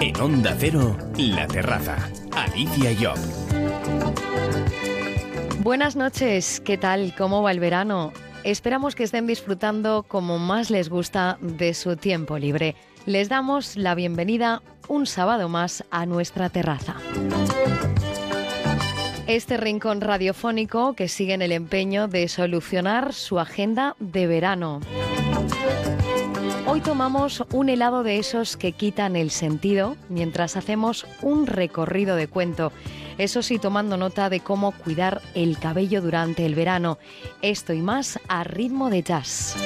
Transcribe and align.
En 0.00 0.20
Onda 0.20 0.54
Cero, 0.56 0.96
La 1.16 1.48
Terraza. 1.48 1.96
Alicia 2.30 2.94
Job. 3.00 3.18
Buenas 5.60 5.96
noches, 5.96 6.60
¿qué 6.60 6.78
tal? 6.78 7.14
¿Cómo 7.18 7.42
va 7.42 7.50
el 7.50 7.58
verano? 7.58 8.12
Esperamos 8.44 8.94
que 8.94 9.02
estén 9.02 9.26
disfrutando 9.26 10.04
como 10.04 10.38
más 10.38 10.70
les 10.70 10.88
gusta 10.88 11.36
de 11.40 11.74
su 11.74 11.96
tiempo 11.96 12.38
libre. 12.38 12.76
Les 13.06 13.28
damos 13.28 13.76
la 13.76 13.96
bienvenida 13.96 14.62
un 14.86 15.04
sábado 15.04 15.48
más 15.48 15.84
a 15.90 16.06
nuestra 16.06 16.48
terraza. 16.48 16.94
Este 19.26 19.56
rincón 19.56 20.00
radiofónico 20.00 20.94
que 20.94 21.08
sigue 21.08 21.34
en 21.34 21.42
el 21.42 21.50
empeño 21.50 22.06
de 22.06 22.28
solucionar 22.28 23.12
su 23.12 23.40
agenda 23.40 23.96
de 23.98 24.28
verano. 24.28 24.80
Hoy 26.78 26.84
tomamos 26.84 27.42
un 27.50 27.70
helado 27.70 28.04
de 28.04 28.18
esos 28.18 28.56
que 28.56 28.70
quitan 28.70 29.16
el 29.16 29.32
sentido 29.32 29.96
mientras 30.08 30.56
hacemos 30.56 31.08
un 31.22 31.48
recorrido 31.48 32.14
de 32.14 32.28
cuento. 32.28 32.70
Eso 33.18 33.42
sí, 33.42 33.58
tomando 33.58 33.96
nota 33.96 34.30
de 34.30 34.38
cómo 34.38 34.70
cuidar 34.70 35.20
el 35.34 35.58
cabello 35.58 36.00
durante 36.00 36.46
el 36.46 36.54
verano. 36.54 36.98
Esto 37.42 37.72
y 37.72 37.82
más 37.82 38.20
a 38.28 38.44
ritmo 38.44 38.90
de 38.90 39.02
jazz. 39.02 39.56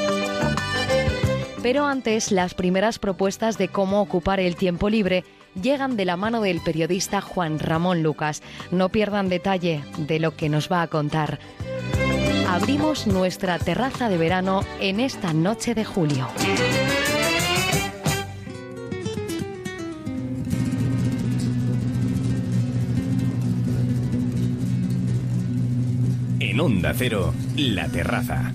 Pero 1.63 1.85
antes, 1.85 2.33
las 2.33 2.55
primeras 2.55 2.99
propuestas 2.99 3.59
de 3.59 3.69
cómo 3.69 4.01
ocupar 4.01 4.41
el 4.41 4.57
tiempo 4.57 4.89
libre 4.89 5.23
llegan 5.61 5.99
de 5.99 6.07
la 6.07 6.17
mano 6.17 6.41
del 6.41 6.63
periodista 6.63 7.21
Juan 7.21 7.59
Ramón 7.59 8.03
Lucas. 8.03 8.43
No 8.71 8.89
pierdan 8.89 9.29
detalle 9.29 9.85
de 9.99 10.19
lo 10.19 10.35
que 10.35 10.49
nos 10.49 10.73
va 10.73 10.81
a 10.81 10.87
contar. 10.87 11.39
Abrimos 12.53 13.07
nuestra 13.07 13.59
terraza 13.59 14.11
de 14.11 14.19
verano 14.19 14.61
en 14.79 15.01
esta 15.01 15.33
noche 15.33 15.75
de 15.75 15.87
julio. 15.87 16.29
En 26.41 26.61
Onda 26.61 26.93
Cero, 26.95 27.33
La 27.57 27.89
Terraza. 27.89 28.53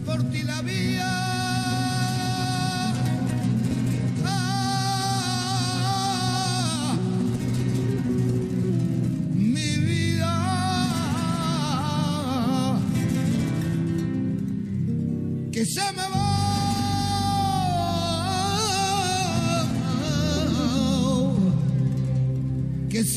mi 0.63 0.97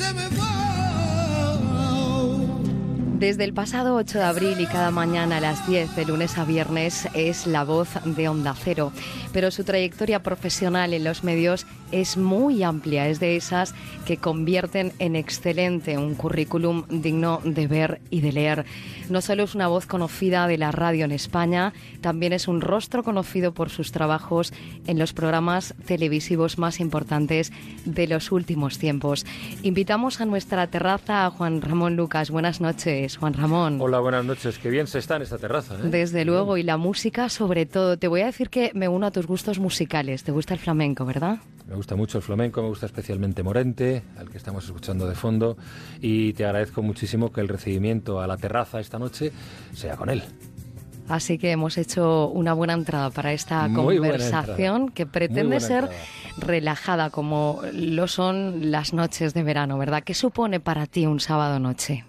se 0.01 0.15
me 0.15 0.29
va 0.29 0.60
Desde 3.21 3.45
el 3.45 3.53
pasado 3.53 3.97
8 3.97 4.17
de 4.17 4.25
abril 4.25 4.61
y 4.61 4.67
cada 4.67 4.91
mañana 4.91 5.37
a 5.37 5.41
las 5.41 5.69
10 5.69 5.95
de 5.95 6.07
lunes 6.07 6.39
a 6.39 6.47
viernes 6.47 7.07
es 7.13 7.47
la 7.47 7.65
voz 7.65 7.91
de 8.07 8.31
Onda 8.31 8.55
Cero, 8.55 8.93
pero 9.35 9.51
su 9.51 9.63
trayectoria 9.63 10.23
profesional 10.23 10.95
en 10.95 11.05
los 11.05 11.23
medios 11.23 11.67
es 11.93 12.17
muy 12.17 12.63
amplia, 12.63 13.09
es 13.09 13.21
de 13.21 13.37
esas 13.37 13.75
que 14.07 14.17
convierten 14.17 14.93
en 14.99 15.17
excelente 15.17 15.99
un 15.99 16.15
currículum 16.15 16.85
digno 16.89 17.41
de 17.45 17.67
ver 17.67 18.01
y 18.11 18.21
de 18.21 18.33
leer. 18.33 18.65
No 19.11 19.21
solo 19.21 19.43
es 19.43 19.55
una 19.55 19.69
voz 19.69 19.87
conocida 19.87 20.47
de 20.47 20.57
la 20.57 20.73
radio 20.73 21.05
en 21.05 21.13
España, 21.13 21.73
también 22.01 22.33
es 22.33 22.49
un 22.49 22.61
rostro 22.61 23.03
conocido 23.03 23.53
por 23.53 23.71
sus 23.71 23.93
trabajos 23.93 24.53
en 24.87 24.99
los 24.99 25.13
programas 25.13 25.75
televisivos 25.85 26.59
más 26.59 26.81
importantes 26.81 27.53
de 27.85 28.07
los 28.07 28.33
últimos 28.33 28.79
tiempos. 28.79 29.27
Invitamos 29.63 30.21
a 30.21 30.27
nuestra 30.27 30.69
terraza 30.69 31.27
a 31.27 31.31
Juan 31.31 31.61
Ramón 31.61 31.97
Lucas. 31.97 32.31
Buenas 32.31 32.61
noches, 32.61 33.10
Juan 33.17 33.35
Ramón. 33.35 33.81
Hola, 33.81 34.01
buenas 34.01 34.25
noches. 34.25 34.59
Qué 34.59 34.71
bien 34.71 34.87
se 34.87 34.99
está 34.99 35.17
en 35.17 35.23
esta 35.23 35.39
terraza. 35.39 35.75
¿eh? 35.75 35.79
Desde 35.85 36.25
luego, 36.25 36.57
y 36.57 36.63
la 36.63 36.77
música 36.77 37.29
sobre 37.29 37.67
todo. 37.67 37.99
Te 37.99 38.09
voy 38.09 38.23
a 38.23 38.27
decir 38.27 38.51
que 38.51 38.71
me 38.75 38.89
uno 38.89 39.07
a 39.07 39.11
tus 39.11 39.27
gustos 39.27 39.59
musicales. 39.59 40.25
¿Te 40.25 40.33
gusta 40.33 40.55
el 40.55 40.61
flamenco, 40.61 41.05
verdad? 41.05 41.39
Me 41.69 41.77
gusta 41.77 41.95
mucho 41.97 42.19
el 42.19 42.23
flamenco, 42.25 42.63
me 42.63 42.69
gusta 42.69 42.87
especialmente 42.87 43.43
Morente, 43.43 44.03
al 44.19 44.29
que 44.29 44.39
estamos 44.39 44.65
escuchando 44.65 45.07
de 45.07 45.15
fondo, 45.15 45.57
y 46.01 46.33
te 46.33 46.45
agradezco 46.45 46.83
muchísimo 46.83 47.33
que 47.33 47.41
el 47.41 47.49
recibimiento 47.49 48.21
a 48.21 48.27
la 48.27 48.37
terraza 48.37 48.81
esta 48.81 48.99
noche 48.99 49.31
sea 49.73 49.97
con 49.97 50.11
él. 50.11 50.23
Así 51.09 51.39
que 51.39 51.51
hemos 51.51 51.77
hecho 51.77 52.29
una 52.29 52.53
buena 52.53 52.73
entrada 52.73 53.11
para 53.11 53.33
esta 53.33 53.67
Muy 53.67 53.99
conversación 53.99 54.91
que 54.91 55.07
pretende 55.07 55.59
ser 55.59 55.85
entrada. 55.85 56.05
relajada 56.39 57.11
como 57.11 57.63
lo 57.73 58.07
son 58.07 58.71
las 58.71 58.93
noches 58.93 59.35
de 59.35 59.43
verano, 59.43 59.77
¿verdad? 59.77 60.05
¿Qué 60.05 60.15
supone 60.15 60.61
para 60.61 60.87
ti 60.87 61.07
un 61.07 61.19
sábado 61.19 61.59
noche? 61.59 62.05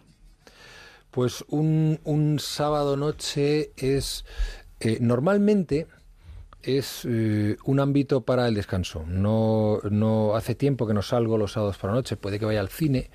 Pues 1.12 1.44
un, 1.50 2.00
un 2.04 2.40
sábado 2.40 2.98
noche 2.98 3.72
es 3.78 4.26
eh, 4.84 4.98
normalmente 5.00 5.88
es 6.64 7.06
eh, 7.06 7.58
un 7.66 7.80
ámbito 7.80 8.22
para 8.22 8.48
el 8.48 8.56
descanso. 8.56 9.04
No, 9.08 9.80
no 9.90 10.36
hace 10.36 10.56
tiempo 10.56 10.88
que 10.88 10.94
no 10.94 11.02
salgo 11.02 11.38
los 11.38 11.54
sábados 11.54 11.78
por 11.78 11.92
la 11.92 11.96
noche, 11.96 12.18
puede 12.18 12.40
que 12.40 12.46
vaya 12.46 12.60
al 12.60 12.70
cine. 12.70 13.10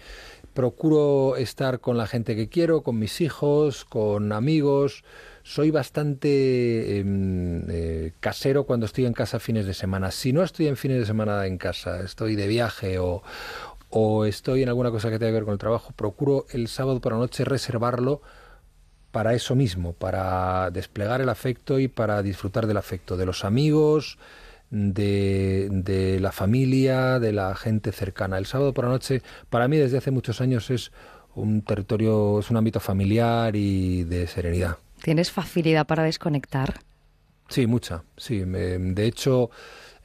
Procuro 0.55 1.37
estar 1.37 1.81
con 1.81 1.99
la 1.99 2.07
gente 2.07 2.35
que 2.35 2.49
quiero, 2.49 2.83
con 2.83 2.99
mis 2.99 3.21
hijos, 3.21 3.85
con 3.85 4.33
amigos. 4.33 5.05
Soy 5.43 5.71
bastante 5.71 6.99
em, 6.99 7.63
eh, 7.69 8.13
casero 8.21 8.65
cuando 8.65 8.87
estoy 8.87 9.07
en 9.07 9.13
casa 9.13 9.39
fines 9.39 9.67
de 9.67 9.75
semana. 9.75 10.11
Si 10.11 10.33
no 10.33 10.43
estoy 10.43 10.69
en 10.69 10.77
fines 10.77 10.99
de 10.99 11.07
semana 11.07 11.47
en 11.47 11.59
casa, 11.59 12.01
estoy 12.01 12.37
de 12.37 12.47
viaje 12.47 12.99
o, 12.99 13.23
o 13.99 14.27
estoy 14.27 14.63
en 14.63 14.69
alguna 14.69 14.91
cosa 14.91 15.09
que 15.11 15.19
tenga 15.19 15.31
que 15.31 15.37
ver 15.37 15.45
con 15.45 15.53
el 15.55 15.59
trabajo, 15.59 15.93
procuro 15.97 16.45
el 16.51 16.69
sábado 16.69 17.01
por 17.01 17.13
la 17.13 17.19
noche 17.19 17.47
reservarlo 17.47 18.21
para 19.11 19.33
eso 19.33 19.55
mismo, 19.55 19.95
para 19.95 20.71
desplegar 20.71 21.23
el 21.23 21.31
afecto 21.31 21.79
y 21.79 21.89
para 21.89 22.23
disfrutar 22.23 22.67
del 22.67 22.77
afecto 22.77 23.17
de 23.17 23.25
los 23.25 23.43
amigos, 23.47 24.19
de, 24.71 25.69
de 25.71 26.21
la 26.21 26.31
familia, 26.33 27.19
de 27.21 27.33
la 27.33 27.55
gente 27.55 27.91
cercana. 27.93 28.37
El 28.37 28.45
sábado 28.45 28.75
por 28.75 28.85
la 28.85 28.91
noche, 28.91 29.23
para 29.49 29.67
mí 29.67 29.79
desde 29.79 29.97
hace 29.97 30.11
muchos 30.11 30.43
años 30.43 30.69
es 30.71 30.93
un 31.35 31.63
territorio, 31.63 32.41
es 32.41 32.51
un 32.51 32.59
ámbito 32.59 32.81
familiar 32.81 33.57
y 33.57 34.05
de 34.05 34.27
serenidad. 34.27 34.77
¿Tienes 35.03 35.31
facilidad 35.31 35.87
para 35.87 36.03
desconectar? 36.03 36.81
Sí, 37.49 37.67
mucha. 37.67 38.03
Sí, 38.19 38.45
me- 38.45 38.77
de 38.79 39.07
hecho 39.07 39.51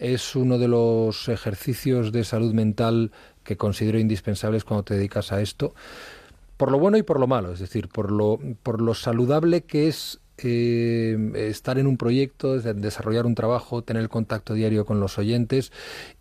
es 0.01 0.35
uno 0.35 0.57
de 0.57 0.67
los 0.67 1.29
ejercicios 1.29 2.11
de 2.11 2.23
salud 2.25 2.53
mental 2.53 3.11
que 3.43 3.55
considero 3.55 3.99
indispensables 3.99 4.65
cuando 4.65 4.83
te 4.83 4.95
dedicas 4.95 5.31
a 5.31 5.41
esto, 5.41 5.73
por 6.57 6.71
lo 6.71 6.79
bueno 6.79 6.97
y 6.97 7.03
por 7.03 7.19
lo 7.19 7.27
malo, 7.27 7.53
es 7.53 7.59
decir, 7.59 7.87
por 7.87 8.11
lo 8.11 8.39
por 8.61 8.81
lo 8.81 8.93
saludable 8.93 9.61
que 9.61 9.87
es 9.87 10.19
eh, 10.43 11.31
estar 11.35 11.77
en 11.77 11.85
un 11.85 11.97
proyecto, 11.97 12.59
de- 12.59 12.73
desarrollar 12.73 13.27
un 13.27 13.35
trabajo, 13.35 13.83
tener 13.83 14.01
el 14.01 14.09
contacto 14.09 14.55
diario 14.55 14.85
con 14.85 14.99
los 14.99 15.19
oyentes 15.19 15.71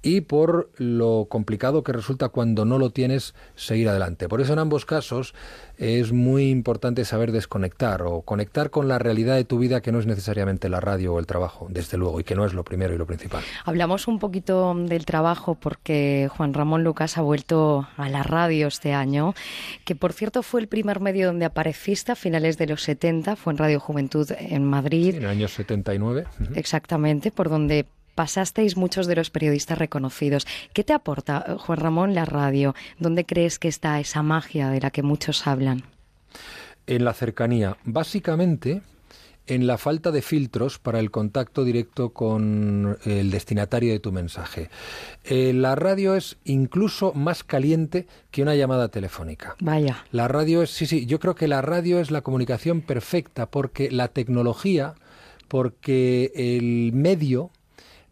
y 0.03 0.21
por 0.21 0.71
lo 0.77 1.27
complicado 1.31 1.83
que 1.83 1.93
resulta 1.93 2.29
cuando 2.29 2.67
no 2.67 2.79
lo 2.79 2.91
tienes 2.91 3.35
seguir 3.55 3.89
adelante. 3.89 4.29
Por 4.29 4.43
eso 4.43 4.53
en 4.53 4.59
ambos 4.59 4.85
casos 4.85 5.35
es 5.81 6.13
muy 6.13 6.51
importante 6.51 7.07
saber 7.07 7.33
desconectar 7.33 8.03
o 8.03 8.21
conectar 8.21 8.69
con 8.69 8.87
la 8.87 8.99
realidad 8.99 9.37
de 9.37 9.45
tu 9.45 9.59
vida 9.59 9.81
que 9.81 9.93
no 9.93 9.99
es 9.99 10.05
necesariamente 10.05 10.69
la 10.69 10.79
radio 10.79 11.15
o 11.15 11.19
el 11.19 11.27
trabajo, 11.27 11.69
desde 11.71 11.97
luego, 11.97 12.21
y 12.21 12.25
que 12.25 12.35
no 12.35 12.45
es 12.45 12.53
lo 12.53 12.65
primero 12.65 12.95
y 12.95 12.99
lo 12.99 13.07
principal. 13.07 13.43
Hablamos 13.65 14.07
un 14.07 14.19
poquito 14.19 14.75
del 14.75 15.07
trabajo 15.07 15.55
porque 15.55 16.29
Juan 16.37 16.53
Ramón 16.53 16.85
Lucas 16.85 17.17
ha 17.17 17.23
vuelto 17.23 17.89
a 17.97 18.11
la 18.11 18.23
radio 18.23 18.67
este 18.67 18.93
año, 18.93 19.33
que 19.87 19.95
por 19.97 20.13
cierto 20.13 20.43
fue 20.43 20.61
el 20.61 20.69
primer 20.69 21.01
medio 21.01 21.29
donde 21.29 21.47
apareciste 21.47 22.13
a 22.13 22.15
finales 22.15 22.59
de 22.59 22.67
los 22.67 22.83
70, 22.83 23.37
fue 23.37 23.55
en 23.55 23.59
Radio 23.59 23.81
Juventud 23.81 24.31
en 24.39 24.65
Madrid, 24.65 25.15
En 25.15 25.23
el 25.23 25.31
año 25.31 25.49
79. 25.49 26.27
ujú. 26.43 26.53
exactamente, 26.57 27.31
por 27.31 27.49
donde 27.49 27.87
pasasteis 28.21 28.77
muchos 28.77 29.07
de 29.07 29.17
los 29.17 29.31
periodistas 29.31 29.79
reconocidos. 29.79 30.47
¿Qué 30.75 30.85
te 30.85 30.93
aporta, 30.93 31.43
eh, 31.49 31.55
Juan 31.59 31.79
Ramón, 31.79 32.15
la 32.15 32.27
radio? 32.27 32.75
¿Dónde 32.99 33.25
crees 33.25 33.59
que 33.59 33.69
está 33.69 33.99
esa 33.99 34.23
magia 34.23 34.69
de 34.69 34.79
la 34.79 34.91
que 34.91 35.03
muchos 35.03 35.47
hablan? 35.47 35.85
En 36.87 37.07
la 37.07 37.15
cercanía, 37.15 37.79
básicamente 37.85 38.83
en 39.47 39.67
la 39.67 39.79
falta 39.79 40.11
de 40.11 40.21
filtros 40.21 40.79
para 40.79 40.99
el 40.99 41.11
contacto 41.11 41.65
directo 41.65 42.11
con 42.11 42.99
el 43.07 43.31
destinatario 43.31 43.91
de 43.91 44.01
tu 44.01 44.13
mensaje. 44.13 44.69
Eh, 45.25 45.55
la 45.55 45.75
radio 45.75 46.15
es 46.15 46.37
incluso 46.45 47.15
más 47.15 47.43
caliente 47.43 48.07
que 48.31 48.43
una 48.43 48.55
llamada 48.55 48.89
telefónica. 48.89 49.57
Vaya. 49.61 50.05
La 50.13 50.29
radio 50.29 50.63
es, 50.63 50.69
sí, 50.69 50.85
sí, 50.85 51.07
yo 51.07 51.21
creo 51.21 51.35
que 51.35 51.49
la 51.49 51.63
radio 51.63 52.01
es 52.01 52.11
la 52.11 52.21
comunicación 52.21 52.83
perfecta 52.83 53.51
porque 53.51 53.91
la 53.91 54.09
tecnología, 54.09 54.95
porque 55.49 56.33
el 56.35 56.93
medio 56.93 57.51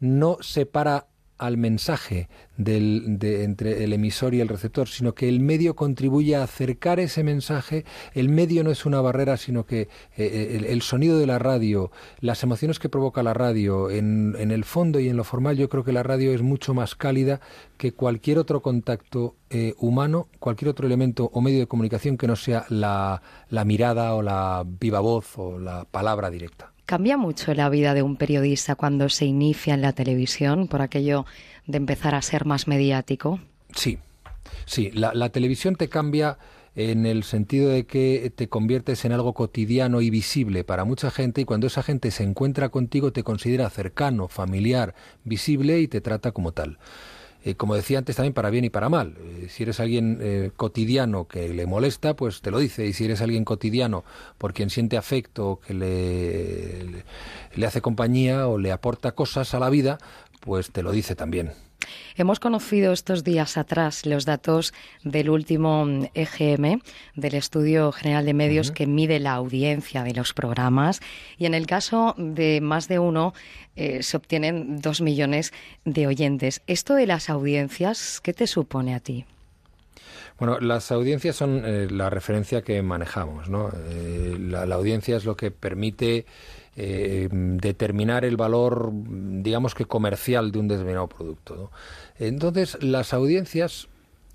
no 0.00 0.38
separa 0.40 1.06
al 1.38 1.56
mensaje 1.56 2.28
del, 2.56 3.18
de, 3.18 3.44
entre 3.44 3.84
el 3.84 3.92
emisor 3.92 4.34
y 4.34 4.40
el 4.40 4.48
receptor, 4.48 4.88
sino 4.88 5.14
que 5.14 5.28
el 5.28 5.40
medio 5.40 5.76
contribuye 5.76 6.36
a 6.36 6.42
acercar 6.42 6.98
ese 7.00 7.22
mensaje. 7.22 7.84
El 8.12 8.28
medio 8.28 8.64
no 8.64 8.70
es 8.70 8.84
una 8.84 9.00
barrera, 9.00 9.36
sino 9.36 9.64
que 9.64 9.82
eh, 9.82 9.88
eh, 10.16 10.66
el, 10.68 10.82
sonido 10.82 11.18
de 11.18 11.26
la 11.26 11.38
radio, 11.38 11.90
las 12.20 12.42
emociones 12.42 12.78
que 12.78 12.88
provoca 12.88 13.22
la 13.22 13.34
radio, 13.34 13.90
en, 13.90 14.34
en, 14.38 14.50
el 14.50 14.64
fondo 14.64 14.98
y 14.98 15.08
en 15.08 15.16
lo 15.16 15.24
formal, 15.24 15.56
yo 15.56 15.68
creo 15.68 15.84
que 15.84 15.92
la 15.92 16.02
radio 16.02 16.32
es 16.32 16.42
mucho 16.42 16.74
más 16.74 16.96
cálida 16.96 17.40
que 17.76 17.92
cualquier 17.92 18.38
otro 18.38 18.60
contacto 18.60 19.36
eh, 19.50 19.74
humano, 19.78 20.28
cualquier 20.40 20.70
otro 20.70 20.86
elemento 20.86 21.30
o 21.32 21.40
medio 21.40 21.60
de 21.60 21.68
comunicación 21.68 22.18
que 22.18 22.26
no 22.26 22.34
sea 22.34 22.66
la, 22.68 23.22
la 23.48 23.64
mirada 23.64 24.14
o 24.14 24.22
la 24.22 24.64
viva 24.66 24.98
voz 24.98 25.38
o 25.38 25.58
la 25.58 25.84
palabra 25.84 26.30
directa. 26.30 26.72
¿Cambia 26.88 27.18
mucho 27.18 27.52
la 27.52 27.68
vida 27.68 27.92
de 27.92 28.00
un 28.00 28.16
periodista 28.16 28.74
cuando 28.74 29.10
se 29.10 29.26
inicia 29.26 29.74
en 29.74 29.82
la 29.82 29.92
televisión 29.92 30.68
por 30.68 30.80
aquello 30.80 31.26
de 31.66 31.76
empezar 31.76 32.14
a 32.14 32.22
ser 32.22 32.46
más 32.46 32.66
mediático? 32.66 33.40
Sí, 33.74 33.98
sí. 34.64 34.90
La, 34.92 35.28
televisión 35.28 35.76
te 35.76 35.90
cambia 35.90 36.38
en 36.74 37.04
el 37.04 37.24
sentido 37.24 37.68
de 37.68 37.84
que 37.84 38.32
te 38.34 38.48
conviertes 38.48 39.04
en 39.04 39.12
algo 39.12 39.34
cotidiano 39.34 40.00
y 40.00 40.08
visible 40.08 40.64
para 40.64 40.86
mucha 40.86 41.10
gente 41.10 41.42
y 41.42 41.44
cuando 41.44 41.66
esa 41.66 41.82
gente 41.82 42.10
se 42.10 42.24
encuentra 42.24 42.70
contigo 42.70 43.12
te 43.12 43.22
considera 43.22 43.68
cercano, 43.68 44.26
familiar, 44.26 44.94
visible 45.24 45.80
y 45.80 45.88
te 45.88 46.00
trata 46.00 46.32
como 46.32 46.52
tal. 46.52 46.78
Eh, 47.48 47.54
como 47.54 47.74
decía 47.74 47.96
antes, 47.96 48.14
también 48.16 48.34
para 48.34 48.50
bien 48.50 48.66
y 48.66 48.70
para 48.70 48.90
mal. 48.90 49.16
Eh, 49.18 49.46
si 49.48 49.62
eres 49.62 49.80
alguien 49.80 50.18
eh, 50.20 50.50
cotidiano 50.54 51.26
que 51.26 51.48
le 51.48 51.64
molesta, 51.64 52.14
pues 52.14 52.42
te 52.42 52.50
lo 52.50 52.58
dice. 52.58 52.84
Y 52.84 52.92
si 52.92 53.06
eres 53.06 53.22
alguien 53.22 53.46
cotidiano 53.46 54.04
por 54.36 54.52
quien 54.52 54.68
siente 54.68 54.98
afecto, 54.98 55.58
que 55.66 55.72
le, 55.72 56.84
le, 56.84 57.04
le 57.54 57.66
hace 57.66 57.80
compañía 57.80 58.48
o 58.48 58.58
le 58.58 58.70
aporta 58.70 59.12
cosas 59.12 59.54
a 59.54 59.60
la 59.60 59.70
vida, 59.70 59.96
pues 60.40 60.70
te 60.72 60.82
lo 60.82 60.92
dice 60.92 61.14
también. 61.14 61.52
Hemos 62.16 62.40
conocido 62.40 62.92
estos 62.92 63.22
días 63.22 63.56
atrás 63.56 64.04
los 64.04 64.24
datos 64.24 64.74
del 65.04 65.30
último 65.30 65.86
EGM, 66.14 66.80
del 67.14 67.34
Estudio 67.34 67.92
General 67.92 68.24
de 68.24 68.34
Medios, 68.34 68.68
uh 68.68 68.72
-huh. 68.72 68.74
que 68.74 68.86
mide 68.86 69.20
la 69.20 69.34
audiencia 69.34 70.02
de 70.02 70.14
los 70.14 70.32
programas. 70.34 71.00
Y 71.38 71.46
en 71.46 71.54
el 71.54 71.66
caso 71.66 72.14
de 72.18 72.60
más 72.60 72.88
de 72.88 72.98
uno, 72.98 73.34
eh, 73.76 74.02
se 74.02 74.16
obtienen 74.16 74.80
dos 74.80 75.00
millones 75.00 75.52
de 75.84 76.06
oyentes. 76.06 76.62
Esto 76.66 76.94
de 76.94 77.06
las 77.06 77.30
audiencias, 77.30 78.20
¿qué 78.20 78.32
te 78.32 78.46
supone 78.46 78.94
a 78.94 79.00
ti? 79.00 79.24
Bueno, 80.38 80.60
las 80.60 80.92
audiencias 80.92 81.34
son 81.34 81.62
eh, 81.64 81.88
la 81.90 82.10
referencia 82.10 82.62
que 82.62 82.80
manejamos, 82.82 83.48
¿no? 83.48 83.70
Eh, 83.88 84.36
la, 84.38 84.66
la, 84.66 84.76
audiencia 84.76 85.16
es 85.16 85.24
lo 85.24 85.36
que 85.36 85.50
permite 85.50 86.26
eh, 86.80 87.28
determinar 87.32 88.24
el 88.24 88.36
valor, 88.36 88.92
digamos 88.92 89.74
que 89.74 89.84
comercial 89.84 90.52
de 90.52 90.60
un 90.60 90.68
determinado 90.68 91.08
producto. 91.08 91.72
Entonces, 92.20 92.80
las 92.80 93.12
audiencias 93.12 93.88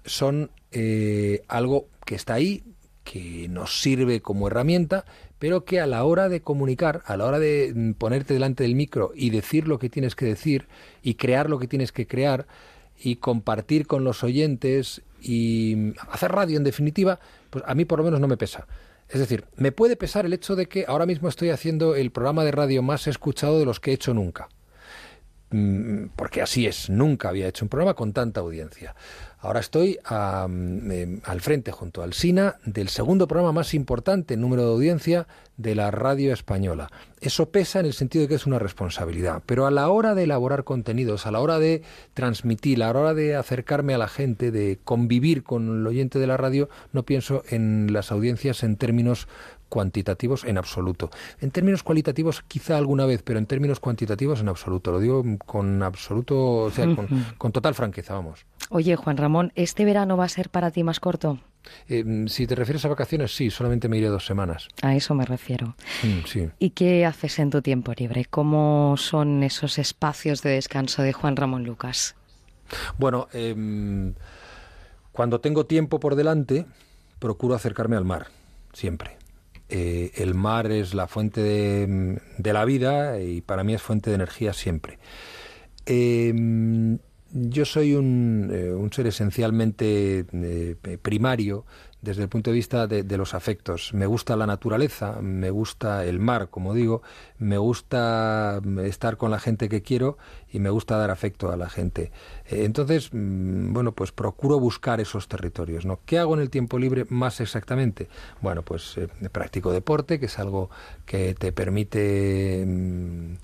son 0.04 0.52
eh, 0.74 1.44
algo 1.48 1.88
que 2.06 2.16
está 2.16 2.34
ahí, 2.34 2.66
que 3.06 3.48
nos 3.48 3.82
sirve 3.82 4.20
como 4.20 4.48
herramienta, 4.48 5.06
pero 5.40 5.64
que 5.64 5.80
a 5.80 5.88
la 5.88 6.04
hora 6.04 6.28
de 6.28 6.42
comunicar, 6.42 7.02
a 7.06 7.16
la 7.16 7.28
hora 7.28 7.40
de 7.40 7.94
ponerte 7.98 8.34
delante 8.34 8.64
del 8.64 8.76
micro 8.76 9.14
y 9.16 9.30
decir 9.30 9.70
lo 9.70 9.80
que 9.80 9.90
tienes 9.90 10.14
que 10.14 10.26
decir 10.26 10.68
y 11.02 11.14
crear 11.14 11.50
lo 11.50 11.60
que 11.60 11.70
tienes 11.70 11.94
que 11.94 12.08
crear 12.08 12.46
y 13.02 13.16
compartir 13.16 13.88
con 13.88 14.04
los 14.04 14.22
oyentes 14.22 15.02
y 15.22 15.94
hacer 16.12 16.34
radio 16.34 16.58
en 16.58 16.66
definitiva, 16.66 17.22
pues 17.50 17.64
a 17.66 17.74
mí 17.74 17.86
por 17.86 18.00
lo 18.00 18.04
menos 18.04 18.20
no 18.20 18.28
me 18.28 18.36
pesa. 18.36 18.68
Es 19.10 19.20
decir, 19.20 19.46
me 19.56 19.72
puede 19.72 19.96
pesar 19.96 20.26
el 20.26 20.34
hecho 20.34 20.56
de 20.56 20.68
que 20.68 20.86
ahora 20.88 21.06
mismo 21.06 21.30
estoy 21.30 21.50
haciendo 21.50 21.96
el 21.96 22.12
programa 22.12 22.44
de 22.44 22.52
radio 22.52 22.82
más 22.82 23.08
escuchado 23.08 23.60
de 23.60 23.66
los 23.66 23.80
que 23.80 23.92
he 23.92 23.94
hecho 23.94 24.14
nunca. 24.14 24.50
Porque 26.16 26.42
así 26.42 26.66
es, 26.66 26.90
nunca 26.90 27.30
había 27.30 27.48
hecho 27.48 27.64
un 27.66 27.70
programa 27.70 27.94
con 27.94 28.12
tanta 28.12 28.40
audiencia. 28.42 28.96
Ahora 29.44 29.60
estoy 29.60 30.00
a, 30.06 30.48
eh, 30.50 31.20
al 31.26 31.42
frente, 31.42 31.74
junto 31.74 32.02
al 32.02 32.14
SINA, 32.14 32.56
del 32.66 32.88
segundo 32.88 33.28
programa 33.28 33.52
más 33.52 33.74
importante 33.74 34.36
en 34.36 34.42
número 34.42 34.62
de 34.62 34.72
audiencia 34.72 35.28
de 35.58 35.76
la 35.76 35.92
radio 35.92 36.32
española. 36.32 36.90
Eso 37.20 37.50
pesa 37.50 37.82
en 37.82 37.86
el 37.86 37.94
sentido 37.94 38.22
de 38.22 38.30
que 38.30 38.36
es 38.36 38.46
una 38.46 38.58
responsabilidad, 38.58 39.44
pero 39.46 39.66
a 39.66 39.72
la 39.72 39.90
hora 39.90 40.16
de 40.16 40.24
elaborar 40.24 40.64
contenidos, 40.64 41.26
a 41.26 41.32
la 41.32 41.42
hora 41.42 41.60
de 41.60 41.82
transmitir, 42.14 42.82
a 42.82 42.94
la 42.94 42.98
hora 42.98 43.14
de 43.14 43.36
acercarme 43.36 43.94
a 43.94 43.98
la 43.98 44.08
gente, 44.08 44.50
de 44.50 44.80
convivir 44.82 45.44
con 45.44 45.82
el 45.82 45.88
oyente 45.88 46.20
de 46.20 46.28
la 46.28 46.38
radio, 46.38 46.70
no 46.94 47.04
pienso 47.04 47.44
en 47.50 47.92
las 47.92 48.14
audiencias 48.14 48.64
en 48.64 48.78
términos 48.78 49.28
cuantitativos 49.68 50.44
en 50.46 50.58
absoluto. 50.58 51.10
En 51.42 51.52
términos 51.52 51.82
cualitativos 51.84 52.44
quizá 52.48 52.78
alguna 52.78 53.06
vez, 53.08 53.24
pero 53.24 53.40
en 53.40 53.48
términos 53.48 53.80
cuantitativos 53.80 54.40
en 54.40 54.48
absoluto. 54.48 54.92
Lo 54.92 55.00
digo 55.00 55.24
con 55.46 55.82
absoluto, 55.82 56.38
o 56.38 56.72
sea, 56.72 56.86
con, 56.96 57.08
con 57.38 57.52
total 57.52 57.74
franqueza, 57.74 58.14
vamos. 58.14 58.46
Oye, 58.76 58.96
Juan 58.96 59.18
Ramón, 59.18 59.52
¿este 59.54 59.86
verano 59.86 60.18
va 60.18 60.26
a 60.26 60.30
ser 60.30 60.50
para 60.50 60.72
ti 60.72 60.84
más 60.84 61.00
corto? 61.00 61.40
Eh, 61.88 62.26
si 62.28 62.48
te 62.48 62.56
refieres 62.56 62.84
a 62.84 62.88
vacaciones, 62.88 63.36
sí, 63.36 63.52
solamente 63.52 63.88
me 63.88 64.00
iré 64.00 64.08
dos 64.08 64.26
semanas. 64.26 64.68
A 64.82 64.96
eso 64.96 65.14
me 65.14 65.26
refiero. 65.26 65.76
Mm, 66.02 66.26
sí. 66.26 66.50
¿Y 66.58 66.72
qué 66.72 67.06
haces 67.06 67.38
en 67.38 67.52
tu 67.52 67.62
tiempo 67.62 67.94
libre? 67.96 68.26
¿Cómo 68.26 68.96
son 68.98 69.44
esos 69.44 69.78
espacios 69.78 70.42
de 70.42 70.50
descanso 70.50 71.04
de 71.04 71.14
Juan 71.14 71.36
Ramón 71.36 71.66
Lucas? 71.66 72.16
Bueno, 72.98 73.28
eh, 73.32 73.54
cuando 75.12 75.40
tengo 75.40 75.68
tiempo 75.68 76.00
por 76.00 76.16
delante, 76.16 76.66
procuro 77.20 77.54
acercarme 77.54 77.96
al 77.96 78.06
mar, 78.06 78.30
siempre. 78.74 79.18
Eh, 79.70 80.14
el 80.16 80.34
mar 80.34 80.72
es 80.72 80.96
la 80.96 81.06
fuente 81.06 81.44
de, 81.44 82.20
de, 82.40 82.54
la 82.54 82.66
vida 82.66 83.20
y 83.20 83.42
para 83.42 83.64
mí 83.64 83.76
es 83.76 83.84
fuente 83.84 84.10
de 84.10 84.16
energía 84.16 84.52
siempre. 84.52 84.98
Yo 87.36 87.66
soy 87.66 87.96
un, 87.96 88.52
eh, 88.54 88.72
un 88.72 88.94
ser 88.94 89.08
esencialmente 89.08 90.26
eh, 90.32 90.98
primario 91.02 91.66
desde 92.04 92.22
el 92.22 92.30
punto 92.30 92.52
de 92.52 92.56
vista 92.56 92.86
de, 92.86 93.18
los 93.18 93.34
afectos. 93.34 93.94
Me 93.94 94.06
gusta 94.06 94.36
la 94.36 94.46
naturaleza, 94.46 95.22
me 95.22 95.50
gusta 95.50 96.06
el 96.06 96.20
mar, 96.20 96.50
como 96.50 96.74
digo, 96.74 97.02
me 97.40 97.58
gusta 97.58 98.62
estar 98.84 99.16
con 99.16 99.32
la 99.32 99.40
gente 99.40 99.70
que 99.70 99.82
quiero 99.82 100.18
y 100.52 100.60
me 100.60 100.70
gusta 100.70 100.98
dar 100.98 101.12
afecto 101.12 101.50
a 101.50 101.56
la 101.56 101.70
gente. 101.70 102.12
Eh, 102.46 102.66
entonces, 102.66 103.10
mm, 103.14 103.72
bueno, 103.72 103.94
pues 103.94 104.12
procuro 104.12 104.60
buscar 104.60 105.00
esos 105.00 105.30
territorios. 105.30 105.86
¿no? 105.86 106.02
¿Qué 106.06 106.20
hago 106.20 106.36
en 106.36 106.42
el 106.42 106.50
tiempo 106.50 106.78
libre 106.78 107.06
más 107.10 107.40
exactamente? 107.40 108.10
Bueno, 108.42 108.64
pues 108.64 108.98
eh, 108.98 109.08
practico 109.32 109.72
deporte, 109.72 110.20
que 110.20 110.26
es 110.26 110.38
algo 110.40 110.70
que 111.06 111.34
te 111.36 111.54
permite 111.54 112.66
mm, 112.68 113.36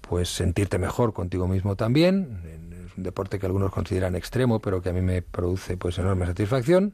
pues 0.00 0.28
sentirte 0.28 0.78
mejor 0.78 1.12
contigo 1.12 1.46
mismo 1.46 1.76
también. 1.76 2.69
Un 3.00 3.04
deporte 3.04 3.38
que 3.38 3.46
algunos 3.46 3.72
consideran 3.72 4.14
extremo, 4.14 4.60
pero 4.60 4.82
que 4.82 4.90
a 4.90 4.92
mí 4.92 5.00
me 5.00 5.22
produce 5.22 5.78
pues 5.78 5.98
enorme 5.98 6.26
satisfacción 6.26 6.92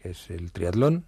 que 0.00 0.10
es 0.10 0.30
el 0.30 0.52
triatlón, 0.52 1.04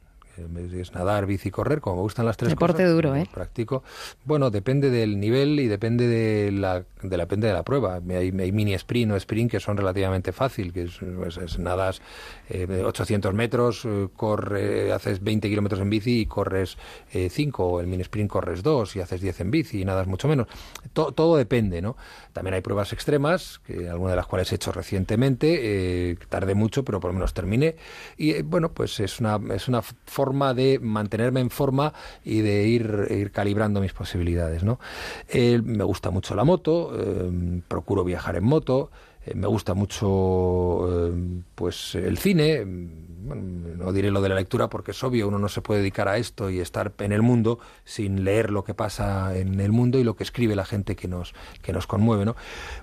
es 0.72 0.92
nadar, 0.94 1.26
bici, 1.26 1.50
correr, 1.50 1.80
como 1.80 1.96
me 1.96 2.02
gustan 2.02 2.24
las 2.24 2.36
tres 2.36 2.50
Deporte 2.50 2.82
cosas. 2.82 2.92
duro, 2.92 3.14
¿eh? 3.14 3.28
Practico. 3.32 3.82
Bueno, 4.24 4.50
depende 4.50 4.90
del 4.90 5.20
nivel 5.20 5.60
y 5.60 5.66
depende 5.66 6.06
de 6.06 6.50
la, 6.52 6.84
de 7.02 7.16
la, 7.16 7.24
depende 7.24 7.48
de 7.48 7.52
la 7.52 7.62
prueba. 7.62 8.00
Hay, 8.08 8.32
hay 8.38 8.52
mini 8.52 8.74
sprint 8.74 9.12
o 9.12 9.16
sprint 9.16 9.50
que 9.50 9.60
son 9.60 9.76
relativamente 9.76 10.32
fácil, 10.32 10.72
que 10.72 10.84
es, 10.84 10.98
pues, 11.16 11.36
es 11.36 11.58
nadas 11.58 12.00
eh, 12.48 12.82
800 12.84 13.34
metros, 13.34 13.84
eh, 13.84 14.08
corre, 14.16 14.92
haces 14.92 15.22
20 15.22 15.48
kilómetros 15.48 15.80
en 15.80 15.90
bici 15.90 16.20
y 16.20 16.26
corres 16.26 16.78
5, 17.10 17.66
o 17.66 17.80
el 17.80 17.86
mini 17.86 18.02
sprint 18.02 18.30
corres 18.30 18.62
2 18.62 18.96
y 18.96 19.00
haces 19.00 19.20
10 19.20 19.40
en 19.40 19.50
bici 19.50 19.80
y 19.82 19.84
nadas 19.84 20.06
mucho 20.06 20.28
menos. 20.28 20.46
To, 20.92 21.12
todo 21.12 21.36
depende, 21.36 21.82
¿no? 21.82 21.96
También 22.32 22.54
hay 22.54 22.60
pruebas 22.60 22.92
extremas, 22.92 23.60
que 23.66 23.88
algunas 23.88 24.12
de 24.12 24.16
las 24.16 24.26
cuales 24.26 24.52
he 24.52 24.54
hecho 24.54 24.72
recientemente, 24.72 26.10
eh, 26.10 26.16
tardé 26.28 26.54
mucho, 26.54 26.84
pero 26.84 27.00
por 27.00 27.10
lo 27.10 27.14
menos 27.14 27.34
terminé. 27.34 27.76
Y 28.16 28.30
eh, 28.30 28.42
bueno, 28.42 28.72
pues 28.72 29.00
es 29.00 29.20
una, 29.20 29.40
es 29.54 29.68
una 29.68 29.82
forma 29.82 30.54
de 30.54 30.78
mantenerme 30.78 31.40
en 31.40 31.50
forma 31.50 31.92
y 32.24 32.40
de 32.40 32.66
ir, 32.66 33.08
ir 33.10 33.32
calibrando 33.32 33.80
mis 33.80 33.92
posibilidades. 33.92 34.62
¿no? 34.62 34.78
Eh, 35.28 35.60
me 35.62 35.84
gusta 35.84 36.10
mucho 36.10 36.34
la 36.34 36.44
moto, 36.44 36.92
eh, 36.96 37.62
procuro 37.66 38.04
viajar 38.04 38.36
en 38.36 38.44
moto, 38.44 38.90
me 39.34 39.46
gusta 39.46 39.74
mucho 39.74 41.12
pues 41.54 41.94
el 41.94 42.16
cine. 42.16 42.64
Bueno, 43.22 43.42
no 43.76 43.92
diré 43.92 44.10
lo 44.10 44.20
de 44.20 44.28
la 44.28 44.34
lectura 44.34 44.68
porque 44.68 44.92
es 44.92 45.04
obvio, 45.04 45.28
uno 45.28 45.38
no 45.38 45.48
se 45.48 45.62
puede 45.62 45.80
dedicar 45.80 46.08
a 46.08 46.16
esto 46.16 46.50
y 46.50 46.60
estar 46.60 46.92
en 46.98 47.12
el 47.12 47.22
mundo 47.22 47.58
sin 47.84 48.24
leer 48.24 48.50
lo 48.50 48.64
que 48.64 48.74
pasa 48.74 49.36
en 49.36 49.60
el 49.60 49.72
mundo 49.72 49.98
y 49.98 50.04
lo 50.04 50.16
que 50.16 50.24
escribe 50.24 50.56
la 50.56 50.64
gente 50.64 50.96
que 50.96 51.08
nos, 51.08 51.34
que 51.62 51.72
nos 51.72 51.86
conmueve. 51.86 52.24
¿no? 52.24 52.36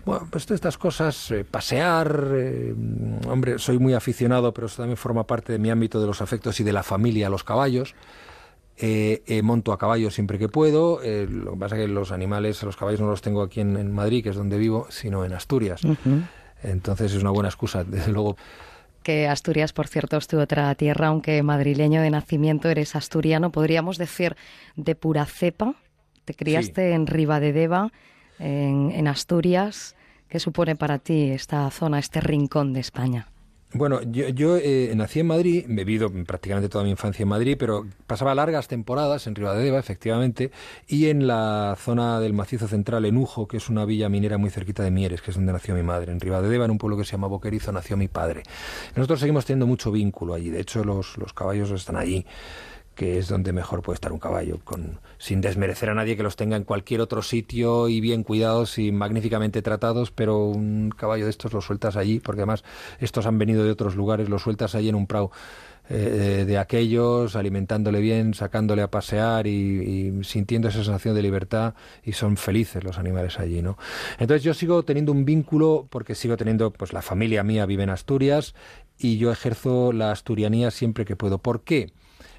Bueno, 0.05 0.27
pues 0.29 0.49
estas 0.51 0.77
cosas, 0.77 1.31
eh, 1.31 1.43
pasear, 1.43 2.31
eh, 2.33 2.73
hombre, 3.27 3.59
soy 3.59 3.79
muy 3.79 3.93
aficionado, 3.93 4.53
pero 4.53 4.67
eso 4.67 4.77
también 4.77 4.97
forma 4.97 5.25
parte 5.25 5.53
de 5.53 5.59
mi 5.59 5.69
ámbito 5.69 5.99
de 5.99 6.07
los 6.07 6.21
afectos 6.21 6.59
y 6.59 6.63
de 6.63 6.73
la 6.73 6.83
familia, 6.83 7.29
los 7.29 7.43
caballos. 7.43 7.95
Eh, 8.79 9.23
eh, 9.25 9.41
monto 9.41 9.73
a 9.73 9.79
caballo 9.79 10.11
siempre 10.11 10.37
que 10.37 10.49
puedo. 10.49 11.01
Eh, 11.01 11.27
lo 11.27 11.53
que 11.53 11.57
pasa 11.57 11.75
es 11.75 11.81
que 11.81 11.87
los 11.87 12.11
animales, 12.11 12.61
los 12.61 12.77
caballos 12.77 13.01
no 13.01 13.07
los 13.07 13.23
tengo 13.23 13.41
aquí 13.41 13.59
en, 13.59 13.75
en 13.75 13.91
Madrid, 13.91 14.21
que 14.23 14.29
es 14.29 14.35
donde 14.35 14.57
vivo, 14.59 14.85
sino 14.89 15.25
en 15.25 15.33
Asturias. 15.33 15.83
Uh 15.83 15.95
-huh. 16.05 16.27
Entonces 16.61 17.13
es 17.13 17.21
una 17.21 17.31
buena 17.31 17.49
excusa, 17.49 17.83
desde 17.87 18.11
luego 18.11 18.37
que 19.07 19.25
Asturias, 19.25 19.71
por 19.71 19.87
cierto, 19.87 20.17
es 20.17 20.27
tu 20.27 20.37
otra 20.37 20.75
tierra, 20.75 21.07
aunque 21.07 21.41
madrileño 21.41 22.01
de 22.01 22.09
nacimiento, 22.09 22.67
eres 22.67 22.93
asturiano, 22.93 23.53
podríamos 23.53 23.97
decir 23.97 24.35
de 24.75 24.95
pura 24.95 25.25
cepa. 25.25 25.75
Te 26.25 26.33
criaste 26.33 26.89
sí. 26.89 26.93
en 26.93 27.07
Ribadedeva, 27.07 27.93
en, 28.37 28.91
en 28.91 29.07
Asturias. 29.07 29.95
¿Qué 30.27 30.41
supone 30.41 30.75
para 30.75 30.99
ti 30.99 31.29
esta 31.31 31.69
zona, 31.71 31.99
este 31.99 32.19
rincón 32.19 32.73
de 32.73 32.81
España? 32.81 33.29
Bueno, 33.73 34.01
yo, 34.01 34.57
eh, 34.57 34.93
nací 34.95 35.19
en 35.19 35.27
Madrid, 35.27 35.65
he 35.67 35.73
vivido 35.83 36.09
prácticamente 36.25 36.69
toda 36.69 36.85
mi 36.85 36.89
infancia 36.89 37.23
en 37.23 37.29
Madrid, 37.29 37.57
pero 37.59 37.85
pasaba 38.07 38.33
largas 38.33 38.69
temporadas 38.69 39.27
en 39.27 39.35
Ribadedeva, 39.35 39.77
efectivamente, 39.77 40.51
y 40.87 41.07
en 41.07 41.27
la 41.27 41.75
zona 41.77 42.21
del 42.21 42.31
macizo 42.31 42.69
central, 42.69 43.03
en 43.03 43.17
Ujo, 43.17 43.45
que 43.45 43.57
es 43.57 43.67
una 43.67 43.83
villa 43.83 44.07
minera 44.07 44.37
muy 44.37 44.51
cerquita 44.51 44.83
de 44.83 44.91
Mieres, 44.91 45.21
que 45.21 45.31
es 45.31 45.35
donde 45.35 45.51
nació 45.51 45.75
mi 45.75 45.83
madre. 45.83 46.13
En 46.13 46.21
Ribadedeva, 46.21 46.63
en 46.63 46.71
un 46.71 46.77
pueblo 46.77 46.97
que 46.97 47.03
se 47.03 47.11
llama 47.11 47.27
Boquerizo, 47.27 47.73
nació 47.73 47.97
mi 47.97 48.07
padre. 48.07 48.43
Nosotros 48.95 49.19
seguimos 49.19 49.45
teniendo 49.45 49.67
mucho 49.67 49.91
vínculo 49.91 50.33
allí, 50.33 50.49
de 50.49 50.61
hecho 50.61 50.85
los, 50.85 51.17
los 51.17 51.33
caballos 51.33 51.69
están 51.71 51.97
allí 51.97 52.25
que 52.97 53.19
es 53.19 53.27
donde 53.27 53.53
mejor 53.53 53.83
puede 53.83 53.93
estar 53.93 54.11
un 54.11 54.17
caballo, 54.17 54.59
con, 54.63 54.99
sin 55.19 55.39
desmerecer 55.39 55.91
a 55.91 55.93
nadie 55.93 56.17
que 56.17 56.23
los 56.23 56.35
tenga 56.35 56.57
en 56.57 56.63
cualquier 56.63 56.99
otro 56.99 57.21
sitio 57.21 57.87
y 57.89 58.01
bien 58.01 58.23
cuidados 58.23 58.79
y 58.79 58.91
magníficamente 58.91 59.61
tratados, 59.61 60.09
pero 60.09 60.45
un 60.45 60.89
caballo 60.89 61.25
de 61.25 61.29
estos 61.29 61.53
lo 61.53 61.61
sueltas 61.61 61.95
allí, 61.95 62.19
porque 62.19 62.41
además 62.41 62.63
estos 62.99 63.27
han 63.27 63.37
venido 63.37 63.63
de 63.63 63.69
otros 63.69 63.95
lugares, 63.95 64.29
lo 64.29 64.39
sueltas 64.39 64.73
allí 64.73 64.89
en 64.89 64.95
un 64.95 65.05
prado 65.05 65.29
eh, 65.89 66.43
de 66.47 66.57
aquellos, 66.57 67.35
alimentándole 67.35 68.01
bien, 68.01 68.33
sacándole 68.33 68.81
a 68.81 68.89
pasear 68.89 69.45
y, 69.45 69.51
y, 69.51 70.23
sintiendo 70.23 70.67
esa 70.67 70.83
sensación 70.83 71.13
de 71.13 71.21
libertad 71.21 71.75
y 72.03 72.13
son 72.13 72.35
felices 72.35 72.83
los 72.83 72.97
animales 72.97 73.39
allí, 73.39 73.61
¿no? 73.61 73.77
Entonces 74.17 74.43
yo 74.43 74.55
sigo 74.55 74.83
teniendo 74.83 75.11
un 75.11 75.23
vínculo 75.23 75.87
porque 75.91 76.15
sigo 76.15 76.35
teniendo, 76.35 76.73
pues 76.73 76.93
la 76.93 77.03
familia 77.03 77.43
mía 77.43 77.67
vive 77.67 77.83
en 77.83 77.91
Asturias 77.91 78.55
y 78.97 79.19
yo 79.19 79.31
ejerzo 79.31 79.93
la 79.93 80.11
asturianía 80.11 80.71
siempre 80.71 81.05
que 81.05 81.15
puedo. 81.15 81.37
¿Por 81.37 81.61
qué? 81.61 81.91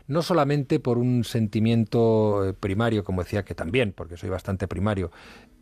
No 0.09 0.23
solamente 0.23 0.81
por 0.81 0.99
un 0.99 1.23
sentimiento 1.23 2.49
eh, 2.49 2.53
primario, 2.55 3.05
como 3.05 3.23
decía 3.23 3.45
que 3.45 3.55
también, 3.55 3.93
porque 3.93 4.17
soy 4.17 4.31
bastante 4.31 4.67
primario, 4.67 5.13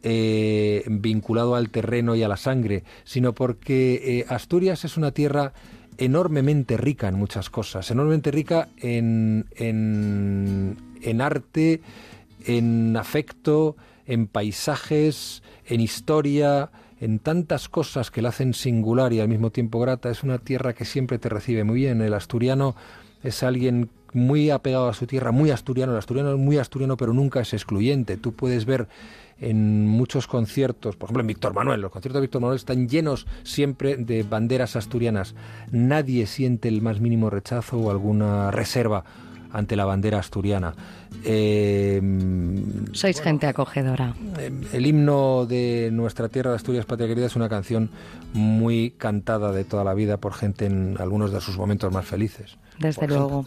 eh, 0.02 0.84
vinculado 0.88 1.56
al 1.56 1.68
terreno 1.70 2.14
y 2.14 2.22
a 2.22 2.28
la 2.28 2.36
sangre, 2.36 2.84
sino 3.04 3.34
porque 3.34 4.20
eh, 4.20 4.26
Asturias 4.28 4.84
es 4.84 4.96
una 4.96 5.10
tierra 5.10 5.52
enormemente 5.98 6.76
rica 6.76 7.08
en 7.08 7.16
muchas 7.16 7.50
cosas, 7.50 7.90
enormemente 7.90 8.30
rica 8.30 8.68
en, 8.78 9.46
en, 9.56 10.76
en 11.02 11.20
arte, 11.20 11.80
en 12.44 12.96
afecto, 12.96 13.76
en 14.06 14.28
paisajes, 14.28 15.42
en 15.66 15.80
historia, 15.80 16.70
en 17.00 17.18
tantas 17.18 17.68
cosas 17.68 18.10
que 18.10 18.22
la 18.22 18.28
hacen 18.28 18.54
singular 18.54 19.12
y 19.12 19.20
al 19.20 19.28
mismo 19.28 19.50
tiempo 19.50 19.80
grata. 19.80 20.10
Es 20.10 20.22
una 20.22 20.38
tierra 20.38 20.74
que 20.74 20.84
siempre 20.84 21.18
te 21.18 21.28
recibe 21.28 21.64
muy 21.64 21.76
bien. 21.76 22.00
El 22.00 22.14
asturiano 22.14 22.76
es 23.22 23.42
alguien 23.42 23.90
muy 24.16 24.50
apegado 24.50 24.88
a 24.88 24.94
su 24.94 25.06
tierra, 25.06 25.30
muy 25.30 25.50
asturiano. 25.50 25.92
El 25.92 25.98
asturiano 25.98 26.32
es 26.32 26.38
muy 26.38 26.58
asturiano, 26.58 26.96
pero 26.96 27.12
nunca 27.12 27.40
es 27.40 27.52
excluyente. 27.52 28.16
Tú 28.16 28.32
puedes 28.32 28.64
ver 28.64 28.88
en 29.38 29.86
muchos 29.86 30.26
conciertos, 30.26 30.96
por 30.96 31.08
ejemplo 31.08 31.20
en 31.20 31.26
Víctor 31.26 31.52
Manuel, 31.52 31.82
los 31.82 31.90
conciertos 31.90 32.20
de 32.20 32.26
Víctor 32.26 32.40
Manuel 32.40 32.56
están 32.56 32.88
llenos 32.88 33.26
siempre 33.42 33.96
de 33.96 34.22
banderas 34.22 34.74
asturianas. 34.74 35.34
Nadie 35.70 36.26
siente 36.26 36.68
el 36.68 36.80
más 36.80 37.00
mínimo 37.00 37.28
rechazo 37.28 37.76
o 37.76 37.90
alguna 37.90 38.50
reserva 38.50 39.04
ante 39.52 39.76
la 39.76 39.84
bandera 39.84 40.18
asturiana. 40.18 40.74
Eh, 41.24 42.00
Sois 42.92 43.20
gente 43.20 43.46
acogedora. 43.46 44.14
El 44.72 44.86
himno 44.86 45.46
de 45.46 45.90
nuestra 45.92 46.28
tierra 46.28 46.50
de 46.50 46.56
Asturias, 46.56 46.86
Patria 46.86 47.08
Querida, 47.08 47.26
es 47.26 47.36
una 47.36 47.48
canción 47.48 47.90
muy 48.32 48.90
cantada 48.90 49.52
de 49.52 49.64
toda 49.64 49.84
la 49.84 49.94
vida 49.94 50.16
por 50.18 50.34
gente 50.34 50.66
en 50.66 50.96
algunos 50.98 51.32
de 51.32 51.40
sus 51.40 51.56
momentos 51.56 51.92
más 51.92 52.06
felices. 52.06 52.56
Desde 52.78 53.06
luego. 53.08 53.46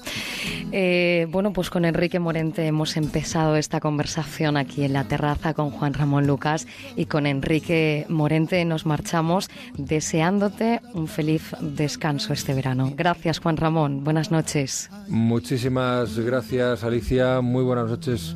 Eh, 0.71 1.27
bueno, 1.29 1.53
pues 1.53 1.69
con 1.69 1.85
Enrique 1.85 2.19
Morente 2.19 2.65
hemos 2.65 2.97
empezado 2.97 3.55
esta 3.55 3.79
conversación 3.79 4.57
aquí 4.57 4.83
en 4.83 4.93
la 4.93 5.03
terraza 5.03 5.53
con 5.53 5.69
Juan 5.69 5.93
Ramón 5.93 6.25
Lucas 6.25 6.67
y 6.95 7.05
con 7.05 7.27
Enrique 7.27 8.05
Morente 8.09 8.63
nos 8.65 8.85
marchamos 8.85 9.49
deseándote 9.77 10.81
un 10.93 11.07
feliz 11.07 11.55
descanso 11.61 12.33
este 12.33 12.53
verano. 12.53 12.91
Gracias, 12.95 13.39
Juan 13.39 13.57
Ramón. 13.57 14.03
Buenas 14.03 14.31
noches. 14.31 14.89
Muchísimas 15.07 16.17
gracias, 16.17 16.83
Alicia. 16.83 17.41
Muy 17.41 17.58
buenas 17.63 17.89
noches 17.89 18.35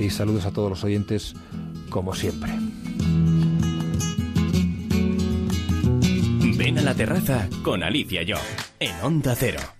y 0.00 0.10
saludos 0.10 0.46
a 0.46 0.50
todos 0.50 0.70
los 0.70 0.84
oyentes, 0.84 1.34
como 1.90 2.14
siempre. 2.14 2.52
Ven 6.56 6.78
a 6.78 6.82
la 6.82 6.94
terraza 6.94 7.48
con 7.62 7.82
Alicia 7.82 8.22
Yo, 8.22 8.36
en 8.80 8.94
Onda 9.02 9.34
Cero. 9.36 9.75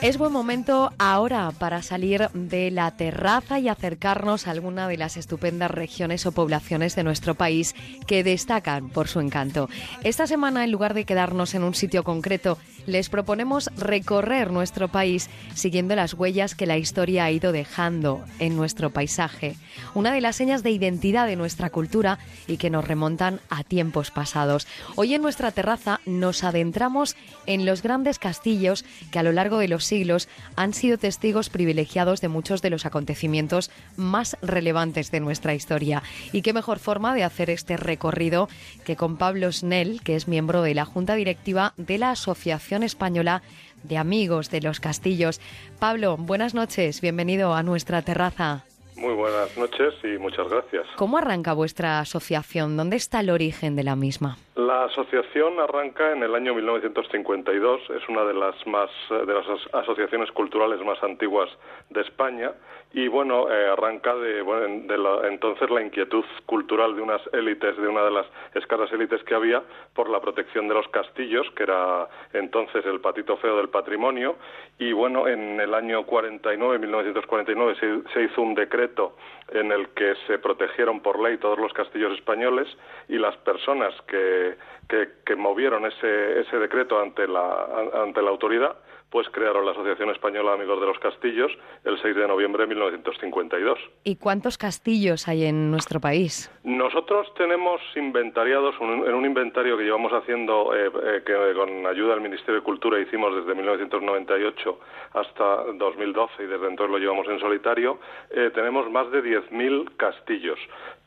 Es 0.00 0.16
buen 0.16 0.30
momento 0.32 0.92
ahora 0.98 1.50
para 1.58 1.82
salir 1.82 2.28
de 2.32 2.70
la 2.70 2.88
terraza 2.92 3.58
y 3.58 3.68
acercarnos 3.68 4.46
a 4.46 4.52
alguna 4.52 4.86
de 4.86 4.96
las 4.96 5.16
estupendas 5.16 5.72
regiones 5.72 6.24
o 6.24 6.30
poblaciones 6.30 6.94
de 6.94 7.02
nuestro 7.02 7.34
país 7.34 7.74
que 8.06 8.22
destacan 8.22 8.90
por 8.90 9.08
su 9.08 9.18
encanto. 9.18 9.68
Esta 10.04 10.28
semana, 10.28 10.62
en 10.62 10.70
lugar 10.70 10.94
de 10.94 11.04
quedarnos 11.04 11.56
en 11.56 11.64
un 11.64 11.74
sitio 11.74 12.04
concreto, 12.04 12.58
les 12.86 13.08
proponemos 13.08 13.70
recorrer 13.76 14.52
nuestro 14.52 14.86
país 14.86 15.28
siguiendo 15.54 15.96
las 15.96 16.14
huellas 16.14 16.54
que 16.54 16.66
la 16.66 16.78
historia 16.78 17.24
ha 17.24 17.32
ido 17.32 17.50
dejando 17.50 18.24
en 18.38 18.56
nuestro 18.56 18.90
paisaje, 18.90 19.56
una 19.94 20.12
de 20.12 20.20
las 20.20 20.36
señas 20.36 20.62
de 20.62 20.70
identidad 20.70 21.26
de 21.26 21.36
nuestra 21.36 21.70
cultura 21.70 22.20
y 22.46 22.56
que 22.56 22.70
nos 22.70 22.86
remontan 22.86 23.40
a 23.50 23.64
tiempos 23.64 24.12
pasados. 24.12 24.68
Hoy 24.94 25.14
en 25.14 25.22
nuestra 25.22 25.50
terraza 25.50 26.00
nos 26.06 26.44
adentramos 26.44 27.16
en 27.46 27.66
los 27.66 27.82
grandes 27.82 28.20
castillos 28.20 28.84
que 29.10 29.18
a 29.18 29.24
lo 29.24 29.32
largo 29.32 29.58
de 29.58 29.68
los 29.68 29.87
siglos 29.88 30.28
han 30.54 30.74
sido 30.74 30.98
testigos 30.98 31.50
privilegiados 31.50 32.20
de 32.20 32.28
muchos 32.28 32.62
de 32.62 32.70
los 32.70 32.86
acontecimientos 32.86 33.70
más 33.96 34.36
relevantes 34.42 35.10
de 35.10 35.20
nuestra 35.20 35.54
historia. 35.54 36.02
Y 36.32 36.42
qué 36.42 36.52
mejor 36.52 36.78
forma 36.78 37.14
de 37.14 37.24
hacer 37.24 37.50
este 37.50 37.76
recorrido 37.76 38.48
que 38.84 38.96
con 38.96 39.16
Pablo 39.16 39.50
Snell, 39.50 40.00
que 40.02 40.14
es 40.14 40.28
miembro 40.28 40.62
de 40.62 40.74
la 40.74 40.84
Junta 40.84 41.14
Directiva 41.14 41.74
de 41.76 41.98
la 41.98 42.12
Asociación 42.12 42.82
Española 42.82 43.42
de 43.82 43.96
Amigos 43.96 44.50
de 44.50 44.60
los 44.60 44.80
Castillos. 44.80 45.40
Pablo, 45.78 46.16
buenas 46.16 46.54
noches, 46.54 47.00
bienvenido 47.00 47.54
a 47.54 47.62
nuestra 47.62 48.02
terraza. 48.02 48.67
Muy 48.98 49.14
buenas 49.14 49.56
noches 49.56 49.94
y 50.02 50.18
muchas 50.18 50.48
gracias. 50.48 50.84
¿Cómo 50.96 51.18
arranca 51.18 51.52
vuestra 51.52 52.00
asociación? 52.00 52.76
¿Dónde 52.76 52.96
está 52.96 53.20
el 53.20 53.30
origen 53.30 53.76
de 53.76 53.84
la 53.84 53.94
misma? 53.94 54.36
La 54.56 54.86
asociación 54.86 55.60
arranca 55.60 56.10
en 56.10 56.24
el 56.24 56.34
año 56.34 56.52
1952, 56.54 57.80
es 57.90 58.08
una 58.08 58.24
de 58.24 58.34
las 58.34 58.54
más 58.66 58.90
de 59.08 59.32
las 59.32 59.46
asociaciones 59.72 60.32
culturales 60.32 60.84
más 60.84 61.00
antiguas 61.04 61.48
de 61.90 62.00
España 62.00 62.50
y 62.92 63.06
bueno, 63.06 63.50
eh, 63.50 63.68
arranca 63.70 64.14
de, 64.14 64.40
bueno, 64.40 64.86
de 64.86 64.98
la, 64.98 65.28
entonces 65.28 65.68
la 65.68 65.82
inquietud 65.82 66.24
cultural 66.46 66.96
de 66.96 67.02
unas 67.02 67.20
élites, 67.34 67.76
de 67.76 67.86
una 67.86 68.02
de 68.02 68.10
las 68.10 68.26
escasas 68.54 68.90
élites 68.92 69.22
que 69.24 69.34
había 69.34 69.62
por 69.94 70.08
la 70.08 70.20
protección 70.20 70.68
de 70.68 70.74
los 70.74 70.88
castillos, 70.88 71.46
que 71.54 71.64
era 71.64 72.08
entonces 72.32 72.84
el 72.86 73.00
patito 73.00 73.36
feo 73.36 73.56
del 73.58 73.68
patrimonio. 73.68 74.36
Y 74.78 74.92
bueno, 74.92 75.28
en 75.28 75.60
el 75.60 75.74
año 75.74 76.06
49, 76.06 76.78
1949 76.78 77.76
se, 77.78 78.12
se 78.14 78.22
hizo 78.22 78.40
un 78.40 78.54
decreto 78.54 79.16
en 79.50 79.72
el 79.72 79.88
que 79.90 80.14
se 80.26 80.38
protegieron 80.38 81.00
por 81.00 81.20
ley 81.20 81.38
todos 81.38 81.58
los 81.58 81.72
castillos 81.72 82.12
españoles 82.12 82.68
y 83.08 83.18
las 83.18 83.36
personas 83.38 83.94
que, 84.02 84.56
que, 84.88 85.36
movieron 85.36 85.86
ese, 85.86 86.40
ese 86.40 86.58
decreto 86.58 87.00
ante 87.00 87.26
la, 87.26 87.66
ante 87.94 88.22
la 88.22 88.30
autoridad 88.30 88.76
pues 89.10 89.26
crearon 89.30 89.64
la 89.64 89.72
Asociación 89.72 90.10
Española 90.10 90.52
Amigos 90.52 90.80
de 90.80 90.86
los 90.86 90.98
Castillos 90.98 91.50
el 91.84 92.00
6 92.00 92.14
de 92.14 92.28
noviembre 92.28 92.64
de 92.64 92.68
1952. 92.68 93.78
¿Y 94.04 94.16
cuántos 94.16 94.58
castillos 94.58 95.28
hay 95.28 95.46
en 95.46 95.70
nuestro 95.70 96.00
país? 96.00 96.50
Nosotros 96.64 97.32
tenemos 97.34 97.80
inventariados 97.96 98.74
en 98.80 99.14
un 99.14 99.24
inventario 99.24 99.78
que 99.78 99.84
llevamos 99.84 100.12
haciendo, 100.12 100.74
eh, 100.74 100.90
eh, 101.02 101.22
que 101.24 101.34
con 101.54 101.86
ayuda 101.86 102.14
del 102.14 102.20
Ministerio 102.20 102.56
de 102.56 102.60
Cultura 102.62 103.00
hicimos 103.00 103.34
desde 103.34 103.54
1998 103.54 104.80
hasta 105.14 105.64
2012 105.74 106.42
y 106.42 106.46
desde 106.46 106.66
entonces 106.66 106.90
lo 106.90 106.98
llevamos 106.98 107.26
en 107.28 107.40
solitario, 107.40 107.98
eh, 108.30 108.50
tenemos 108.54 108.90
más 108.90 109.10
de 109.10 109.22
10.000 109.40 109.96
castillos 109.96 110.58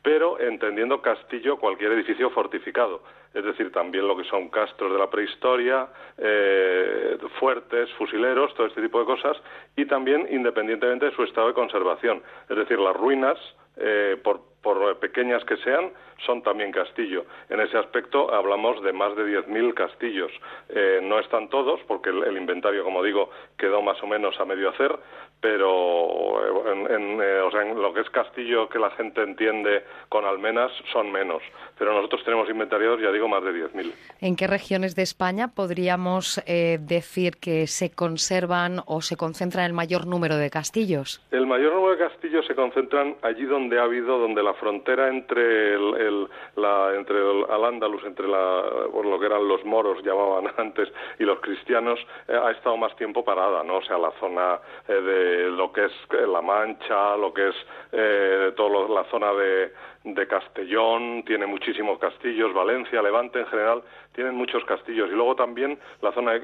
pero 0.03 0.39
entendiendo 0.39 1.01
castillo 1.01 1.57
cualquier 1.57 1.91
edificio 1.91 2.29
fortificado, 2.31 3.03
es 3.33 3.43
decir, 3.43 3.71
también 3.71 4.07
lo 4.07 4.17
que 4.17 4.23
son 4.23 4.49
castros 4.49 4.91
de 4.91 4.97
la 4.97 5.09
prehistoria, 5.09 5.87
eh, 6.17 7.17
fuertes, 7.39 7.89
fusileros, 7.93 8.53
todo 8.55 8.67
este 8.67 8.81
tipo 8.81 8.99
de 8.99 9.05
cosas, 9.05 9.37
y 9.75 9.85
también 9.85 10.27
independientemente 10.31 11.05
de 11.05 11.15
su 11.15 11.23
estado 11.23 11.47
de 11.47 11.53
conservación, 11.53 12.23
es 12.49 12.57
decir, 12.57 12.79
las 12.79 12.95
ruinas, 12.95 13.37
eh, 13.77 14.17
por, 14.23 14.41
por 14.61 14.97
pequeñas 14.99 15.43
que 15.45 15.57
sean, 15.57 15.91
son 16.25 16.41
también 16.41 16.71
castillo. 16.71 17.25
En 17.49 17.59
ese 17.59 17.77
aspecto 17.77 18.33
hablamos 18.33 18.81
de 18.83 18.93
más 18.93 19.15
de 19.15 19.23
10.000 19.23 19.73
castillos. 19.73 20.31
Eh, 20.69 20.99
no 21.01 21.19
están 21.19 21.49
todos, 21.49 21.79
porque 21.87 22.09
el, 22.09 22.37
inventario, 22.37 22.83
como 22.83 23.03
digo, 23.03 23.29
quedó 23.57 23.81
más 23.81 24.01
o 24.03 24.07
menos 24.07 24.39
a 24.39 24.45
medio 24.45 24.69
hacer, 24.69 24.97
pero 25.39 26.39
eh, 26.43 26.95
en, 26.95 27.21
eh, 27.21 27.39
o 27.41 27.51
sea, 27.51 27.63
en, 27.63 27.81
lo 27.81 27.93
que 27.93 28.01
es 28.01 28.09
castillo 28.09 28.69
que 28.69 28.79
la 28.79 28.91
gente 28.91 29.23
entiende 29.23 29.83
con 30.09 30.25
almenas 30.25 30.71
son 30.91 31.11
menos. 31.11 31.41
Pero 31.77 31.93
nosotros 31.93 32.23
tenemos 32.23 32.49
inventariados, 32.49 33.01
ya 33.01 33.11
digo, 33.11 33.27
más 33.27 33.43
de 33.43 33.51
10.000. 33.51 33.91
¿En 34.21 34.35
qué 34.35 34.45
regiones 34.45 34.95
de 34.95 35.01
España 35.01 35.47
podríamos 35.47 36.41
decir 36.45 37.37
que 37.37 37.65
se 37.65 37.91
conservan 37.91 38.81
o 38.85 39.01
se 39.01 39.17
concentran 39.17 39.65
el 39.65 39.73
mayor 39.73 40.05
número 40.05 40.37
de 40.37 40.51
castillos? 40.51 41.25
El 41.31 41.47
mayor 41.47 41.73
número 41.73 41.97
de 41.97 42.07
castillos 42.07 42.45
se 42.45 42.53
concentran 42.53 43.15
allí 43.23 43.45
donde 43.45 43.79
ha 43.79 43.83
habido, 43.83 44.19
donde 44.19 44.43
la 44.43 44.50
frontera 44.53 45.07
entre 45.07 45.75
el 45.75 46.27
la, 46.55 46.93
entre 46.95 47.17
el, 47.17 47.45
al 47.49 47.65
Andalus, 47.65 48.03
entre 48.03 48.27
la, 48.27 48.63
lo 49.03 49.19
que 49.19 49.25
eran 49.25 49.47
los 49.47 49.63
moros 49.65 50.03
llamaban 50.03 50.51
antes 50.57 50.91
y 51.19 51.23
los 51.23 51.39
cristianos, 51.39 51.99
eh, 52.27 52.39
ha 52.41 52.51
estado 52.51 52.77
más 52.77 52.95
tiempo 52.95 53.23
parada, 53.23 53.63
¿no? 53.63 53.77
O 53.77 53.83
sea, 53.83 53.97
la 53.97 54.11
zona 54.19 54.59
eh, 54.87 54.93
de 54.93 55.49
lo 55.51 55.71
que 55.71 55.85
es 55.85 55.91
eh, 56.11 56.27
La 56.27 56.41
Mancha, 56.41 57.15
lo 57.17 57.33
que 57.33 57.49
es 57.49 57.55
eh, 57.91 58.51
toda 58.55 58.89
la 58.89 59.03
zona 59.05 59.33
de, 59.33 59.71
de 60.03 60.27
Castellón, 60.27 61.23
tiene 61.25 61.45
muchísimos 61.45 61.99
castillos, 61.99 62.53
Valencia, 62.53 63.01
Levante 63.01 63.39
en 63.39 63.47
general, 63.47 63.83
tienen 64.13 64.35
muchos 64.35 64.63
castillos. 64.65 65.09
Y 65.09 65.15
luego 65.15 65.35
también 65.35 65.77
la 66.01 66.11
zona 66.11 66.33
de 66.33 66.41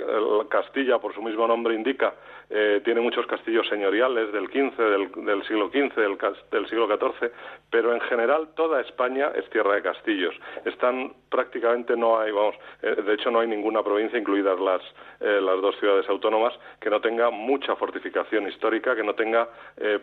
Castilla, 0.49 0.99
por 0.99 1.13
su 1.13 1.21
mismo 1.21 1.47
nombre 1.47 1.75
indica, 1.75 2.13
eh, 2.49 2.81
tiene 2.85 3.01
muchos 3.01 3.25
castillos 3.27 3.67
señoriales 3.67 4.31
del 4.31 4.47
XV, 4.47 4.77
del, 5.25 5.43
siglo 5.43 5.67
XV, 5.67 5.95
del, 5.95 6.17
del, 6.49 6.69
siglo 6.69 6.87
XIV, 6.87 7.29
pero 7.69 7.93
en 7.93 7.99
general 8.01 8.49
toda 8.55 8.79
España 8.79 9.31
es 9.35 9.49
tierra 9.49 9.75
de 9.75 9.81
castillos. 9.81 10.33
Están 10.63 11.13
prácticamente 11.29 11.97
no 11.97 12.19
hay, 12.19 12.31
vamos, 12.31 12.55
eh, 12.81 12.95
de 13.05 13.13
hecho 13.13 13.31
no 13.31 13.41
hay 13.41 13.47
ninguna 13.47 13.83
provincia, 13.83 14.17
incluidas 14.17 14.57
las, 14.61 14.81
eh, 15.19 15.41
las 15.41 15.61
dos 15.61 15.75
ciudades 15.79 16.07
autónomas, 16.07 16.53
que 16.79 16.89
no 16.89 17.01
tenga 17.01 17.29
mucha 17.31 17.75
fortificación 17.75 18.47
histórica, 18.47 18.95
que 18.95 19.03
no 19.03 19.13
tenga 19.13 19.47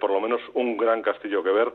por 0.00 0.10
lo 0.10 0.20
menos 0.20 0.40
un 0.54 0.76
gran 0.76 1.02
castillo 1.02 1.42
que 1.42 1.50
ver 1.50 1.72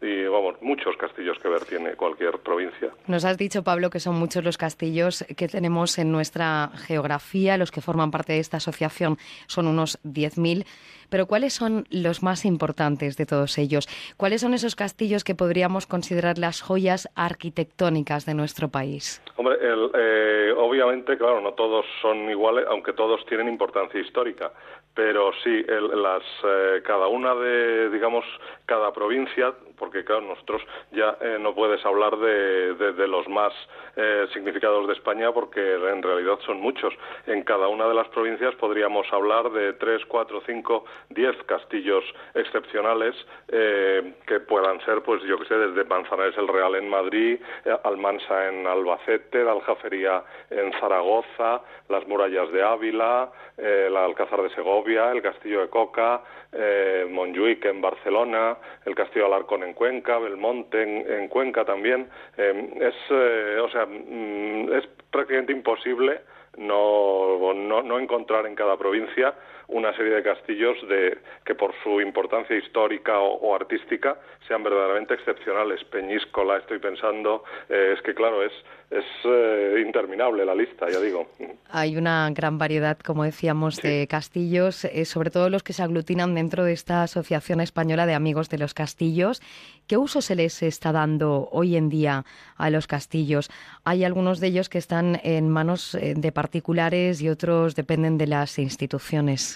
y, 0.00 0.24
vamos, 0.24 0.56
muchos 0.60 0.96
castillos 0.96 1.38
que 1.38 1.48
ver 1.48 1.64
tiene 1.64 1.94
cualquier 1.94 2.38
provincia. 2.38 2.90
Nos 3.06 3.24
has 3.24 3.36
dicho, 3.36 3.62
Pablo, 3.62 3.90
que 3.90 4.00
son 4.00 4.16
muchos 4.16 4.44
los 4.44 4.58
castillos 4.58 5.15
que 5.36 5.48
tenemos 5.48 5.98
en 5.98 6.12
nuestra 6.12 6.70
geografía. 6.74 7.56
Los 7.56 7.70
que 7.70 7.80
forman 7.80 8.10
parte 8.10 8.34
de 8.34 8.40
esta 8.40 8.58
asociación 8.58 9.18
son 9.46 9.66
unos 9.66 9.98
10.000. 10.04 10.66
Pero 11.08 11.26
¿cuáles 11.26 11.52
son 11.52 11.86
los 11.90 12.22
más 12.22 12.44
importantes 12.44 13.16
de 13.16 13.26
todos 13.26 13.58
ellos? 13.58 13.88
¿Cuáles 14.16 14.40
son 14.40 14.54
esos 14.54 14.74
castillos 14.74 15.24
que 15.24 15.34
podríamos 15.34 15.86
considerar 15.86 16.38
las 16.38 16.60
joyas 16.60 17.08
arquitectónicas 17.14 18.26
de 18.26 18.34
nuestro 18.34 18.68
país? 18.68 19.22
Hombre, 19.36 19.56
eh, 19.62 20.52
obviamente, 20.56 21.16
claro, 21.16 21.40
no 21.40 21.52
todos 21.52 21.84
son 22.02 22.28
iguales, 22.28 22.64
aunque 22.68 22.92
todos 22.92 23.24
tienen 23.26 23.48
importancia 23.48 24.00
histórica. 24.00 24.52
Pero 24.94 25.30
sí, 25.44 25.62
las, 25.68 26.22
eh, 26.44 26.82
cada 26.84 27.06
una 27.06 27.34
de, 27.34 27.90
digamos, 27.90 28.24
cada 28.64 28.92
provincia 28.92 29.54
porque 29.78 30.04
claro, 30.04 30.22
nosotros 30.22 30.62
ya 30.92 31.16
eh, 31.20 31.38
no 31.40 31.54
puedes 31.54 31.84
hablar 31.84 32.16
de, 32.16 32.74
de, 32.74 33.08
los 33.08 33.28
más 33.28 33.52
eh, 33.96 34.26
significados 34.32 34.86
de 34.86 34.94
España 34.94 35.32
porque 35.32 35.60
en 35.74 36.02
realidad 36.02 36.38
son 36.44 36.60
muchos. 36.60 36.92
En 37.26 37.42
cada 37.44 37.68
una 37.68 37.86
de 37.86 37.94
las 37.94 38.08
provincias 38.08 38.54
podríamos 38.56 39.06
hablar 39.12 39.50
de 39.50 39.74
tres, 39.74 40.04
cuatro, 40.06 40.42
cinco, 40.46 40.84
diez 41.10 41.36
castillos 41.44 42.04
excepcionales 42.34 43.14
eh, 43.48 44.14
que 44.26 44.40
puedan 44.40 44.80
ser, 44.84 45.02
pues 45.02 45.22
yo 45.22 45.38
que 45.38 45.46
sé, 45.46 45.54
desde 45.54 45.84
Manzanares 45.84 46.36
el 46.38 46.48
Real 46.48 46.74
en 46.74 46.88
Madrid, 46.88 47.40
Almansa 47.84 48.48
en 48.48 48.66
Albacete, 48.66 49.44
la 49.44 49.52
Aljafería 49.52 50.24
en 50.50 50.72
Zaragoza, 50.80 51.62
las 51.88 52.06
murallas 52.06 52.50
de 52.52 52.62
Ávila, 52.62 53.30
el 53.56 53.96
Alcázar 53.96 54.42
de 54.42 54.50
Segovia, 54.50 55.10
el 55.12 55.22
Castillo 55.22 55.60
de 55.60 55.68
Coca, 55.68 56.22
eh, 56.52 57.06
Montjuic 57.10 57.64
en 57.64 57.80
Barcelona, 57.80 58.56
el 58.84 58.94
Castillo 58.94 59.28
de 59.28 59.34
Alarcón 59.34 59.62
en 59.66 59.74
Cuenca, 59.74 60.18
Belmonte 60.18 60.82
en, 60.82 61.28
Cuenca 61.28 61.64
también. 61.64 62.08
Eh, 62.36 62.70
es, 62.80 62.94
eh, 63.10 63.58
o 63.62 63.68
sea, 63.68 63.86
mm, 63.86 64.72
es 64.72 64.86
prácticamente 65.10 65.52
imposible 65.52 66.20
no, 66.56 67.52
no, 67.54 67.82
no 67.82 67.98
encontrar 67.98 68.46
en 68.46 68.54
cada 68.54 68.76
provincia 68.76 69.34
una 69.68 69.94
serie 69.96 70.14
de 70.14 70.22
castillos 70.22 70.76
de, 70.88 71.18
que 71.44 71.54
por 71.54 71.72
su 71.82 72.00
importancia 72.00 72.56
histórica 72.56 73.18
o, 73.18 73.54
artística 73.54 74.16
sean 74.46 74.62
verdaderamente 74.62 75.14
excepcionales. 75.14 75.82
Peñíscola, 75.84 76.58
estoy 76.58 76.78
pensando, 76.78 77.42
eh, 77.68 77.94
es 77.96 78.02
que 78.02 78.14
claro, 78.14 78.44
es, 78.44 78.52
es 78.90 79.04
eh, 79.24 79.82
interminable 79.84 80.44
la 80.44 80.54
lista, 80.54 80.88
ya 80.88 81.00
digo. 81.00 81.26
Hay 81.70 81.96
una 81.96 82.30
gran 82.30 82.58
variedad, 82.58 82.96
como 82.98 83.24
decíamos, 83.24 83.82
de 83.82 84.06
castillos, 84.08 84.84
eh, 84.84 85.04
sobre 85.04 85.30
todo 85.30 85.50
los 85.50 85.64
que 85.64 85.72
se 85.72 85.82
aglutinan 85.82 86.34
dentro 86.34 86.64
de 86.64 86.72
esta 86.72 87.02
Asociación 87.02 87.60
Española 87.60 88.06
de 88.06 88.14
Amigos 88.14 88.48
de 88.48 88.58
los 88.58 88.72
Castillos. 88.72 89.42
¿Qué 89.88 89.96
uso 89.96 90.20
se 90.20 90.36
les 90.36 90.62
está 90.62 90.92
dando 90.92 91.48
hoy 91.50 91.76
en 91.76 91.88
día 91.88 92.24
a 92.56 92.70
los 92.70 92.86
castillos? 92.86 93.50
Hay 93.84 94.04
algunos 94.04 94.38
de 94.38 94.48
ellos 94.48 94.68
que 94.68 94.78
están 94.78 95.20
en 95.24 95.48
manos 95.48 95.96
de 96.00 96.32
particulares 96.32 97.20
y 97.20 97.28
otros 97.28 97.74
dependen 97.74 98.18
de 98.18 98.26
las 98.26 98.58
instituciones. 98.58 99.55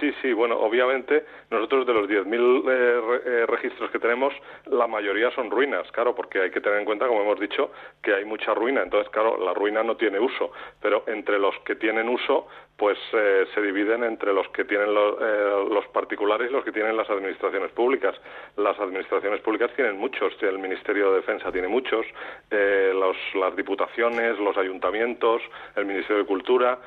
Sí, 0.00 0.12
sí, 0.22 0.32
bueno, 0.32 0.56
obviamente 0.58 1.24
nosotros 1.50 1.86
de 1.86 1.92
los 1.92 2.08
10.000 2.08 2.64
eh, 2.66 3.20
eh, 3.26 3.46
registros 3.46 3.90
que 3.90 3.98
tenemos, 3.98 4.32
la 4.66 4.86
mayoría 4.86 5.30
son 5.32 5.50
ruinas, 5.50 5.90
claro, 5.92 6.14
porque 6.14 6.40
hay 6.40 6.50
que 6.50 6.60
tener 6.60 6.78
en 6.78 6.84
cuenta, 6.84 7.06
como 7.06 7.20
hemos 7.20 7.38
dicho, 7.38 7.70
que 8.02 8.14
hay 8.14 8.24
mucha 8.24 8.54
ruina. 8.54 8.82
Entonces, 8.82 9.10
claro, 9.10 9.36
la 9.38 9.52
ruina 9.52 9.82
no 9.82 9.96
tiene 9.96 10.18
uso, 10.18 10.52
pero 10.80 11.04
entre 11.06 11.38
los 11.38 11.54
que 11.66 11.74
tienen 11.74 12.08
uso, 12.08 12.46
pues 12.76 12.98
eh, 13.12 13.46
se 13.54 13.60
dividen 13.60 14.02
entre 14.02 14.32
los 14.32 14.48
que 14.48 14.64
tienen 14.64 14.94
los 14.94 15.86
particulares 15.92 16.50
y 16.50 16.52
los 16.52 16.64
que 16.64 16.72
tienen 16.72 16.96
las 16.96 17.08
administraciones 17.10 17.70
públicas. 17.72 18.14
Las 18.56 18.78
administraciones 18.80 19.40
públicas 19.42 19.70
tienen 19.76 19.98
muchos, 19.98 20.32
el 20.42 20.58
Ministerio 20.58 21.10
de 21.10 21.16
Defensa 21.16 21.52
tiene 21.52 21.68
muchos, 21.68 22.06
los, 22.50 23.16
las 23.34 23.54
diputaciones, 23.54 24.38
los 24.38 24.56
ayuntamientos, 24.56 25.42
el 25.76 25.84
Ministerio 25.84 26.22
de 26.22 26.26
Cultura, 26.26 26.78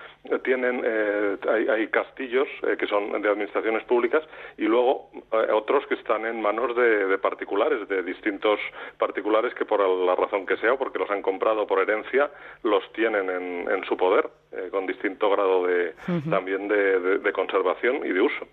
tienen, 0.44 0.84
hay, 1.48 1.68
hay 1.68 1.88
castillos 1.88 2.48
que 2.78 2.88
son 2.88 2.95
de 3.00 3.30
administraciones 3.30 3.84
públicas 3.84 4.24
y 4.58 4.64
luego 4.64 5.10
eh, 5.32 5.52
otros 5.52 5.86
que 5.88 5.96
están 5.96 6.26
en 6.26 6.42
manos 6.42 6.76
de, 6.76 7.18
particulares, 7.18 7.88
de 7.88 8.04
distintos 8.04 8.60
particulares 8.98 9.54
que 9.54 9.66
por 9.66 9.88
la 9.88 10.16
razón 10.16 10.46
que 10.46 10.58
sea 10.58 10.74
o 10.74 10.78
porque 10.78 11.00
los 11.00 11.10
han 11.10 11.22
comprado 11.22 11.66
por 11.68 11.80
herencia, 11.80 12.32
los 12.64 12.84
tienen 12.94 13.30
en, 13.30 13.84
su 13.86 13.98
poder 13.98 14.30
eh, 14.58 14.70
con 14.72 14.88
distinto 14.88 15.30
grado 15.30 15.68
de, 15.68 15.94
también 16.30 16.68
de, 16.68 17.32
conservación 17.34 18.06
y 18.06 18.14
de 18.14 18.22
uso. 18.22 18.48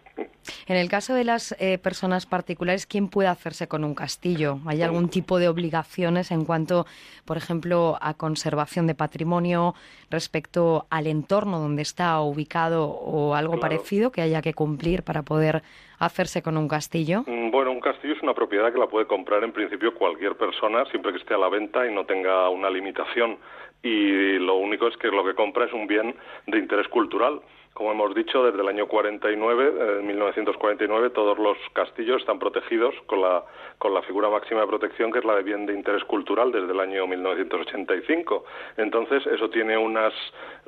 En 0.67 0.77
el 0.77 0.89
caso 0.89 1.15
de 1.15 1.25
las 1.25 1.55
eh, 1.61 1.79
personas 1.79 2.27
particulares, 2.27 2.87
¿quién 2.87 3.09
puede 3.09 3.29
hacerse 3.29 3.69
con 3.69 3.85
un 3.85 3.95
castillo? 3.95 4.59
¿Hay 4.67 4.83
algún 4.83 5.09
tipo 5.09 5.39
de 5.39 5.49
obligaciones 5.49 6.31
en 6.31 6.45
cuanto, 6.45 6.87
por 7.25 7.37
ejemplo, 7.37 7.97
a 8.01 8.15
conservación 8.15 8.87
de 8.87 8.95
patrimonio 8.95 9.75
respecto 10.11 10.87
al 10.91 11.07
entorno 11.07 11.61
donde 11.61 11.83
está 11.83 12.21
ubicado 12.21 12.91
o 12.91 13.35
algo 13.35 13.61
parecido 13.61 14.11
que 14.11 14.23
haya 14.23 14.43
que 14.43 14.55
cumplir 14.55 15.03
para 15.05 15.23
poder 15.23 15.63
hacerse 15.99 16.43
con 16.43 16.57
un 16.57 16.69
castillo? 16.69 17.23
Mm, 17.27 17.51
bueno, 17.51 17.71
un 17.71 17.81
castillo 17.81 18.15
es 18.15 18.23
una 18.23 18.35
propiedad 18.35 18.73
que 18.73 18.79
la 18.79 18.89
puede 18.89 19.07
comprar 19.07 19.45
en 19.45 19.53
principio 19.53 19.95
cualquier 19.95 20.37
persona 20.37 20.85
siempre 20.87 21.13
que 21.13 21.19
esté 21.19 21.35
a 21.35 21.39
la 21.39 21.49
venta 21.49 21.87
y 21.87 21.95
no 21.95 22.05
tenga 22.05 22.49
una 22.49 22.69
limitación. 22.71 23.39
Y 23.83 24.39
lo 24.39 24.55
único 24.57 24.87
es 24.87 24.97
que 24.97 25.09
lo 25.09 25.25
que 25.25 25.35
compra 25.35 25.67
es 25.67 25.73
un 25.73 25.87
bien 25.87 26.15
de 26.47 26.59
interés 26.59 26.89
cultural 26.89 27.41
como 27.75 27.93
hemos 27.93 28.15
dicho, 28.15 28.45
desde 28.45 28.61
el 28.61 28.69
año 28.69 28.87
49, 28.87 29.99
en 30.01 30.07
1949, 30.07 31.11
todos 31.11 31.39
los 31.39 31.57
castillos 31.73 32.21
están 32.21 32.39
protegidos 32.39 32.95
con 33.07 33.23
la, 33.23 33.45
con 33.79 33.95
la 33.95 34.03
figura 34.03 34.29
máxima 34.29 34.61
de 34.61 34.67
protección, 34.67 35.11
que 35.11 35.21
es 35.21 35.25
la 35.25 35.37
de 35.37 35.43
bien 35.43 35.65
de 35.67 35.73
interés 35.73 36.05
cultural, 36.05 36.53
desde 36.53 36.71
el 36.71 36.81
año 36.81 37.07
1985. 37.07 38.45
Entonces, 38.77 39.27
eso 39.27 39.49
tiene 39.51 39.79
unas 39.79 40.13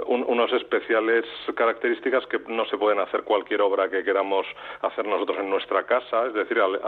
unos 0.06 0.52
especiales 0.52 1.24
características 1.54 2.26
que 2.26 2.40
no 2.48 2.64
se 2.66 2.76
pueden 2.76 2.98
hacer 2.98 3.22
cualquier 3.22 3.60
obra 3.62 3.88
que 3.88 4.02
queramos 4.02 4.44
hacer 4.82 5.06
nosotros 5.06 5.38
en 5.38 5.48
nuestra 5.48 5.84
casa. 5.84 6.26
Es 6.26 6.34
decir, 6.34 6.58
al, 6.58 6.80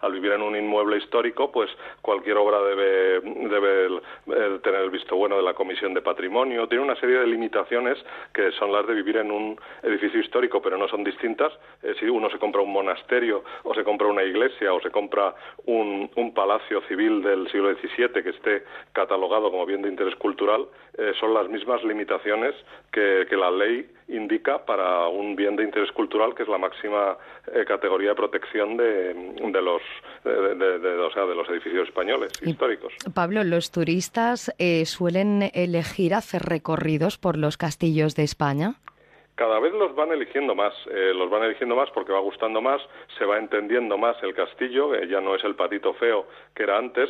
al, 0.00 0.12
vivir 0.12 0.32
en 0.32 0.42
un 0.42 0.56
inmueble 0.56 0.96
histórico, 0.96 1.52
pues 1.52 1.70
cualquier 2.02 2.36
obra 2.36 2.60
debe, 2.62 3.20
debe 3.20 4.00
eh, 4.26 4.58
tener 4.62 4.80
el 4.80 4.90
visto 4.90 5.14
bueno 5.14 5.36
de 5.36 5.42
la 5.42 5.54
comisión 5.54 5.94
de 5.94 6.02
patrimonio, 6.02 6.66
tiene 6.66 6.82
una 6.82 6.96
serie 6.96 7.18
de 7.18 7.26
limitaciones 7.26 7.98
que 8.32 8.50
son 8.52 8.72
las 8.72 8.86
de 8.86 8.94
vivir 8.94 9.18
en 9.18 9.30
un 9.30 9.57
edificio 9.82 10.20
histórico, 10.20 10.60
pero 10.60 10.76
no 10.76 10.88
son 10.88 11.04
distintas. 11.04 11.52
Eh, 11.82 11.94
si 11.98 12.06
uno 12.06 12.30
se 12.30 12.38
compra 12.38 12.62
un 12.62 12.72
monasterio 12.72 13.44
o 13.64 13.74
se 13.74 13.84
compra 13.84 14.08
una 14.08 14.22
iglesia 14.22 14.72
o 14.72 14.80
se 14.80 14.90
compra 14.90 15.34
un, 15.66 16.08
palacio 16.34 16.82
civil 16.82 17.22
del 17.22 17.50
siglo 17.50 17.74
XVII 17.74 18.22
que 18.22 18.30
esté 18.30 18.62
catalogado 18.92 19.50
como 19.50 19.66
bien 19.66 19.82
de 19.82 19.88
interés 19.88 20.14
cultural, 20.16 20.66
eh, 20.96 21.12
son 21.18 21.34
las 21.34 21.48
mismas 21.48 21.82
limitaciones 21.82 22.54
que, 22.92 23.26
la 23.38 23.50
ley 23.52 23.88
indica 24.08 24.64
para 24.64 25.06
un 25.06 25.36
bien 25.36 25.54
de 25.54 25.62
interés 25.62 25.92
cultural, 25.92 26.34
que 26.34 26.42
es 26.42 26.48
la 26.48 26.58
máxima 26.58 27.16
eh, 27.54 27.64
categoría 27.64 28.10
de 28.10 28.14
protección 28.16 28.76
de, 28.76 29.14
de 29.14 29.62
los 29.62 29.80
de, 30.24 30.98
o 30.98 31.10
sea, 31.12 31.24
de 31.24 31.36
los 31.36 31.48
edificios 31.48 31.86
españoles 31.86 32.32
históricos. 32.42 32.92
Pablo, 33.14 33.44
los 33.44 33.70
turistas 33.70 34.52
suelen 34.84 35.50
elegir 35.54 36.14
hacer 36.14 36.42
recorridos 36.42 37.16
por 37.16 37.36
los 37.36 37.56
castillos 37.56 38.16
de 38.16 38.24
España 38.24 38.74
cada 39.38 39.60
vez 39.60 39.72
los 39.72 39.94
van 39.94 40.10
eligiendo 40.10 40.56
más, 40.56 40.74
eh, 40.90 41.12
los 41.14 41.30
van 41.30 41.44
eligiendo 41.44 41.76
más 41.76 41.88
porque 41.90 42.12
va 42.12 42.18
gustando 42.18 42.60
más, 42.60 42.82
se 43.16 43.24
va 43.24 43.38
entendiendo 43.38 43.96
más 43.96 44.20
el 44.24 44.34
castillo, 44.34 44.92
eh, 44.96 45.06
ya 45.06 45.20
no 45.20 45.36
es 45.36 45.44
el 45.44 45.54
patito 45.54 45.94
feo 45.94 46.26
que 46.56 46.64
era 46.64 46.76
antes, 46.76 47.08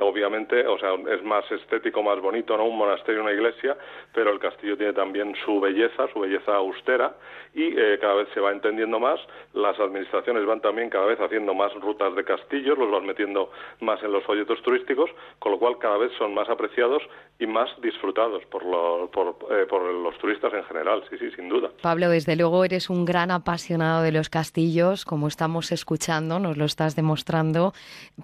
obviamente, 0.00 0.64
o 0.68 0.78
sea, 0.78 0.94
es 0.94 1.24
más 1.24 1.50
estético, 1.50 2.00
más 2.00 2.20
bonito, 2.20 2.56
¿no? 2.56 2.64
Un 2.66 2.78
monasterio, 2.78 3.22
una 3.22 3.32
iglesia, 3.32 3.76
pero 4.14 4.30
el 4.30 4.38
castillo 4.38 4.76
tiene 4.76 4.92
también 4.92 5.34
su 5.44 5.58
belleza, 5.58 6.06
su 6.12 6.20
belleza 6.20 6.54
austera, 6.54 7.12
y 7.54 7.76
eh, 7.76 7.98
cada 8.00 8.14
vez 8.14 8.28
se 8.32 8.38
va 8.38 8.52
entendiendo 8.52 9.00
más, 9.00 9.18
las 9.54 9.80
administraciones 9.80 10.46
van 10.46 10.60
también 10.60 10.90
cada 10.90 11.06
vez 11.06 11.18
haciendo 11.20 11.54
más 11.54 11.74
rutas 11.74 12.14
de 12.14 12.22
castillos, 12.22 12.78
los 12.78 12.88
van 12.88 13.04
metiendo 13.04 13.50
más 13.80 14.00
en 14.04 14.12
los 14.12 14.22
folletos 14.22 14.62
turísticos, 14.62 15.10
con 15.40 15.50
lo 15.50 15.58
cual 15.58 15.76
cada 15.78 15.98
vez 15.98 16.12
son 16.18 16.34
más 16.34 16.48
apreciados 16.48 17.02
y 17.40 17.48
más 17.48 17.68
disfrutados 17.80 18.44
por, 18.46 18.62
por, 19.10 19.36
por 19.66 19.82
los 19.82 20.16
turistas 20.18 20.52
en 20.52 20.67
general, 20.68 21.02
sí, 21.10 21.16
sí, 21.18 21.30
sin 21.32 21.48
duda. 21.48 21.70
Pablo, 21.82 22.08
desde 22.08 22.36
luego 22.36 22.64
eres 22.64 22.90
un 22.90 23.04
gran 23.04 23.30
apasionado 23.30 24.02
de 24.02 24.12
los 24.12 24.28
castillos, 24.28 25.04
como 25.04 25.28
estamos 25.28 25.72
escuchando, 25.72 26.38
nos 26.38 26.56
lo 26.56 26.64
estás 26.64 26.94
demostrando, 26.94 27.72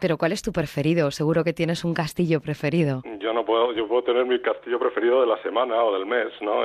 pero 0.01 0.17
¿cuál 0.19 0.33
es 0.33 0.43
tu 0.43 0.53
preferido? 0.53 1.11
Seguro 1.11 1.45
que 1.45 1.53
tienes 1.53 1.85
un 1.85 1.95
castillo 1.95 2.41
preferido. 2.41 3.03
Yo 3.21 3.33
no 3.33 3.45
puedo, 3.45 3.73
yo 3.73 3.89
puedo 3.89 4.03
tener 4.05 4.27
mi 4.27 4.39
castillo 4.41 4.79
preferido 4.79 5.21
de 5.21 5.27
la 5.27 5.43
semana 5.43 5.83
o 5.83 5.95
del 5.95 6.07
mes, 6.07 6.29
¿no? 6.41 6.65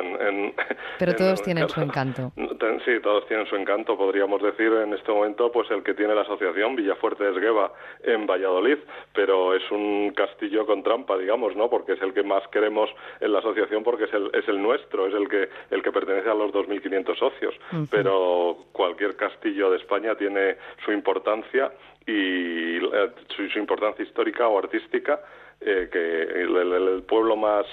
pero 0.97 1.15
todos 1.17 1.41
tienen 1.41 1.67
su 1.69 1.81
encanto. 1.81 2.31
Sí, 2.85 2.99
todos 3.01 3.27
tienen 3.27 3.45
su 3.47 3.55
encanto, 3.55 3.97
podríamos 3.97 4.41
decir 4.41 4.71
en 4.71 4.93
este 4.93 5.11
momento, 5.11 5.51
pues 5.51 5.69
el 5.71 5.83
que 5.83 5.93
tiene 5.93 6.15
la 6.15 6.21
asociación 6.21 6.75
Villafuerte 6.75 7.23
de 7.23 7.31
Esgueva 7.31 7.71
en 8.03 8.25
Valladolid, 8.25 8.77
pero 9.13 9.53
es 9.53 9.63
un 9.71 10.13
castillo 10.15 10.65
con 10.65 10.83
trampa, 10.83 11.17
digamos, 11.17 11.55
¿no? 11.55 11.69
Porque 11.69 11.93
es 11.93 12.01
el 12.01 12.13
que 12.13 12.23
más 12.23 12.47
queremos 12.49 12.89
en 13.19 13.33
la 13.33 13.39
asociación 13.39 13.83
porque 13.83 14.05
es 14.05 14.13
el, 14.13 14.29
es 14.33 14.47
el 14.47 14.61
nuestro, 14.61 15.07
es 15.07 15.13
el 15.13 15.27
que 15.27 15.49
el 15.69 15.83
que 15.83 15.91
pertenece 15.91 16.29
a 16.29 16.33
los 16.33 16.51
2.500 16.51 17.17
socios, 17.17 17.55
pero 17.91 18.65
cualquier 18.71 19.15
castillo 19.15 19.71
de 19.71 19.77
España 19.77 20.15
tiene 20.15 20.57
su 20.83 20.91
importancia 20.91 21.71
y 22.05 22.77
eh, 22.77 23.11
su, 23.35 23.59
importancia 23.59 24.03
histórica 24.03 24.47
o 24.47 24.57
artística 24.57 25.19
eh, 25.61 25.89
que 25.91 26.21
el, 26.41 27.03
pueblo 27.03 27.35
más 27.35 27.65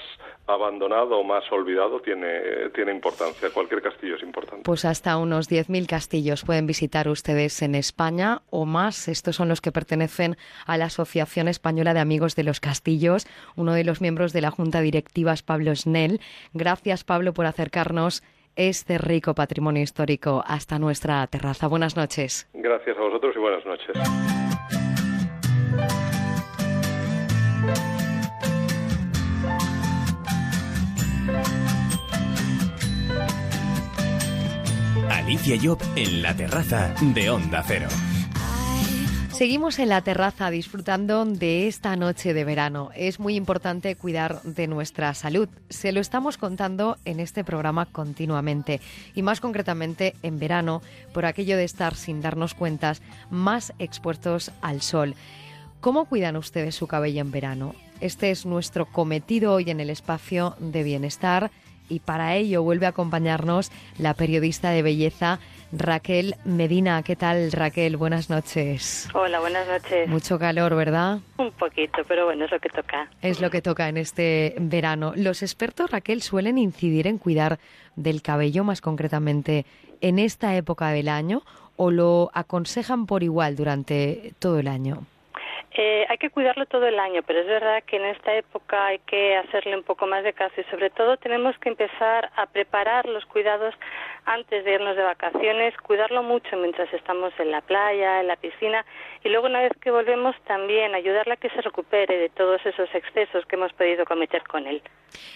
abandonado 0.47 1.19
o 1.19 1.25
más 1.25 1.45
olvidado 1.53 2.01
tiene, 2.01 2.71
tiene 2.75 2.93
importancia. 2.93 3.51
Cualquier 3.53 3.83
castillo 3.83 4.17
es 4.17 4.23
importante. 4.23 4.63
Pues 4.65 4.85
hasta 4.85 5.17
unos 5.19 5.51
10.000 5.51 5.87
castillos 5.87 6.45
pueden 6.45 6.67
visitar 6.67 7.09
ustedes 7.09 7.61
en 7.63 7.75
España 7.75 8.43
o 8.51 8.65
más. 8.65 9.09
Estos 9.09 9.37
son 9.37 9.49
los 9.49 9.61
que 9.61 9.73
pertenecen 9.73 10.37
a 10.67 10.77
la 10.77 10.87
Asociación 10.87 11.49
Española 11.49 11.95
de 11.95 12.01
Amigos 12.01 12.37
de 12.37 12.45
los 12.45 12.61
Castillos. 12.61 13.27
Uno 13.57 13.73
de 13.73 13.85
los 13.85 14.01
miembros 14.01 14.33
de 14.33 14.41
la 14.41 14.51
Junta 14.51 14.81
Directiva 14.81 15.33
es 15.33 15.43
Pablo 15.43 15.75
Snell. 15.75 16.21
Gracias, 16.55 17.05
Pablo, 17.05 17.35
por 17.35 17.47
acercarnos 17.47 18.23
este 18.57 18.99
rico 18.99 19.35
patrimonio 19.35 19.83
histórico 19.83 20.43
hasta 20.47 20.79
nuestra 20.79 21.27
terraza. 21.27 21.69
Buenas 21.69 21.97
noches. 21.97 22.49
Gracias 22.55 22.97
a 22.97 23.01
vosotros 23.01 23.35
y 23.37 23.39
buenas 23.39 23.65
noches. 23.67 23.97
Alicia 35.27 35.59
Job 35.61 35.81
en 35.97 36.23
la 36.23 36.37
terraza 36.37 36.95
de 37.01 37.31
Onda 37.31 37.65
Cero. 37.67 37.89
Seguimos 39.33 39.81
en 39.81 39.89
la 39.89 40.01
terraza 40.01 40.53
disfrutando 40.53 41.25
de 41.25 41.67
esta 41.67 41.97
noche 41.97 42.33
de 42.33 42.45
verano. 42.45 42.91
Es 42.95 43.19
muy 43.19 43.35
importante 43.35 43.97
cuidar 43.97 44.41
de 44.43 44.69
nuestra 44.69 45.13
salud. 45.15 45.49
Se 45.69 45.91
lo 45.91 46.01
estamos 46.01 46.39
contando 46.39 46.97
en 47.05 47.19
este 47.19 47.43
programa 47.43 47.87
continuamente 47.87 48.81
y 49.17 49.23
más 49.23 49.41
concretamente 49.41 50.15
en 50.23 50.39
verano 50.39 50.81
por 51.13 51.27
aquello 51.27 51.57
de 51.57 51.65
estar 51.65 51.97
sin 51.97 52.21
darnos 52.21 52.55
cuentas 52.55 53.03
más 53.29 53.73
expuestos 53.81 54.53
al 54.63 54.81
sol. 54.81 55.17
¿Cómo 55.81 56.05
cuidan 56.05 56.37
ustedes 56.37 56.77
su 56.77 56.87
cabello 56.87 57.21
en 57.21 57.33
verano? 57.33 57.75
Este 58.01 58.31
es 58.31 58.47
nuestro 58.47 58.87
cometido 58.87 59.55
hoy 59.55 59.71
en 59.71 59.81
el 59.81 59.91
espacio 59.91 60.55
de 60.61 60.85
bienestar 60.85 61.51
y 61.89 62.01
para 62.01 62.35
ello 62.35 62.63
vuelve 62.63 62.87
a 62.87 62.91
acompañarnos 62.91 63.71
la 63.99 64.15
periodista 64.15 64.71
de 64.71 64.83
belleza 64.83 65.39
Raquel 65.73 66.37
Medina. 66.45 67.03
¿Qué 67.03 67.17
tal, 67.17 67.51
Raquel? 67.53 67.97
Buenas 67.97 68.31
noches. 68.31 69.09
Hola, 69.15 69.41
buenas 69.41 69.67
noches. 69.67 70.09
Mucho 70.09 70.39
calor, 70.39 70.75
¿verdad? 70.77 71.19
Un 71.39 71.51
poquito, 71.53 72.03
pero 72.07 72.27
bueno, 72.27 72.45
es 72.45 72.51
lo 72.51 72.61
que 72.61 72.69
toca. 72.69 73.09
Es 73.23 73.41
lo 73.41 73.51
que 73.51 73.63
toca 73.63 73.89
en 73.89 73.97
este 73.97 74.55
verano. 74.59 75.13
Los 75.17 75.43
expertos, 75.43 75.91
Raquel, 75.91 76.23
suelen 76.23 76.59
incidir 76.59 77.07
en 77.07 77.19
cuidar 77.19 77.59
del 77.97 78.23
cabello, 78.23 78.65
más 78.65 78.81
concretamente 78.81 79.67
en 80.01 80.19
esta 80.19 80.55
época 80.57 80.91
del 80.91 81.09
año, 81.09 81.43
o 81.77 81.91
lo 81.91 82.31
aconsejan 82.33 83.07
por 83.07 83.23
igual 83.23 83.57
durante 83.57 84.35
todo 84.39 84.59
el 84.59 84.69
año. 84.69 85.05
Eh, 85.79 86.07
hay 86.09 86.17
que 86.17 86.31
cuidarlo 86.31 86.65
todo 86.65 86.87
el 86.87 86.99
año, 86.99 87.23
pero 87.27 87.41
es 87.41 87.47
verdad 87.47 87.83
que 87.85 87.97
en 87.97 88.07
esta 88.07 88.35
época 88.35 88.87
hay 88.87 88.99
que 89.01 89.37
hacerle 89.37 89.77
un 89.77 89.83
poco 89.83 90.07
más 90.07 90.25
de 90.25 90.33
caso 90.33 90.59
y 90.59 90.65
sobre 90.65 90.89
todo 90.89 91.19
tenemos 91.19 91.57
que 91.59 91.69
empezar 91.69 92.31
a 92.35 92.47
preparar 92.47 93.05
los 93.07 93.27
cuidados 93.27 93.75
antes 94.27 94.65
de 94.65 94.75
irnos 94.75 94.97
de 94.97 95.03
vacaciones, 95.03 95.75
cuidarlo 95.79 96.23
mucho 96.23 96.57
mientras 96.57 96.93
estamos 96.93 97.33
en 97.39 97.53
la 97.53 97.61
playa, 97.61 98.21
en 98.21 98.27
la 98.27 98.37
piscina 98.37 98.85
y 99.25 99.29
luego 99.29 99.47
una 99.47 99.61
vez 99.61 99.73
que 99.81 99.91
volvemos 99.91 100.35
también 100.47 100.95
ayudarle 100.95 101.35
a 101.35 101.37
que 101.37 101.49
se 101.51 101.63
recupere 101.63 102.19
de 102.19 102.29
todos 102.29 102.61
esos 102.67 102.93
excesos 102.95 103.47
que 103.47 103.57
hemos 103.57 103.73
podido 103.73 104.05
cometer 104.05 104.43
con 104.45 104.67
él. 104.67 104.83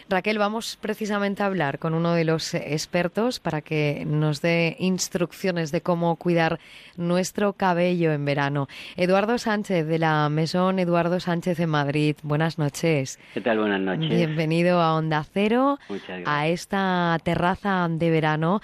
Raquel, 0.09 0.39
vamos 0.39 0.77
precisamente 0.81 1.43
a 1.43 1.47
hablar 1.47 1.79
con 1.79 1.95
uno 1.95 2.15
de 2.15 2.25
los 2.25 2.55
expertos 2.55 3.39
para 3.39 3.63
que 3.63 4.05
nos 4.07 4.43
dé 4.43 4.77
instrucciones 4.79 5.71
de 5.71 5.81
cómo 5.81 6.17
cuidar 6.17 6.59
nuestro 6.97 7.53
cabello 7.53 8.13
en 8.13 8.25
verano. 8.25 8.67
Eduardo 8.97 9.39
Sánchez 9.39 9.87
de 9.87 9.99
la 9.99 10.29
Mesón 10.29 10.79
Eduardo 10.79 11.21
Sánchez 11.21 11.61
en 11.61 11.71
Madrid. 11.71 12.17
Buenas 12.23 12.59
noches. 12.59 13.19
¿Qué 13.35 13.41
tal? 13.41 13.59
Buenas 13.59 13.81
noches. 13.81 14.11
Bienvenido 14.11 14.81
a 14.81 14.97
Onda 14.97 15.25
Cero, 15.25 15.79
a 16.27 16.49
esta 16.49 17.17
terraza 17.23 17.87
de 17.89 18.11
verano. 18.11 18.61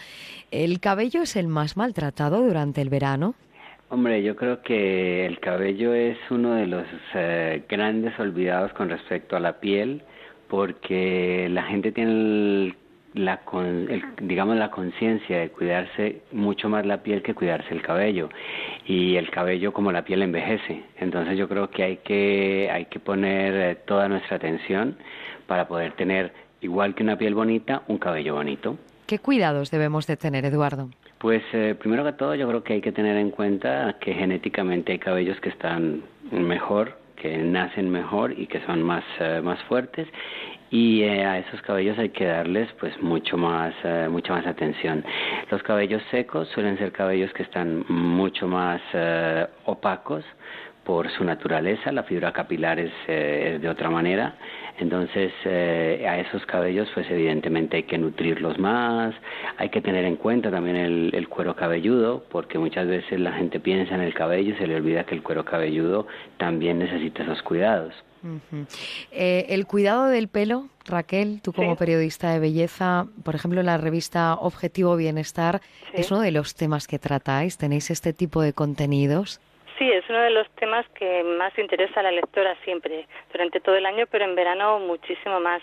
¿El 0.50 0.80
cabello 0.80 1.22
es 1.22 1.36
el 1.36 1.48
más 1.48 1.76
maltratado 1.76 2.42
durante 2.42 2.80
el 2.80 2.88
verano? 2.88 3.34
Hombre, 3.88 4.22
yo 4.22 4.34
creo 4.34 4.62
que 4.62 5.26
el 5.26 5.38
cabello 5.38 5.94
es 5.94 6.18
uno 6.30 6.54
de 6.54 6.66
los 6.66 6.84
eh, 7.14 7.62
grandes 7.68 8.18
olvidados 8.18 8.72
con 8.72 8.88
respecto 8.88 9.36
a 9.36 9.40
la 9.40 9.60
piel, 9.60 10.02
porque 10.48 11.48
la 11.50 11.62
gente 11.64 11.92
tiene 11.92 12.74
la 13.14 13.40
digamos 14.20 14.56
la 14.56 14.70
conciencia 14.70 15.38
de 15.38 15.48
cuidarse 15.50 16.22
mucho 16.32 16.68
más 16.68 16.84
la 16.84 17.02
piel 17.02 17.22
que 17.22 17.34
cuidarse 17.34 17.72
el 17.72 17.82
cabello. 17.82 18.28
Y 18.86 19.16
el 19.16 19.30
cabello 19.30 19.72
como 19.72 19.92
la 19.92 20.04
piel 20.04 20.22
envejece. 20.22 20.82
Entonces 20.98 21.38
yo 21.38 21.48
creo 21.48 21.70
que 21.70 21.84
hay 21.84 21.96
que 21.98 22.68
hay 22.72 22.86
que 22.86 22.98
poner 22.98 23.54
eh, 23.54 23.74
toda 23.86 24.08
nuestra 24.08 24.36
atención 24.36 24.96
para 25.46 25.68
poder 25.68 25.92
tener 25.92 26.32
igual 26.60 26.94
que 26.94 27.04
una 27.04 27.16
piel 27.16 27.34
bonita 27.34 27.82
un 27.86 27.98
cabello 27.98 28.34
bonito 28.34 28.78
qué 29.06 29.18
cuidados 29.18 29.70
debemos 29.70 30.06
de 30.06 30.16
tener 30.16 30.44
Eduardo 30.44 30.90
pues 31.18 31.42
eh, 31.52 31.74
primero 31.78 32.04
que 32.04 32.12
todo 32.12 32.34
yo 32.34 32.46
creo 32.48 32.62
que 32.62 32.74
hay 32.74 32.80
que 32.80 32.92
tener 32.92 33.16
en 33.16 33.30
cuenta 33.30 33.96
que 34.00 34.12
genéticamente 34.12 34.92
hay 34.92 34.98
cabellos 34.98 35.40
que 35.40 35.48
están 35.48 36.02
mejor 36.30 37.06
que 37.16 37.38
nacen 37.38 37.90
mejor 37.90 38.38
y 38.38 38.46
que 38.46 38.60
son 38.66 38.82
más, 38.82 39.04
eh, 39.18 39.40
más 39.42 39.60
fuertes. 39.64 40.06
Y 40.70 41.02
eh, 41.02 41.24
a 41.24 41.38
esos 41.38 41.62
cabellos 41.62 41.98
hay 41.98 42.10
que 42.10 42.26
darles 42.26 42.68
pues 42.80 43.00
mucho 43.00 43.36
más 43.36 43.72
eh, 43.84 44.08
mucha 44.10 44.32
más 44.32 44.46
atención. 44.46 45.04
Los 45.50 45.62
cabellos 45.62 46.02
secos 46.10 46.48
suelen 46.48 46.76
ser 46.76 46.92
cabellos 46.92 47.32
que 47.32 47.44
están 47.44 47.84
mucho 47.88 48.48
más 48.48 48.80
eh, 48.92 49.46
opacos 49.64 50.24
por 50.86 51.10
su 51.10 51.24
naturaleza, 51.24 51.90
la 51.90 52.04
fibra 52.04 52.32
capilar 52.32 52.78
es, 52.78 52.92
eh, 53.08 53.58
de 53.60 53.68
otra 53.68 53.90
manera, 53.90 54.36
entonces 54.78 55.32
eh, 55.44 56.06
a 56.08 56.20
esos 56.20 56.46
cabellos 56.46 56.88
pues 56.94 57.10
evidentemente 57.10 57.78
hay 57.78 57.82
que 57.82 57.98
nutrirlos 57.98 58.56
más, 58.58 59.12
hay 59.58 59.68
que 59.70 59.80
tener 59.80 60.04
en 60.04 60.14
cuenta 60.14 60.50
también 60.50 60.76
el, 60.76 61.28
cuero 61.28 61.56
cabelludo, 61.56 62.24
porque 62.30 62.58
muchas 62.58 62.86
veces 62.86 63.18
la 63.18 63.32
gente 63.32 63.58
piensa 63.58 63.96
en 63.96 64.02
el 64.02 64.14
cabello 64.14 64.54
y 64.54 64.58
se 64.58 64.66
le 64.68 64.76
olvida 64.76 65.04
que 65.04 65.16
el 65.16 65.24
cuero 65.24 65.44
cabelludo 65.44 66.06
también 66.38 66.78
necesita 66.78 67.24
esos 67.24 67.42
cuidados. 67.42 67.92
Eh, 69.12 69.46
el 69.50 69.66
cuidado 69.66 70.06
del 70.06 70.28
pelo, 70.28 70.68
Raquel, 70.84 71.40
tú 71.42 71.52
como 71.52 71.76
periodista 71.76 72.30
de 72.30 72.38
belleza, 72.38 73.06
por 73.24 73.34
ejemplo, 73.34 73.60
en 73.60 73.66
la 73.66 73.78
revista 73.78 74.34
Objetivo 74.34 74.96
Bienestar, 74.96 75.60
es 75.92 76.10
uno 76.10 76.20
de 76.20 76.32
los 76.32 76.54
temas 76.54 76.86
que 76.86 76.98
tratáis. 76.98 77.56
¿Tenéis 77.56 77.90
este 77.90 78.12
tipo 78.12 78.42
de 78.42 78.52
contenidos? 78.52 79.40
Es 80.06 80.10
uno 80.10 80.20
de 80.20 80.30
los 80.30 80.48
temas 80.50 80.86
que 80.90 81.24
más 81.24 81.58
interesa 81.58 81.98
a 81.98 82.04
la 82.04 82.12
lectora 82.12 82.56
siempre, 82.62 83.08
durante 83.32 83.58
todo 83.58 83.74
el 83.74 83.86
año, 83.86 84.06
pero 84.08 84.24
en 84.24 84.36
verano 84.36 84.78
muchísimo 84.78 85.40
más. 85.40 85.60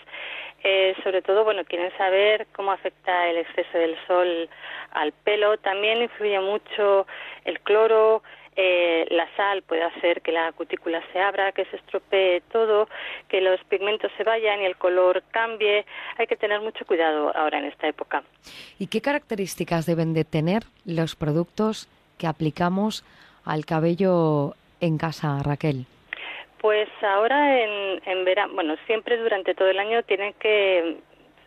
Eh, 0.62 0.94
sobre 1.02 1.22
todo, 1.22 1.44
bueno, 1.44 1.64
quieren 1.64 1.90
saber 1.96 2.46
cómo 2.54 2.70
afecta 2.70 3.26
el 3.30 3.38
exceso 3.38 3.78
del 3.78 3.96
sol 4.06 4.50
al 4.90 5.12
pelo. 5.12 5.56
También 5.56 6.02
influye 6.02 6.38
mucho 6.40 7.06
el 7.46 7.58
cloro, 7.60 8.22
eh, 8.54 9.06
la 9.12 9.26
sal 9.34 9.62
puede 9.62 9.82
hacer 9.82 10.20
que 10.20 10.30
la 10.30 10.52
cutícula 10.52 11.02
se 11.14 11.20
abra, 11.20 11.52
que 11.52 11.64
se 11.64 11.76
estropee 11.76 12.42
todo, 12.52 12.86
que 13.28 13.40
los 13.40 13.58
pigmentos 13.64 14.12
se 14.18 14.24
vayan 14.24 14.60
y 14.60 14.66
el 14.66 14.76
color 14.76 15.22
cambie. 15.30 15.86
Hay 16.18 16.26
que 16.26 16.36
tener 16.36 16.60
mucho 16.60 16.84
cuidado 16.84 17.34
ahora 17.34 17.60
en 17.60 17.64
esta 17.64 17.88
época. 17.88 18.22
¿Y 18.78 18.88
qué 18.88 19.00
características 19.00 19.86
deben 19.86 20.12
de 20.12 20.26
tener 20.26 20.64
los 20.84 21.16
productos 21.16 21.88
que 22.18 22.26
aplicamos 22.26 23.04
al 23.44 23.64
cabello 23.64 24.54
en 24.80 24.98
casa, 24.98 25.42
Raquel? 25.42 25.86
Pues 26.58 26.88
ahora 27.02 27.60
en, 27.62 28.00
en 28.06 28.24
verano, 28.24 28.54
bueno, 28.54 28.76
siempre 28.86 29.18
durante 29.18 29.54
todo 29.54 29.68
el 29.68 29.78
año 29.78 30.02
tienen 30.02 30.32
que 30.34 30.98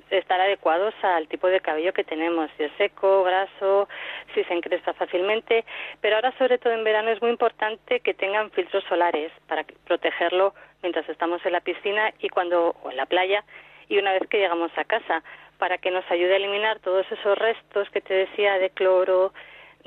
estar 0.10 0.40
adecuados 0.40 0.94
al 1.02 1.28
tipo 1.28 1.48
de 1.48 1.60
cabello 1.60 1.94
que 1.94 2.04
tenemos, 2.04 2.50
si 2.58 2.64
es 2.64 2.72
seco, 2.78 3.24
graso, 3.24 3.90
si 4.34 4.44
se 4.44 4.54
encrespa 4.54 4.94
fácilmente, 4.94 5.66
pero 6.02 6.16
ahora 6.16 6.34
sobre 6.38 6.58
todo 6.58 6.74
en 6.74 6.84
verano 6.84 7.10
es 7.10 7.22
muy 7.22 7.32
importante 7.32 8.00
que 8.00 8.14
tengan 8.14 8.52
filtros 8.52 8.84
solares 8.86 9.32
para 9.48 9.66
protegerlo 9.86 10.54
mientras 10.82 11.08
estamos 11.10 11.46
en 11.46 11.54
la 11.54 11.62
piscina 11.62 12.14
y 12.20 12.30
cuando 12.30 12.76
o 12.84 12.92
en 12.92 12.98
la 12.98 13.06
playa 13.06 13.44
y 13.90 13.98
una 13.98 14.14
vez 14.14 14.28
que 14.30 14.38
llegamos 14.38 14.72
a 14.78 14.84
casa 14.84 15.24
para 15.58 15.78
que 15.78 15.92
nos 15.92 16.10
ayude 16.12 16.34
a 16.34 16.38
eliminar 16.38 16.80
todos 16.80 17.06
esos 17.12 17.38
restos 17.38 17.90
que 17.90 18.02
te 18.02 18.14
decía 18.14 18.60
de 18.60 18.70
cloro, 18.70 19.34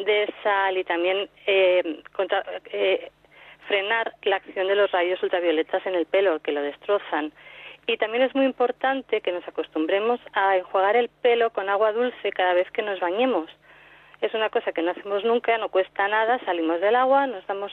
de 0.05 0.33
sal 0.43 0.77
y 0.77 0.85
también 0.85 1.29
eh, 1.47 2.03
eh, 2.73 3.11
frenar 3.69 4.15
la 4.23 4.37
acción 4.37 4.67
de 4.69 4.75
los 4.75 4.91
rayos 4.91 5.23
ultravioletas 5.23 5.85
en 5.87 5.95
el 5.95 6.07
pelo 6.07 6.41
que 6.41 6.53
lo 6.53 6.63
destrozan. 6.63 7.33
Y 7.87 7.97
también 7.97 8.23
es 8.23 8.35
muy 8.35 8.45
importante 8.45 9.21
que 9.21 9.33
nos 9.33 9.47
acostumbremos 9.49 10.21
a 10.33 10.57
enjuagar 10.57 10.97
el 10.97 11.09
pelo 11.09 11.51
con 11.51 11.69
agua 11.69 11.93
dulce 11.93 12.31
cada 12.33 12.55
vez 12.55 12.71
que 12.71 12.83
nos 12.83 13.01
bañemos. 13.01 13.51
Es 14.21 14.35
una 14.35 14.51
cosa 14.51 14.73
que 14.73 14.83
no 14.83 14.91
hacemos 14.91 15.25
nunca, 15.25 15.57
no 15.59 15.71
cuesta 15.71 16.07
nada, 16.07 16.39
salimos 16.45 16.81
del 16.81 16.95
agua, 16.95 17.27
nos 17.27 17.47
damos 17.47 17.73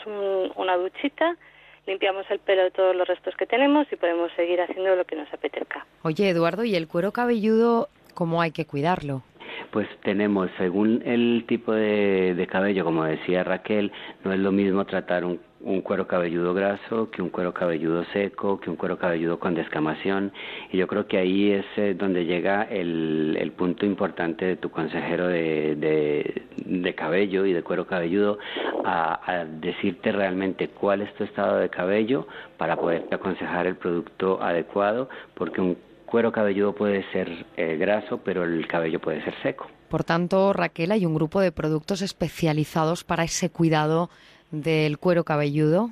una 0.55 0.77
duchita, 0.77 1.35
limpiamos 1.85 2.25
el 2.29 2.39
pelo 2.39 2.63
de 2.63 2.71
todos 2.71 2.95
los 2.95 3.07
restos 3.07 3.35
que 3.35 3.45
tenemos 3.45 3.85
y 3.91 3.95
podemos 3.95 4.31
seguir 4.35 4.61
haciendo 4.61 4.95
lo 4.95 5.05
que 5.05 5.15
nos 5.15 5.31
apetezca. 5.33 5.85
Oye, 6.03 6.29
Eduardo, 6.29 6.63
¿y 6.63 6.75
el 6.75 6.87
cuero 6.87 7.11
cabelludo 7.11 7.89
cómo 8.13 8.41
hay 8.41 8.51
que 8.51 8.65
cuidarlo? 8.65 9.23
Pues 9.71 9.87
tenemos, 10.03 10.49
según 10.57 11.01
el 11.05 11.45
tipo 11.47 11.73
de, 11.73 12.47
cabello, 12.49 12.85
como 12.85 13.03
decía 13.03 13.43
Raquel, 13.43 13.91
no 14.23 14.33
es 14.33 14.39
lo 14.39 14.51
mismo 14.51 14.85
tratar 14.85 15.25
un, 15.25 15.39
cuero 15.81 16.07
cabelludo 16.07 16.53
graso 16.53 17.09
que 17.11 17.21
un 17.21 17.29
cuero 17.29 17.53
cabelludo 17.53 18.05
seco, 18.13 18.59
que 18.59 18.69
un 18.69 18.75
cuero 18.75 18.97
cabelludo 18.97 19.39
con 19.39 19.53
descamación. 19.53 20.31
Y 20.71 20.77
yo 20.77 20.87
creo 20.87 21.07
que 21.07 21.17
ahí 21.17 21.51
es 21.51 21.65
eh, 21.75 21.95
donde 21.97 22.25
llega 22.25 22.63
el, 22.63 23.51
punto 23.57 23.85
importante 23.85 24.45
de 24.45 24.55
tu 24.55 24.69
consejero 24.69 25.27
de, 25.27 26.93
cabello 26.95 27.45
y 27.45 27.53
de 27.53 27.63
cuero 27.63 27.87
cabelludo 27.87 28.37
a, 28.85 29.19
a, 29.25 29.45
decirte 29.45 30.11
realmente 30.11 30.69
cuál 30.69 31.01
es 31.01 31.13
tu 31.15 31.23
estado 31.23 31.57
de 31.57 31.69
cabello 31.69 32.27
para 32.57 32.75
poderte 32.75 33.15
aconsejar 33.15 33.67
el 33.67 33.75
producto 33.75 34.41
adecuado, 34.41 35.09
porque 35.35 35.61
un 35.61 35.77
cuero 36.07 36.31
cabelludo 36.31 36.73
puede 36.73 37.03
ser 37.11 37.45
eh, 37.55 37.75
graso, 37.77 38.21
pero 38.23 38.43
el 38.43 38.65
cabello 38.67 38.99
puede 38.99 39.23
ser 39.23 39.35
seco. 39.43 39.69
Por 39.89 40.03
tanto, 40.03 40.53
Raquel, 40.53 40.91
hay 40.91 41.05
un 41.05 41.13
grupo 41.13 41.39
de 41.39 41.51
productos 41.51 42.01
especializados 42.01 43.03
para 43.03 43.23
ese 43.23 43.51
cuidado 43.51 44.09
del 44.49 44.97
cuero 44.97 45.23
cabelludo. 45.23 45.91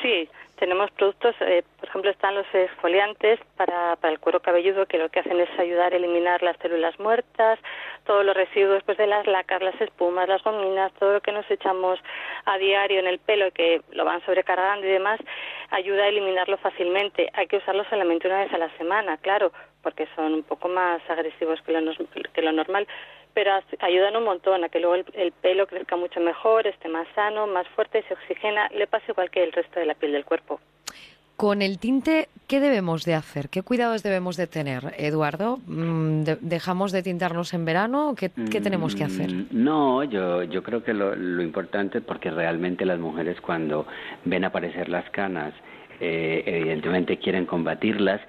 Sí, 0.00 0.28
tenemos 0.60 0.90
productos, 0.90 1.34
eh, 1.40 1.64
por 1.78 1.88
ejemplo, 1.88 2.10
están 2.10 2.34
los 2.34 2.46
exfoliantes 2.52 3.40
para, 3.56 3.96
para, 3.96 4.12
el 4.12 4.20
cuero 4.20 4.40
cabelludo 4.40 4.84
que 4.84 4.98
lo 4.98 5.08
que 5.08 5.20
hacen 5.20 5.40
es 5.40 5.48
ayudar 5.58 5.94
a 5.94 5.96
eliminar 5.96 6.42
las 6.42 6.58
células 6.58 7.00
muertas, 7.00 7.58
todos 8.04 8.26
los 8.26 8.36
residuos 8.36 8.74
después 8.74 8.98
de 8.98 9.06
las 9.06 9.26
lacas, 9.26 9.62
las 9.62 9.80
espumas, 9.80 10.28
las 10.28 10.42
gominas, 10.42 10.92
todo 10.98 11.14
lo 11.14 11.20
que 11.22 11.32
nos 11.32 11.50
echamos 11.50 11.98
a 12.44 12.58
diario 12.58 13.00
en 13.00 13.06
el 13.06 13.18
pelo 13.18 13.46
y 13.46 13.52
que 13.52 13.82
lo 13.92 14.04
van 14.04 14.24
sobrecargando 14.26 14.86
y 14.86 14.90
demás, 14.90 15.18
ayuda 15.70 16.04
a 16.04 16.08
eliminarlo 16.08 16.58
fácilmente. 16.58 17.30
Hay 17.32 17.46
que 17.46 17.56
usarlo 17.56 17.84
solamente 17.84 18.28
una 18.28 18.40
vez 18.40 18.52
a 18.52 18.58
la 18.58 18.68
semana, 18.76 19.16
claro, 19.16 19.52
porque 19.82 20.06
son 20.14 20.34
un 20.34 20.42
poco 20.42 20.68
más 20.68 21.00
agresivos 21.08 21.62
que 21.62 21.72
lo, 21.72 21.92
que 22.34 22.42
lo 22.42 22.52
normal 22.52 22.86
pero 23.34 23.52
ayudan 23.80 24.16
un 24.16 24.24
montón 24.24 24.64
a 24.64 24.68
que 24.68 24.80
luego 24.80 24.96
el, 25.14 25.32
pelo 25.32 25.66
crezca 25.66 25.96
mucho 25.96 26.20
mejor, 26.20 26.66
esté 26.66 26.88
más 26.88 27.06
sano, 27.14 27.46
más 27.46 27.66
fuerte, 27.68 28.02
se 28.08 28.14
oxigena, 28.14 28.68
le 28.70 28.86
pasa 28.86 29.06
igual 29.08 29.30
que 29.30 29.42
el 29.42 29.52
resto 29.52 29.80
de 29.80 29.86
la 29.86 29.94
piel 29.94 30.12
del 30.12 30.24
cuerpo. 30.24 30.60
Con 31.36 31.62
el 31.62 31.78
tinte, 31.78 32.28
¿qué 32.48 32.60
debemos 32.60 33.06
de 33.06 33.14
hacer? 33.14 33.48
¿Qué 33.48 33.62
cuidados 33.62 34.02
debemos 34.02 34.36
de 34.36 34.46
tener, 34.46 34.92
Eduardo? 34.98 35.58
Mm, 35.66 36.24
¿Dejamos 36.42 36.92
de 36.92 37.02
tintarnos 37.02 37.54
en 37.54 37.64
verano? 37.64 38.14
¿Qué, 38.14 38.30
qué 38.50 38.60
tenemos 38.60 38.94
que 38.94 39.04
hacer? 39.04 39.32
Mm, 39.32 39.46
no, 39.52 40.04
yo, 40.04 40.42
yo 40.42 40.62
creo 40.62 40.84
que 40.84 40.92
lo, 40.92 41.16
lo 41.16 41.42
importante, 41.42 42.02
porque 42.02 42.30
realmente 42.30 42.84
las 42.84 42.98
mujeres 42.98 43.40
cuando 43.40 43.86
ven 44.26 44.44
aparecer 44.44 44.90
las 44.90 45.08
canas, 45.10 45.54
eh, 46.00 46.42
evidentemente 46.46 47.18
quieren 47.18 47.44
combatirlas 47.44 48.20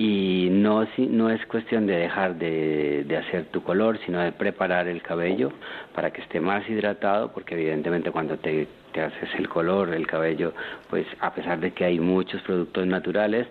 y 0.00 0.48
no, 0.52 0.86
no 0.96 1.28
es 1.28 1.44
cuestión 1.46 1.88
de 1.88 1.96
dejar 1.96 2.36
de, 2.36 3.02
de, 3.04 3.16
hacer 3.16 3.46
tu 3.46 3.64
color, 3.64 3.98
sino 4.06 4.20
de 4.20 4.30
preparar 4.30 4.86
el 4.86 5.02
cabello 5.02 5.50
para 5.92 6.12
que 6.12 6.22
esté 6.22 6.40
más 6.40 6.68
hidratado, 6.70 7.32
porque 7.32 7.54
evidentemente 7.54 8.12
cuando 8.12 8.38
te, 8.38 8.68
te 8.92 9.02
haces 9.02 9.28
el 9.36 9.48
color, 9.48 9.92
el 9.92 10.06
cabello, 10.06 10.54
pues 10.88 11.04
a 11.18 11.34
pesar 11.34 11.58
de 11.58 11.72
que 11.72 11.84
hay 11.84 11.98
muchos 11.98 12.40
productos 12.42 12.86
naturales, 12.86 13.48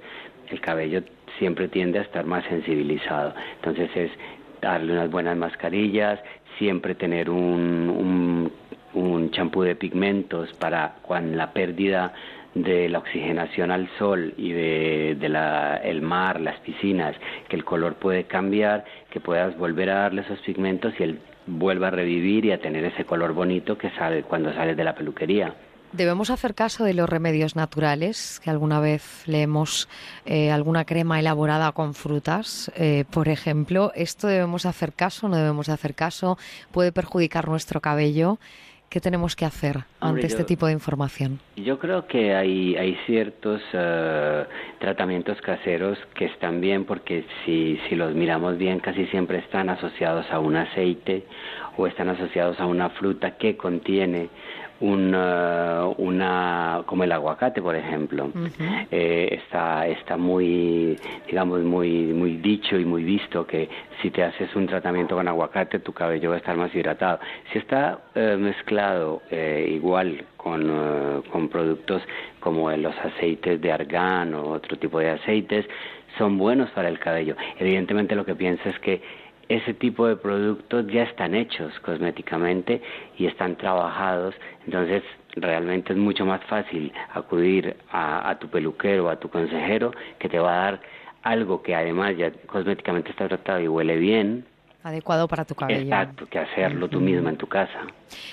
el 0.49 0.61
cabello 0.61 1.03
siempre 1.37 1.67
tiende 1.67 1.99
a 1.99 2.03
estar 2.03 2.25
más 2.25 2.45
sensibilizado. 2.45 3.33
Entonces 3.55 3.89
es 3.93 4.11
darle 4.61 4.93
unas 4.93 5.11
buenas 5.11 5.35
mascarillas, 5.35 6.17
siempre 6.57 6.95
tener 6.95 7.29
un, 7.29 8.49
un 8.93 9.31
champú 9.31 9.63
de 9.63 9.75
pigmentos 9.75 10.53
para 10.53 10.95
cuando 11.01 11.35
la 11.35 11.51
pérdida 11.51 12.13
de 12.63 12.89
la 12.89 12.99
oxigenación 12.99 13.71
al 13.71 13.89
sol 13.97 14.33
y 14.37 14.51
de, 14.51 15.11
el 15.83 16.01
mar, 16.01 16.39
las 16.41 16.59
piscinas, 16.59 17.15
que 17.49 17.55
el 17.55 17.63
color 17.63 17.95
puede 17.95 18.25
cambiar, 18.25 18.85
que 19.09 19.19
puedas 19.19 19.57
volver 19.57 19.89
a 19.89 19.99
darle 20.01 20.21
esos 20.21 20.39
pigmentos 20.39 20.93
y 20.99 21.03
él 21.03 21.19
vuelva 21.45 21.87
a 21.87 21.91
revivir 21.91 22.45
y 22.45 22.51
a 22.51 22.59
tener 22.59 22.83
ese 22.85 23.05
color 23.05 23.33
bonito 23.33 23.77
que 23.77 23.89
sale 23.91 24.23
cuando 24.23 24.53
sales 24.53 24.75
de 24.75 24.83
la 24.83 24.95
peluquería. 24.95 25.53
¿Debemos 25.93 26.29
hacer 26.29 26.53
caso 26.53 26.83
de 26.83 26.93
los 26.93 27.07
remedios 27.09 27.55
naturales? 27.55 28.41
Que 28.43 28.49
alguna 28.49 28.81
vez 28.81 29.23
leemos 29.25 29.87
eh, 30.25 30.51
alguna 30.51 30.83
crema 30.83 31.19
elaborada 31.19 31.71
con 31.71 31.93
frutas, 31.93 32.69
eh, 32.75 33.05
por 33.09 33.29
ejemplo. 33.29 33.93
¿Esto 33.95 34.27
debemos 34.27 34.65
hacer 34.65 34.91
caso? 34.91 35.29
¿No 35.29 35.37
debemos 35.37 35.69
hacer 35.69 35.95
caso? 35.95 36.37
¿Puede 36.71 36.91
perjudicar 36.91 37.47
nuestro 37.47 37.79
cabello? 37.79 38.37
¿Qué 38.89 39.01
tenemos 39.01 39.35
que 39.35 39.43
hacer 39.43 39.79
ante 39.99 40.27
este 40.27 40.45
tipo 40.45 40.65
de 40.65 40.71
información? 40.71 41.39
Yo 41.57 41.77
creo 41.77 42.07
que 42.07 42.33
hay, 42.33 42.77
hay 42.77 42.97
ciertos 43.05 43.61
eh, 43.73 44.45
tratamientos 44.79 45.41
caseros 45.41 45.97
que 46.15 46.25
están 46.25 46.61
bien 46.61 46.85
porque 46.85 47.25
si, 47.43 47.77
si 47.89 47.95
los 47.95 48.15
miramos 48.15 48.57
bien 48.57 48.79
casi 48.79 49.05
siempre 49.07 49.39
están 49.39 49.69
asociados 49.69 50.25
a 50.31 50.39
un 50.39 50.55
aceite 50.55 51.25
o 51.75 51.85
están 51.85 52.07
asociados 52.07 52.59
a 52.61 52.65
una 52.65 52.89
fruta 52.91 53.31
que 53.31 53.57
contiene 53.57 54.29
una, 54.79 55.85
una 55.97 56.83
como 56.85 57.03
el 57.03 57.11
aguacate 57.11 57.61
por 57.61 57.75
ejemplo. 57.75 58.29
Eh, 58.91 59.39
está 59.43 59.87
está 59.87 60.17
muy 60.17 60.97
digamos 61.27 61.61
muy 61.61 62.13
muy 62.13 62.37
dicho 62.37 62.77
y 62.77 62.85
muy 62.85 63.03
visto 63.03 63.45
que 63.45 63.69
si 64.01 64.11
te 64.11 64.23
haces 64.23 64.55
un 64.55 64.67
tratamiento 64.67 65.15
con 65.15 65.27
aguacate 65.27 65.79
tu 65.79 65.93
cabello 65.93 66.29
va 66.29 66.35
a 66.35 66.39
estar 66.39 66.55
más 66.55 66.73
hidratado. 66.73 67.19
Si 67.51 67.59
está 67.59 67.99
eh, 68.15 68.37
mezclado 68.39 69.21
eh, 69.31 69.67
igual 69.73 70.25
con, 70.37 71.23
con 71.31 71.49
productos 71.49 72.01
como 72.39 72.71
los 72.71 72.95
aceites 72.99 73.59
de 73.59 73.71
argán 73.71 74.33
o 74.33 74.51
otro 74.51 74.77
tipo 74.77 74.99
de 74.99 75.09
aceites 75.09 75.65
son 76.17 76.37
buenos 76.37 76.69
para 76.71 76.89
el 76.89 76.99
cabello. 76.99 77.35
Evidentemente 77.59 78.15
lo 78.15 78.25
que 78.25 78.35
pienso 78.35 78.69
es 78.69 78.79
que 78.79 79.01
ese 79.49 79.73
tipo 79.73 80.07
de 80.07 80.15
productos 80.15 80.85
ya 80.87 81.03
están 81.03 81.35
hechos 81.35 81.71
cosméticamente 81.79 82.81
y 83.17 83.27
están 83.27 83.55
trabajados, 83.55 84.35
entonces 84.65 85.03
realmente 85.35 85.93
es 85.93 85.99
mucho 85.99 86.25
más 86.25 86.43
fácil 86.45 86.91
acudir 87.13 87.77
a, 87.91 88.35
tu 88.39 88.47
peluquero 88.49 89.05
o 89.05 89.09
a 89.09 89.19
tu 89.19 89.29
consejero 89.29 89.91
que 90.19 90.29
te 90.29 90.39
va 90.39 90.53
a 90.53 90.71
dar 90.71 90.81
algo 91.23 91.61
que 91.61 91.75
además 91.75 92.15
ya 92.17 92.31
cosméticamente 92.47 93.11
está 93.11 93.27
tratado 93.27 93.59
y 93.59 93.67
huele 93.67 93.97
bien, 93.97 94.45
adecuado 94.87 95.27
para 95.27 95.45
tu 95.45 95.55
cabello. 95.55 95.81
Exacto, 95.81 96.25
que 96.27 96.39
hacerlo 96.39 96.87
tú 96.87 96.99
misma 96.99 97.29
en 97.29 97.37
tu 97.37 97.47
casa. 97.47 97.81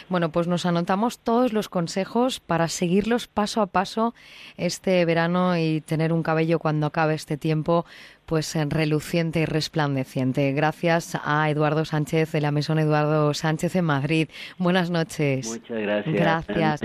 Bueno, 0.08 0.30
pues 0.30 0.46
nos 0.46 0.66
anotamos 0.66 1.18
todos 1.18 1.52
los 1.52 1.68
consejos 1.68 2.40
para 2.40 2.68
seguirlos 2.68 3.26
paso 3.26 3.60
a 3.60 3.66
paso 3.66 4.14
este 4.56 5.04
verano 5.04 5.56
y 5.58 5.80
tener 5.80 6.12
un 6.12 6.22
cabello 6.22 6.58
cuando 6.58 6.86
acabe 6.86 7.14
este 7.14 7.36
tiempo 7.36 7.84
pues 8.26 8.56
reluciente 8.70 9.40
y 9.40 9.44
resplandeciente. 9.44 10.52
Gracias 10.52 11.18
a 11.24 11.48
Eduardo 11.50 11.84
Sánchez 11.84 12.32
de 12.32 12.40
la 12.40 12.50
Mesón 12.50 12.78
Eduardo 12.78 13.34
Sánchez 13.34 13.76
en 13.76 13.84
Madrid. 13.84 14.28
Buenas 14.58 14.90
noches. 14.90 15.46
Muchas 15.48 15.82
gracias. 15.82 16.14
Gracias. 16.14 16.80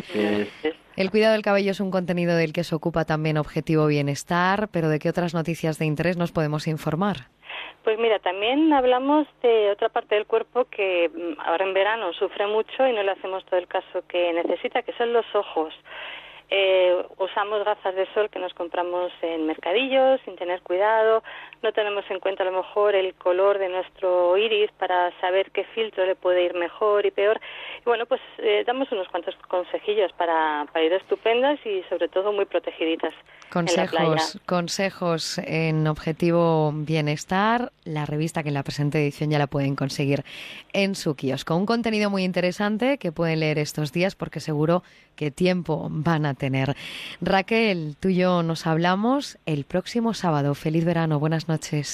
El 0.95 1.11
cuidado 1.11 1.33
del 1.33 1.43
cabello 1.43 1.71
es 1.71 1.79
un 1.79 1.91
contenido 1.91 2.35
del 2.35 2.51
que 2.51 2.65
se 2.65 2.75
ocupa 2.75 3.05
también 3.05 3.37
Objetivo 3.37 3.87
Bienestar, 3.87 4.67
pero 4.71 4.89
¿de 4.89 4.99
qué 4.99 5.09
otras 5.09 5.33
noticias 5.33 5.79
de 5.79 5.85
interés 5.85 6.17
nos 6.17 6.31
podemos 6.33 6.67
informar? 6.67 7.29
Pues 7.83 7.97
mira, 7.97 8.19
también 8.19 8.71
hablamos 8.73 9.25
de 9.41 9.71
otra 9.71 9.89
parte 9.89 10.15
del 10.15 10.25
cuerpo 10.25 10.65
que 10.65 11.09
mm, 11.09 11.39
ahora 11.39 11.65
en 11.65 11.73
verano 11.73 12.11
sufre 12.13 12.45
mucho 12.47 12.85
y 12.85 12.91
no 12.91 13.01
le 13.03 13.11
hacemos 13.11 13.45
todo 13.45 13.57
el 13.57 13.67
caso 13.67 14.03
que 14.07 14.33
necesita, 14.33 14.81
que 14.81 14.93
son 14.93 15.13
los 15.13 15.25
ojos. 15.33 15.73
Eh, 16.51 17.05
usamos 17.17 17.63
gafas 17.63 17.93
de 17.93 18.11
sol 18.13 18.29
que 18.29 18.39
nos 18.39 18.53
compramos 18.53 19.11
en 19.21 19.45
mercadillos 19.45 20.19
sin 20.25 20.35
tener 20.35 20.61
cuidado, 20.61 21.23
no 21.61 21.73
tenemos 21.73 22.05
en 22.09 22.19
cuenta 22.19 22.43
a 22.43 22.45
lo 22.45 22.51
mejor 22.51 22.95
el 22.95 23.13
color 23.15 23.59
de 23.59 23.69
nuestro 23.69 24.37
iris 24.37 24.71
para 24.77 25.11
saber 25.19 25.51
qué 25.51 25.65
filtro 25.75 26.05
le 26.05 26.15
puede 26.15 26.45
ir 26.45 26.53
mejor 26.53 27.05
y 27.05 27.11
peor. 27.11 27.39
Y 27.81 27.83
bueno, 27.85 28.05
pues 28.05 28.21
eh, 28.37 28.63
damos 28.65 28.91
unos 28.91 29.07
cuantos 29.09 29.35
consejillos 29.47 30.11
para, 30.13 30.65
para 30.71 30.85
ir 30.85 30.93
estupendas 30.93 31.59
y 31.65 31.83
sobre 31.89 32.07
todo 32.07 32.31
muy 32.31 32.45
protegiditas. 32.45 33.13
Consejos, 33.51 34.39
consejos 34.45 35.37
en 35.39 35.87
Objetivo 35.87 36.71
Bienestar, 36.73 37.71
la 37.83 38.05
revista 38.05 38.43
que 38.43 38.49
en 38.49 38.53
la 38.53 38.63
presente 38.63 38.99
edición 38.99 39.31
ya 39.31 39.39
la 39.39 39.47
pueden 39.47 39.75
conseguir 39.75 40.23
en 40.71 40.95
su 40.95 41.15
kiosco. 41.15 41.55
Un 41.55 41.65
contenido 41.65 42.09
muy 42.09 42.23
interesante 42.23 42.99
que 42.99 43.11
pueden 43.11 43.39
leer 43.39 43.57
estos 43.57 43.91
días 43.91 44.15
porque 44.15 44.39
seguro 44.39 44.83
que 45.15 45.31
tiempo 45.31 45.87
van 45.89 46.25
a 46.25 46.35
tener. 46.35 46.77
Raquel, 47.19 47.97
tú 47.99 48.09
y 48.09 48.15
yo 48.15 48.43
nos 48.43 48.67
hablamos 48.67 49.37
el 49.45 49.65
próximo 49.65 50.13
sábado. 50.13 50.53
Feliz 50.55 50.85
verano, 50.85 51.19
buenas 51.19 51.47
noches. 51.47 51.48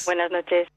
Buenas 0.06 0.32
noches. 0.32 0.68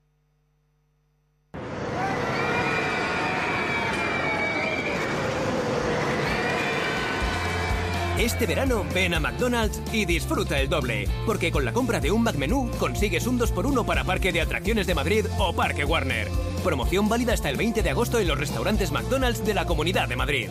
Este 8.18 8.46
verano 8.46 8.84
ven 8.92 9.14
a 9.14 9.20
McDonald's 9.20 9.80
y 9.92 10.04
disfruta 10.04 10.58
el 10.60 10.68
doble, 10.68 11.08
porque 11.24 11.52
con 11.52 11.64
la 11.64 11.72
compra 11.72 12.00
de 12.00 12.10
un 12.10 12.24
McMenú 12.24 12.68
consigues 12.78 13.28
un 13.28 13.38
2x1 13.38 13.84
para 13.84 14.02
Parque 14.02 14.32
de 14.32 14.40
Atracciones 14.40 14.88
de 14.88 14.94
Madrid 14.96 15.24
o 15.38 15.52
Parque 15.52 15.84
Warner. 15.84 16.26
Promoción 16.64 17.08
válida 17.08 17.34
hasta 17.34 17.48
el 17.48 17.56
20 17.56 17.82
de 17.82 17.90
agosto 17.90 18.18
en 18.18 18.26
los 18.26 18.38
restaurantes 18.38 18.90
McDonald's 18.90 19.44
de 19.46 19.54
la 19.54 19.66
Comunidad 19.66 20.08
de 20.08 20.16
Madrid. 20.16 20.50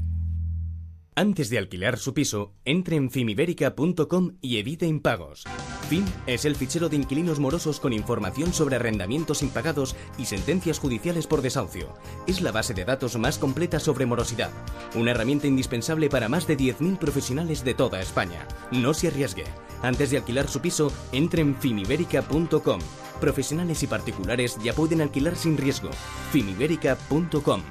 Antes 1.21 1.51
de 1.51 1.59
alquilar 1.59 1.99
su 1.99 2.15
piso, 2.15 2.55
entre 2.65 2.95
en 2.95 3.11
fimiberica.com 3.11 4.37
y 4.41 4.57
evite 4.57 4.87
impagos. 4.87 5.43
FIM 5.87 6.03
es 6.25 6.45
el 6.45 6.55
fichero 6.55 6.89
de 6.89 6.95
inquilinos 6.95 7.39
morosos 7.39 7.79
con 7.79 7.93
información 7.93 8.53
sobre 8.53 8.77
arrendamientos 8.77 9.43
impagados 9.43 9.95
y 10.17 10.25
sentencias 10.25 10.79
judiciales 10.79 11.27
por 11.27 11.43
desahucio. 11.43 11.93
Es 12.25 12.41
la 12.41 12.51
base 12.51 12.73
de 12.73 12.85
datos 12.85 13.19
más 13.19 13.37
completa 13.37 13.79
sobre 13.79 14.07
morosidad. 14.07 14.49
Una 14.95 15.11
herramienta 15.11 15.45
indispensable 15.45 16.09
para 16.09 16.27
más 16.27 16.47
de 16.47 16.57
10.000 16.57 16.97
profesionales 16.97 17.63
de 17.63 17.75
toda 17.75 18.01
España. 18.01 18.47
No 18.71 18.95
se 18.95 19.09
arriesgue. 19.09 19.43
Antes 19.83 20.09
de 20.09 20.17
alquilar 20.17 20.47
su 20.47 20.59
piso, 20.59 20.91
entre 21.11 21.43
en 21.43 21.55
fimiberica.com. 21.55 22.79
Profesionales 23.19 23.83
y 23.83 23.85
particulares 23.85 24.57
ya 24.63 24.73
pueden 24.73 25.01
alquilar 25.01 25.35
sin 25.35 25.55
riesgo. 25.55 25.91
fimiberica.com. 26.31 27.61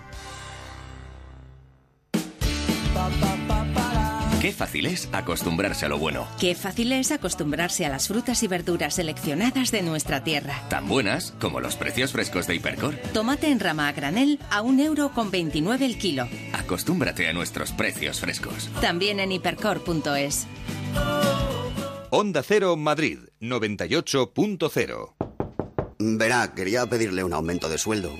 Qué 4.51 4.57
fácil 4.57 4.87
es 4.87 5.09
acostumbrarse 5.13 5.87
a 5.87 5.89
lo 5.89 5.97
bueno. 5.97 6.27
Qué 6.41 6.57
fácil 6.57 6.91
es 6.91 7.13
acostumbrarse 7.13 7.87
a 7.87 7.89
las 7.89 8.09
frutas 8.09 8.43
y 8.43 8.49
verduras 8.49 8.97
seleccionadas 8.97 9.71
de 9.71 9.81
nuestra 9.83 10.25
tierra. 10.25 10.61
Tan 10.69 10.89
buenas 10.89 11.35
como 11.39 11.61
los 11.61 11.77
precios 11.77 12.11
frescos 12.11 12.49
de 12.49 12.57
Hipercor. 12.57 12.97
Tomate 13.15 13.53
en 13.53 13.61
rama 13.61 13.87
a 13.87 13.93
granel 13.93 14.41
a 14.51 14.63
un 14.63 14.81
euro 14.81 15.13
con 15.13 15.31
29 15.31 15.87
el 15.87 15.99
kilo. 15.99 16.27
Acostúmbrate 16.53 17.29
a 17.29 17.33
nuestros 17.33 17.71
precios 17.71 18.19
frescos. 18.19 18.69
También 18.81 19.21
en 19.21 19.31
hipercor.es. 19.31 20.49
Onda 22.11 22.43
Cero 22.43 22.77
Madrid 22.77 23.21
98.0 23.41 25.15
Verá, 26.01 26.55
quería 26.57 26.87
pedirle 26.87 27.23
un 27.23 27.35
aumento 27.35 27.69
de 27.69 27.79
sueldo. 27.79 28.19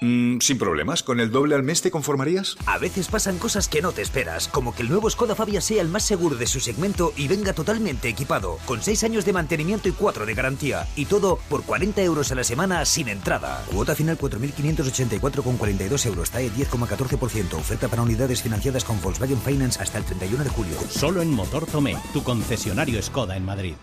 Mm, 0.00 0.38
sin 0.40 0.58
problemas, 0.58 1.02
¿con 1.02 1.18
el 1.20 1.30
doble 1.30 1.54
al 1.54 1.62
mes 1.62 1.82
te 1.82 1.90
conformarías? 1.90 2.56
A 2.66 2.78
veces 2.78 3.08
pasan 3.08 3.38
cosas 3.38 3.68
que 3.68 3.82
no 3.82 3.92
te 3.92 4.02
esperas, 4.02 4.48
como 4.48 4.74
que 4.74 4.82
el 4.82 4.88
nuevo 4.88 5.10
Skoda 5.10 5.34
Fabia 5.34 5.60
sea 5.60 5.82
el 5.82 5.88
más 5.88 6.04
seguro 6.04 6.36
de 6.36 6.46
su 6.46 6.60
segmento 6.60 7.12
y 7.16 7.26
venga 7.26 7.52
totalmente 7.52 8.08
equipado, 8.08 8.58
con 8.64 8.82
6 8.82 9.04
años 9.04 9.24
de 9.24 9.32
mantenimiento 9.32 9.88
y 9.88 9.92
4 9.92 10.26
de 10.26 10.34
garantía, 10.34 10.86
y 10.94 11.06
todo 11.06 11.38
por 11.48 11.64
40 11.64 12.02
euros 12.02 12.30
a 12.30 12.36
la 12.36 12.44
semana 12.44 12.84
sin 12.84 13.08
entrada. 13.08 13.64
Cuota 13.72 13.94
final 13.94 14.18
4.584,42 14.18 16.06
euros, 16.06 16.30
TAE 16.30 16.50
10,14%, 16.52 17.54
oferta 17.54 17.88
para 17.88 18.02
unidades 18.02 18.42
financiadas 18.42 18.84
con 18.84 19.00
Volkswagen 19.00 19.40
Finance 19.40 19.82
hasta 19.82 19.98
el 19.98 20.04
31 20.04 20.44
de 20.44 20.50
julio. 20.50 20.76
Solo 20.88 21.22
en 21.22 21.30
Motor 21.30 21.66
Tomé, 21.66 21.96
tu 22.12 22.22
concesionario 22.22 23.02
Skoda 23.02 23.36
en 23.36 23.44
Madrid. 23.44 23.74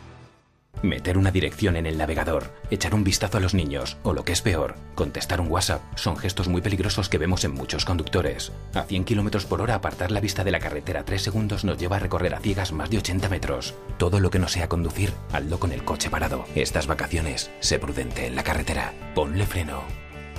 Meter 0.81 1.17
una 1.17 1.31
dirección 1.31 1.75
en 1.75 1.85
el 1.85 1.97
navegador, 1.97 2.53
echar 2.69 2.93
un 2.93 3.03
vistazo 3.03 3.37
a 3.37 3.39
los 3.39 3.53
niños, 3.53 3.97
o 4.03 4.13
lo 4.13 4.23
que 4.23 4.33
es 4.33 4.41
peor, 4.41 4.75
contestar 4.93 5.41
un 5.41 5.51
WhatsApp, 5.51 5.81
son 5.95 6.17
gestos 6.17 6.47
muy 6.47 6.61
peligrosos 6.61 7.09
que 7.09 7.17
vemos 7.17 7.43
en 7.43 7.53
muchos 7.53 7.85
conductores. 7.85 8.51
A 8.73 8.83
100 8.83 9.03
km 9.05 9.45
por 9.45 9.61
hora 9.61 9.75
apartar 9.75 10.11
la 10.11 10.19
vista 10.19 10.43
de 10.43 10.51
la 10.51 10.59
carretera 10.59 11.03
3 11.03 11.21
segundos 11.21 11.63
nos 11.63 11.77
lleva 11.77 11.95
a 11.95 11.99
recorrer 11.99 12.35
a 12.35 12.39
ciegas 12.39 12.71
más 12.71 12.89
de 12.89 12.97
80 12.97 13.29
metros. 13.29 13.73
Todo 13.97 14.19
lo 14.19 14.29
que 14.29 14.39
no 14.39 14.47
sea 14.47 14.69
conducir, 14.69 15.11
hazlo 15.31 15.59
con 15.59 15.71
el 15.71 15.83
coche 15.83 16.09
parado. 16.09 16.45
Estas 16.55 16.87
vacaciones, 16.87 17.51
sé 17.59 17.79
prudente 17.79 18.27
en 18.27 18.35
la 18.35 18.43
carretera. 18.43 18.93
Ponle 19.15 19.45
freno. 19.45 19.81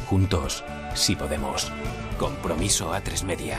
Juntos, 0.09 0.65
si 0.95 1.17
podemos. 1.17 1.73
Compromiso 2.19 2.93
a 2.93 3.01
3 3.01 3.25
media. 3.25 3.59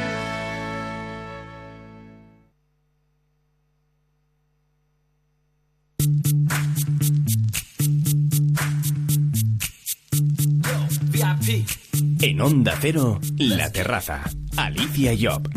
En 12.23 12.39
Onda 12.39 12.77
Cero, 12.79 13.19
La 13.39 13.71
Terraza. 13.71 14.21
Alicia 14.55 15.13
Job. 15.19 15.49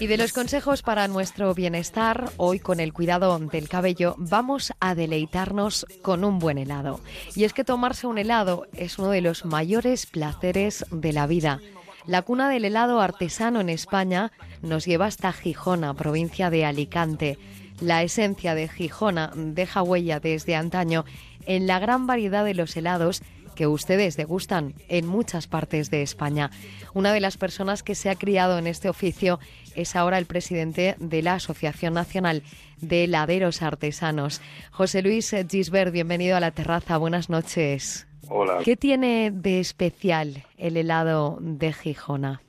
Y 0.00 0.06
de 0.06 0.16
los 0.16 0.32
consejos 0.32 0.80
para 0.80 1.08
nuestro 1.08 1.52
bienestar, 1.52 2.30
hoy 2.38 2.58
con 2.58 2.80
el 2.80 2.94
cuidado 2.94 3.38
del 3.38 3.68
cabello, 3.68 4.14
vamos 4.16 4.72
a 4.80 4.94
deleitarnos 4.94 5.84
con 6.00 6.24
un 6.24 6.38
buen 6.38 6.56
helado. 6.56 7.00
Y 7.34 7.44
es 7.44 7.52
que 7.52 7.64
tomarse 7.64 8.06
un 8.06 8.16
helado 8.16 8.66
es 8.72 8.98
uno 8.98 9.10
de 9.10 9.20
los 9.20 9.44
mayores 9.44 10.06
placeres 10.06 10.86
de 10.90 11.12
la 11.12 11.26
vida. 11.26 11.60
La 12.06 12.22
cuna 12.22 12.48
del 12.48 12.64
helado 12.64 13.00
artesano 13.00 13.60
en 13.60 13.68
España 13.68 14.32
nos 14.62 14.86
lleva 14.86 15.06
hasta 15.06 15.32
Gijona, 15.32 15.94
provincia 15.94 16.48
de 16.48 16.64
Alicante. 16.64 17.38
La 17.82 18.04
esencia 18.04 18.54
de 18.54 18.68
Gijona 18.68 19.32
deja 19.34 19.82
huella 19.82 20.20
desde 20.20 20.54
antaño 20.54 21.04
en 21.46 21.66
la 21.66 21.80
gran 21.80 22.06
variedad 22.06 22.44
de 22.44 22.54
los 22.54 22.76
helados 22.76 23.22
que 23.56 23.66
ustedes 23.66 24.16
degustan 24.16 24.74
en 24.88 25.08
muchas 25.08 25.48
partes 25.48 25.90
de 25.90 26.02
España. 26.02 26.50
Una 26.94 27.12
de 27.12 27.18
las 27.18 27.36
personas 27.38 27.82
que 27.82 27.96
se 27.96 28.08
ha 28.08 28.14
criado 28.14 28.56
en 28.56 28.68
este 28.68 28.88
oficio 28.88 29.40
es 29.74 29.96
ahora 29.96 30.18
el 30.18 30.26
presidente 30.26 30.94
de 31.00 31.22
la 31.22 31.34
Asociación 31.34 31.94
Nacional 31.94 32.44
de 32.80 33.02
Heladeros 33.02 33.62
Artesanos. 33.62 34.40
José 34.70 35.02
Luis 35.02 35.34
Gisbert, 35.50 35.92
bienvenido 35.92 36.36
a 36.36 36.40
la 36.40 36.52
terraza. 36.52 36.98
Buenas 36.98 37.30
noches. 37.30 38.06
Hola. 38.28 38.60
¿Qué 38.64 38.76
tiene 38.76 39.32
de 39.32 39.58
especial 39.58 40.44
el 40.56 40.76
helado 40.76 41.36
de 41.40 41.72
Gijona? 41.72 42.42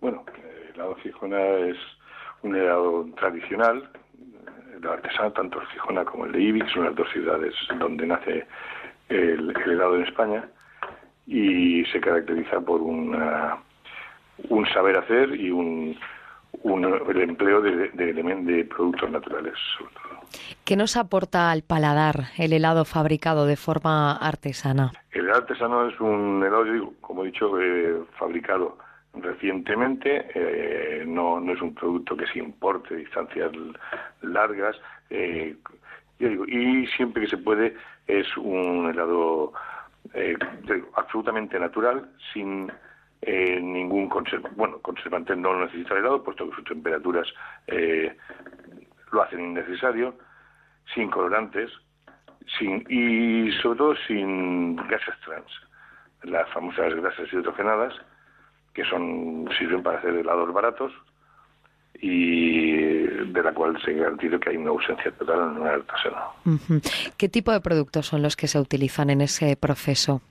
Bueno, 0.00 0.24
el 0.34 0.74
helado 0.74 0.94
de 0.94 1.02
Gijona 1.02 1.46
es 1.68 1.76
un 2.42 2.54
helado 2.54 3.06
tradicional, 3.16 3.88
el 4.76 4.88
artesano, 4.88 5.32
tanto 5.32 5.60
el 5.60 5.66
Gijona 5.68 6.04
como 6.04 6.26
el 6.26 6.32
de 6.32 6.40
Ibiza, 6.40 6.68
son 6.72 6.84
las 6.84 6.94
dos 6.94 7.08
ciudades 7.12 7.54
donde 7.78 8.06
nace 8.06 8.46
el, 9.08 9.54
helado 9.66 9.96
en 9.96 10.04
España 10.04 10.48
y 11.26 11.84
se 11.86 12.00
caracteriza 12.00 12.60
por 12.60 12.80
una, 12.80 13.58
un 14.48 14.66
saber 14.68 14.96
hacer 14.96 15.34
y 15.34 15.50
un, 15.50 15.98
el 16.64 17.20
empleo 17.20 17.60
de, 17.60 17.88
de, 17.90 18.12
de 18.12 18.64
productos 18.64 19.10
naturales, 19.10 19.54
sobre 19.76 19.94
todo. 19.94 20.08
¿Qué 20.64 20.76
nos 20.76 20.96
aporta 20.96 21.50
al 21.50 21.62
paladar 21.62 22.26
el 22.36 22.52
helado 22.52 22.84
fabricado 22.84 23.46
de 23.46 23.56
forma 23.56 24.16
artesana? 24.16 24.92
El 25.10 25.24
helado 25.24 25.40
artesano 25.40 25.88
es 25.88 25.98
un 26.00 26.42
helado, 26.44 26.92
como 27.00 27.22
he 27.24 27.26
dicho, 27.26 27.60
eh, 27.60 28.02
fabricado 28.18 28.78
recientemente, 29.14 30.26
eh, 30.34 31.04
no, 31.06 31.40
no 31.40 31.52
es 31.52 31.60
un 31.60 31.74
producto 31.74 32.16
que 32.16 32.26
se 32.26 32.38
importe 32.38 32.96
distancias 32.96 33.52
largas, 34.22 34.76
eh, 35.10 35.56
y 36.18 36.86
siempre 36.88 37.22
que 37.22 37.28
se 37.28 37.38
puede 37.38 37.76
es 38.06 38.36
un 38.36 38.90
helado 38.90 39.52
eh, 40.14 40.36
absolutamente 40.94 41.58
natural, 41.58 42.10
sin 42.32 42.70
ningún 43.20 44.08
conservante. 44.08 44.56
Bueno, 44.56 44.78
conservante 44.78 45.34
no 45.34 45.52
lo 45.52 45.66
necesita 45.66 45.94
el 45.94 46.00
helado, 46.00 46.22
puesto 46.22 46.48
que 46.48 46.56
sus 46.56 46.64
temperaturas 46.64 47.26
lo 49.10 49.22
hacen 49.22 49.40
innecesario, 49.40 50.14
sin 50.94 51.10
colorantes, 51.10 51.70
sin, 52.58 52.84
y 52.88 53.52
sobre 53.60 53.78
todo 53.78 53.96
sin 54.06 54.76
gases 54.76 55.14
trans, 55.24 55.50
las 56.22 56.48
famosas 56.50 56.94
grasas 56.94 57.32
hidrogenadas, 57.32 57.94
que 58.78 58.84
son 58.88 59.48
sirven 59.58 59.82
para 59.82 59.98
hacer 59.98 60.14
helados 60.14 60.52
baratos, 60.52 60.92
y 62.00 62.76
de 63.02 63.42
la 63.42 63.52
cual 63.52 63.76
se 63.84 63.92
garantiza 63.92 64.38
que 64.38 64.50
hay 64.50 64.56
una 64.56 64.70
ausencia 64.70 65.10
total 65.10 65.50
en 65.50 65.62
un 65.62 65.66
artesano. 65.66 66.80
¿Qué 67.16 67.28
tipo 67.28 67.50
de 67.50 67.60
productos 67.60 68.06
son 68.06 68.22
los 68.22 68.36
que 68.36 68.46
se 68.46 68.60
utilizan 68.60 69.10
en 69.10 69.22
ese 69.22 69.56
proceso? 69.56 70.22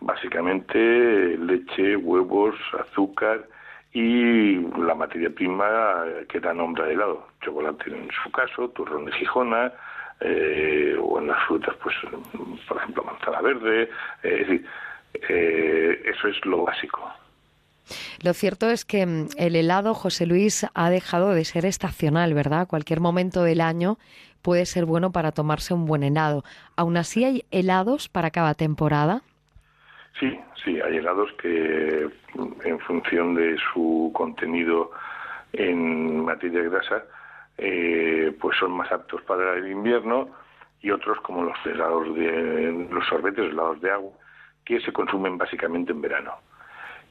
Básicamente 0.00 1.38
leche, 1.38 1.96
huevos, 1.96 2.56
azúcar 2.78 3.48
y 3.94 4.56
la 4.78 4.94
materia 4.94 5.30
prima 5.30 6.04
que 6.28 6.38
da 6.40 6.52
nombre 6.52 6.84
al 6.84 6.90
helado. 6.90 7.28
Chocolate 7.40 7.88
en 7.88 8.10
su 8.22 8.30
caso, 8.30 8.68
turrón 8.68 9.06
de 9.06 9.12
Gijona, 9.12 9.72
eh, 10.20 10.94
o 11.00 11.18
en 11.20 11.28
las 11.28 11.42
frutas, 11.46 11.74
pues, 11.82 11.94
por 12.68 12.76
ejemplo, 12.76 13.02
manzana 13.02 13.40
verde. 13.40 13.84
Eh, 14.22 14.40
es 14.40 14.46
decir, 14.46 14.66
eh, 15.30 16.02
eso 16.04 16.28
es 16.28 16.44
lo 16.44 16.64
básico. 16.64 17.10
Lo 18.22 18.32
cierto 18.34 18.70
es 18.70 18.84
que 18.84 19.06
mm, 19.06 19.28
el 19.36 19.56
helado, 19.56 19.94
José 19.94 20.26
Luis, 20.26 20.66
ha 20.74 20.90
dejado 20.90 21.30
de 21.30 21.44
ser 21.44 21.64
estacional, 21.64 22.34
¿verdad? 22.34 22.66
Cualquier 22.68 23.00
momento 23.00 23.42
del 23.42 23.60
año 23.60 23.98
puede 24.42 24.66
ser 24.66 24.84
bueno 24.84 25.12
para 25.12 25.32
tomarse 25.32 25.74
un 25.74 25.86
buen 25.86 26.02
helado. 26.02 26.44
¿Aún 26.76 26.96
así 26.96 27.24
hay 27.24 27.44
helados 27.50 28.08
para 28.08 28.30
cada 28.30 28.54
temporada? 28.54 29.22
Sí, 30.18 30.38
sí, 30.64 30.80
hay 30.80 30.96
helados 30.96 31.30
que 31.40 32.08
mm, 32.34 32.52
en 32.64 32.78
función 32.80 33.34
de 33.34 33.56
su 33.72 34.10
contenido 34.14 34.90
en 35.52 36.24
materia 36.24 36.62
grasa, 36.62 37.04
eh, 37.58 38.36
pues 38.40 38.58
son 38.58 38.72
más 38.72 38.90
aptos 38.92 39.22
para 39.22 39.54
el 39.54 39.70
invierno 39.70 40.28
y 40.82 40.90
otros 40.90 41.18
como 41.20 41.42
los 41.44 41.56
helados 41.64 42.14
de 42.14 42.88
los 42.90 43.06
sorbetes, 43.06 43.50
helados 43.50 43.80
de 43.80 43.90
agua, 43.90 44.12
que 44.64 44.80
se 44.80 44.92
consumen 44.92 45.38
básicamente 45.38 45.92
en 45.92 46.02
verano 46.02 46.32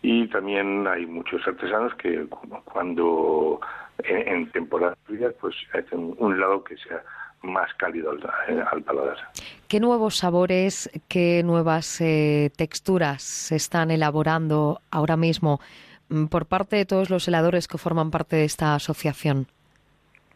y 0.08 0.28
también 0.28 0.86
hay 0.86 1.08
muchos 1.08 1.42
artesanos 1.48 1.96
que 1.96 2.28
cuando 2.66 3.60
en, 4.04 4.52
temporadas 4.52 4.96
frías 5.06 5.34
pues 5.42 5.56
hacen 5.74 6.14
un 6.20 6.36
helado 6.36 6.64
que 6.64 6.78
sea 6.78 7.02
más 7.42 7.74
cálido 7.74 8.12
al, 8.12 8.84
paladar. 8.84 9.18
¿Qué 9.68 9.80
nuevos 9.80 10.18
sabores, 10.18 10.92
qué 11.08 11.42
nuevas 11.44 12.02
eh, 12.02 12.52
texturas 12.56 13.24
se 13.24 13.56
están 13.56 13.90
elaborando 13.90 14.80
ahora 14.92 15.18
mismo 15.18 15.60
mm, 16.10 16.26
por 16.26 16.46
parte 16.46 16.76
de 16.76 16.86
todos 16.86 17.10
los 17.10 17.28
heladores 17.28 17.68
que 17.68 17.80
forman 17.80 18.12
parte 18.12 18.36
de 18.36 18.46
esta 18.46 18.76
asociación? 18.76 19.48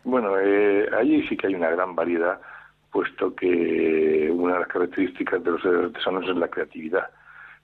Bueno, 0.03 0.31
eh, 0.39 0.89
allí 0.99 1.27
sí 1.27 1.37
que 1.37 1.45
hay 1.45 1.53
una 1.53 1.69
gran 1.69 1.93
variedad, 1.93 2.41
puesto 2.91 3.35
que 3.35 4.31
una 4.33 4.53
de 4.53 4.59
las 4.61 4.67
características 4.67 5.43
de 5.43 5.51
los 5.51 5.63
artesanos 5.63 6.27
es 6.27 6.37
la 6.37 6.47
creatividad. 6.47 7.07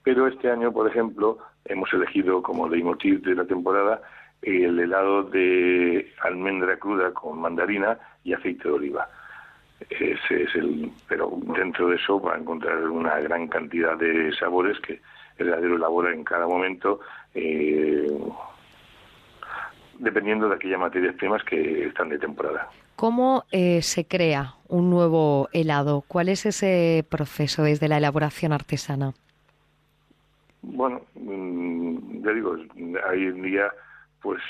Pero 0.03 0.27
este 0.27 0.51
año, 0.51 0.71
por 0.71 0.87
ejemplo, 0.87 1.39
hemos 1.65 1.91
elegido 1.93 2.41
como 2.41 2.69
leitmotiv 2.69 3.21
de 3.21 3.35
la 3.35 3.45
temporada 3.45 4.01
el 4.41 4.79
helado 4.79 5.23
de 5.23 6.13
almendra 6.21 6.77
cruda 6.77 7.11
con 7.11 7.39
mandarina 7.39 7.97
y 8.23 8.33
aceite 8.33 8.67
de 8.67 8.73
oliva. 8.73 9.09
Ese 9.89 10.43
es 10.43 10.55
el, 10.55 10.91
pero 11.07 11.31
dentro 11.57 11.89
de 11.89 11.95
eso 11.95 12.19
va 12.19 12.35
a 12.35 12.37
encontrar 12.37 12.77
una 12.87 13.19
gran 13.19 13.47
cantidad 13.47 13.97
de 13.97 14.33
sabores 14.37 14.79
que 14.79 15.01
el 15.37 15.47
heladero 15.47 15.75
elabora 15.75 16.13
en 16.13 16.23
cada 16.23 16.47
momento, 16.47 16.99
eh, 17.33 18.07
dependiendo 19.99 20.47
de 20.47 20.55
aquellas 20.55 20.79
materias 20.79 21.15
primas 21.15 21.43
que 21.43 21.87
están 21.87 22.09
de 22.09 22.19
temporada. 22.19 22.69
¿Cómo 22.95 23.43
eh, 23.51 23.81
se 23.81 24.07
crea 24.07 24.53
un 24.69 24.89
nuevo 24.89 25.49
helado? 25.51 26.03
¿Cuál 26.07 26.29
es 26.29 26.45
ese 26.45 27.05
proceso 27.09 27.63
desde 27.63 27.89
la 27.89 27.97
elaboración 27.97 28.53
artesana? 28.53 29.13
Bueno, 30.73 31.01
mm, 31.13 32.23
ya 32.23 32.31
digo, 32.31 32.51
hoy 32.51 33.25
en 33.25 33.41
día, 33.43 33.71
pues 34.21 34.41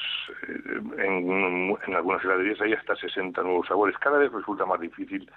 eh, 0.48 0.80
en, 0.98 1.78
en, 1.86 1.96
algunas 1.96 2.24
heladerías 2.24 2.62
hay 2.62 2.74
hasta 2.74 2.96
60 2.96 3.42
nuevos 3.44 3.68
sabores. 3.68 3.98
Cada 3.98 4.18
vez 4.18 4.32
resulta 4.32 4.66
más 4.66 4.80
difícil 4.80 5.30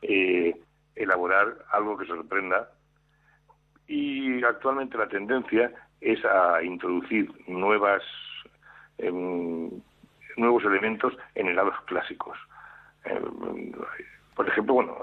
eh, 0.00 0.54
elaborar 0.96 1.54
algo 1.70 1.98
que 1.98 2.06
sorprenda 2.06 2.70
y 3.86 4.42
actualmente 4.42 4.96
la 4.96 5.08
tendencia 5.08 5.70
es 6.00 6.24
a 6.24 6.62
introducir 6.62 7.30
nuevas 7.46 8.02
em, 8.98 9.70
nuevos 10.36 10.64
elementos 10.64 11.14
en 11.34 11.48
helados 11.48 11.74
clásicos. 11.86 12.38
Em, 13.04 13.72
por 14.34 14.48
ejemplo, 14.48 14.74
bueno, 14.74 14.96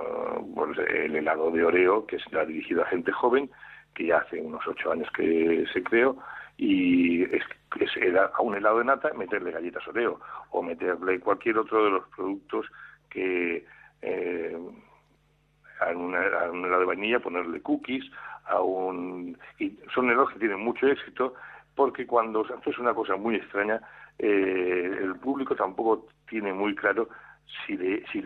pues 0.55 0.77
el 0.79 1.15
helado 1.15 1.51
de 1.51 1.63
Oreo, 1.63 2.07
que 2.07 2.15
está 2.15 2.45
dirigido 2.45 2.81
a 2.81 2.87
gente 2.87 3.11
joven, 3.11 3.49
que 3.93 4.07
ya 4.07 4.17
hace 4.17 4.41
unos 4.41 4.65
ocho 4.67 4.91
años 4.91 5.09
que 5.15 5.65
se 5.73 5.83
creó, 5.83 6.17
y 6.59 7.23
es, 7.23 7.43
era 7.95 8.31
a 8.35 8.41
un 8.41 8.53
helado 8.53 8.79
de 8.79 8.85
nata 8.85 9.13
meterle 9.13 9.51
galletas 9.51 9.87
Oreo 9.87 10.19
o 10.51 10.61
meterle 10.61 11.19
cualquier 11.21 11.57
otro 11.57 11.85
de 11.85 11.91
los 11.91 12.07
productos 12.09 12.65
que 13.09 13.65
eh, 14.01 14.57
a, 15.79 15.91
un 15.91 16.15
helado 16.65 16.79
de 16.79 16.85
vainilla 16.85 17.21
ponerle 17.21 17.61
cookies, 17.61 18.03
a 18.45 18.59
un 18.59 19.37
y 19.57 19.77
son 19.93 20.09
helados 20.09 20.33
que 20.33 20.39
tienen 20.39 20.59
mucho 20.59 20.87
éxito 20.87 21.33
porque 21.75 22.05
cuando 22.05 22.41
haces 22.41 22.77
una 22.77 22.93
cosa 22.93 23.15
muy 23.15 23.35
extraña 23.35 23.79
eh, 24.17 24.99
el 25.01 25.15
público 25.15 25.55
tampoco 25.55 26.07
tiene 26.27 26.51
muy 26.51 26.75
claro 26.75 27.07
si, 27.65 27.77
si, 28.11 28.23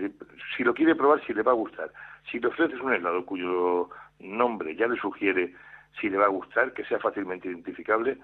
si 0.56 0.64
lo 0.64 0.74
quiere 0.74 0.96
probar, 0.96 1.24
si 1.26 1.34
le 1.34 1.44
va 1.44 1.52
a 1.52 1.56
gustar. 1.56 1.92
Si 2.32 2.40
le 2.40 2.48
ofreces 2.48 2.80
un 2.80 2.94
helado 2.94 3.26
cuyo 3.26 3.90
nombre 4.20 4.76
ya 4.76 4.88
le 4.88 5.00
sugiere 5.00 5.54
si 6.00 6.10
le 6.10 6.18
va 6.18 6.26
a 6.26 6.30
gustar, 6.30 6.74
que 6.74 6.86
sea 6.86 7.00
fácilmente 7.00 7.48
identificable, 7.48 8.18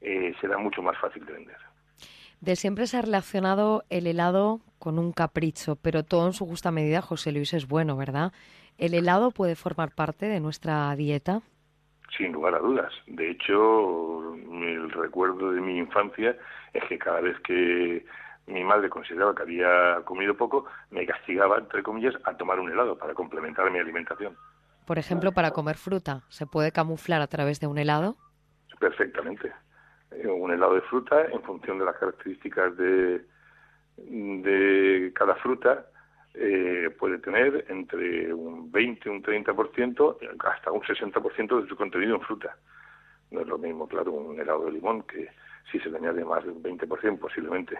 eh, 0.00 0.34
será 0.40 0.56
mucho 0.58 0.82
más 0.82 0.98
fácil 0.98 1.24
de 1.26 1.32
vender. 1.32 1.56
De 2.40 2.56
siempre 2.56 2.86
se 2.86 2.96
ha 2.96 3.02
relacionado 3.02 3.84
el 3.90 4.06
helado 4.06 4.60
con 4.78 4.98
un 4.98 5.12
capricho, 5.12 5.76
pero 5.76 6.04
todo 6.04 6.26
en 6.26 6.32
su 6.32 6.46
justa 6.46 6.70
medida, 6.70 7.02
José 7.02 7.32
Luis, 7.32 7.52
es 7.52 7.68
bueno, 7.68 7.96
¿verdad? 7.96 8.32
¿El 8.78 8.94
helado 8.94 9.30
puede 9.30 9.56
formar 9.56 9.94
parte 9.94 10.26
de 10.26 10.40
nuestra 10.40 10.94
dieta? 10.96 11.42
sin 12.16 12.32
lugar 12.32 12.54
a 12.54 12.58
dudas. 12.58 12.92
De 13.06 13.30
hecho, 13.30 14.34
el 14.34 14.90
recuerdo 14.90 15.52
de 15.52 15.60
mi 15.60 15.78
infancia 15.78 16.36
es 16.72 16.84
que 16.84 16.98
cada 16.98 17.20
vez 17.20 17.38
que 17.40 18.04
mi 18.50 18.64
madre 18.64 18.88
consideraba 18.88 19.34
que 19.34 19.42
había 19.42 20.02
comido 20.04 20.36
poco, 20.36 20.66
me 20.90 21.06
castigaba, 21.06 21.58
entre 21.58 21.82
comillas, 21.82 22.14
a 22.24 22.36
tomar 22.36 22.58
un 22.58 22.70
helado 22.70 22.96
para 22.98 23.14
complementar 23.14 23.70
mi 23.70 23.78
alimentación. 23.78 24.36
Por 24.86 24.98
ejemplo, 24.98 25.32
para 25.32 25.52
comer 25.52 25.76
fruta, 25.76 26.22
¿se 26.28 26.46
puede 26.46 26.72
camuflar 26.72 27.22
a 27.22 27.28
través 27.28 27.60
de 27.60 27.66
un 27.66 27.78
helado? 27.78 28.16
Perfectamente. 28.78 29.52
Eh, 30.10 30.26
un 30.26 30.50
helado 30.50 30.74
de 30.74 30.80
fruta, 30.82 31.26
en 31.26 31.42
función 31.42 31.78
de 31.78 31.84
las 31.84 31.96
características 31.96 32.76
de, 32.76 33.24
de 33.96 35.12
cada 35.14 35.36
fruta, 35.36 35.86
eh, 36.34 36.90
puede 36.98 37.18
tener 37.18 37.66
entre 37.68 38.32
un 38.32 38.70
20, 38.70 39.10
un 39.10 39.22
30%, 39.22 40.16
hasta 40.40 40.72
un 40.72 40.80
60% 40.80 41.62
de 41.62 41.68
su 41.68 41.76
contenido 41.76 42.16
en 42.16 42.22
fruta. 42.22 42.56
No 43.30 43.40
es 43.40 43.46
lo 43.46 43.58
mismo, 43.58 43.86
claro, 43.86 44.12
un 44.12 44.40
helado 44.40 44.64
de 44.64 44.72
limón 44.72 45.02
que 45.02 45.28
si 45.70 45.78
se 45.78 45.90
le 45.90 45.98
añade 45.98 46.24
más 46.24 46.44
de 46.44 46.50
un 46.50 46.62
20% 46.62 47.18
posiblemente 47.18 47.78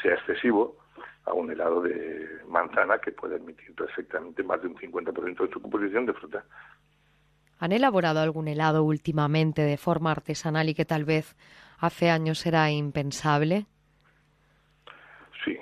sea 0.00 0.14
excesivo 0.14 0.76
a 1.24 1.34
un 1.34 1.50
helado 1.50 1.82
de 1.82 2.28
manzana 2.48 2.98
que 2.98 3.12
puede 3.12 3.36
admitir 3.36 3.74
perfectamente 3.74 4.42
más 4.42 4.60
de 4.60 4.68
un 4.68 4.76
50% 4.76 5.46
de 5.46 5.52
su 5.52 5.60
composición 5.60 6.06
de 6.06 6.14
fruta. 6.14 6.44
¿Han 7.58 7.72
elaborado 7.72 8.20
algún 8.20 8.48
helado 8.48 8.82
últimamente 8.82 9.62
de 9.62 9.76
forma 9.76 10.10
artesanal 10.10 10.68
y 10.68 10.74
que 10.74 10.84
tal 10.84 11.04
vez 11.04 11.36
hace 11.78 12.10
años 12.10 12.44
era 12.44 12.68
impensable? 12.70 13.66
Sí, 15.44 15.56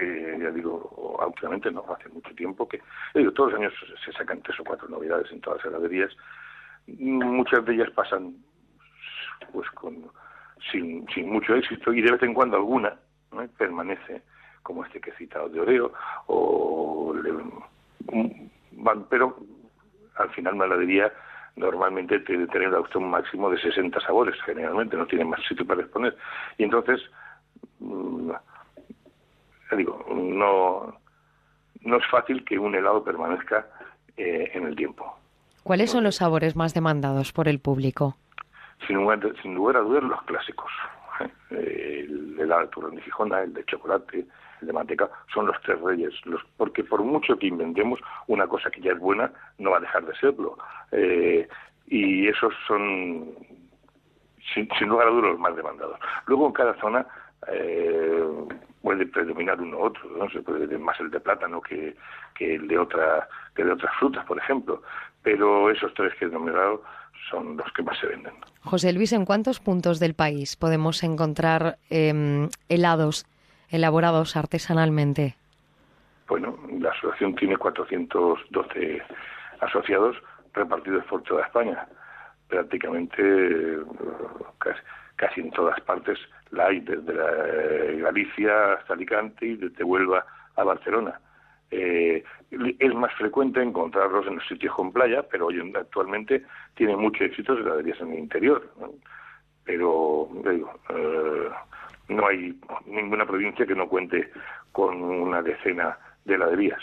eh, 0.00 0.38
ya 0.38 0.50
digo, 0.50 1.18
últimamente 1.26 1.70
no, 1.70 1.82
hace 1.94 2.10
mucho 2.10 2.34
tiempo 2.34 2.68
que, 2.68 2.82
digo, 3.14 3.32
todos 3.32 3.52
los 3.52 3.60
años 3.60 3.72
se 4.04 4.12
sacan 4.12 4.42
tres 4.42 4.60
o 4.60 4.64
cuatro 4.64 4.86
novedades 4.88 5.32
en 5.32 5.40
todas 5.40 5.64
las 5.64 5.72
heladerías. 5.72 6.14
Muchas 6.86 7.64
de 7.64 7.74
ellas 7.74 7.90
pasan 7.94 8.36
pues 9.52 9.70
con 9.70 10.10
sin, 10.70 11.06
sin 11.14 11.30
mucho 11.30 11.54
éxito 11.54 11.92
y 11.92 12.02
de 12.02 12.12
vez 12.12 12.22
en 12.22 12.34
cuando 12.34 12.56
alguna 12.56 12.98
permanece 13.56 14.22
como 14.62 14.84
este 14.84 15.00
que 15.00 15.10
he 15.10 15.14
citado 15.14 15.48
de 15.48 15.60
Oreo 15.60 15.92
o 16.26 17.14
van, 18.72 19.04
pero 19.08 19.36
al 20.16 20.30
final 20.30 20.54
una 20.54 20.66
heladería 20.66 21.12
normalmente 21.56 22.20
tiene 22.20 22.46
que 22.46 22.52
tener 22.52 22.74
un 22.94 23.10
máximo 23.10 23.50
de 23.50 23.60
60 23.60 24.00
sabores 24.00 24.40
generalmente 24.44 24.96
no 24.96 25.06
tiene 25.06 25.24
más 25.24 25.40
sitio 25.48 25.66
para 25.66 25.82
exponer. 25.82 26.16
Y 26.56 26.64
entonces 26.64 27.00
mm, 27.80 28.30
digo 29.76 30.04
no 30.14 30.94
no 31.80 31.96
es 31.96 32.06
fácil 32.10 32.44
que 32.44 32.58
un 32.58 32.74
helado 32.74 33.02
permanezca 33.04 33.66
eh, 34.16 34.50
en 34.52 34.66
el 34.66 34.76
tiempo. 34.76 35.16
¿Cuáles 35.62 35.90
son 35.90 36.04
los 36.04 36.16
sabores 36.16 36.56
más 36.56 36.74
demandados 36.74 37.32
por 37.32 37.48
el 37.48 37.60
público? 37.60 38.16
Sin 38.86 38.96
lugar, 38.96 39.20
sin 39.42 39.54
lugar 39.54 39.76
a 39.76 39.80
dudas 39.80 40.02
los 40.02 40.22
clásicos 40.22 40.70
el 41.50 42.36
de 42.36 42.66
turrón 42.68 42.96
de 42.96 43.02
Gijona, 43.02 43.42
el 43.42 43.54
de 43.54 43.64
chocolate, 43.64 44.26
el 44.60 44.66
de 44.66 44.72
manteca, 44.72 45.08
son 45.32 45.46
los 45.46 45.60
tres 45.62 45.80
reyes, 45.80 46.14
los, 46.24 46.42
porque 46.56 46.84
por 46.84 47.02
mucho 47.02 47.38
que 47.38 47.46
inventemos 47.46 48.00
una 48.26 48.46
cosa 48.46 48.70
que 48.70 48.80
ya 48.80 48.92
es 48.92 48.98
buena, 48.98 49.32
no 49.58 49.70
va 49.70 49.78
a 49.78 49.80
dejar 49.80 50.04
de 50.04 50.14
serlo. 50.16 50.56
Eh, 50.92 51.48
y 51.86 52.28
esos 52.28 52.52
son, 52.66 53.34
sin, 54.54 54.68
lugar 54.88 55.08
a 55.08 55.10
dudas, 55.10 55.30
los 55.32 55.40
más 55.40 55.56
demandados. 55.56 55.98
Luego 56.26 56.46
en 56.46 56.52
cada 56.52 56.74
zona 56.80 57.06
eh, 57.48 58.24
puede 58.82 59.06
predominar 59.06 59.60
uno 59.60 59.78
u 59.78 59.82
otro, 59.82 60.30
se 60.30 60.40
puede 60.40 60.78
más 60.78 60.98
el 61.00 61.10
de 61.10 61.20
plátano 61.20 61.60
que, 61.60 61.96
que 62.34 62.54
el 62.54 62.68
de 62.68 62.78
otra 62.78 63.28
que 63.54 63.64
de 63.64 63.72
otras 63.72 63.94
frutas, 63.96 64.24
por 64.26 64.38
ejemplo. 64.38 64.82
Pero 65.22 65.70
esos 65.70 65.92
tres 65.94 66.14
que 66.14 66.26
he 66.26 66.28
nombrado 66.28 66.82
son 67.30 67.56
los 67.56 67.72
que 67.72 67.82
más 67.82 67.98
se 67.98 68.06
venden. 68.06 68.34
José 68.62 68.92
Luis, 68.92 69.12
¿en 69.12 69.24
cuántos 69.24 69.60
puntos 69.60 70.00
del 70.00 70.14
país 70.14 70.56
podemos 70.56 71.02
encontrar 71.02 71.78
em, 71.90 72.48
helados 72.68 73.26
elaborados 73.70 74.36
artesanalmente? 74.36 75.36
Bueno, 76.28 76.58
la 76.78 76.90
asociación 76.90 77.34
tiene 77.34 77.56
412 77.56 79.02
asociados 79.60 80.16
repartidos 80.54 81.04
por 81.04 81.22
toda 81.22 81.44
España. 81.44 81.86
Prácticamente 82.48 83.78
casi, 85.16 85.40
en 85.40 85.50
todas 85.50 85.80
partes 85.80 86.18
la 86.50 86.66
hay, 86.66 86.80
desde 86.80 88.00
Galicia 88.00 88.74
hasta 88.74 88.94
Alicante 88.94 89.46
y 89.46 89.56
desde 89.56 89.84
Huelva 89.84 90.24
a 90.56 90.64
Barcelona. 90.64 91.20
Eh, 91.70 92.24
es 92.50 92.94
más 92.94 93.12
frecuente 93.14 93.62
encontrarlos 93.62 94.26
en 94.26 94.36
los 94.36 94.46
sitios 94.46 94.74
con 94.74 94.92
playa, 94.92 95.22
pero 95.30 95.46
hoy 95.46 95.60
actualmente 95.76 96.44
tiene 96.74 96.96
mucho 96.96 97.24
éxito 97.24 97.52
en 97.52 97.60
heladerías 97.60 98.00
en 98.00 98.12
el 98.12 98.18
interior. 98.20 98.70
Pero, 99.64 100.28
digo, 100.50 100.72
eh, 100.88 101.48
no 102.08 102.26
hay 102.26 102.58
ninguna 102.86 103.26
provincia 103.26 103.66
que 103.66 103.74
no 103.74 103.88
cuente 103.88 104.30
con 104.72 105.02
una 105.02 105.42
decena 105.42 105.98
de 106.24 106.34
heladerías 106.34 106.80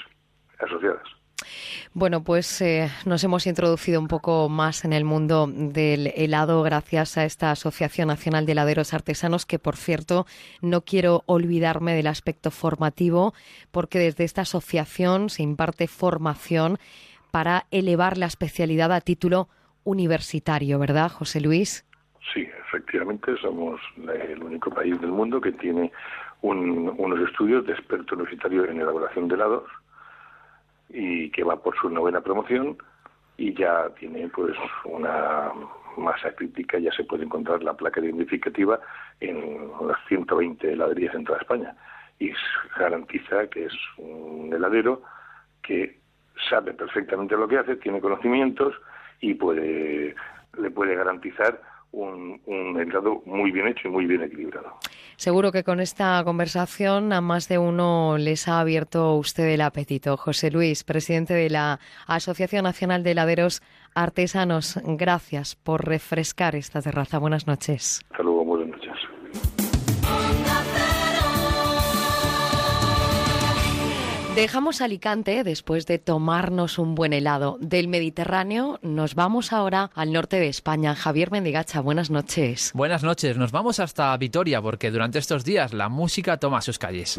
asociadas. 0.59 1.24
Bueno, 1.93 2.23
pues 2.23 2.61
eh, 2.61 2.89
nos 3.05 3.23
hemos 3.23 3.47
introducido 3.47 3.99
un 3.99 4.07
poco 4.07 4.49
más 4.49 4.85
en 4.85 4.93
el 4.93 5.05
mundo 5.05 5.47
del 5.47 6.07
helado 6.15 6.61
gracias 6.63 7.17
a 7.17 7.25
esta 7.25 7.51
Asociación 7.51 8.07
Nacional 8.07 8.45
de 8.45 8.53
Heladeros 8.53 8.93
Artesanos, 8.93 9.45
que 9.45 9.59
por 9.59 9.75
cierto 9.75 10.25
no 10.61 10.81
quiero 10.81 11.23
olvidarme 11.25 11.93
del 11.93 12.07
aspecto 12.07 12.51
formativo, 12.51 13.33
porque 13.71 13.99
desde 13.99 14.23
esta 14.23 14.41
asociación 14.41 15.29
se 15.29 15.43
imparte 15.43 15.87
formación 15.87 16.77
para 17.31 17.65
elevar 17.71 18.17
la 18.17 18.27
especialidad 18.27 18.91
a 18.91 19.01
título 19.01 19.49
universitario, 19.83 20.79
¿verdad, 20.79 21.11
José 21.11 21.41
Luis? 21.41 21.85
Sí, 22.33 22.47
efectivamente, 22.67 23.35
somos 23.41 23.79
el 23.97 24.41
único 24.41 24.71
país 24.71 24.99
del 24.99 25.11
mundo 25.11 25.39
que 25.39 25.51
tiene 25.51 25.91
unos 26.41 27.29
estudios 27.29 27.65
de 27.65 27.73
experto 27.73 28.15
universitario 28.15 28.65
en 28.65 28.81
elaboración 28.81 29.27
de 29.27 29.35
helados 29.35 29.63
y 30.95 31.29
que 31.31 31.43
va 31.43 31.61
por 31.61 31.75
su 31.77 31.89
novena 31.89 32.21
promoción 32.21 32.77
y 33.37 33.53
ya 33.53 33.89
tiene 33.99 34.29
pues 34.29 34.55
una 34.85 35.51
masa 35.97 36.33
crítica, 36.33 36.79
ya 36.79 36.91
se 36.91 37.03
puede 37.03 37.25
encontrar 37.25 37.61
la 37.63 37.73
placa 37.73 37.99
identificativa 37.99 38.79
en 39.19 39.69
unas 39.79 39.97
120 40.07 40.71
heladerías 40.71 41.13
en 41.15 41.25
toda 41.25 41.39
España. 41.39 41.75
Y 42.17 42.31
garantiza 42.77 43.47
que 43.47 43.65
es 43.65 43.73
un 43.97 44.53
heladero 44.53 45.01
que 45.61 45.99
sabe 46.49 46.73
perfectamente 46.73 47.35
lo 47.35 47.47
que 47.47 47.57
hace, 47.57 47.75
tiene 47.75 47.99
conocimientos 47.99 48.73
y 49.19 49.33
puede 49.33 50.15
le 50.57 50.71
puede 50.71 50.95
garantizar 50.95 51.59
un, 51.95 52.41
un 52.45 52.79
helado 52.79 53.21
muy 53.25 53.51
bien 53.51 53.67
hecho 53.67 53.87
y 53.87 53.91
muy 53.91 54.05
bien 54.05 54.21
equilibrado. 54.23 54.77
Seguro 55.17 55.51
que 55.51 55.63
con 55.63 55.79
esta 55.79 56.21
conversación 56.25 57.13
a 57.13 57.21
más 57.21 57.47
de 57.47 57.57
uno 57.57 58.17
les 58.17 58.47
ha 58.47 58.59
abierto 58.59 59.15
usted 59.15 59.45
el 59.45 59.61
apetito. 59.61 60.17
José 60.17 60.51
Luis, 60.51 60.83
presidente 60.83 61.33
de 61.33 61.49
la 61.49 61.79
Asociación 62.05 62.63
Nacional 62.63 63.03
de 63.03 63.11
Heladeros 63.11 63.61
Artesanos, 63.93 64.77
gracias 64.83 65.55
por 65.55 65.85
refrescar 65.85 66.55
esta 66.55 66.81
terraza. 66.81 67.17
Buenas 67.17 67.47
noches. 67.47 68.01
Dejamos 74.35 74.81
Alicante 74.81 75.45
después 75.45 75.85
de 75.85 75.97
tomarnos 75.97 76.77
un 76.77 76.93
buen 76.93 77.13
helado. 77.13 77.57
Del 77.61 77.87
Mediterráneo 77.87 78.79
nos 78.81 79.15
vamos 79.15 79.53
ahora 79.53 79.91
al 79.95 80.11
norte 80.11 80.41
de 80.41 80.49
España. 80.49 80.93
Javier 80.93 81.31
Mendigacha, 81.31 81.79
buenas 81.79 82.09
noches. 82.09 82.71
Buenas 82.73 83.01
noches, 83.01 83.37
nos 83.37 83.53
vamos 83.53 83.79
hasta 83.79 84.15
Vitoria 84.17 84.61
porque 84.61 84.91
durante 84.91 85.19
estos 85.19 85.45
días 85.45 85.73
la 85.73 85.87
música 85.87 86.35
toma 86.35 86.61
sus 86.61 86.77
calles. 86.77 87.17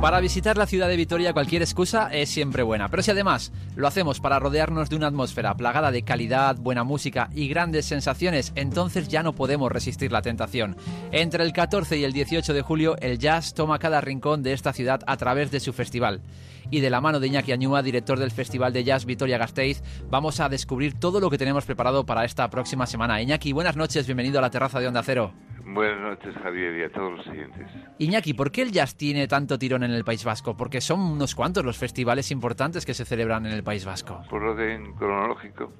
Para 0.00 0.20
visitar 0.20 0.56
la 0.56 0.66
ciudad 0.66 0.88
de 0.88 0.96
Vitoria 0.96 1.34
cualquier 1.34 1.60
excusa 1.60 2.08
es 2.10 2.30
siempre 2.30 2.62
buena, 2.62 2.88
pero 2.88 3.02
si 3.02 3.10
además 3.10 3.52
lo 3.76 3.86
hacemos 3.86 4.18
para 4.18 4.38
rodearnos 4.38 4.88
de 4.88 4.96
una 4.96 5.08
atmósfera 5.08 5.54
plagada 5.54 5.90
de 5.90 6.04
calidad, 6.04 6.56
buena 6.56 6.84
música 6.84 7.28
y 7.34 7.48
grandes 7.48 7.84
sensaciones, 7.84 8.52
entonces 8.54 9.08
ya 9.08 9.22
no 9.22 9.34
podemos 9.34 9.70
resistir 9.70 10.10
la 10.10 10.22
tentación. 10.22 10.74
Entre 11.12 11.44
el 11.44 11.52
14 11.52 11.98
y 11.98 12.04
el 12.04 12.14
18 12.14 12.54
de 12.54 12.62
julio, 12.62 12.96
el 13.00 13.18
jazz 13.18 13.52
toma 13.52 13.78
cada 13.78 14.00
rincón 14.00 14.42
de 14.42 14.54
esta 14.54 14.72
ciudad 14.72 15.02
a 15.06 15.18
través 15.18 15.50
de 15.50 15.60
su 15.60 15.74
festival. 15.74 16.22
Y 16.70 16.80
de 16.80 16.90
la 16.90 17.00
mano 17.00 17.20
de 17.20 17.28
Iñaki 17.28 17.52
Añúa, 17.52 17.82
director 17.82 18.18
del 18.18 18.30
Festival 18.30 18.72
de 18.72 18.84
Jazz 18.84 19.06
Vitoria 19.06 19.38
Gasteiz, 19.38 19.82
vamos 20.10 20.40
a 20.40 20.48
descubrir 20.48 20.98
todo 20.98 21.20
lo 21.20 21.30
que 21.30 21.38
tenemos 21.38 21.64
preparado 21.64 22.04
para 22.04 22.24
esta 22.24 22.50
próxima 22.50 22.86
semana. 22.86 23.22
Iñaki, 23.22 23.52
buenas 23.52 23.76
noches, 23.76 24.06
bienvenido 24.06 24.38
a 24.38 24.42
la 24.42 24.50
terraza 24.50 24.80
de 24.80 24.88
Onda 24.88 25.02
Cero. 25.02 25.32
Buenas 25.64 26.00
noches, 26.00 26.34
Javier, 26.42 26.76
y 26.78 26.82
a 26.82 26.90
todos 26.90 27.12
los 27.18 27.24
siguientes. 27.24 27.66
Iñaki, 27.98 28.34
¿por 28.34 28.50
qué 28.50 28.62
el 28.62 28.72
jazz 28.72 28.96
tiene 28.96 29.28
tanto 29.28 29.58
tirón 29.58 29.84
en 29.84 29.92
el 29.92 30.04
País 30.04 30.24
Vasco? 30.24 30.56
Porque 30.56 30.80
son 30.80 31.00
unos 31.00 31.34
cuantos 31.34 31.64
los 31.64 31.78
festivales 31.78 32.30
importantes 32.32 32.84
que 32.84 32.94
se 32.94 33.04
celebran 33.04 33.46
en 33.46 33.52
el 33.52 33.62
País 33.62 33.84
Vasco. 33.84 34.22
Por 34.28 34.42
orden 34.42 34.94
cronológico, 34.94 35.72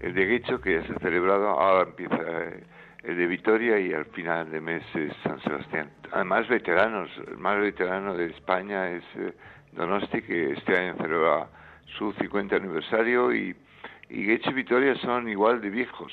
el 0.00 0.12
de 0.14 0.26
Guecho, 0.26 0.60
que 0.60 0.74
ya 0.74 0.86
se 0.86 0.92
ha 0.92 0.98
celebrado, 0.98 1.48
ahora 1.48 1.88
empieza 1.88 2.16
el 3.04 3.16
de 3.16 3.26
Vitoria 3.26 3.80
y 3.80 3.92
al 3.92 4.04
final 4.06 4.50
de 4.50 4.60
mes 4.60 4.82
es 4.94 5.12
San 5.22 5.40
Sebastián. 5.42 5.90
Además, 6.12 6.48
veteranos, 6.48 7.08
el 7.26 7.38
más 7.38 7.58
veterano 7.58 8.14
de 8.14 8.26
España 8.26 8.90
es 8.90 9.04
Donosti, 9.72 10.22
que 10.22 10.52
este 10.52 10.76
año 10.76 10.94
celebra 10.96 11.48
su 11.98 12.12
50 12.12 12.56
aniversario 12.56 13.34
y, 13.34 13.56
y 14.08 14.24
Guecho 14.24 14.50
y 14.50 14.54
Vitoria 14.54 14.94
son 14.96 15.28
igual 15.28 15.60
de 15.60 15.70
viejos 15.70 16.12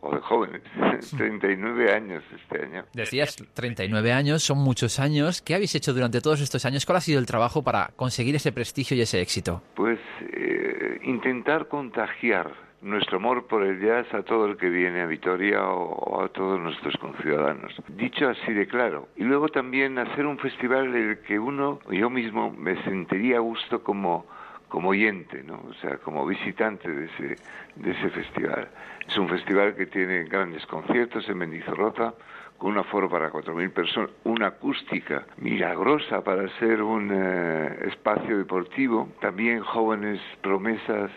o 0.00 0.14
de 0.14 0.20
jóvenes, 0.20 0.62
39 1.16 1.92
años 1.92 2.22
este 2.34 2.64
año. 2.64 2.84
Decías 2.92 3.36
39 3.54 4.12
años, 4.12 4.42
son 4.42 4.58
muchos 4.58 5.00
años. 5.00 5.42
¿Qué 5.42 5.54
habéis 5.54 5.74
hecho 5.74 5.92
durante 5.92 6.20
todos 6.20 6.40
estos 6.40 6.64
años? 6.64 6.86
¿Cuál 6.86 6.98
ha 6.98 7.00
sido 7.00 7.18
el 7.18 7.26
trabajo 7.26 7.62
para 7.62 7.90
conseguir 7.96 8.36
ese 8.36 8.52
prestigio 8.52 8.96
y 8.96 9.00
ese 9.00 9.20
éxito? 9.20 9.62
Pues 9.74 9.98
eh, 10.32 11.00
intentar 11.02 11.68
contagiar 11.68 12.67
nuestro 12.80 13.18
amor 13.18 13.46
por 13.46 13.62
el 13.62 13.80
jazz 13.80 14.12
a 14.14 14.22
todo 14.22 14.46
el 14.46 14.56
que 14.56 14.68
viene 14.68 15.00
a 15.02 15.06
Vitoria 15.06 15.64
o 15.64 16.22
a 16.22 16.28
todos 16.28 16.60
nuestros 16.60 16.96
conciudadanos. 16.96 17.74
Dicho 17.88 18.28
así 18.28 18.52
de 18.52 18.66
claro. 18.66 19.08
Y 19.16 19.24
luego 19.24 19.48
también 19.48 19.98
hacer 19.98 20.26
un 20.26 20.38
festival 20.38 20.94
en 20.94 21.10
el 21.10 21.18
que 21.20 21.38
uno, 21.38 21.80
yo 21.90 22.10
mismo, 22.10 22.50
me 22.50 22.82
sentiría 22.84 23.38
a 23.38 23.40
gusto 23.40 23.82
como 23.82 24.26
como 24.68 24.90
oyente, 24.90 25.42
¿no? 25.42 25.54
O 25.68 25.74
sea, 25.80 25.96
como 25.98 26.26
visitante 26.26 26.90
de 26.90 27.06
ese, 27.06 27.36
de 27.76 27.90
ese 27.90 28.10
festival. 28.10 28.68
Es 29.06 29.16
un 29.16 29.28
festival 29.28 29.74
que 29.74 29.86
tiene 29.86 30.24
grandes 30.24 30.64
conciertos 30.66 31.28
en 31.28 31.38
Mendizorroza, 31.38 32.14
con 32.58 32.72
un 32.72 32.78
aforo 32.78 33.08
para 33.08 33.30
4.000 33.30 33.72
personas, 33.72 34.10
una 34.24 34.48
acústica 34.48 35.24
milagrosa 35.38 36.22
para 36.22 36.48
ser 36.58 36.82
un 36.82 37.10
eh, 37.12 37.86
espacio 37.86 38.36
deportivo, 38.36 39.08
también 39.20 39.60
jóvenes 39.60 40.20
promesas 40.42 41.10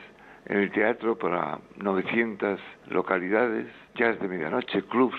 en 0.51 0.57
el 0.57 0.71
teatro 0.71 1.17
para 1.17 1.59
900 1.77 2.59
localidades, 2.89 3.67
jazz 3.95 4.19
de 4.19 4.27
medianoche, 4.27 4.83
clubs, 4.83 5.15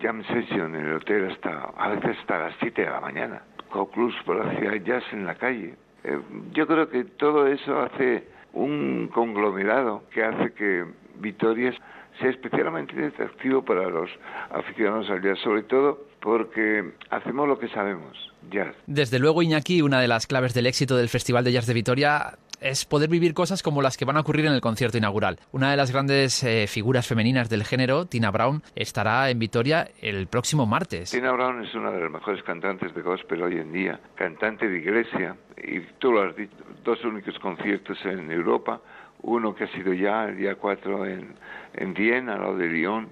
jam 0.00 0.24
session 0.24 0.74
en 0.74 0.86
el 0.86 0.94
hotel 0.94 1.30
hasta, 1.30 1.70
a 1.76 1.88
veces 1.90 2.18
hasta 2.18 2.38
las 2.40 2.54
7 2.58 2.82
de 2.82 2.90
la 2.90 3.00
mañana, 3.00 3.42
con 3.70 3.86
clubs 3.86 4.16
por 4.26 4.44
la 4.44 4.52
ciudad, 4.56 4.74
jazz 4.84 5.04
en 5.12 5.24
la 5.24 5.36
calle, 5.36 5.76
eh, 6.02 6.18
yo 6.52 6.66
creo 6.66 6.88
que 6.88 7.04
todo 7.04 7.46
eso 7.46 7.78
hace 7.78 8.26
un 8.54 9.08
conglomerado 9.14 10.02
que 10.10 10.24
hace 10.24 10.52
que 10.52 10.84
Vitoria 11.20 11.72
sea 12.18 12.30
especialmente 12.30 13.06
atractivo 13.06 13.64
para 13.64 13.88
los 13.88 14.10
aficionados 14.50 15.08
al 15.10 15.22
jazz, 15.22 15.38
sobre 15.44 15.62
todo 15.62 16.06
porque 16.20 16.92
hacemos 17.10 17.46
lo 17.46 17.56
que 17.56 17.68
sabemos, 17.68 18.32
jazz. 18.50 18.74
Desde 18.88 19.20
luego, 19.20 19.42
Iñaki, 19.42 19.80
una 19.80 20.00
de 20.00 20.08
las 20.08 20.26
claves 20.26 20.54
del 20.54 20.66
éxito 20.66 20.96
del 20.96 21.08
Festival 21.08 21.44
de 21.44 21.52
Jazz 21.52 21.66
de 21.66 21.74
Vitoria 21.74 22.36
es 22.62 22.84
poder 22.84 23.08
vivir 23.08 23.34
cosas 23.34 23.62
como 23.62 23.82
las 23.82 23.96
que 23.96 24.04
van 24.04 24.16
a 24.16 24.20
ocurrir 24.20 24.46
en 24.46 24.52
el 24.52 24.60
concierto 24.60 24.98
inaugural. 24.98 25.38
Una 25.52 25.70
de 25.70 25.76
las 25.76 25.90
grandes 25.90 26.42
eh, 26.44 26.66
figuras 26.66 27.06
femeninas 27.06 27.48
del 27.48 27.64
género, 27.64 28.06
Tina 28.06 28.30
Brown, 28.30 28.62
estará 28.74 29.30
en 29.30 29.38
Vitoria 29.38 29.88
el 30.00 30.26
próximo 30.26 30.66
martes. 30.66 31.10
Tina 31.10 31.32
Brown 31.32 31.64
es 31.64 31.74
una 31.74 31.90
de 31.90 32.00
las 32.00 32.10
mejores 32.10 32.42
cantantes 32.42 32.94
de 32.94 33.02
gospel 33.02 33.42
hoy 33.42 33.58
en 33.58 33.72
día, 33.72 34.00
cantante 34.14 34.68
de 34.68 34.78
iglesia, 34.78 35.36
y 35.56 35.80
tú 35.98 36.12
lo 36.12 36.22
has 36.22 36.36
dicho, 36.36 36.56
dos 36.84 37.04
únicos 37.04 37.38
conciertos 37.38 37.98
en 38.04 38.30
Europa, 38.30 38.80
uno 39.22 39.54
que 39.54 39.64
ha 39.64 39.68
sido 39.68 39.92
ya 39.92 40.24
el 40.24 40.36
día 40.36 40.56
4 40.56 41.06
en, 41.06 41.34
en 41.74 41.94
Viena, 41.94 42.34
al 42.34 42.40
lado 42.40 42.56
de 42.56 42.68
Lyon, 42.68 43.08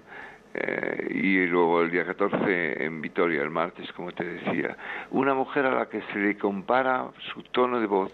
eh, 0.53 1.09
y 1.11 1.47
luego 1.47 1.83
el 1.83 1.91
día 1.91 2.05
14 2.05 2.85
en 2.85 3.01
Vitoria, 3.01 3.43
el 3.43 3.51
martes, 3.51 3.93
como 3.93 4.11
te 4.13 4.25
decía. 4.25 4.77
Una 5.11 5.35
mujer 5.35 5.67
a 5.67 5.75
la 5.75 5.89
que 5.89 6.03
se 6.13 6.19
le 6.19 6.37
compara 6.37 7.07
su 7.33 7.43
tono 7.45 7.79
de 7.81 7.87
voz, 7.87 8.13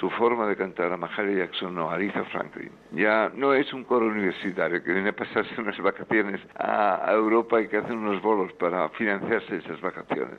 su 0.00 0.10
forma 0.10 0.46
de 0.46 0.56
cantar 0.56 0.92
a 0.92 0.96
Mahalia 0.96 1.44
Jackson 1.44 1.76
o 1.78 1.90
a 1.90 1.98
Franklin. 2.32 2.70
Ya 2.92 3.30
no 3.34 3.54
es 3.54 3.72
un 3.72 3.84
coro 3.84 4.06
universitario 4.06 4.82
que 4.82 4.92
viene 4.92 5.10
a 5.10 5.16
pasarse 5.16 5.54
unas 5.60 5.78
vacaciones 5.78 6.40
a, 6.56 7.12
Europa 7.12 7.60
y 7.60 7.68
que 7.68 7.78
hace 7.78 7.92
unos 7.92 8.20
bolos 8.22 8.52
para 8.54 8.88
financiarse 8.90 9.56
esas 9.56 9.80
vacaciones. 9.80 10.38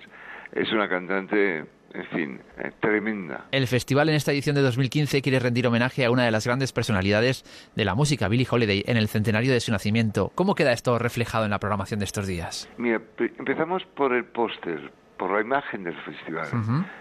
Es 0.51 0.71
una 0.71 0.87
cantante 0.87 1.65
en 1.93 2.05
fin, 2.07 2.41
eh, 2.57 2.71
tremenda. 2.81 3.45
El 3.51 3.67
festival 3.67 4.09
en 4.09 4.15
esta 4.15 4.33
edición 4.33 4.53
de 4.55 4.61
2015 4.61 5.21
quiere 5.21 5.39
rendir 5.39 5.65
homenaje 5.65 6.03
a 6.03 6.11
una 6.11 6.25
de 6.25 6.31
las 6.31 6.45
grandes 6.45 6.73
personalidades 6.73 7.45
de 7.73 7.85
la 7.85 7.95
música, 7.95 8.27
Billie 8.27 8.47
Holiday, 8.49 8.83
en 8.85 8.97
el 8.97 9.07
centenario 9.07 9.53
de 9.53 9.61
su 9.61 9.71
nacimiento. 9.71 10.29
¿Cómo 10.35 10.55
queda 10.55 10.73
esto 10.73 10.99
reflejado 10.99 11.45
en 11.45 11.51
la 11.51 11.59
programación 11.59 11.99
de 11.99 12.05
estos 12.05 12.27
días? 12.27 12.69
Mira, 12.77 13.01
empezamos 13.39 13.85
por 13.95 14.13
el 14.13 14.25
póster, 14.25 14.91
por 15.17 15.31
la 15.31 15.39
imagen 15.39 15.85
del 15.85 15.95
festival. 16.01 16.47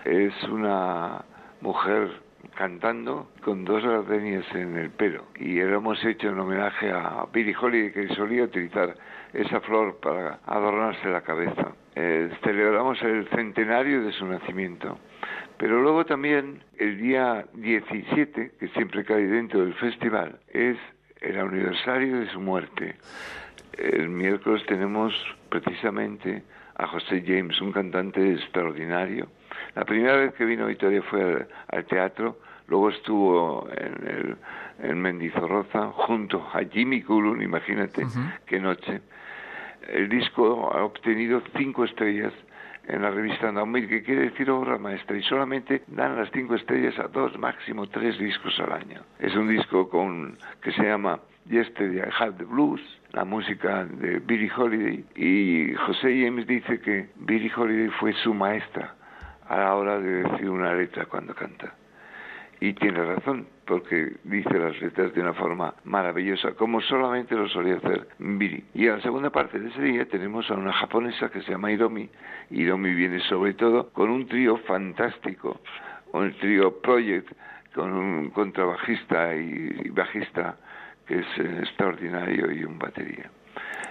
Es 0.04 0.32
una 0.44 1.24
mujer 1.60 2.23
cantando 2.54 3.30
con 3.42 3.64
dos 3.64 3.82
gardenias 3.82 4.44
en 4.54 4.76
el 4.76 4.90
pelo. 4.90 5.26
Y 5.36 5.60
lo 5.60 5.76
hemos 5.76 6.04
hecho 6.04 6.28
en 6.28 6.38
homenaje 6.38 6.90
a 6.90 7.26
Billie 7.32 7.56
Holiday, 7.60 7.92
que 7.92 8.14
solía 8.14 8.44
utilizar 8.44 8.94
esa 9.32 9.60
flor 9.60 9.98
para 10.00 10.40
adornarse 10.46 11.08
la 11.08 11.22
cabeza. 11.22 11.72
Eh, 11.94 12.30
celebramos 12.42 13.00
el 13.02 13.28
centenario 13.28 14.02
de 14.04 14.12
su 14.12 14.26
nacimiento. 14.26 14.98
Pero 15.58 15.80
luego 15.80 16.04
también 16.04 16.62
el 16.78 16.98
día 16.98 17.46
17, 17.54 18.52
que 18.58 18.68
siempre 18.68 19.04
cae 19.04 19.26
dentro 19.26 19.60
del 19.60 19.74
festival, 19.74 20.40
es 20.48 20.76
el 21.20 21.38
aniversario 21.38 22.20
de 22.20 22.28
su 22.30 22.40
muerte. 22.40 22.96
El 23.78 24.08
miércoles 24.08 24.64
tenemos 24.66 25.14
precisamente 25.48 26.42
a 26.76 26.86
José 26.86 27.22
James, 27.26 27.60
un 27.60 27.72
cantante 27.72 28.32
extraordinario. 28.32 29.28
La 29.74 29.84
primera 29.84 30.16
vez 30.16 30.34
que 30.34 30.44
vino 30.44 30.64
a 30.64 30.68
Vitoria 30.68 31.02
fue 31.02 31.46
al, 31.68 31.84
teatro, 31.86 32.38
luego 32.68 32.90
estuvo 32.90 33.68
en, 33.70 34.06
el, 34.06 34.36
en 34.88 35.00
Mendizorroza 35.00 35.90
junto 35.92 36.46
a 36.52 36.60
Jimmy 36.64 37.02
Cullen, 37.02 37.42
imagínate 37.42 38.06
qué 38.46 38.60
noche. 38.60 39.00
El 39.88 40.08
disco 40.08 40.72
ha 40.72 40.84
obtenido 40.84 41.42
cinco 41.56 41.84
estrellas 41.84 42.32
en 42.86 43.02
la 43.02 43.10
revista 43.10 43.50
Naumir, 43.50 43.88
que 43.88 44.02
quiere 44.02 44.30
decir 44.30 44.50
obra 44.50 44.78
maestra, 44.78 45.16
y 45.16 45.22
solamente 45.22 45.82
dan 45.88 46.16
las 46.16 46.30
cinco 46.32 46.54
estrellas 46.54 46.98
a 46.98 47.08
dos, 47.08 47.36
máximo 47.38 47.88
tres 47.88 48.18
discos 48.18 48.58
al 48.60 48.72
año. 48.72 49.00
Es 49.18 49.34
un 49.34 49.48
disco 49.48 49.88
con 49.88 50.36
que 50.62 50.70
se 50.72 50.84
llama 50.84 51.18
Yesterday 51.48 51.98
I 51.98 52.12
Have 52.18 52.36
the 52.38 52.44
Blues, 52.44 52.80
la 53.12 53.24
música 53.24 53.84
de 53.84 54.20
Billie 54.20 54.50
Holiday, 54.56 55.04
y 55.16 55.74
José 55.74 56.22
James 56.24 56.46
dice 56.46 56.80
que 56.80 57.08
Billie 57.16 57.52
Holiday 57.54 57.88
fue 57.98 58.12
su 58.12 58.32
maestra 58.32 58.94
a 59.48 59.58
la 59.58 59.74
hora 59.74 59.98
de 59.98 60.22
decir 60.22 60.48
una 60.48 60.74
letra 60.74 61.06
cuando 61.06 61.34
canta. 61.34 61.74
Y 62.60 62.72
tiene 62.74 63.04
razón, 63.04 63.46
porque 63.66 64.16
dice 64.24 64.58
las 64.58 64.80
letras 64.80 65.12
de 65.12 65.20
una 65.20 65.34
forma 65.34 65.74
maravillosa, 65.84 66.52
como 66.52 66.80
solamente 66.80 67.34
lo 67.34 67.48
solía 67.48 67.76
hacer 67.76 68.08
Billy. 68.18 68.64
Y 68.74 68.86
en 68.86 68.96
la 68.96 69.00
segunda 69.02 69.30
parte 69.30 69.58
de 69.58 69.68
ese 69.68 69.82
día 69.82 70.06
tenemos 70.06 70.50
a 70.50 70.54
una 70.54 70.72
japonesa 70.72 71.30
que 71.30 71.42
se 71.42 71.50
llama 71.50 71.72
Hiromi. 71.72 72.08
Hiromi 72.50 72.94
viene 72.94 73.20
sobre 73.28 73.54
todo 73.54 73.90
con 73.90 74.08
un 74.08 74.26
trío 74.26 74.56
fantástico, 74.58 75.60
un 76.12 76.32
trío 76.38 76.80
Project, 76.80 77.32
con 77.74 77.92
un 77.92 78.30
contrabajista 78.30 79.34
y 79.34 79.90
bajista 79.90 80.56
que 81.06 81.18
es 81.18 81.26
eh, 81.38 81.58
extraordinario 81.60 82.50
y 82.50 82.64
un 82.64 82.78
batería. 82.78 83.30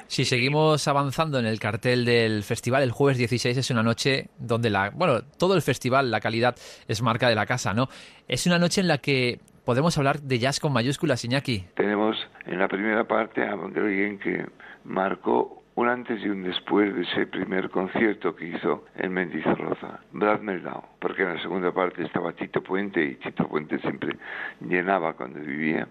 Si 0.07 0.25
seguimos 0.25 0.87
avanzando 0.87 1.39
en 1.39 1.45
el 1.45 1.59
cartel 1.59 2.05
del 2.05 2.43
festival, 2.43 2.83
el 2.83 2.91
jueves 2.91 3.17
16 3.17 3.57
es 3.57 3.69
una 3.71 3.83
noche 3.83 4.29
donde 4.37 4.69
la, 4.69 4.91
bueno, 4.91 5.21
todo 5.37 5.55
el 5.55 5.61
festival, 5.61 6.11
la 6.11 6.19
calidad 6.19 6.55
es 6.87 7.01
marca 7.01 7.29
de 7.29 7.35
la 7.35 7.45
casa, 7.45 7.73
¿no? 7.73 7.87
Es 8.27 8.45
una 8.45 8.59
noche 8.59 8.81
en 8.81 8.87
la 8.87 8.99
que 8.99 9.39
podemos 9.65 9.97
hablar 9.97 10.21
de 10.21 10.39
jazz 10.39 10.59
con 10.59 10.73
mayúsculas, 10.73 11.23
Iñaki. 11.25 11.65
Tenemos 11.75 12.17
en 12.45 12.59
la 12.59 12.67
primera 12.67 13.07
parte 13.07 13.43
a 13.43 13.53
alguien 13.53 14.19
que 14.19 14.45
marcó 14.83 15.63
un 15.75 15.87
antes 15.87 16.21
y 16.23 16.29
un 16.29 16.43
después 16.43 16.93
de 16.93 17.01
ese 17.01 17.25
primer 17.25 17.69
concierto 17.69 18.35
que 18.35 18.45
hizo 18.45 18.85
en 18.95 19.11
Mendizorroza, 19.11 20.01
Brad 20.11 20.41
Meldau, 20.41 20.83
porque 20.99 21.23
en 21.23 21.35
la 21.35 21.41
segunda 21.41 21.71
parte 21.71 22.03
estaba 22.03 22.33
Tito 22.33 22.61
Puente 22.61 23.03
y 23.03 23.15
Tito 23.15 23.47
Puente 23.47 23.79
siempre 23.79 24.17
llenaba 24.61 25.13
cuando 25.13 25.39
vivía 25.39 25.87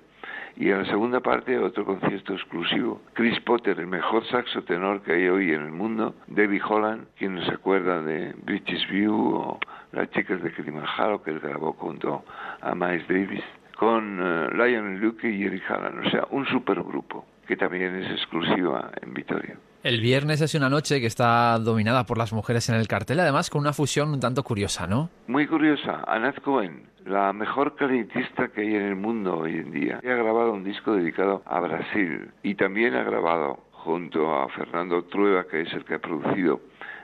y 0.57 0.71
en 0.71 0.79
la 0.79 0.85
segunda 0.87 1.21
parte 1.21 1.59
otro 1.59 1.85
concierto 1.85 2.35
exclusivo. 2.35 3.01
Chris 3.15 3.39
Potter, 3.41 3.79
el 3.81 3.87
mejor 3.87 4.27
saxo 4.27 4.63
tenor 4.63 5.03
que 5.03 5.13
hay 5.13 5.29
hoy 5.29 5.53
en 5.53 5.63
el 5.63 5.73
mundo. 5.73 6.15
Debbie 6.27 6.61
Holland, 6.63 7.07
quien 7.17 7.35
nos 7.35 7.49
acuerda 7.49 8.03
de 8.03 8.35
British 8.45 8.89
View 8.89 9.15
o 9.15 9.59
Las 9.93 10.11
chicas 10.11 10.43
de 10.43 10.53
Kilimanjaro, 10.53 11.23
que 11.23 11.31
él 11.31 11.41
grabó 11.41 11.73
junto 11.75 12.25
a 12.61 12.75
Miles 12.75 13.07
Davis. 13.09 13.43
Con 13.77 14.21
uh, 14.21 14.49
Lionel 14.51 15.01
Luke 15.01 15.29
y 15.29 15.45
Eric 15.45 15.65
Halland. 15.69 16.07
O 16.07 16.11
sea, 16.11 16.27
un 16.31 16.47
supergrupo 16.47 17.25
que 17.47 17.57
también 17.57 17.97
es 17.97 18.11
exclusiva 18.13 18.91
en 19.03 19.13
Vitoria. 19.13 19.57
El 19.83 20.01
viernes 20.01 20.41
es 20.41 20.55
una 20.55 20.69
noche 20.69 21.01
que 21.01 21.07
está 21.07 21.59
dominada 21.59 22.07
por 22.07 22.17
las 22.17 22.33
mujeres 22.33 22.69
en 22.69 22.77
el 22.77 22.87
cartel, 22.87 23.19
además 23.19 23.51
con 23.51 23.61
una 23.61 23.73
fusión 23.73 24.11
un 24.11 24.21
tanto 24.21 24.45
curiosa, 24.45 24.87
¿no? 24.87 25.11
Muy 25.27 25.49
curiosa. 25.49 26.05
Anat 26.07 26.41
Cohen, 26.41 26.85
la 27.07 27.33
mejor 27.33 27.75
clarinetista 27.77 28.49
que 28.49 28.63
hay 28.63 28.75
en 28.75 28.83
el 28.83 28.97
mundo 28.97 29.39
hoy 29.39 29.59
en 29.59 29.71
día. 29.71 30.01
Ha 30.03 30.15
grabado 30.15 30.53
un 30.53 30.65
disco 30.65 30.95
dedicado 30.95 31.43
a 31.47 31.61
Brasil 31.61 32.31
y 32.43 32.55
también 32.55 32.95
ha 32.95 33.03
grabado 33.03 33.65
junto 33.73 34.35
a 34.35 34.49
Fernando 34.51 35.05
Trueba, 35.05 35.45
que 35.45 35.63
es 35.63 35.73
el 35.73 35.85
que 35.85 35.95
ha 35.95 35.99
producido 35.99 36.61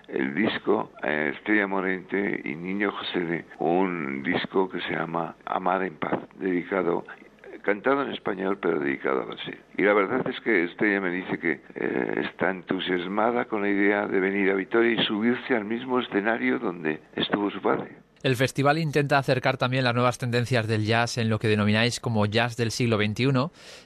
el 0.08 0.34
disco 0.34 0.90
eh, 1.02 1.32
Estrella 1.34 1.66
Morente 1.66 2.40
y 2.44 2.54
Niño 2.54 2.90
José 2.92 3.44
un 3.58 4.22
disco 4.22 4.68
que 4.68 4.80
se 4.80 4.92
llama 4.94 5.36
Amar 5.44 5.82
en 5.82 5.96
Paz, 5.96 6.18
dedicado 6.38 7.04
cantado 7.62 8.02
en 8.02 8.12
español 8.12 8.58
pero 8.62 8.78
dedicado 8.78 9.20
a 9.20 9.26
Brasil. 9.26 9.58
Y 9.76 9.82
la 9.82 9.92
verdad 9.92 10.26
es 10.26 10.40
que 10.40 10.64
Estrella 10.64 11.02
me 11.02 11.10
dice 11.10 11.38
que 11.38 11.60
eh, 11.74 12.22
está 12.24 12.50
entusiasmada 12.50 13.44
con 13.44 13.60
la 13.60 13.68
idea 13.68 14.06
de 14.06 14.20
venir 14.20 14.50
a 14.50 14.54
Vitoria 14.54 14.92
y 14.92 15.04
subirse 15.04 15.54
al 15.54 15.66
mismo 15.66 16.00
escenario 16.00 16.58
donde 16.58 17.00
estuvo 17.14 17.50
su 17.50 17.60
padre. 17.60 17.96
El 18.22 18.34
festival 18.36 18.78
intenta 18.78 19.18
acercar 19.18 19.56
también 19.56 19.84
las 19.84 19.94
nuevas 19.94 20.18
tendencias 20.18 20.66
del 20.66 20.84
jazz 20.84 21.18
en 21.18 21.28
lo 21.28 21.38
que 21.38 21.48
denomináis 21.48 22.00
como 22.00 22.26
jazz 22.26 22.56
del 22.56 22.70
siglo 22.70 22.96
XXI. 22.96 23.28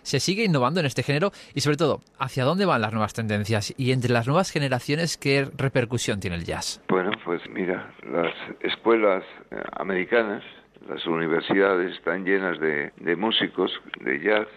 Se 0.03 0.21
sigue 0.21 0.45
innovando 0.45 0.81
en 0.81 0.87
este 0.87 1.03
género 1.03 1.33
y 1.55 1.61
sobre 1.61 1.77
todo, 1.77 2.01
¿hacia 2.19 2.45
dónde 2.45 2.65
van 2.65 2.81
las 2.81 2.93
nuevas 2.93 3.13
tendencias? 3.13 3.75
Y 3.77 3.93
entre 3.93 4.13
las 4.13 4.27
nuevas 4.27 4.51
generaciones, 4.51 5.19
¿qué 5.19 5.49
repercusión 5.57 6.21
tiene 6.21 6.37
el 6.37 6.45
jazz? 6.45 6.83
Bueno, 6.89 7.11
pues 7.25 7.43
mira, 7.51 7.93
las 8.11 8.35
escuelas 8.61 9.23
eh, 9.51 9.63
americanas, 9.73 10.43
las 10.89 11.07
universidades 11.07 11.95
están 11.95 12.25
llenas 12.25 12.59
de, 12.59 12.93
de 12.97 13.17
músicos 13.17 13.71
de 14.01 14.19
jazz 14.21 14.49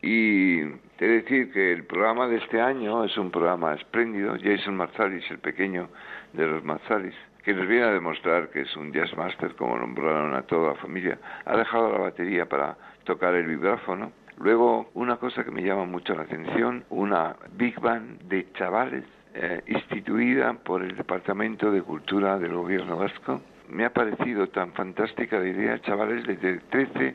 y 0.00 0.64
te 0.98 1.08
decir 1.08 1.52
que 1.52 1.72
el 1.72 1.84
programa 1.84 2.28
de 2.28 2.36
este 2.36 2.60
año 2.60 3.04
es 3.04 3.16
un 3.16 3.30
programa 3.30 3.74
espléndido. 3.74 4.36
Jason 4.42 4.76
Marsalis, 4.76 5.24
el 5.30 5.38
pequeño 5.38 5.88
de 6.32 6.46
los 6.46 6.62
Marsalis, 6.62 7.14
que 7.44 7.52
nos 7.52 7.68
viene 7.68 7.84
a 7.84 7.92
demostrar 7.92 8.48
que 8.48 8.62
es 8.62 8.76
un 8.76 8.92
jazz 8.92 9.14
master, 9.16 9.54
como 9.54 9.76
nombraron 9.76 10.34
a 10.34 10.42
toda 10.42 10.72
la 10.72 10.74
familia, 10.76 11.18
ha 11.44 11.56
dejado 11.56 11.92
la 11.92 11.98
batería 11.98 12.48
para 12.48 12.76
tocar 13.04 13.34
el 13.34 13.46
vibráfono. 13.46 14.12
Luego, 14.38 14.90
una 14.94 15.16
cosa 15.16 15.44
que 15.44 15.50
me 15.50 15.62
llama 15.62 15.84
mucho 15.84 16.14
la 16.14 16.22
atención, 16.22 16.84
una 16.88 17.36
big 17.52 17.78
band 17.80 18.22
de 18.22 18.50
chavales 18.52 19.04
eh, 19.34 19.62
instituida 19.66 20.54
por 20.54 20.82
el 20.82 20.96
Departamento 20.96 21.70
de 21.70 21.82
Cultura 21.82 22.38
del 22.38 22.54
Gobierno 22.54 22.96
Vasco. 22.96 23.42
Me 23.68 23.84
ha 23.84 23.92
parecido 23.92 24.48
tan 24.48 24.72
fantástica 24.72 25.38
la 25.38 25.48
idea, 25.48 25.80
chavales 25.82 26.26
desde 26.26 26.58
13 26.70 27.14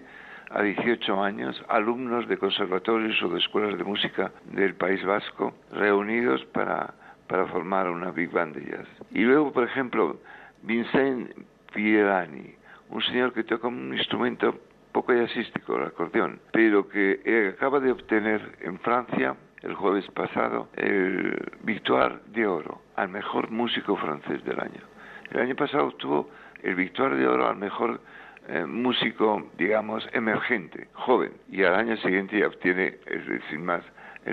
a 0.52 0.62
18 0.62 1.24
años, 1.24 1.64
alumnos 1.70 2.28
de 2.28 2.38
conservatorios 2.38 3.22
o 3.24 3.30
de 3.30 3.40
escuelas 3.40 3.78
de 3.78 3.84
música 3.84 4.32
del 4.46 4.76
País 4.76 5.04
Vasco, 5.04 5.54
reunidos 5.72 6.44
para 6.46 6.94
para 7.30 7.46
formar 7.46 7.90
una 7.90 8.12
big 8.12 8.32
band 8.32 8.56
de 8.56 8.72
jazz. 8.72 8.88
Y 9.12 9.22
luego, 9.22 9.54
por 9.54 9.64
ejemplo, 9.64 10.20
Vincent 10.64 11.32
Pierani, 11.74 12.56
un 12.90 13.02
señor 13.04 13.32
que 13.34 13.44
toca 13.44 13.68
un 13.68 13.96
instrumento 13.96 14.60
poco 14.92 15.14
jazzístico, 15.14 15.78
el 15.78 15.84
acordeón, 15.84 16.40
pero 16.52 16.90
que 16.90 17.54
acaba 17.56 17.80
de 17.80 17.92
obtener 17.92 18.58
en 18.62 18.80
Francia 18.80 19.36
el 19.62 19.76
jueves 19.76 20.10
pasado 20.12 20.70
el 20.76 21.52
Victoire 21.64 22.16
de 22.34 22.48
Oro 22.48 22.82
al 22.96 23.10
mejor 23.10 23.52
músico 23.52 23.96
francés 23.96 24.44
del 24.44 24.60
año. 24.60 24.82
El 25.30 25.42
año 25.42 25.56
pasado 25.56 25.86
obtuvo 25.88 26.30
el 26.64 26.74
Victoire 26.74 27.16
de 27.16 27.28
Oro 27.28 27.48
al 27.48 27.58
mejor 27.58 28.02
eh, 28.48 28.66
músico, 28.66 29.52
digamos, 29.60 30.08
emergente, 30.14 30.88
joven, 30.94 31.32
y 31.52 31.64
al 31.64 31.76
año 31.76 31.96
siguiente 31.98 32.40
ya 32.40 32.48
obtiene, 32.48 32.98
es 33.06 33.28
decir, 33.28 33.60
más, 33.60 33.84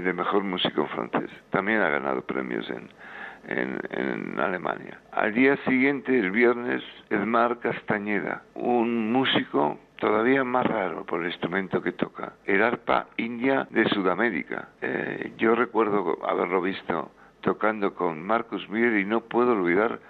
el 0.04 0.14
mejor 0.14 0.42
músico 0.42 0.86
francés. 0.86 1.30
También 1.50 1.80
ha 1.80 1.88
ganado 1.88 2.22
premios 2.22 2.68
en, 2.70 2.88
en, 3.48 4.38
Alemania. 4.40 4.98
Al 5.12 5.32
día 5.32 5.56
siguiente, 5.64 6.18
el 6.18 6.30
viernes, 6.30 6.82
Edmar 7.10 7.58
Castañeda, 7.60 8.42
un 8.54 9.12
músico 9.12 9.78
todavía 9.98 10.44
más 10.44 10.66
raro 10.66 11.04
por 11.04 11.20
el 11.20 11.28
instrumento 11.28 11.80
que 11.80 11.92
toca, 11.92 12.34
el 12.44 12.62
arpa 12.62 13.06
india 13.16 13.66
de 13.70 13.88
Sudamérica. 13.88 14.68
Eh, 14.82 15.32
yo 15.38 15.54
recuerdo 15.54 16.18
haberlo 16.26 16.60
visto 16.60 17.10
tocando 17.40 17.94
con 17.94 18.22
Marcus 18.22 18.68
Miller 18.68 18.98
y 18.98 19.04
no 19.04 19.20
puedo 19.20 19.52
olvidar 19.52 20.00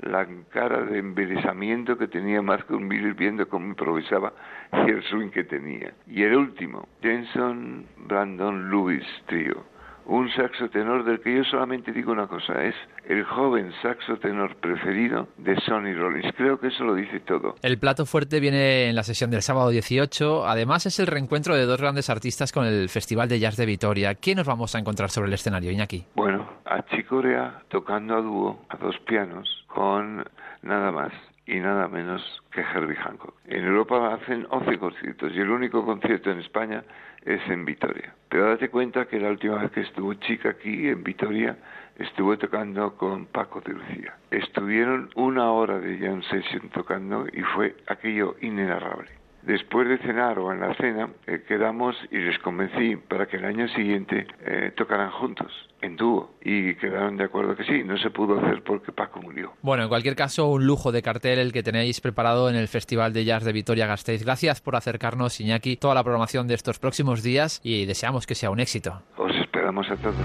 la 0.00 0.26
cara 0.50 0.82
de 0.82 0.98
embelesamiento 0.98 1.96
que 1.96 2.08
tenía 2.08 2.42
Marcus 2.42 2.80
Miller 2.80 3.14
viendo 3.14 3.48
cómo 3.48 3.66
improvisaba 3.66 4.32
y 4.72 4.90
el 4.90 5.02
swing 5.04 5.30
que 5.30 5.44
tenía. 5.44 5.92
Y 6.06 6.22
el 6.22 6.36
último, 6.36 6.88
Jenson 7.02 7.86
Brandon 8.06 8.70
Lewis 8.70 9.04
Trio 9.26 9.76
un 10.06 10.30
saxo 10.30 10.68
tenor 10.68 11.04
del 11.04 11.20
que 11.20 11.36
yo 11.36 11.44
solamente 11.44 11.92
digo 11.92 12.12
una 12.12 12.28
cosa, 12.28 12.64
es 12.64 12.74
el 13.08 13.24
joven 13.24 13.72
saxo 13.82 14.16
tenor 14.18 14.56
preferido 14.56 15.28
de 15.36 15.56
Sonny 15.60 15.94
Rollins. 15.94 16.32
Creo 16.36 16.58
que 16.60 16.68
eso 16.68 16.84
lo 16.84 16.94
dice 16.94 17.20
todo. 17.20 17.56
El 17.62 17.78
plato 17.78 18.06
fuerte 18.06 18.40
viene 18.40 18.88
en 18.88 18.94
la 18.94 19.02
sesión 19.02 19.30
del 19.30 19.42
sábado 19.42 19.70
18. 19.70 20.46
Además 20.46 20.86
es 20.86 20.98
el 21.00 21.08
reencuentro 21.08 21.56
de 21.56 21.66
dos 21.66 21.80
grandes 21.80 22.08
artistas 22.08 22.52
con 22.52 22.66
el 22.66 22.88
Festival 22.88 23.28
de 23.28 23.40
Jazz 23.40 23.56
de 23.56 23.66
Vitoria. 23.66 24.14
¿Qué 24.14 24.34
nos 24.34 24.46
vamos 24.46 24.74
a 24.74 24.78
encontrar 24.78 25.10
sobre 25.10 25.28
el 25.28 25.34
escenario, 25.34 25.72
Iñaki? 25.72 26.04
Bueno, 26.14 26.48
a 26.64 26.84
Chicorea 26.86 27.62
tocando 27.68 28.16
a 28.16 28.20
dúo, 28.20 28.64
a 28.68 28.76
dos 28.76 28.96
pianos, 29.06 29.64
con 29.66 30.24
nada 30.62 30.92
más 30.92 31.12
y 31.46 31.60
nada 31.60 31.88
menos 31.88 32.22
que 32.50 32.60
Herbie 32.60 32.96
Hancock. 32.96 33.34
En 33.46 33.64
Europa 33.64 34.14
hacen 34.14 34.46
11 34.50 34.78
conciertos 34.78 35.32
y 35.34 35.40
el 35.40 35.50
único 35.50 35.84
concierto 35.84 36.30
en 36.30 36.40
España 36.40 36.82
es 37.24 37.40
en 37.48 37.64
Vitoria. 37.64 38.14
Pero 38.28 38.48
date 38.48 38.68
cuenta 38.68 39.06
que 39.06 39.20
la 39.20 39.30
última 39.30 39.58
vez 39.58 39.70
que 39.70 39.80
estuvo 39.82 40.12
Chica 40.14 40.50
aquí 40.50 40.88
en 40.88 41.04
Vitoria 41.04 41.56
estuvo 41.96 42.36
tocando 42.36 42.96
con 42.96 43.26
Paco 43.26 43.60
de 43.60 43.74
Lucía. 43.74 44.16
Estuvieron 44.30 45.10
una 45.14 45.50
hora 45.50 45.78
de 45.78 45.98
jam 45.98 46.22
session 46.22 46.68
tocando 46.70 47.26
y 47.32 47.42
fue 47.54 47.76
aquello 47.86 48.36
inenarrable. 48.40 49.25
Después 49.46 49.88
de 49.88 49.98
cenar 49.98 50.40
o 50.40 50.52
en 50.52 50.58
la 50.58 50.74
cena, 50.74 51.08
eh, 51.28 51.44
quedamos 51.46 51.94
y 52.10 52.18
les 52.18 52.36
convencí 52.40 52.96
para 52.96 53.26
que 53.26 53.36
el 53.36 53.44
año 53.44 53.68
siguiente 53.68 54.26
eh, 54.44 54.72
tocaran 54.76 55.12
juntos, 55.12 55.52
en 55.80 55.94
dúo. 55.94 56.34
Y 56.42 56.74
quedaron 56.74 57.16
de 57.16 57.24
acuerdo 57.24 57.54
que 57.54 57.62
sí, 57.62 57.84
no 57.84 57.96
se 57.96 58.10
pudo 58.10 58.40
hacer 58.40 58.64
porque 58.64 58.90
Paco 58.90 59.22
murió. 59.22 59.52
Bueno, 59.62 59.84
en 59.84 59.88
cualquier 59.88 60.16
caso, 60.16 60.48
un 60.48 60.66
lujo 60.66 60.90
de 60.90 61.00
cartel 61.00 61.38
el 61.38 61.52
que 61.52 61.62
tenéis 61.62 62.00
preparado 62.00 62.50
en 62.50 62.56
el 62.56 62.66
Festival 62.66 63.12
de 63.12 63.24
Jazz 63.24 63.44
de 63.44 63.52
Vitoria-Gasteiz. 63.52 64.24
Gracias 64.24 64.60
por 64.60 64.74
acercarnos, 64.74 65.40
Iñaki, 65.40 65.76
toda 65.76 65.94
la 65.94 66.02
programación 66.02 66.48
de 66.48 66.54
estos 66.54 66.80
próximos 66.80 67.22
días 67.22 67.60
y 67.62 67.86
deseamos 67.86 68.26
que 68.26 68.34
sea 68.34 68.50
un 68.50 68.58
éxito. 68.58 69.02
Os 69.16 69.36
esperamos 69.36 69.88
a 69.88 69.96
todos. 69.96 70.16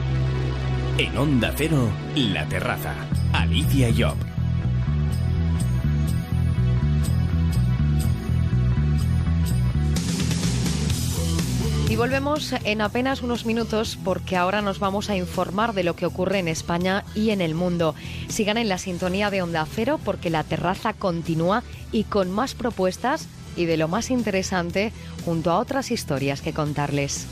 En 0.97 1.15
Onda 1.15 1.51
Cero, 1.55 1.91
La 2.15 2.47
Terraza. 2.49 2.95
Alicia 3.33 3.89
Job. 3.95 4.40
Y 11.91 11.97
volvemos 11.97 12.53
en 12.63 12.79
apenas 12.79 13.21
unos 13.21 13.45
minutos 13.45 13.99
porque 14.01 14.37
ahora 14.37 14.61
nos 14.61 14.79
vamos 14.79 15.09
a 15.09 15.17
informar 15.17 15.73
de 15.73 15.83
lo 15.83 15.93
que 15.93 16.05
ocurre 16.05 16.39
en 16.39 16.47
España 16.47 17.03
y 17.15 17.31
en 17.31 17.41
el 17.41 17.53
mundo. 17.53 17.95
Sigan 18.29 18.55
en 18.55 18.69
la 18.69 18.77
sintonía 18.77 19.29
de 19.29 19.41
Onda 19.41 19.67
Cero 19.69 19.99
porque 20.05 20.29
la 20.29 20.45
terraza 20.45 20.93
continúa 20.93 21.63
y 21.91 22.05
con 22.05 22.31
más 22.31 22.55
propuestas 22.55 23.27
y 23.57 23.65
de 23.65 23.75
lo 23.75 23.89
más 23.89 24.09
interesante 24.09 24.93
junto 25.25 25.51
a 25.51 25.59
otras 25.59 25.91
historias 25.91 26.39
que 26.39 26.53
contarles. 26.53 27.27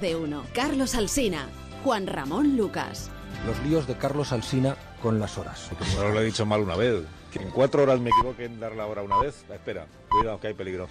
Más 0.00 0.08
de 0.08 0.16
uno. 0.16 0.44
Carlos 0.54 0.94
Alsina, 0.94 1.46
Juan 1.84 2.06
Ramón 2.06 2.56
Lucas. 2.56 3.10
Los 3.46 3.58
líos 3.60 3.86
de 3.86 3.94
Carlos 3.96 4.32
Alsina 4.32 4.76
con 5.02 5.18
las 5.18 5.38
horas. 5.38 5.70
No 5.96 6.08
lo 6.08 6.20
he 6.20 6.24
dicho 6.24 6.44
mal 6.46 6.60
una 6.60 6.76
vez. 6.76 7.02
Que 7.32 7.38
en 7.40 7.50
cuatro 7.50 7.84
horas 7.84 8.00
me 8.00 8.10
equivoqué 8.10 8.46
en 8.46 8.58
dar 8.58 8.74
la 8.74 8.86
hora 8.86 9.02
una 9.02 9.18
vez. 9.18 9.44
Espera, 9.48 9.86
cuidado 10.08 10.40
que 10.40 10.48
hay 10.48 10.54
peligro. 10.54 10.88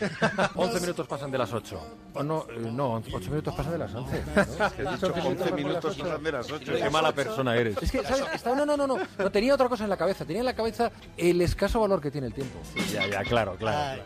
11 0.56 0.80
minutos 0.80 1.06
pasan 1.06 1.30
de 1.30 1.38
las 1.38 1.52
8. 1.52 1.80
O 2.14 2.22
no, 2.24 2.44
eh, 2.50 2.58
no, 2.72 2.94
8 2.94 3.30
minutos 3.30 3.54
pasan 3.54 3.72
de 3.72 3.78
las 3.78 3.94
11. 3.94 4.16
He 4.78 4.82
dicho 4.90 5.12
11 5.14 5.52
minutos 5.52 5.96
pasan 5.96 6.22
de 6.24 6.32
las 6.32 6.50
8. 6.50 6.72
Qué 6.76 6.90
mala 6.90 7.12
persona 7.12 7.54
eres. 7.54 7.76
Es 7.80 7.92
que, 7.92 8.02
¿sabes? 8.02 8.24
Estaba- 8.34 8.56
no, 8.56 8.66
no, 8.66 8.76
no, 8.76 8.86
no. 8.88 8.98
No 9.18 9.30
tenía 9.30 9.54
otra 9.54 9.68
cosa 9.68 9.84
en 9.84 9.90
la 9.90 9.96
cabeza. 9.96 10.24
Tenía 10.24 10.40
en 10.40 10.46
la 10.46 10.56
cabeza 10.56 10.90
el 11.16 11.40
escaso 11.40 11.78
valor 11.80 12.00
que 12.00 12.10
tiene 12.10 12.26
el 12.26 12.34
tiempo. 12.34 12.58
Ya, 12.92 13.06
ya, 13.06 13.22
claro, 13.22 13.54
claro. 13.56 14.02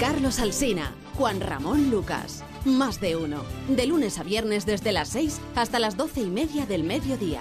Carlos 0.00 0.40
Alsina, 0.40 0.92
Juan 1.14 1.40
Ramón 1.40 1.88
Lucas. 1.90 2.42
Más 2.66 3.00
de 3.00 3.14
uno. 3.14 3.44
De 3.68 3.86
lunes 3.86 4.18
a 4.18 4.24
viernes 4.24 4.66
desde 4.66 4.90
las 4.90 5.10
6 5.10 5.40
hasta 5.54 5.78
las 5.78 5.96
12 5.96 6.22
y 6.22 6.26
media 6.26 6.66
del 6.66 6.82
mediodía. 6.82 7.40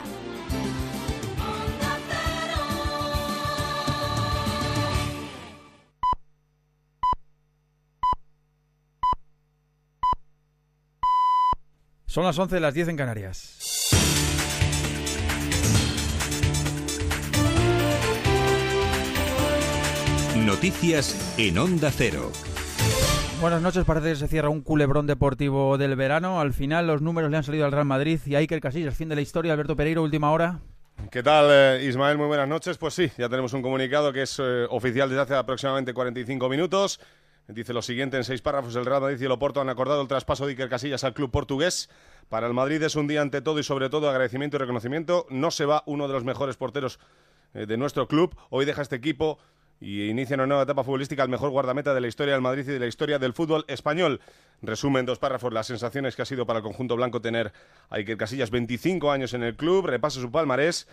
Son 12.06 12.24
las 12.24 12.38
11 12.38 12.54
de 12.54 12.62
las 12.62 12.76
10 12.76 12.90
en 12.90 12.96
Canarias. 12.96 13.90
Noticias 20.38 21.36
en 21.40 21.58
Onda 21.58 21.92
Cero. 21.92 22.32
Buenas 23.42 23.62
noches, 23.62 23.86
parece 23.86 24.10
que 24.10 24.16
se 24.16 24.28
cierra 24.28 24.50
un 24.50 24.62
culebrón 24.62 25.08
deportivo 25.08 25.78
del 25.78 25.96
verano. 25.96 26.40
Al 26.40 26.54
final 26.54 26.88
los 26.88 27.02
números 27.02 27.30
le 27.30 27.38
han 27.38 27.44
salido 27.44 27.66
al 27.66 27.72
Real 27.72 27.86
Madrid 27.86 28.20
y 28.26 28.36
a 28.36 28.40
Iker 28.40 28.62
Casillas, 28.62 28.96
fin 28.96 29.10
de 29.10 29.16
la 29.16 29.22
historia. 29.22 29.54
Alberto 29.54 29.76
Pereiro, 29.76 30.02
última 30.02 30.32
hora. 30.32 30.62
¿Qué 31.12 31.22
tal, 31.22 31.48
eh, 31.52 31.86
Ismael? 31.86 32.18
Muy 32.18 32.28
buenas 32.28 32.48
noches. 32.48 32.78
Pues 32.78 32.94
sí, 32.94 33.12
ya 33.18 33.30
tenemos 33.30 33.54
un 33.54 33.62
comunicado 33.62 34.12
que 34.14 34.24
es 34.24 34.40
eh, 34.40 34.66
oficial 34.70 35.10
desde 35.10 35.22
hace 35.22 35.36
aproximadamente 35.36 35.94
45 35.94 36.50
minutos. 36.50 37.00
Dice 37.48 37.74
lo 37.74 37.82
siguiente 37.82 38.18
en 38.18 38.24
seis 38.24 38.42
párrafos. 38.42 38.76
El 38.76 38.86
Real 38.86 39.02
Madrid 39.02 39.22
y 39.22 39.26
el 39.26 39.32
Oporto 39.32 39.62
han 39.62 39.70
acordado 39.70 40.02
el 40.02 40.08
traspaso 40.08 40.46
de 40.46 40.54
Iker 40.54 40.70
Casillas 40.70 41.04
al 41.04 41.14
club 41.14 41.30
portugués. 41.30 41.90
Para 42.30 42.48
el 42.48 42.54
Madrid 42.54 42.82
es 42.82 42.96
un 42.96 43.08
día 43.08 43.22
ante 43.22 43.42
todo 43.42 43.60
y 43.60 43.64
sobre 43.64 43.90
todo 43.90 44.10
agradecimiento 44.10 44.58
y 44.58 44.60
reconocimiento. 44.62 45.28
No 45.30 45.52
se 45.52 45.66
va 45.66 45.84
uno 45.86 46.08
de 46.08 46.14
los 46.14 46.24
mejores 46.24 46.56
porteros 46.56 47.00
eh, 47.54 47.66
de 47.66 47.78
nuestro 47.78 48.08
club. 48.08 48.36
Hoy 48.50 48.66
deja 48.66 48.82
este 48.82 48.96
equipo 48.96 49.38
y 49.80 50.10
inicia 50.10 50.36
una 50.36 50.48
nueva 50.48 50.64
etapa 50.64 50.84
futbolística 50.84 51.24
al 51.24 51.30
mejor 51.30 51.50
guardameta 51.50 51.94
de 51.94 52.02
la 52.02 52.08
historia 52.08 52.34
del 52.34 52.42
Madrid 52.42 52.64
y 52.68 52.72
de 52.72 52.80
la 52.80 52.88
historia 52.88 53.20
del 53.20 53.34
fútbol 53.34 53.66
español. 53.68 54.22
Resume 54.62 55.00
en 55.00 55.06
dos 55.06 55.20
párrafos 55.20 55.52
las 55.54 55.68
sensaciones 55.68 56.16
que 56.16 56.22
ha 56.22 56.26
sido 56.26 56.46
para 56.46 56.60
el 56.60 56.64
conjunto 56.64 56.96
blanco 56.96 57.22
tener 57.22 57.52
a 57.90 57.96
Iker 57.96 58.18
Casillas 58.18 58.52
25 58.52 59.12
años 59.12 59.34
en 59.34 59.44
el 59.44 59.56
club, 59.56 59.86
repasa 59.86 60.22
su 60.22 60.32
palmarés 60.32 60.88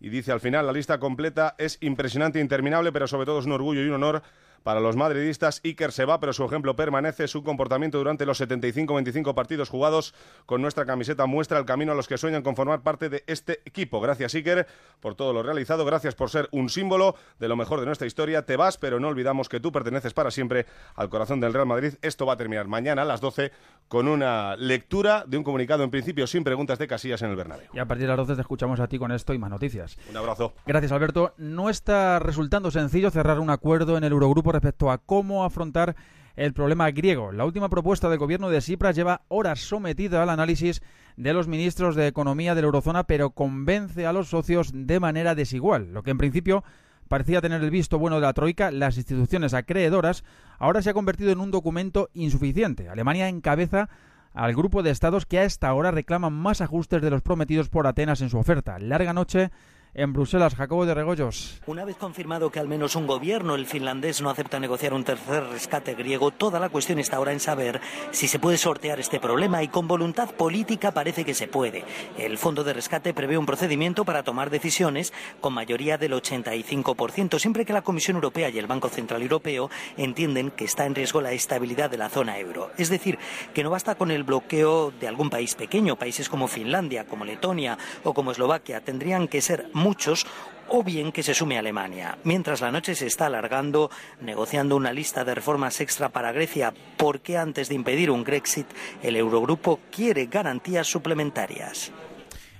y 0.00 0.10
dice 0.10 0.32
al 0.32 0.40
final 0.40 0.66
la 0.66 0.72
lista 0.72 0.98
completa 0.98 1.54
es 1.58 1.78
impresionante 1.80 2.38
e 2.38 2.42
interminable, 2.42 2.92
pero 2.92 3.06
sobre 3.06 3.26
todo 3.26 3.38
es 3.38 3.46
un 3.46 3.52
orgullo 3.52 3.82
y 3.82 3.88
un 3.88 3.94
honor 3.94 4.22
para 4.66 4.80
los 4.80 4.96
madridistas. 4.96 5.60
Iker 5.62 5.92
se 5.92 6.04
va, 6.06 6.18
pero 6.18 6.32
su 6.32 6.44
ejemplo 6.44 6.74
permanece. 6.74 7.28
Su 7.28 7.44
comportamiento 7.44 7.98
durante 7.98 8.26
los 8.26 8.40
75-25 8.40 9.32
partidos 9.32 9.68
jugados 9.68 10.12
con 10.44 10.60
nuestra 10.60 10.84
camiseta 10.84 11.26
muestra 11.26 11.60
el 11.60 11.64
camino 11.64 11.92
a 11.92 11.94
los 11.94 12.08
que 12.08 12.18
sueñan 12.18 12.42
con 12.42 12.56
formar 12.56 12.82
parte 12.82 13.08
de 13.08 13.22
este 13.28 13.62
equipo. 13.64 14.00
Gracias, 14.00 14.34
Iker, 14.34 14.66
por 14.98 15.14
todo 15.14 15.32
lo 15.32 15.44
realizado. 15.44 15.84
Gracias 15.84 16.16
por 16.16 16.30
ser 16.30 16.48
un 16.50 16.68
símbolo 16.68 17.14
de 17.38 17.46
lo 17.46 17.54
mejor 17.54 17.78
de 17.78 17.86
nuestra 17.86 18.08
historia. 18.08 18.44
Te 18.44 18.56
vas, 18.56 18.76
pero 18.76 18.98
no 18.98 19.06
olvidamos 19.06 19.48
que 19.48 19.60
tú 19.60 19.70
perteneces 19.70 20.12
para 20.14 20.32
siempre 20.32 20.66
al 20.96 21.10
corazón 21.10 21.38
del 21.38 21.54
Real 21.54 21.66
Madrid. 21.66 21.94
Esto 22.02 22.26
va 22.26 22.32
a 22.32 22.36
terminar 22.36 22.66
mañana 22.66 23.02
a 23.02 23.04
las 23.04 23.20
12 23.20 23.52
con 23.88 24.08
una 24.08 24.56
lectura 24.56 25.24
de 25.26 25.38
un 25.38 25.44
comunicado 25.44 25.84
en 25.84 25.90
principio 25.90 26.26
sin 26.26 26.44
preguntas 26.44 26.78
de 26.78 26.86
Casillas 26.86 27.22
en 27.22 27.30
el 27.30 27.36
Bernabéu. 27.36 27.68
Y 27.72 27.78
a 27.78 27.86
partir 27.86 28.02
de 28.02 28.08
las 28.08 28.16
12 28.16 28.34
te 28.34 28.40
escuchamos 28.40 28.80
a 28.80 28.88
ti 28.88 28.98
con 28.98 29.12
esto 29.12 29.32
y 29.34 29.38
más 29.38 29.50
noticias. 29.50 29.96
Un 30.10 30.16
abrazo. 30.16 30.54
Gracias, 30.66 30.92
Alberto. 30.92 31.34
No 31.36 31.70
está 31.70 32.18
resultando 32.18 32.70
sencillo 32.70 33.10
cerrar 33.10 33.38
un 33.38 33.50
acuerdo 33.50 33.96
en 33.96 34.04
el 34.04 34.12
Eurogrupo 34.12 34.52
respecto 34.52 34.90
a 34.90 34.98
cómo 34.98 35.44
afrontar 35.44 35.94
el 36.36 36.52
problema 36.52 36.90
griego. 36.90 37.32
La 37.32 37.44
última 37.44 37.68
propuesta 37.68 38.08
del 38.08 38.18
gobierno 38.18 38.50
de 38.50 38.60
Cipras 38.60 38.94
lleva 38.94 39.22
horas 39.28 39.60
sometida 39.60 40.22
al 40.22 40.30
análisis 40.30 40.82
de 41.16 41.32
los 41.32 41.48
ministros 41.48 41.96
de 41.96 42.06
Economía 42.06 42.54
de 42.54 42.60
la 42.60 42.66
Eurozona, 42.66 43.04
pero 43.04 43.30
convence 43.30 44.06
a 44.06 44.12
los 44.12 44.28
socios 44.28 44.70
de 44.74 45.00
manera 45.00 45.34
desigual, 45.34 45.92
lo 45.92 46.02
que 46.02 46.10
en 46.10 46.18
principio 46.18 46.62
parecía 47.08 47.40
tener 47.40 47.62
el 47.62 47.70
visto 47.70 47.98
bueno 47.98 48.16
de 48.16 48.22
la 48.22 48.32
Troika, 48.32 48.70
las 48.70 48.96
instituciones 48.96 49.54
acreedoras, 49.54 50.24
ahora 50.58 50.82
se 50.82 50.90
ha 50.90 50.94
convertido 50.94 51.30
en 51.30 51.40
un 51.40 51.50
documento 51.50 52.10
insuficiente. 52.14 52.88
Alemania 52.88 53.28
encabeza 53.28 53.88
al 54.32 54.54
grupo 54.54 54.82
de 54.82 54.90
estados 54.90 55.24
que 55.24 55.38
a 55.38 55.44
esta 55.44 55.72
hora 55.72 55.90
reclaman 55.90 56.32
más 56.32 56.60
ajustes 56.60 57.00
de 57.00 57.10
los 57.10 57.22
prometidos 57.22 57.68
por 57.68 57.86
Atenas 57.86 58.20
en 58.20 58.30
su 58.30 58.38
oferta. 58.38 58.78
Larga 58.78 59.12
noche 59.12 59.50
en 59.96 60.12
Bruselas, 60.12 60.54
Jacobo 60.54 60.84
de 60.84 60.92
Regoyos. 60.92 61.58
Una 61.66 61.86
vez 61.86 61.96
confirmado 61.96 62.50
que 62.50 62.60
al 62.60 62.68
menos 62.68 62.96
un 62.96 63.06
gobierno, 63.06 63.54
el 63.54 63.64
finlandés, 63.64 64.20
no 64.20 64.28
acepta 64.28 64.60
negociar 64.60 64.92
un 64.92 65.04
tercer 65.04 65.44
rescate 65.44 65.94
griego, 65.94 66.30
toda 66.30 66.60
la 66.60 66.68
cuestión 66.68 66.98
está 66.98 67.16
ahora 67.16 67.32
en 67.32 67.40
saber 67.40 67.80
si 68.10 68.28
se 68.28 68.38
puede 68.38 68.58
sortear 68.58 69.00
este 69.00 69.18
problema 69.20 69.62
y 69.62 69.68
con 69.68 69.88
voluntad 69.88 70.30
política 70.34 70.92
parece 70.92 71.24
que 71.24 71.32
se 71.32 71.48
puede. 71.48 71.84
El 72.18 72.36
fondo 72.36 72.62
de 72.62 72.74
rescate 72.74 73.14
prevé 73.14 73.38
un 73.38 73.46
procedimiento 73.46 74.04
para 74.04 74.22
tomar 74.22 74.50
decisiones 74.50 75.14
con 75.40 75.54
mayoría 75.54 75.96
del 75.96 76.12
85%, 76.12 77.38
siempre 77.38 77.64
que 77.64 77.72
la 77.72 77.82
Comisión 77.82 78.16
Europea 78.16 78.50
y 78.50 78.58
el 78.58 78.66
Banco 78.66 78.90
Central 78.90 79.22
Europeo 79.22 79.70
entienden 79.96 80.50
que 80.50 80.66
está 80.66 80.84
en 80.84 80.94
riesgo 80.94 81.22
la 81.22 81.32
estabilidad 81.32 81.88
de 81.88 81.96
la 81.96 82.10
zona 82.10 82.38
euro. 82.38 82.70
Es 82.76 82.90
decir, 82.90 83.18
que 83.54 83.64
no 83.64 83.70
basta 83.70 83.94
con 83.94 84.10
el 84.10 84.24
bloqueo 84.24 84.90
de 84.90 85.08
algún 85.08 85.30
país 85.30 85.54
pequeño, 85.54 85.96
países 85.96 86.28
como 86.28 86.48
Finlandia, 86.48 87.06
como 87.06 87.24
Letonia 87.24 87.78
o 88.04 88.12
como 88.12 88.32
Eslovaquia, 88.32 88.82
tendrían 88.82 89.26
que 89.26 89.40
ser 89.40 89.70
muchos 89.86 90.26
o 90.68 90.82
bien 90.82 91.12
que 91.12 91.22
se 91.22 91.32
sume 91.32 91.58
Alemania. 91.58 92.18
Mientras 92.24 92.60
la 92.60 92.72
noche 92.72 92.96
se 92.96 93.06
está 93.06 93.26
alargando, 93.26 93.88
negociando 94.20 94.74
una 94.74 94.92
lista 94.92 95.24
de 95.24 95.36
reformas 95.36 95.80
extra 95.80 96.08
para 96.08 96.32
Grecia, 96.32 96.74
porque 96.96 97.38
antes 97.38 97.68
de 97.68 97.76
impedir 97.76 98.10
un 98.10 98.24
Grexit, 98.24 98.66
el 99.00 99.14
Eurogrupo 99.14 99.78
quiere 99.94 100.26
garantías 100.26 100.88
suplementarias. 100.88 101.92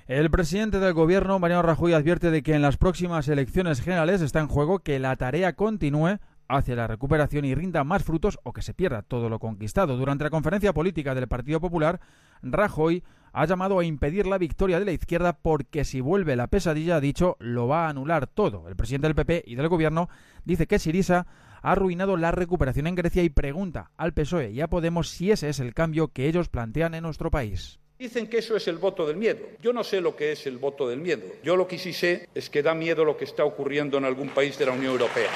El 0.07 0.31
presidente 0.31 0.79
del 0.79 0.93
gobierno, 0.93 1.41
Mariano 1.41 1.63
Rajoy, 1.63 1.95
advierte 1.95 2.31
de 2.31 2.45
que 2.45 2.55
en 2.55 2.63
las 2.63 2.77
próximas 2.77 3.27
elecciones 3.27 3.81
generales 3.81 4.21
está 4.21 4.39
en 4.39 4.47
juego 4.47 4.79
que 4.79 5.01
la 5.01 5.17
tarea 5.17 5.55
continúe 5.55 6.21
hacia 6.49 6.77
la 6.77 6.87
recuperación 6.87 7.45
y 7.45 7.55
rinda 7.55 7.85
más 7.85 8.05
frutos 8.05 8.39
o 8.43 8.53
que 8.53 8.63
se 8.63 8.75
pierda 8.75 9.03
todo 9.03 9.29
lo 9.29 9.39
conquistado. 9.39 9.97
Durante 9.97 10.25
la 10.25 10.31
conferencia 10.31 10.73
política 10.73 11.15
del 11.15 11.29
Partido 11.29 11.61
Popular, 11.61 12.01
Rajoy 12.43 13.03
ha 13.33 13.45
llamado 13.45 13.79
a 13.79 13.85
impedir 13.85 14.27
la 14.27 14.39
victoria 14.39 14.79
de 14.79 14.87
la 14.87 14.93
izquierda 14.93 15.35
porque 15.35 15.85
si 15.85 16.01
vuelve 16.01 16.37
la 16.37 16.47
pesadilla, 16.47 16.97
ha 16.97 17.01
dicho, 17.01 17.37
lo 17.39 17.69
va 17.69 17.87
a 17.87 17.91
anular 17.91 18.27
todo. 18.27 18.69
El 18.69 18.77
presidente 18.77 19.09
del 19.09 19.15
PP 19.15 19.45
y 19.47 19.57
del 19.57 19.69
gobierno 19.69 20.09
dice 20.45 20.67
que 20.67 20.79
Sirisa 20.79 21.27
ha 21.63 21.73
arruinado 21.73 22.17
la 22.17 22.31
recuperación 22.31 22.87
en 22.87 22.95
Grecia 22.95 23.23
y 23.23 23.29
pregunta 23.29 23.91
al 23.97 24.15
PSOE 24.15 24.53
y 24.53 24.61
a 24.61 24.69
Podemos 24.69 25.11
si 25.11 25.31
ese 25.31 25.49
es 25.49 25.61
el 25.61 25.75
cambio 25.75 26.09
que 26.09 26.29
ellos 26.29 26.49
plantean 26.49 26.95
en 26.95 27.03
nuestro 27.03 27.31
país. 27.31 27.79
Dicen 27.99 28.27
que 28.27 28.39
eso 28.39 28.57
es 28.57 28.69
el 28.69 28.77
voto 28.77 29.07
del 29.07 29.17
miedo. 29.17 29.41
Yo 29.63 29.73
no 29.73 29.83
sé 29.83 30.03
lo 30.03 30.17
que 30.17 30.33
es 30.33 30.47
el 30.47 30.59
voto 30.59 30.87
del 30.87 31.01
miedo. 31.01 31.23
Yo 31.43 31.57
lo 31.57 31.67
que 31.67 31.79
sí 31.79 31.95
sé 31.95 32.29
es 32.35 32.51
que 32.51 32.63
da 32.63 32.75
miedo 32.75 33.05
lo 33.05 33.17
que 33.17 33.25
está 33.25 33.45
ocurriendo 33.45 33.97
en 33.97 34.05
algún 34.05 34.29
país 34.29 34.59
de 34.59 34.67
la 34.67 34.73
Unión 34.73 34.93
Europea. 34.93 35.31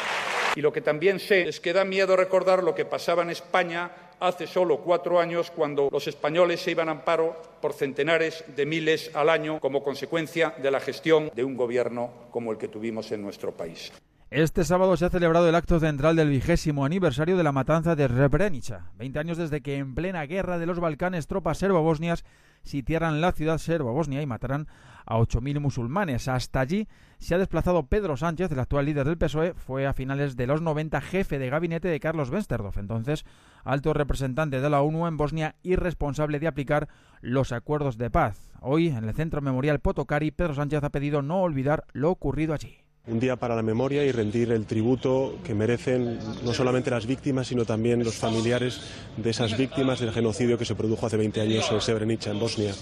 Y 0.57 0.61
lo 0.61 0.73
que 0.73 0.81
también 0.81 1.21
sé 1.21 1.49
es 1.49 1.61
que 1.61 1.73
da 1.73 1.85
miedo 1.85 2.17
recordar 2.17 2.63
lo 2.63 2.75
que 2.75 2.85
pasaba 2.85 3.23
en 3.23 3.31
España 3.31 3.91
hace 4.21 4.47
solo 4.47 4.79
cuatro 4.79 5.19
años 5.19 5.51
cuando 5.51 5.89
los 5.91 6.07
españoles 6.07 6.61
se 6.61 6.73
iban 6.73 6.89
a 6.89 6.93
amparo 6.93 7.41
por 7.61 7.73
centenares 7.73 8.45
de 8.55 8.67
miles 8.67 9.11
al 9.15 9.31
año 9.31 9.61
como 9.61 9.83
consecuencia 9.83 10.55
de 10.59 10.71
la 10.71 10.81
gestión 10.81 11.31
de 11.35 11.45
un 11.45 11.57
gobierno 11.57 12.11
como 12.31 12.53
el 12.53 12.59
que 12.59 12.69
tuvimos 12.69 13.11
en 13.13 13.23
nuestro 13.23 13.53
país. 13.53 13.93
Este 14.31 14.63
sábado 14.63 14.97
se 14.97 15.05
ha 15.05 15.11
celebrado 15.11 15.49
el 15.49 15.57
acto 15.57 15.81
central 15.81 16.15
del 16.15 16.29
vigésimo 16.29 16.85
aniversario 16.85 17.37
de 17.37 17.43
la 17.43 17.51
matanza 17.51 17.97
de 17.97 18.07
Srebrenica, 18.07 18.93
20 18.97 19.19
años 19.19 19.39
desde 19.39 19.61
que 19.61 19.75
en 19.75 19.97
plena 19.97 20.25
guerra 20.25 20.61
de 20.61 20.67
los 20.67 20.79
Balcanes 20.79 21.27
tropas 21.27 21.59
serbo-bosnias 21.59 22.25
sitiaran 22.63 23.21
la 23.21 23.33
ciudad 23.33 23.59
serbo-bosnia 23.59 24.23
y 24.23 24.27
mataran 24.27 24.69
a 25.05 25.17
8.000 25.17 25.59
musulmanes. 25.59 26.29
Hasta 26.29 26.61
allí 26.61 26.87
se 27.19 27.35
ha 27.35 27.39
desplazado 27.39 27.87
Pedro 27.87 28.17
Sánchez, 28.17 28.53
el 28.53 28.61
actual 28.61 28.87
líder 28.87 29.09
del 29.09 29.19
PSOE, 29.19 29.55
fue 29.55 29.85
a 29.89 29.95
finales 29.95 30.37
de 30.37 30.47
los 30.47 30.63
90 30.63 31.01
jefe 31.01 31.41
de 31.41 31.51
gabinete 31.51 31.89
de 31.89 31.99
Carlos 31.99 32.31
Wensterdorf, 32.31 32.79
entonces 32.79 33.25
alto 33.65 33.95
representante 33.95 34.61
de 34.61 34.71
la 34.71 34.81
ONU 34.81 35.09
en 35.09 35.17
Bosnia 35.17 35.57
y 35.65 35.75
responsable 35.75 36.39
de 36.39 36.47
aplicar 36.47 36.89
los 37.21 37.51
acuerdos 37.51 37.99
de 37.99 38.11
paz. 38.11 38.53
Hoy, 38.61 38.91
en 38.91 39.03
el 39.03 39.13
Centro 39.13 39.43
Memorial 39.43 39.81
Potokari, 39.81 40.31
Pedro 40.31 40.55
Sánchez 40.55 40.85
ha 40.85 40.91
pedido 40.91 41.21
no 41.21 41.43
olvidar 41.43 41.85
lo 41.95 42.13
ocurrido 42.13 42.55
allí. 42.55 42.79
Un 43.07 43.19
día 43.19 43.37
para 43.37 43.57
la 43.57 43.63
memoria 43.63 44.05
y 44.05 44.13
rendir 44.13 44.53
el 44.53 44.67
tributo 44.67 45.39
que 45.43 45.55
merecen 45.55 46.19
no 46.45 46.53
solamente 46.53 46.91
las 46.91 47.07
víctimas, 47.07 47.47
sino 47.47 47.65
también 47.65 48.05
los 48.05 48.17
familiares 48.17 48.81
de 49.17 49.31
esas 49.31 49.57
víctimas 49.57 50.01
del 50.01 50.13
genocidio 50.13 50.59
que 50.59 50.67
se 50.67 50.75
produjo 50.75 51.07
hace 51.07 51.17
20 51.17 51.41
años 51.41 51.71
en 51.73 51.81
Srebrenica, 51.81 52.31
en 52.31 52.39
Bosnia. 52.39 52.73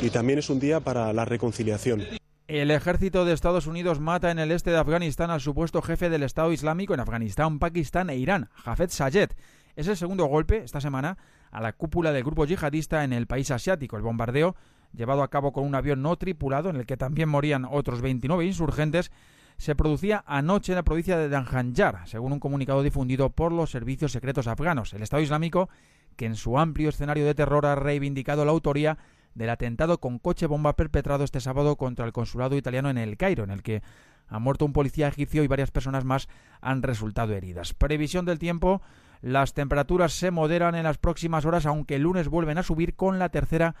Y 0.00 0.08
también 0.08 0.38
es 0.38 0.48
un 0.48 0.58
día 0.58 0.80
para 0.80 1.12
la 1.12 1.26
reconciliación. 1.26 2.02
El 2.48 2.70
ejército 2.70 3.24
de 3.24 3.32
Estados 3.32 3.66
Unidos 3.66 4.00
mata 4.00 4.30
en 4.30 4.38
el 4.38 4.50
este 4.50 4.70
de 4.70 4.78
Afganistán 4.78 5.30
al 5.30 5.40
supuesto 5.40 5.82
jefe 5.82 6.10
del 6.10 6.24
Estado 6.24 6.52
Islámico 6.52 6.94
en 6.94 7.00
Afganistán, 7.00 7.58
Pakistán 7.58 8.10
e 8.10 8.16
Irán, 8.16 8.48
Hafez 8.64 8.92
Sayed. 8.92 9.30
Es 9.76 9.86
el 9.86 9.96
segundo 9.96 10.24
golpe 10.24 10.64
esta 10.64 10.80
semana 10.80 11.16
a 11.52 11.60
la 11.60 11.74
cúpula 11.74 12.12
del 12.12 12.24
grupo 12.24 12.46
yihadista 12.46 13.04
en 13.04 13.12
el 13.12 13.26
país 13.26 13.50
asiático. 13.50 13.96
El 13.96 14.02
bombardeo, 14.02 14.56
llevado 14.92 15.22
a 15.22 15.28
cabo 15.28 15.52
con 15.52 15.64
un 15.64 15.74
avión 15.74 16.02
no 16.02 16.16
tripulado 16.16 16.70
en 16.70 16.76
el 16.76 16.86
que 16.86 16.96
también 16.96 17.28
morían 17.28 17.64
otros 17.64 18.00
29 18.00 18.44
insurgentes, 18.44 19.12
se 19.60 19.74
producía 19.74 20.24
anoche 20.26 20.72
en 20.72 20.76
la 20.76 20.84
provincia 20.84 21.18
de 21.18 21.28
Danjanjar, 21.28 22.08
según 22.08 22.32
un 22.32 22.40
comunicado 22.40 22.82
difundido 22.82 23.28
por 23.28 23.52
los 23.52 23.70
servicios 23.70 24.10
secretos 24.10 24.46
afganos. 24.46 24.94
El 24.94 25.02
Estado 25.02 25.22
Islámico, 25.22 25.68
que 26.16 26.24
en 26.24 26.34
su 26.34 26.58
amplio 26.58 26.88
escenario 26.88 27.26
de 27.26 27.34
terror 27.34 27.66
ha 27.66 27.74
reivindicado 27.74 28.46
la 28.46 28.52
autoría 28.52 28.96
del 29.34 29.50
atentado 29.50 30.00
con 30.00 30.18
coche 30.18 30.46
bomba 30.46 30.76
perpetrado 30.76 31.24
este 31.24 31.40
sábado 31.40 31.76
contra 31.76 32.06
el 32.06 32.12
consulado 32.14 32.56
italiano 32.56 32.88
en 32.88 32.96
El 32.96 33.18
Cairo, 33.18 33.44
en 33.44 33.50
el 33.50 33.62
que 33.62 33.82
ha 34.28 34.38
muerto 34.38 34.64
un 34.64 34.72
policía 34.72 35.08
egipcio 35.08 35.44
y 35.44 35.46
varias 35.46 35.70
personas 35.70 36.06
más 36.06 36.30
han 36.62 36.82
resultado 36.82 37.34
heridas. 37.34 37.74
Previsión 37.74 38.24
del 38.24 38.38
tiempo, 38.38 38.80
las 39.20 39.52
temperaturas 39.52 40.14
se 40.14 40.30
moderan 40.30 40.74
en 40.74 40.84
las 40.84 40.96
próximas 40.96 41.44
horas, 41.44 41.66
aunque 41.66 41.96
el 41.96 42.02
lunes 42.02 42.28
vuelven 42.28 42.56
a 42.56 42.62
subir 42.62 42.96
con 42.96 43.18
la 43.18 43.28
tercera 43.28 43.74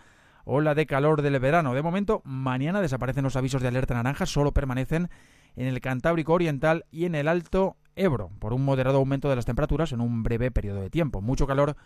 ola 0.44 0.74
de 0.74 0.84
calor 0.84 1.22
del 1.22 1.38
verano. 1.38 1.72
De 1.72 1.82
momento, 1.82 2.20
mañana 2.26 2.82
desaparecen 2.82 3.24
los 3.24 3.36
avisos 3.36 3.62
de 3.62 3.68
alerta 3.68 3.94
naranja, 3.94 4.26
solo 4.26 4.52
permanecen 4.52 5.08
en 5.56 5.66
el 5.66 5.80
Cantábrico 5.80 6.32
Oriental 6.32 6.84
y 6.90 7.04
en 7.04 7.14
el 7.14 7.28
Alto 7.28 7.76
Ebro, 7.96 8.30
por 8.38 8.52
un 8.52 8.64
moderado 8.64 8.98
aumento 8.98 9.28
de 9.28 9.36
las 9.36 9.44
temperaturas 9.44 9.92
en 9.92 10.00
un 10.00 10.22
breve 10.22 10.50
periodo 10.50 10.80
de 10.80 10.90
tiempo. 10.90 11.20
Mucho 11.20 11.46
calor 11.46 11.76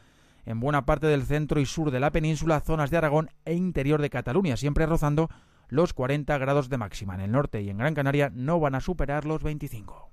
en 0.47 0.61
buena 0.61 0.85
parte 0.85 1.07
del 1.07 1.25
centro 1.25 1.61
y 1.61 1.67
sur 1.67 1.91
de 1.91 2.01
la 2.01 2.13
península, 2.13 2.61
zonas 2.61 2.91
de 2.91 2.99
Aragón 2.99 3.31
e 3.45 3.55
interior 3.55 4.01
de 4.01 4.11
Cataluña, 4.11 4.57
siempre 4.57 4.87
rozando 4.87 5.29
los 5.69 5.95
40 5.95 6.37
grados 6.39 6.69
de 6.69 6.79
máxima. 6.79 7.15
En 7.15 7.21
el 7.21 7.33
norte 7.33 7.63
y 7.63 7.71
en 7.71 7.79
Gran 7.79 7.95
Canaria 7.95 8.31
no 8.35 8.61
van 8.61 8.75
a 8.75 8.81
superar 8.81 9.25
los 9.25 9.43
25. 9.43 10.11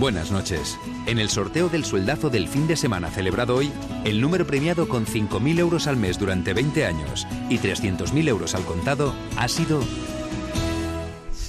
Buenas 0.00 0.32
noches. 0.32 0.78
En 1.06 1.18
el 1.18 1.28
sorteo 1.28 1.68
del 1.68 1.84
sueldazo 1.84 2.30
del 2.30 2.48
fin 2.48 2.66
de 2.66 2.74
semana 2.76 3.10
celebrado 3.10 3.56
hoy, 3.56 3.70
el 4.04 4.22
número 4.22 4.46
premiado 4.46 4.88
con 4.88 5.04
5.000 5.04 5.58
euros 5.58 5.86
al 5.86 5.98
mes 5.98 6.18
durante 6.18 6.54
20 6.54 6.86
años 6.86 7.26
y 7.50 7.58
300.000 7.58 8.28
euros 8.28 8.54
al 8.54 8.64
contado 8.64 9.12
ha 9.36 9.46
sido 9.46 9.82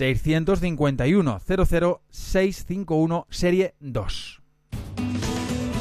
651 0.02 1.40
00651 1.46 3.28
serie 3.30 3.76
2. 3.80 4.42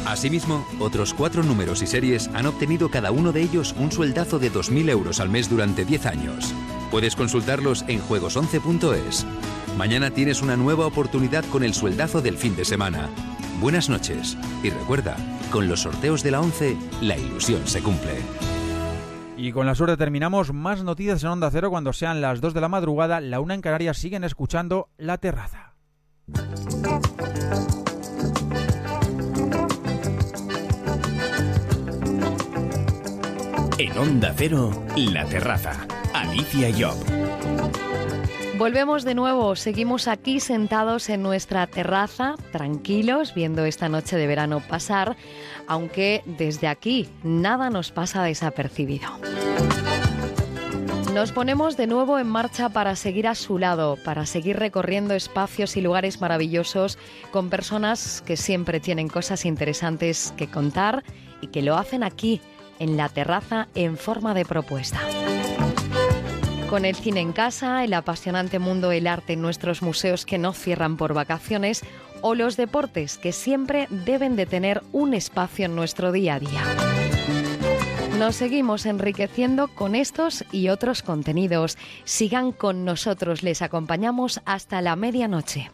Asimismo, 0.07 0.67
otros 0.79 1.15
cuatro 1.15 1.43
números 1.43 1.81
y 1.83 1.87
series 1.87 2.29
han 2.35 2.45
obtenido 2.45 2.91
cada 2.91 3.13
uno 3.13 3.33
de 3.33 3.41
ellos 3.41 3.75
un 3.79 3.91
sueldazo 3.91 4.39
de 4.39 4.53
2.000 4.53 4.91
euros 4.91 5.21
al 5.21 5.31
mes 5.31 5.49
durante 5.49 5.87
10 5.87 6.07
años. 6.07 6.53
Puedes 6.91 7.17
consultarlos 7.17 7.85
en 7.89 8.01
juegos11.es. 8.01 9.25
Mañana 9.79 10.11
tienes 10.11 10.43
una 10.43 10.57
nueva 10.57 10.87
oportunidad 10.87 11.45
con 11.47 11.63
el 11.63 11.73
sueldazo 11.73 12.21
del 12.21 12.37
fin 12.37 12.57
de 12.57 12.67
semana. 12.67 13.09
Buenas 13.61 13.89
noches 13.89 14.37
y 14.63 14.69
recuerda, 14.69 15.17
con 15.51 15.69
los 15.69 15.81
sorteos 15.81 16.23
de 16.23 16.33
la 16.33 16.41
11, 16.41 16.77
la 17.01 17.17
ilusión 17.17 17.67
se 17.67 17.81
cumple. 17.83 18.19
Y 19.43 19.53
con 19.53 19.65
la 19.65 19.75
suerte 19.75 19.97
terminamos. 19.97 20.53
Más 20.53 20.85
noticias 20.85 21.25
en 21.25 21.31
Onda 21.31 21.51
Cero 21.51 21.71
cuando 21.71 21.95
sean 21.95 22.21
las 22.21 22.43
2 22.43 22.53
de 22.53 22.61
la 22.61 22.69
madrugada. 22.69 23.23
La 23.23 23.41
una 23.41 23.55
en 23.55 23.63
Canarias 23.63 23.97
siguen 23.97 24.23
escuchando 24.23 24.91
La 24.99 25.17
Terraza. 25.17 25.73
En 33.79 33.97
Onda 33.97 34.35
Cero, 34.37 34.85
La 34.95 35.25
Terraza. 35.25 35.87
Alicia 36.13 36.69
Job. 36.79 38.10
Volvemos 38.61 39.05
de 39.05 39.15
nuevo, 39.15 39.57
seguimos 39.57 40.07
aquí 40.07 40.39
sentados 40.39 41.09
en 41.09 41.23
nuestra 41.23 41.67
terraza, 41.67 42.35
tranquilos, 42.53 43.33
viendo 43.33 43.65
esta 43.65 43.89
noche 43.89 44.17
de 44.17 44.27
verano 44.27 44.61
pasar, 44.61 45.17
aunque 45.67 46.23
desde 46.27 46.69
aquí 46.69 47.09
nada 47.23 47.71
nos 47.71 47.91
pasa 47.91 48.23
desapercibido. 48.23 49.09
Nos 51.15 51.33
ponemos 51.33 51.79
de 51.79 51.87
nuevo 51.87 52.19
en 52.19 52.29
marcha 52.29 52.69
para 52.69 52.97
seguir 52.97 53.29
a 53.29 53.35
su 53.35 53.57
lado, 53.57 53.97
para 54.05 54.27
seguir 54.27 54.59
recorriendo 54.59 55.15
espacios 55.15 55.79
y 55.79 55.81
lugares 55.81 56.21
maravillosos 56.21 56.99
con 57.31 57.49
personas 57.49 58.23
que 58.27 58.37
siempre 58.37 58.79
tienen 58.79 59.09
cosas 59.09 59.47
interesantes 59.47 60.35
que 60.37 60.51
contar 60.51 61.03
y 61.41 61.47
que 61.47 61.63
lo 61.63 61.79
hacen 61.79 62.03
aquí, 62.03 62.43
en 62.79 62.99
la 62.99 63.09
terraza, 63.09 63.69
en 63.75 63.97
forma 63.97 64.35
de 64.35 64.45
propuesta. 64.45 65.01
Con 66.71 66.85
el 66.85 66.95
cine 66.95 67.19
en 67.19 67.33
casa, 67.33 67.83
el 67.83 67.93
apasionante 67.95 68.61
mundo 68.61 68.91
del 68.91 69.09
arte 69.09 69.33
en 69.33 69.43
nuestros 69.43 69.83
museos 69.83 70.25
que 70.25 70.39
no 70.39 70.53
cierran 70.53 70.97
por 70.97 71.15
vacaciones 71.15 71.83
o 72.23 72.37
los 72.37 72.57
deportes 72.57 73.19
que 73.19 73.33
siempre 73.33 73.89
deben 73.91 74.37
de 74.37 74.47
tener 74.47 74.81
un 74.93 75.13
espacio 75.13 75.65
en 75.65 75.75
nuestro 75.75 76.13
día 76.13 76.35
a 76.35 76.39
día. 76.39 76.63
Nos 78.21 78.37
seguimos 78.37 78.87
enriqueciendo 78.87 79.67
con 79.67 79.97
estos 79.97 80.45
y 80.53 80.69
otros 80.69 81.03
contenidos. 81.03 81.77
Sigan 82.05 82.53
con 82.53 82.85
nosotros, 82.85 83.43
les 83.43 83.63
acompañamos 83.63 84.41
hasta 84.45 84.81
la 84.81 84.95
medianoche. 84.95 85.71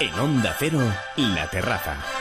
En 0.00 0.14
Onda 0.18 0.56
Cero, 0.58 0.80
La 1.16 1.48
Terraza. 1.48 2.17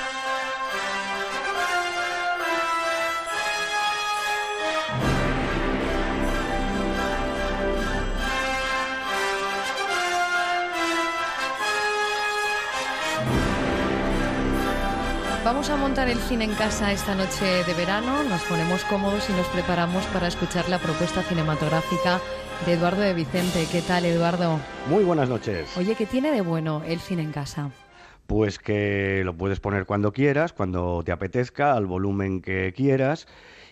Vamos 15.48 15.70
a 15.70 15.78
montar 15.78 16.10
el 16.10 16.18
cine 16.18 16.44
en 16.44 16.54
casa 16.56 16.92
esta 16.92 17.16
noche 17.16 17.46
de 17.46 17.74
verano, 17.74 18.22
nos 18.26 18.42
ponemos 18.44 18.84
cómodos 18.84 19.30
y 19.30 19.32
nos 19.32 19.48
preparamos 19.48 20.06
para 20.08 20.28
escuchar 20.28 20.68
la 20.68 20.78
propuesta 20.78 21.24
cinematográfica 21.24 22.20
de 22.66 22.74
Eduardo 22.74 23.00
de 23.00 23.14
Vicente. 23.14 23.66
¿Qué 23.72 23.82
tal, 23.82 24.04
Eduardo? 24.04 24.60
Muy 24.90 25.06
buenas 25.06 25.30
noches. 25.30 25.70
Oye, 25.78 25.96
¿qué 25.96 26.06
tiene 26.06 26.34
de 26.34 26.42
bueno 26.42 26.84
el 26.86 27.00
cine 27.00 27.22
en 27.22 27.32
casa? 27.32 27.72
Pues 28.28 28.60
que 28.60 29.22
lo 29.24 29.38
puedes 29.38 29.62
poner 29.62 29.86
cuando 29.86 30.12
quieras, 30.12 30.52
cuando 30.52 31.02
te 31.06 31.14
apetezca, 31.14 31.76
al 31.76 31.86
volumen 31.86 32.42
que 32.42 32.74
quieras 32.76 33.26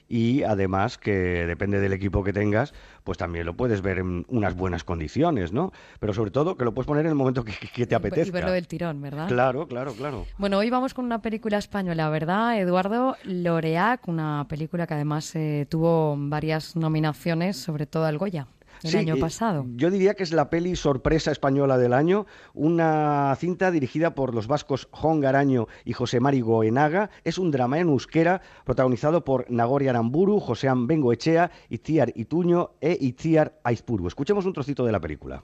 y 0.08 0.43
además 0.43 0.97
que 0.97 1.45
depende 1.47 1.80
del 1.80 1.93
equipo 1.93 2.24
que 2.24 2.34
tengas, 2.34 2.74
pues 3.03 3.18
también 3.18 3.45
lo 3.45 3.56
puedes 3.56 3.82
ver 3.82 3.99
en 3.99 4.26
unas 4.30 4.56
buenas 4.56 4.84
condiciones, 4.84 5.51
¿no? 5.51 5.72
Pero 5.99 6.14
sobre 6.14 6.32
todo 6.32 6.58
que 6.58 6.66
lo 6.66 6.74
puedes 6.74 6.88
poner 6.88 7.06
en 7.06 7.10
el 7.12 7.16
momento 7.16 7.43
que, 7.43 7.86
te 7.86 7.95
apetezca. 7.95 8.28
Y 8.28 8.32
verlo 8.32 8.51
del 8.51 8.68
tirón, 8.68 9.01
¿verdad? 9.01 9.28
Claro, 9.28 9.68
claro, 9.68 9.93
claro. 9.93 10.26
Bueno, 10.38 10.58
hoy 10.58 10.70
vamos 10.70 10.93
con 10.93 11.06
una 11.06 11.22
película 11.22 11.58
española, 11.58 12.10
¿verdad? 12.10 12.60
Eduardo 12.60 13.18
Loreac, 13.24 14.08
una 14.08 14.45
película 14.47 14.88
que 14.88 14.93
además 14.93 15.36
eh, 15.36 15.66
tuvo 15.70 16.16
varias 16.18 16.76
nominaciones, 16.76 17.58
sobre 17.58 17.86
todo 17.86 18.06
al 18.06 18.18
Goya 18.18 18.47
el 18.86 18.96
año 18.96 19.18
pasado. 19.18 19.66
Yo 19.76 19.90
diría 19.90 20.14
que 20.14 20.24
es 20.24 20.32
la 20.32 20.50
peli 20.50 20.76
sorpresa 20.76 21.32
española 21.32 21.78
del 21.78 21.94
año, 21.94 22.26
una 22.54 23.36
cinta 23.40 23.72
dirigida 23.72 24.16
por 24.16 24.34
los 24.34 24.48
vascos 24.48 24.88
Jon 24.92 25.20
Garaño 25.20 25.68
y 25.84 25.94
José 25.94 26.20
Mari 26.20 26.42
Goenaga. 26.42 27.10
Es 27.24 27.38
un 27.38 27.52
drama 27.52 27.80
en 27.80 27.90
euskera 27.90 28.42
protagonizado 28.64 29.24
por 29.24 29.50
Nagori 29.50 29.88
Aramburu, 29.88 30.40
Josean 30.40 30.88
Bengoechea, 30.88 31.52
Itziar 31.70 32.12
Ituño 32.16 32.72
e 32.82 32.98
Itziar 33.00 33.60
Aizpuru. 33.64 34.08
Escuchemos 34.08 34.46
un 34.46 34.54
trocito 34.54 34.86
de 34.86 34.92
la 34.92 35.00
película. 35.00 35.44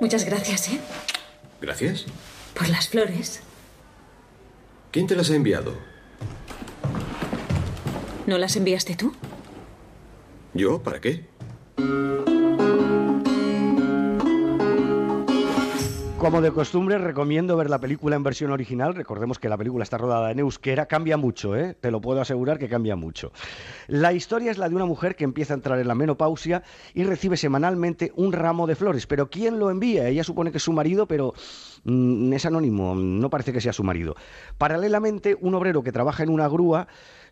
Muchas 0.00 0.24
gracias, 0.24 0.72
¿eh? 0.72 0.80
Gracias. 1.60 2.06
Por 2.54 2.68
las 2.70 2.88
flores. 2.88 3.42
¿Quién 4.90 5.06
te 5.06 5.14
las 5.14 5.30
ha 5.30 5.36
enviado? 5.36 5.74
¿No 8.26 8.38
las 8.38 8.56
enviaste 8.56 8.96
tú? 8.96 9.12
¿Yo? 10.54 10.82
¿Para 10.82 11.00
qué? 11.00 11.24
Como 16.20 16.42
de 16.42 16.52
costumbre, 16.52 16.98
recomiendo 16.98 17.56
ver 17.56 17.70
la 17.70 17.78
película 17.78 18.14
en 18.14 18.22
versión 18.22 18.50
original. 18.50 18.94
Recordemos 18.94 19.38
que 19.38 19.48
la 19.48 19.56
película 19.56 19.84
está 19.84 19.96
rodada 19.96 20.30
en 20.30 20.40
euskera. 20.40 20.84
Cambia 20.84 21.16
mucho, 21.16 21.56
¿eh? 21.56 21.74
Te 21.80 21.90
lo 21.90 22.02
puedo 22.02 22.20
asegurar 22.20 22.58
que 22.58 22.68
cambia 22.68 22.94
mucho. 22.94 23.32
La 23.86 24.12
historia 24.12 24.50
es 24.50 24.58
la 24.58 24.68
de 24.68 24.74
una 24.74 24.84
mujer 24.84 25.16
que 25.16 25.24
empieza 25.24 25.54
a 25.54 25.56
entrar 25.56 25.80
en 25.80 25.88
la 25.88 25.94
menopausia 25.94 26.62
y 26.92 27.04
recibe 27.04 27.38
semanalmente 27.38 28.12
un 28.16 28.32
ramo 28.32 28.66
de 28.66 28.74
flores. 28.74 29.06
Pero 29.06 29.30
¿quién 29.30 29.58
lo 29.58 29.70
envía? 29.70 30.08
Ella 30.08 30.22
supone 30.22 30.50
que 30.50 30.58
es 30.58 30.62
su 30.62 30.74
marido, 30.74 31.06
pero 31.06 31.32
mm, 31.84 32.34
es 32.34 32.44
anónimo. 32.44 32.94
No 32.94 33.30
parece 33.30 33.54
que 33.54 33.62
sea 33.62 33.72
su 33.72 33.82
marido. 33.82 34.14
Paralelamente, 34.58 35.38
un 35.40 35.54
obrero 35.54 35.82
que 35.82 35.90
trabaja 35.90 36.22
en 36.22 36.28
una 36.28 36.48
grúa 36.48 36.86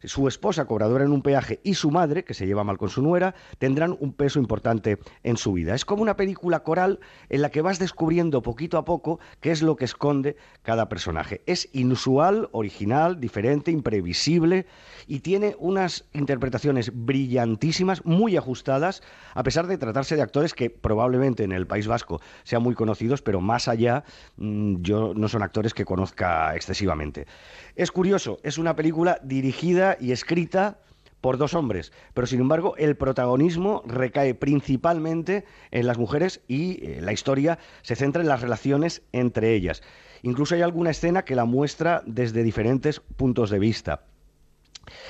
su 0.05 0.28
esposa 0.28 0.66
cobradora 0.66 1.05
en 1.05 1.12
un 1.12 1.22
peaje 1.22 1.61
y 1.64 1.74
su 1.74 1.90
madre, 1.90 2.24
que 2.24 2.34
se 2.34 2.46
lleva 2.46 2.64
mal 2.64 2.78
con 2.78 2.88
su 2.88 3.03
nuera, 3.03 3.34
tendrán 3.59 3.96
un 4.01 4.12
peso 4.12 4.38
importante 4.38 4.99
en 5.22 5.36
su 5.36 5.53
vida. 5.53 5.74
Es 5.74 5.84
como 5.84 6.03
una 6.03 6.16
película 6.16 6.62
coral 6.62 7.01
en 7.28 7.42
la 7.42 7.51
que 7.51 7.62
vas 7.62 7.78
descubriendo 7.78 8.42
poquito 8.42 8.78
a 8.78 8.84
poco 8.84 9.20
qué 9.40 9.51
es 9.51 9.62
lo 9.62 9.76
que 9.76 9.84
esconde 9.84 10.36
cada 10.62 10.88
personaje. 10.88 11.42
Es 11.46 11.68
inusual, 11.72 12.49
original, 12.53 13.20
diferente, 13.20 13.70
imprevisible 13.70 14.66
y 15.09 15.20
tiene 15.20 15.56
unas 15.59 16.04
interpretaciones 16.12 16.92
brillantísimas, 16.94 18.04
muy 18.04 18.36
ajustadas, 18.36 19.02
a 19.34 19.42
pesar 19.42 19.66
de 19.66 19.78
tratarse 19.78 20.14
de 20.14 20.22
actores 20.22 20.54
que 20.54 20.70
probablemente 20.70 21.42
en 21.42 21.52
el 21.52 21.66
País 21.66 21.88
Vasco 21.88 22.20
sean 22.44 22.62
muy 22.62 22.74
conocidos, 22.74 23.22
pero 23.22 23.40
más 23.40 23.66
allá 23.66 24.04
mm, 24.36 24.82
yo 24.82 25.14
no 25.14 25.28
son 25.28 25.42
actores 25.42 25.72
que 25.72 25.86
conozca 25.86 26.54
excesivamente. 26.54 27.26
Es 27.74 27.90
curioso, 27.90 28.38
es 28.42 28.59
una 28.59 28.76
película 28.76 29.18
dirigida 29.24 29.96
y 29.98 30.12
escrita 30.12 30.78
por 31.22 31.38
dos 31.38 31.54
hombres, 31.54 31.92
pero 32.14 32.26
sin 32.26 32.40
embargo 32.40 32.76
el 32.76 32.96
protagonismo 32.96 33.82
recae 33.86 34.34
principalmente 34.34 35.44
en 35.70 35.86
las 35.86 35.98
mujeres 35.98 36.42
y 36.46 36.84
eh, 36.84 37.00
la 37.00 37.12
historia 37.12 37.59
se 37.82 37.96
centra 37.96 38.22
en 38.22 38.28
las 38.28 38.42
relaciones 38.42 39.02
entre 39.12 39.54
ellas. 39.54 39.82
Incluso 40.22 40.54
hay 40.54 40.62
alguna 40.62 40.90
escena 40.90 41.24
que 41.24 41.34
la 41.34 41.44
muestra 41.44 42.02
desde 42.06 42.42
diferentes 42.42 43.00
puntos 43.00 43.50
de 43.50 43.59
vista. 43.59 44.04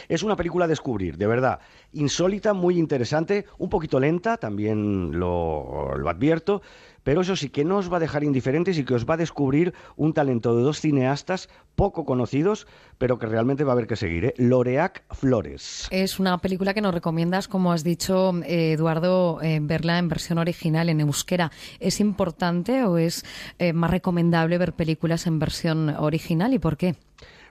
Es 0.08 0.22
una 0.22 0.36
película 0.36 0.66
a 0.66 0.68
descubrir, 0.68 1.16
de 1.16 1.26
verdad. 1.26 1.60
Insólita, 1.92 2.52
muy 2.52 2.78
interesante, 2.78 3.46
un 3.58 3.68
poquito 3.68 4.00
lenta, 4.00 4.36
también 4.36 5.18
lo, 5.18 5.96
lo 5.96 6.10
advierto, 6.10 6.62
pero 7.08 7.22
eso 7.22 7.36
sí 7.36 7.48
que 7.48 7.64
no 7.64 7.78
os 7.78 7.90
va 7.90 7.96
a 7.96 8.00
dejar 8.00 8.22
indiferentes 8.22 8.76
y 8.76 8.84
que 8.84 8.92
os 8.92 9.06
va 9.06 9.14
a 9.14 9.16
descubrir 9.16 9.72
un 9.96 10.12
talento 10.12 10.54
de 10.54 10.62
dos 10.62 10.80
cineastas 10.80 11.48
poco 11.74 12.04
conocidos, 12.04 12.66
pero 12.98 13.18
que 13.18 13.24
realmente 13.24 13.64
va 13.64 13.72
a 13.72 13.74
haber 13.74 13.86
que 13.86 13.96
seguir. 13.96 14.26
¿eh? 14.26 14.34
Loreac 14.36 15.04
Flores. 15.14 15.88
Es 15.90 16.18
una 16.18 16.36
película 16.36 16.74
que 16.74 16.82
nos 16.82 16.92
recomiendas, 16.92 17.48
como 17.48 17.72
has 17.72 17.82
dicho, 17.82 18.32
eh, 18.44 18.72
Eduardo, 18.72 19.40
eh, 19.40 19.58
verla 19.62 19.98
en 19.98 20.08
versión 20.08 20.36
original, 20.36 20.90
en 20.90 21.00
euskera. 21.00 21.50
¿Es 21.80 22.00
importante 22.00 22.84
o 22.84 22.98
es 22.98 23.24
eh, 23.58 23.72
más 23.72 23.90
recomendable 23.90 24.58
ver 24.58 24.74
películas 24.74 25.26
en 25.26 25.38
versión 25.38 25.88
original 25.88 26.52
y 26.52 26.58
por 26.58 26.76
qué? 26.76 26.96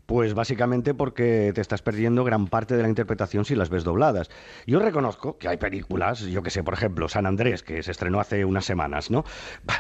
Pues 0.08 0.34
básicamente 0.34 0.94
porque 0.94 1.52
te 1.54 1.60
estás 1.60 1.82
perdiendo 1.82 2.24
gran 2.24 2.48
parte 2.48 2.78
de 2.78 2.82
la 2.82 2.88
interpretación 2.88 3.44
si 3.44 3.56
las 3.56 3.70
ves 3.70 3.84
dobladas. 3.84 4.30
Yo 4.66 4.80
reconozco 4.80 5.38
que 5.38 5.50
hay 5.50 5.58
películas, 5.58 6.22
yo 6.22 6.42
que 6.42 6.50
sé, 6.50 6.64
por 6.64 6.76
ejemplo, 6.76 7.10
San 7.10 7.26
Andrés, 7.26 7.62
que 7.62 7.84
se 7.84 7.92
estrenó 7.92 8.22
hace 8.22 8.46
unas 8.46 8.64
semanas, 8.64 9.12
¿no? 9.12 9.26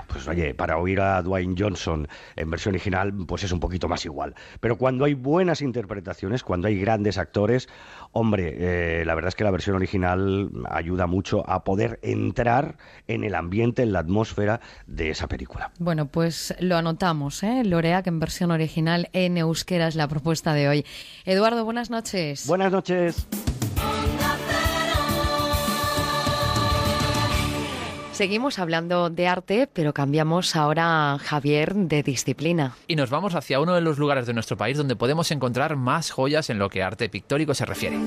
Pues 0.09 0.27
oye, 0.27 0.53
para 0.53 0.79
oír 0.79 0.99
a 0.99 1.21
Dwayne 1.21 1.55
Johnson 1.57 2.09
en 2.35 2.51
versión 2.51 2.75
original, 2.75 3.13
pues 3.25 3.45
es 3.45 3.53
un 3.53 3.61
poquito 3.61 3.87
más 3.87 4.03
igual. 4.03 4.35
Pero 4.59 4.77
cuando 4.77 5.05
hay 5.05 5.13
buenas 5.13 5.61
interpretaciones, 5.61 6.43
cuando 6.43 6.67
hay 6.67 6.77
grandes 6.77 7.17
actores, 7.17 7.69
hombre, 8.11 8.55
eh, 9.01 9.05
la 9.05 9.15
verdad 9.15 9.29
es 9.29 9.35
que 9.35 9.43
la 9.43 9.51
versión 9.51 9.75
original 9.75 10.49
ayuda 10.69 11.07
mucho 11.07 11.47
a 11.49 11.63
poder 11.63 11.99
entrar 12.01 12.77
en 13.07 13.23
el 13.23 13.35
ambiente, 13.35 13.83
en 13.83 13.93
la 13.93 13.99
atmósfera 13.99 14.59
de 14.85 15.09
esa 15.09 15.27
película. 15.27 15.71
Bueno, 15.79 16.07
pues 16.07 16.55
lo 16.59 16.77
anotamos, 16.77 17.43
¿eh? 17.43 17.63
Loreac 17.63 18.07
en 18.07 18.19
versión 18.19 18.51
original 18.51 19.09
en 19.13 19.37
euskera 19.37 19.87
es 19.87 19.95
la 19.95 20.07
propuesta 20.07 20.53
de 20.53 20.67
hoy. 20.67 20.85
Eduardo, 21.25 21.65
buenas 21.65 21.89
noches. 21.89 22.47
Buenas 22.47 22.71
noches. 22.71 23.27
Seguimos 28.17 28.57
hablando 28.57 29.11
de 29.11 29.27
arte, 29.27 29.69
pero 29.71 29.93
cambiamos 29.93 30.55
ahora, 30.55 31.19
Javier, 31.21 31.75
de 31.75 32.01
disciplina. 32.01 32.75
Y 32.87 32.95
nos 32.95 33.11
vamos 33.11 33.35
hacia 33.35 33.59
uno 33.59 33.75
de 33.75 33.81
los 33.81 33.99
lugares 33.99 34.25
de 34.25 34.33
nuestro 34.33 34.57
país 34.57 34.75
donde 34.75 34.95
podemos 34.95 35.29
encontrar 35.29 35.75
más 35.75 36.09
joyas 36.09 36.49
en 36.49 36.57
lo 36.57 36.67
que 36.67 36.81
arte 36.81 37.09
pictórico 37.09 37.53
se 37.53 37.65
refiere. 37.65 37.99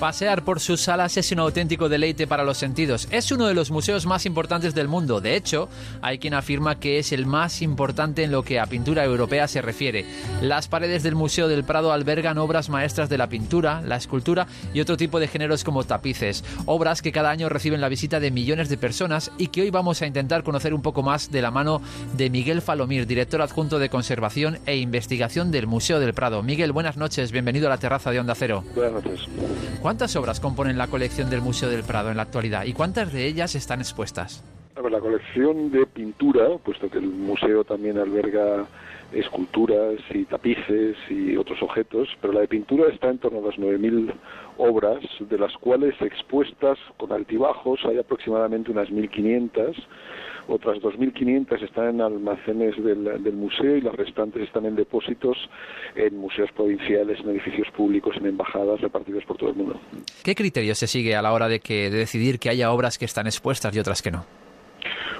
Pasear 0.00 0.44
por 0.44 0.60
sus 0.60 0.80
salas 0.80 1.18
es 1.18 1.30
un 1.30 1.40
auténtico 1.40 1.90
deleite 1.90 2.26
para 2.26 2.42
los 2.42 2.56
sentidos. 2.56 3.06
Es 3.10 3.30
uno 3.32 3.46
de 3.46 3.52
los 3.52 3.70
museos 3.70 4.06
más 4.06 4.24
importantes 4.24 4.74
del 4.74 4.88
mundo. 4.88 5.20
De 5.20 5.36
hecho, 5.36 5.68
hay 6.00 6.18
quien 6.18 6.32
afirma 6.32 6.80
que 6.80 6.98
es 6.98 7.12
el 7.12 7.26
más 7.26 7.60
importante 7.60 8.24
en 8.24 8.32
lo 8.32 8.42
que 8.42 8.58
a 8.58 8.64
pintura 8.64 9.04
europea 9.04 9.46
se 9.46 9.60
refiere. 9.60 10.06
Las 10.40 10.68
paredes 10.68 11.02
del 11.02 11.16
Museo 11.16 11.48
del 11.48 11.64
Prado 11.64 11.92
albergan 11.92 12.38
obras 12.38 12.70
maestras 12.70 13.10
de 13.10 13.18
la 13.18 13.28
pintura, 13.28 13.82
la 13.82 13.96
escultura 13.96 14.46
y 14.72 14.80
otro 14.80 14.96
tipo 14.96 15.20
de 15.20 15.28
géneros 15.28 15.64
como 15.64 15.84
tapices. 15.84 16.44
Obras 16.64 17.02
que 17.02 17.12
cada 17.12 17.28
año 17.28 17.50
reciben 17.50 17.82
la 17.82 17.90
visita 17.90 18.20
de 18.20 18.30
millones 18.30 18.70
de 18.70 18.78
personas 18.78 19.30
y 19.36 19.48
que 19.48 19.60
hoy 19.60 19.70
vamos 19.70 20.00
a 20.00 20.06
intentar 20.06 20.44
conocer 20.44 20.72
un 20.72 20.80
poco 20.80 21.02
más 21.02 21.30
de 21.30 21.42
la 21.42 21.50
mano 21.50 21.82
de 22.16 22.30
Miguel 22.30 22.62
Falomir, 22.62 23.06
director 23.06 23.42
adjunto 23.42 23.78
de 23.78 23.90
Conservación 23.90 24.60
e 24.64 24.78
Investigación 24.78 25.50
del 25.50 25.66
Museo 25.66 26.00
del 26.00 26.14
Prado. 26.14 26.42
Miguel, 26.42 26.72
buenas 26.72 26.96
noches. 26.96 27.32
Bienvenido 27.32 27.66
a 27.66 27.70
la 27.70 27.76
terraza 27.76 28.10
de 28.10 28.18
Onda 28.18 28.34
Cero. 28.34 28.64
Buenas 28.74 28.94
noches. 28.94 29.28
¿Cuántas 29.90 30.14
obras 30.14 30.38
componen 30.38 30.78
la 30.78 30.86
colección 30.86 31.30
del 31.30 31.40
Museo 31.40 31.68
del 31.68 31.82
Prado 31.82 32.12
en 32.12 32.16
la 32.16 32.22
actualidad 32.22 32.64
y 32.64 32.74
cuántas 32.74 33.12
de 33.12 33.26
ellas 33.26 33.56
están 33.56 33.80
expuestas? 33.80 34.44
A 34.76 34.82
ver, 34.82 34.92
la 34.92 35.00
colección 35.00 35.72
de 35.72 35.84
pintura, 35.84 36.46
puesto 36.64 36.88
que 36.88 36.98
el 36.98 37.08
museo 37.08 37.64
también 37.64 37.98
alberga 37.98 38.66
esculturas 39.10 39.96
y 40.14 40.26
tapices 40.26 40.96
y 41.08 41.36
otros 41.36 41.60
objetos, 41.60 42.08
pero 42.20 42.32
la 42.32 42.42
de 42.42 42.46
pintura 42.46 42.88
está 42.88 43.08
en 43.08 43.18
torno 43.18 43.40
a 43.40 43.46
las 43.46 43.56
9.000 43.56 44.12
obras, 44.58 45.00
de 45.18 45.36
las 45.36 45.52
cuales 45.54 46.00
expuestas 46.00 46.78
con 46.96 47.10
altibajos 47.10 47.80
hay 47.84 47.98
aproximadamente 47.98 48.70
unas 48.70 48.90
1.500 48.90 49.74
otras 50.48 50.78
2.500 50.78 51.62
están 51.62 51.88
en 51.88 52.00
almacenes 52.00 52.76
del, 52.82 53.04
del, 53.22 53.34
museo 53.34 53.76
y 53.76 53.80
las 53.80 53.94
restantes 53.94 54.42
están 54.42 54.66
en 54.66 54.76
depósitos 54.76 55.36
en 55.94 56.16
museos 56.16 56.50
provinciales, 56.52 57.20
en 57.20 57.30
edificios 57.30 57.68
públicos, 57.76 58.16
en 58.16 58.26
embajadas 58.26 58.80
repartidos 58.80 59.24
por 59.24 59.36
todo 59.36 59.50
el 59.50 59.56
mundo. 59.56 59.80
¿Qué 60.24 60.34
criterio 60.34 60.74
se 60.74 60.86
sigue 60.86 61.14
a 61.16 61.22
la 61.22 61.32
hora 61.32 61.48
de, 61.48 61.60
que, 61.60 61.90
de 61.90 61.98
decidir 61.98 62.38
que 62.38 62.50
haya 62.50 62.72
obras 62.72 62.98
que 62.98 63.04
están 63.04 63.26
expuestas 63.26 63.74
y 63.74 63.78
otras 63.78 64.02
que 64.02 64.10
no? 64.10 64.24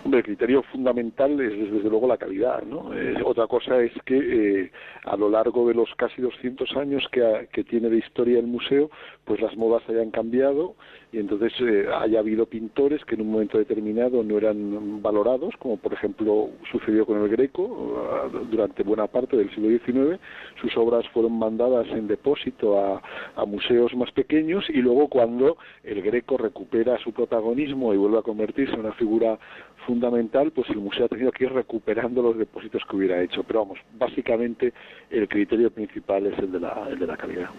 Hombre, 0.05 0.21
el 0.21 0.25
criterio 0.25 0.63
fundamental 0.63 1.39
es 1.41 1.71
desde 1.71 1.91
luego 1.91 2.09
la 2.09 2.17
calidad, 2.17 2.63
¿no? 2.63 2.95
Eh, 2.95 3.17
otra 3.23 3.47
cosa 3.47 3.81
es 3.83 3.93
que 4.07 4.17
eh, 4.63 4.73
a 5.05 5.17
lo 5.17 5.29
largo 5.29 5.69
de 5.69 5.75
los 5.75 5.95
casi 5.97 6.23
200 6.23 6.75
años 6.77 7.07
que, 7.13 7.23
ha, 7.23 7.47
que, 7.47 7.65
tiene 7.65 7.91
de 7.91 7.99
historia 7.99 8.39
el 8.39 8.47
museo, 8.47 8.91
pues 9.25 9.41
las 9.41 9.57
modas 9.57 9.83
hayan 9.89 10.11
cambiado 10.11 10.75
y 11.13 11.19
entonces 11.19 11.53
eh, 11.61 11.87
haya 11.93 12.21
habido 12.21 12.47
pintores 12.47 13.05
que 13.05 13.17
en 13.17 13.23
un 13.23 13.33
momento 13.33 13.59
determinado 13.59 14.23
no 14.23 14.39
eran 14.39 15.03
valorados, 15.03 15.55
como 15.59 15.77
por 15.77 15.93
ejemplo 15.93 16.51
sucedió 16.71 17.05
con 17.05 17.21
el 17.23 17.29
Greco 17.29 17.63
uh, 17.63 18.47
durante 18.51 18.85
buena 18.85 19.09
parte 19.09 19.37
del 19.37 19.51
siglo 19.51 19.69
XIX, 19.69 20.21
sus 20.61 20.77
obras 20.77 21.09
fueron 21.09 21.37
mandadas 21.39 21.89
en 21.89 22.07
depósito 22.07 22.79
a, 22.79 23.03
museos 23.47 23.95
más 23.97 24.13
pequeños 24.13 24.65
y 24.69 24.81
luego 24.81 25.09
cuando 25.09 25.57
el 25.83 26.03
Greco 26.03 26.37
recupera 26.37 26.99
su 26.99 27.13
protagonismo 27.13 27.93
y 27.93 27.97
vuelve 27.97 28.19
a 28.19 28.23
convertirse 28.23 28.75
en 28.75 28.81
una 28.81 28.93
figura 28.93 29.39
fundamental, 29.87 30.53
pues 30.53 30.69
el 30.71 30.77
museo 30.77 31.07
ha 31.07 31.09
tenido 31.09 31.33
que 31.33 31.45
ir 31.45 31.53
recuperando 31.53 32.23
los 32.23 32.39
depósitos 32.39 32.83
que 32.89 32.97
hubiera 32.97 33.21
hecho. 33.23 33.43
Pero 33.43 33.61
vamos, 33.61 33.79
básicamente 33.99 34.73
el 35.11 35.27
criterio 35.27 35.71
principal 35.71 36.27
es 36.27 36.39
el 36.39 36.53
de 36.53 36.61
la 36.61 37.17
calidad. 37.17 37.51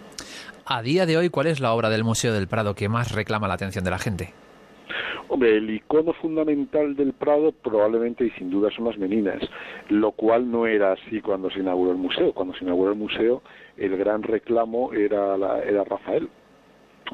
A 0.64 0.80
día 0.80 1.06
de 1.06 1.16
hoy, 1.16 1.28
¿cuál 1.28 1.48
es 1.48 1.58
la 1.58 1.72
obra 1.72 1.90
del 1.90 2.04
Museo 2.04 2.32
del 2.32 2.46
Prado 2.46 2.74
que 2.74 2.88
más 2.88 3.12
reclama 3.12 3.48
la 3.48 3.54
atención 3.54 3.84
de 3.84 3.90
la 3.90 3.98
gente? 3.98 4.32
Hombre, 5.26 5.56
el 5.56 5.68
icono 5.70 6.12
fundamental 6.12 6.94
del 6.94 7.14
Prado 7.14 7.50
probablemente 7.50 8.24
y 8.26 8.30
sin 8.32 8.50
duda 8.50 8.70
son 8.70 8.84
las 8.84 8.96
meninas, 8.96 9.42
lo 9.88 10.12
cual 10.12 10.48
no 10.48 10.66
era 10.66 10.92
así 10.92 11.20
cuando 11.20 11.50
se 11.50 11.60
inauguró 11.60 11.90
el 11.90 11.96
museo. 11.96 12.32
Cuando 12.32 12.54
se 12.54 12.64
inauguró 12.64 12.92
el 12.92 12.98
museo, 12.98 13.42
el 13.76 13.96
gran 13.96 14.22
reclamo 14.22 14.92
era, 14.92 15.36
la, 15.36 15.60
era 15.62 15.82
Rafael. 15.82 16.28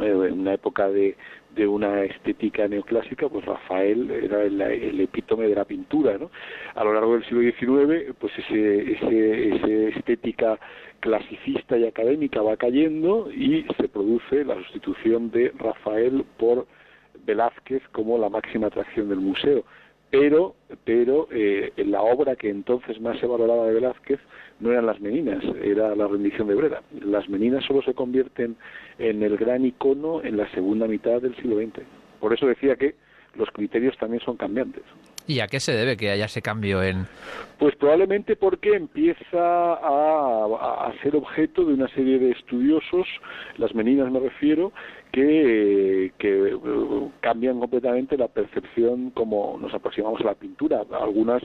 Eh, 0.02 0.28
en 0.28 0.40
una 0.40 0.54
época 0.54 0.88
de, 0.88 1.16
de 1.54 1.66
una 1.66 2.04
estética 2.04 2.68
neoclásica, 2.68 3.28
pues 3.28 3.44
Rafael 3.44 4.10
era 4.10 4.42
el, 4.42 5.00
epítome 5.00 5.48
de 5.48 5.54
la 5.54 5.64
pintura, 5.64 6.18
¿no? 6.18 6.30
A 6.74 6.84
lo 6.84 6.92
largo 6.92 7.14
del 7.14 7.24
siglo 7.24 7.40
XIX, 7.40 8.14
pues 8.18 8.32
ese, 8.38 8.92
ese, 8.92 9.56
ese 9.56 9.88
estética 9.88 10.58
clasicista 11.00 11.76
y 11.76 11.86
académica 11.86 12.42
va 12.42 12.56
cayendo 12.56 13.30
y 13.30 13.66
se 13.78 13.88
produce 13.88 14.44
la 14.44 14.56
sustitución 14.56 15.30
de 15.30 15.52
Rafael 15.56 16.24
por 16.38 16.66
Velázquez 17.24 17.82
como 17.92 18.18
la 18.18 18.28
máxima 18.28 18.68
atracción 18.68 19.08
del 19.08 19.20
museo. 19.20 19.64
Pero, 20.10 20.54
pero 20.84 21.28
eh, 21.30 21.72
la 21.76 22.00
obra 22.00 22.34
que 22.34 22.48
entonces 22.48 22.98
más 23.00 23.18
se 23.20 23.26
valoraba 23.26 23.66
de 23.66 23.74
Velázquez 23.74 24.18
no 24.58 24.72
eran 24.72 24.86
las 24.86 25.00
meninas, 25.00 25.44
era 25.62 25.94
la 25.94 26.08
rendición 26.08 26.48
de 26.48 26.54
Brera. 26.54 26.82
Las 27.02 27.28
meninas 27.28 27.64
solo 27.64 27.82
se 27.82 27.94
convierten 27.94 28.56
en 28.98 29.22
el 29.22 29.36
gran 29.36 29.66
icono 29.66 30.22
en 30.22 30.38
la 30.38 30.50
segunda 30.52 30.86
mitad 30.86 31.20
del 31.20 31.36
siglo 31.36 31.56
XX. 31.56 31.82
Por 32.20 32.32
eso 32.32 32.46
decía 32.46 32.76
que 32.76 32.94
los 33.34 33.50
criterios 33.50 33.96
también 33.98 34.22
son 34.22 34.36
cambiantes. 34.36 34.82
¿Y 35.28 35.40
a 35.40 35.46
qué 35.46 35.60
se 35.60 35.72
debe 35.72 35.98
que 35.98 36.10
haya 36.10 36.24
ese 36.24 36.40
cambio 36.40 36.82
en...? 36.82 37.06
Pues 37.58 37.76
probablemente 37.76 38.34
porque 38.34 38.74
empieza 38.74 39.28
a, 39.34 40.92
ser 41.02 41.14
objeto 41.16 41.64
de 41.66 41.74
una 41.74 41.88
serie 41.88 42.18
de 42.18 42.30
estudiosos, 42.30 43.06
las 43.58 43.74
meninas 43.74 44.10
me 44.10 44.20
refiero, 44.20 44.72
que, 45.12 46.12
que 46.18 46.56
cambian 47.20 47.60
completamente 47.60 48.16
la 48.16 48.28
percepción 48.28 49.10
como 49.10 49.58
nos 49.60 49.74
aproximamos 49.74 50.20
a 50.22 50.24
la 50.24 50.34
pintura. 50.34 50.82
Algunas 50.98 51.42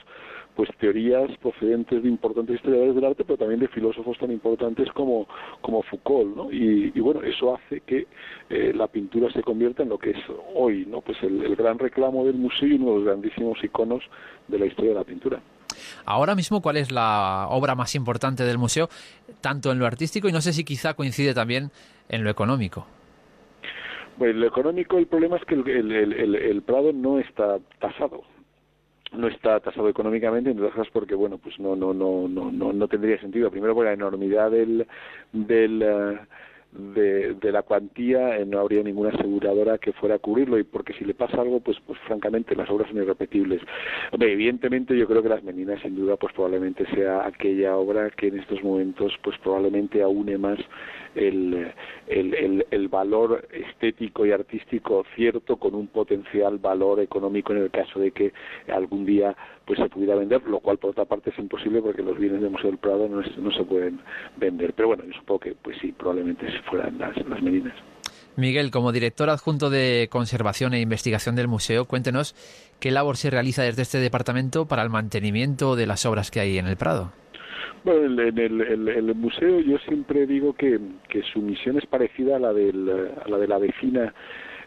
pues 0.56 0.70
teorías 0.80 1.30
procedentes 1.38 2.04
de 2.04 2.10
importantes 2.10 2.56
historiadores 2.58 2.96
del 2.96 3.06
arte, 3.06 3.24
pero 3.24 3.38
también 3.38 3.60
de 3.60 3.68
filósofos 3.68 4.18
tan 4.18 4.32
importantes 4.32 4.92
como, 4.94 5.28
como 5.62 5.82
Foucault, 5.84 6.36
¿no? 6.36 6.52
Y, 6.52 6.92
bueno, 7.00 7.22
eso 7.24 7.56
hace 7.56 7.82
que 7.82 8.08
eh, 8.50 8.72
la 8.76 8.88
pintura 8.88 9.32
se 9.32 9.42
convierta 9.42 9.84
en 9.84 9.90
lo 9.90 9.98
que 9.98 10.12
es 10.12 10.20
hoy, 10.56 10.86
¿no? 10.86 11.02
Pues 11.02 11.18
el, 11.24 11.44
el 11.44 11.56
gran 11.56 11.80
reclamo 11.80 12.26
del 12.26 12.36
museo 12.36 12.68
y 12.68 12.74
uno 12.74 12.92
de 12.92 12.96
los 12.98 13.06
grandísimos 13.06 13.64
iconos 13.64 14.04
de 14.48 14.60
la 14.60 14.66
historia 14.66 14.92
de 14.92 14.98
la 14.98 15.04
pintura. 15.04 15.42
Ahora 16.06 16.36
mismo, 16.36 16.62
¿cuál 16.62 16.78
es 16.78 16.92
la 16.92 17.48
obra 17.50 17.76
más 17.76 17.96
importante 17.96 18.44
del 18.44 18.58
museo, 18.58 18.90
tanto 19.42 19.72
en 19.72 19.80
lo 19.80 19.86
artístico 19.86 20.28
y 20.28 20.32
no 20.32 20.42
sé 20.42 20.54
si 20.54 20.64
quizá 20.64 20.94
coincide 20.94 21.34
también 21.34 21.72
en 22.10 22.24
lo 22.24 22.30
económico? 22.30 22.86
Bueno, 24.18 24.40
lo 24.40 24.48
económico, 24.48 24.98
el 24.98 25.08
problema 25.08 25.38
es 25.38 25.46
que 25.46 25.56
el, 25.56 26.64
Prado 26.66 26.94
no 26.94 27.20
está 27.20 27.58
tasado 27.80 28.22
no 29.14 29.28
está 29.28 29.60
tasado 29.60 29.90
económicamente, 29.90 30.52
entre 30.52 30.68
otras 30.68 30.88
porque 30.92 31.16
bueno, 31.16 31.38
pues 31.38 31.60
no 31.60 31.76
no 31.76 31.94
no 31.94 32.28
no 32.28 32.52
no, 32.52 32.74
no 32.74 32.88
tendría 32.88 33.20
sentido. 33.20 33.52
Primero 33.52 33.74
por 33.74 33.86
la 33.86 33.94
enormidad 33.94 34.52
del 34.52 34.86
del 35.32 35.82
eh, 35.82 36.18
de, 36.74 37.52
la 37.52 37.62
cuantía 37.62 38.38
eh, 38.38 38.46
no 38.46 38.60
habría 38.60 38.82
ninguna 38.82 39.10
aseguradora 39.10 39.78
que 39.78 39.94
fuera 39.94 40.16
a 40.16 40.20
cubrirlo 40.20 40.58
y 40.58 40.64
porque 40.64 40.94
si 40.94 41.06
le 41.06 41.14
pasa 41.14 41.40
algo 41.40 41.60
pues 41.60 41.78
pues 41.86 42.00
francamente 42.00 42.56
las 42.56 42.70
obras 42.70 42.90
son 42.90 42.98
irrepetibles 42.98 43.62
evidentemente 44.12 44.98
yo 44.98 45.08
creo 45.08 45.22
que 45.22 45.30
las 45.30 45.44
meninas 45.44 45.82
sin 45.82 45.96
duda 45.96 46.16
pues 46.18 46.34
probablemente 46.34 46.86
sea 46.96 47.28
aquella 47.28 47.78
obra 47.78 48.10
que 48.10 48.28
en 48.28 48.40
estos 48.40 48.64
momentos 48.64 49.14
pues 49.22 49.38
probablemente 49.38 50.02
aúne 50.02 50.38
más 50.38 50.58
el, 51.16 52.88
valor 52.90 53.48
estético 53.52 54.26
y 54.26 54.32
artístico 54.32 55.04
cierto 55.16 55.58
con 55.58 55.74
un 55.74 55.88
potencial 55.88 56.60
valor 56.60 57.00
económico 57.00 57.54
en 57.54 57.64
el 57.64 57.72
caso 57.72 58.00
de 58.00 58.12
que 58.12 58.34
algún 58.72 59.06
día 59.06 59.36
pues 59.66 59.80
se 59.80 59.90
pudiera 59.90 60.16
vender, 60.16 60.44
lo 60.44 60.60
cual 60.60 60.78
por 60.78 60.92
otra 60.92 61.06
parte 61.06 61.32
es 61.32 61.40
imposible 61.40 61.82
porque 61.82 62.04
los 62.04 62.18
bienes 62.18 62.42
del 62.42 62.52
Museo 62.52 62.70
del 62.70 62.78
Prado 62.78 63.08
no, 63.08 63.22
no 63.22 63.52
se 63.52 63.64
pueden 63.64 64.00
vender. 64.38 64.74
Pero 64.74 64.90
bueno, 64.90 65.04
yo 65.06 65.14
supongo 65.14 65.40
que 65.40 65.56
pues 65.56 65.78
sí, 65.82 65.92
probablemente 65.92 66.46
fueran 66.70 66.98
las, 67.00 67.16
las 67.28 67.42
meninas. 67.42 67.74
Miguel, 68.36 68.72
como 68.72 68.92
director 68.92 69.30
adjunto 69.30 69.70
de 69.70 70.08
conservación 70.12 70.74
e 70.74 70.82
investigación 70.82 71.36
del 71.36 71.48
museo, 71.48 71.86
cuéntenos 71.86 72.36
qué 72.80 72.92
labor 72.92 73.16
se 73.16 73.30
realiza 73.30 73.62
desde 73.62 73.84
este 73.84 74.00
departamento 74.00 74.68
para 74.68 74.82
el 74.82 74.90
mantenimiento 74.90 75.76
de 75.76 75.86
las 75.86 76.06
obras 76.06 76.32
que 76.32 76.40
hay 76.40 76.58
en 76.58 76.68
el 76.68 76.76
Prado. 76.76 77.12
Bueno, 77.84 78.22
en 78.22 78.40
el, 78.40 79.16
museo 79.16 79.60
yo 79.60 79.78
siempre 79.80 80.26
digo 80.26 80.54
que, 80.54 80.80
que, 81.10 81.22
su 81.34 81.42
misión 81.42 81.78
es 81.78 81.86
parecida 81.86 82.38
a 82.38 82.40
la, 82.40 82.54
del, 82.54 82.90
a 83.24 83.28
la 83.28 83.38
de 83.38 83.48
la 83.48 83.58
vecina 83.58 84.14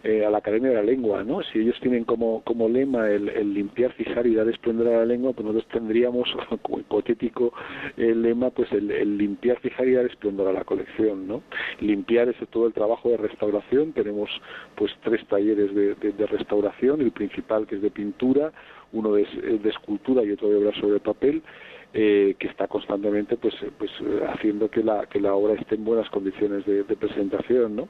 eh, 0.05 0.25
a 0.25 0.31
la 0.31 0.39
Academia 0.39 0.69
de 0.69 0.77
la 0.77 0.83
Lengua, 0.83 1.25
¿no? 1.25 1.43
Si 1.43 1.59
ellos 1.59 1.75
tienen 1.81 2.05
como, 2.05 2.43
como 2.43 2.69
lema 2.69 3.09
el, 3.09 3.29
el, 3.29 3.55
limpiar, 3.55 3.93
fijar 3.95 4.25
y 4.27 4.37
dar 4.37 4.47
esplendor 4.47 4.87
a 4.89 4.99
la 4.99 5.05
lengua, 5.05 5.33
pues 5.33 5.45
nosotros 5.45 5.69
tendríamos 5.73 6.29
como 6.63 6.79
hipotético 6.79 7.53
el 7.97 8.23
lema, 8.23 8.51
pues 8.51 8.71
el, 8.71 8.91
el, 8.93 9.19
limpiar, 9.19 9.59
fijar 9.59 9.89
y 9.89 9.95
dar 9.95 10.07
esplendor 10.07 10.47
a 10.47 10.53
la 10.53 10.63
colección, 10.63 11.27
¿no? 11.27 11.43
Limpiar 11.81 12.29
es 12.29 12.37
todo 12.51 12.69
el 12.69 12.73
trabajo 12.73 13.09
de 13.09 13.17
restauración, 13.17 13.93
tenemos 13.95 14.31
pues 14.77 14.93
tres 15.03 15.27
talleres 15.27 15.75
de, 15.75 15.95
de, 15.95 16.13
de 16.13 16.27
restauración, 16.27 17.01
el 17.01 17.11
principal 17.11 17.67
que 17.67 17.77
es 17.77 17.83
de 17.83 17.91
pintura, 17.91 18.53
uno 18.93 19.13
de, 19.13 19.25
de 19.25 19.71
escultura 19.71 20.23
y 20.23 20.31
otro 20.31 20.51
de 20.51 20.57
obra 20.57 20.81
sobre 20.81 21.01
papel, 21.01 21.43
eh, 21.99 22.37
que 22.39 22.49
está 22.49 22.69
constantemente 22.69 23.39
pues 23.39 23.55
pues 23.79 23.91
haciendo 24.29 24.69
que 24.69 24.83
la 24.83 25.07
que 25.07 25.19
la 25.19 25.35
obra 25.35 25.55
esté 25.55 25.77
en 25.77 25.85
buenas 25.87 26.11
condiciones 26.11 26.67
de, 26.67 26.85
presentación 26.85 27.75
¿no? 27.75 27.89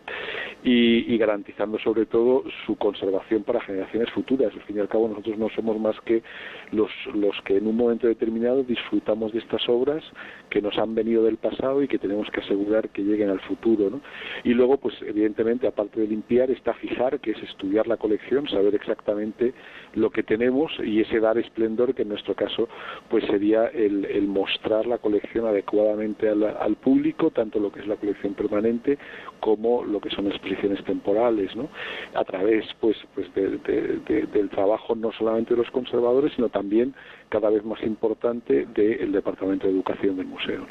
y, 0.63 1.19
garantizando 1.19 1.77
sobre 1.81 2.07
todo 2.07 2.45
su 2.67 2.77
conservación 2.77 3.43
para 3.43 3.61
generaciones 3.63 4.09
futuras 4.11 4.53
al 4.53 4.63
fin 4.63 4.77
y 4.77 4.79
al 4.81 4.89
cabo 4.89 5.09
nosotros 5.09 5.37
no 5.39 5.49
somos 5.49 5.81
más 5.81 6.01
que 6.03 6.23
los 6.71 6.89
los 7.15 7.35
que 7.43 7.57
en 7.57 7.67
un 7.67 7.77
momento 7.77 8.07
determinado 8.07 8.63
disfrutamos 8.63 9.33
de 9.33 9.41
estas 9.41 9.69
obras 9.69 10.05
que 10.51 10.63
nos 10.63 10.79
han 10.79 10.95
venido 10.95 11.25
del 11.25 11.39
pasado 11.39 11.83
y 11.83 11.89
que 11.89 11.99
tenemos 11.99 12.31
que 12.31 12.43
asegurar 12.43 12.91
que 12.91 13.03
lleguen 13.03 13.31
al 13.31 13.41
futuro 13.41 13.91
¿no? 13.91 14.01
y 14.45 14.55
luego 14.55 14.77
pues 14.77 14.95
evidentemente 15.03 15.67
aparte 15.67 15.99
de 15.99 16.07
limpiar 16.07 16.49
está 16.53 16.75
fijar 16.75 17.19
que 17.19 17.33
es 17.33 17.43
estudiar 17.43 17.89
la 17.89 17.97
colección 17.97 18.49
saber 18.49 18.77
exactamente 18.77 19.53
lo 19.95 20.11
que 20.11 20.23
tenemos 20.23 20.71
y 20.85 21.01
ese 21.01 21.19
dar 21.19 21.39
esplendor 21.39 21.93
que 21.93 22.03
en 22.03 22.11
nuestro 22.11 22.35
caso 22.35 22.69
pues 23.09 23.25
sería 23.25 23.67
el, 23.67 23.96
el 24.05 24.27
mostrar 24.27 24.87
la 24.87 24.99
colección 24.99 25.47
adecuadamente 25.47 26.29
al, 26.29 26.45
al, 26.45 26.77
público, 26.77 27.31
tanto 27.31 27.59
lo 27.59 27.73
que 27.73 27.81
es 27.81 27.87
la 27.87 27.97
colección 27.97 28.35
permanente 28.35 28.99
como 29.41 29.85
lo 29.85 30.01
que 30.01 30.11
son 30.11 30.27
exposiciones 30.27 30.85
temporales, 30.85 31.55
¿no? 31.57 31.69
A 32.15 32.25
través 32.25 32.67
pues 32.81 32.97
pues 33.15 33.33
de, 33.35 33.59
de, 33.59 34.27
del 34.27 34.51
trabajo 34.51 34.95
no 34.95 35.13
solamente 35.13 35.55
de 35.55 35.63
los 35.63 35.71
conservadores, 35.71 36.33
sino 36.35 36.49
también 36.49 36.95
cada 37.29 37.51
vez 37.51 37.65
más 37.65 37.83
importante 37.83 38.67
del 38.67 39.13
Departamento 39.13 39.67
de 39.67 39.73
Educación 39.73 40.17
del 40.17 40.27
museo. 40.27 40.67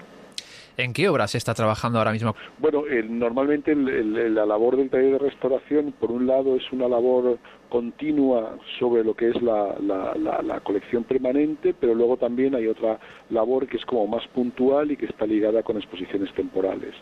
¿En 0.78 0.94
qué 0.94 1.08
obras 1.08 1.32
se 1.32 1.38
está 1.38 1.54
trabajando 1.54 2.00
ahora 2.00 2.12
mismo? 2.12 2.36
Bueno, 2.60 2.84
normalmente 3.10 3.76
la 3.76 4.46
labor 4.46 4.78
del 4.78 4.90
taller 4.90 5.14
de 5.14 5.18
restauración, 5.20 5.94
por 6.00 6.12
un 6.12 6.28
lado, 6.28 6.56
es 6.56 6.72
una 6.72 6.88
labor 6.88 7.38
continua 7.70 8.58
sobre 8.80 9.04
lo 9.04 9.16
que 9.16 9.30
es 9.30 9.42
la, 9.42 9.76
la, 9.80 10.60
colección 10.62 11.04
permanente, 11.04 11.74
pero 11.74 11.94
luego 11.94 12.18
también 12.18 12.56
hay 12.56 12.68
otra 12.68 13.00
labor 13.30 13.68
que 13.68 13.78
es 13.78 13.86
como 13.86 14.08
más 14.08 14.26
puntual 14.30 14.92
y 14.92 14.98
que 14.98 15.06
está 15.06 15.26
ligada 15.26 15.64
con 15.64 15.78
exposiciones 15.78 16.34
temporales. 16.34 16.94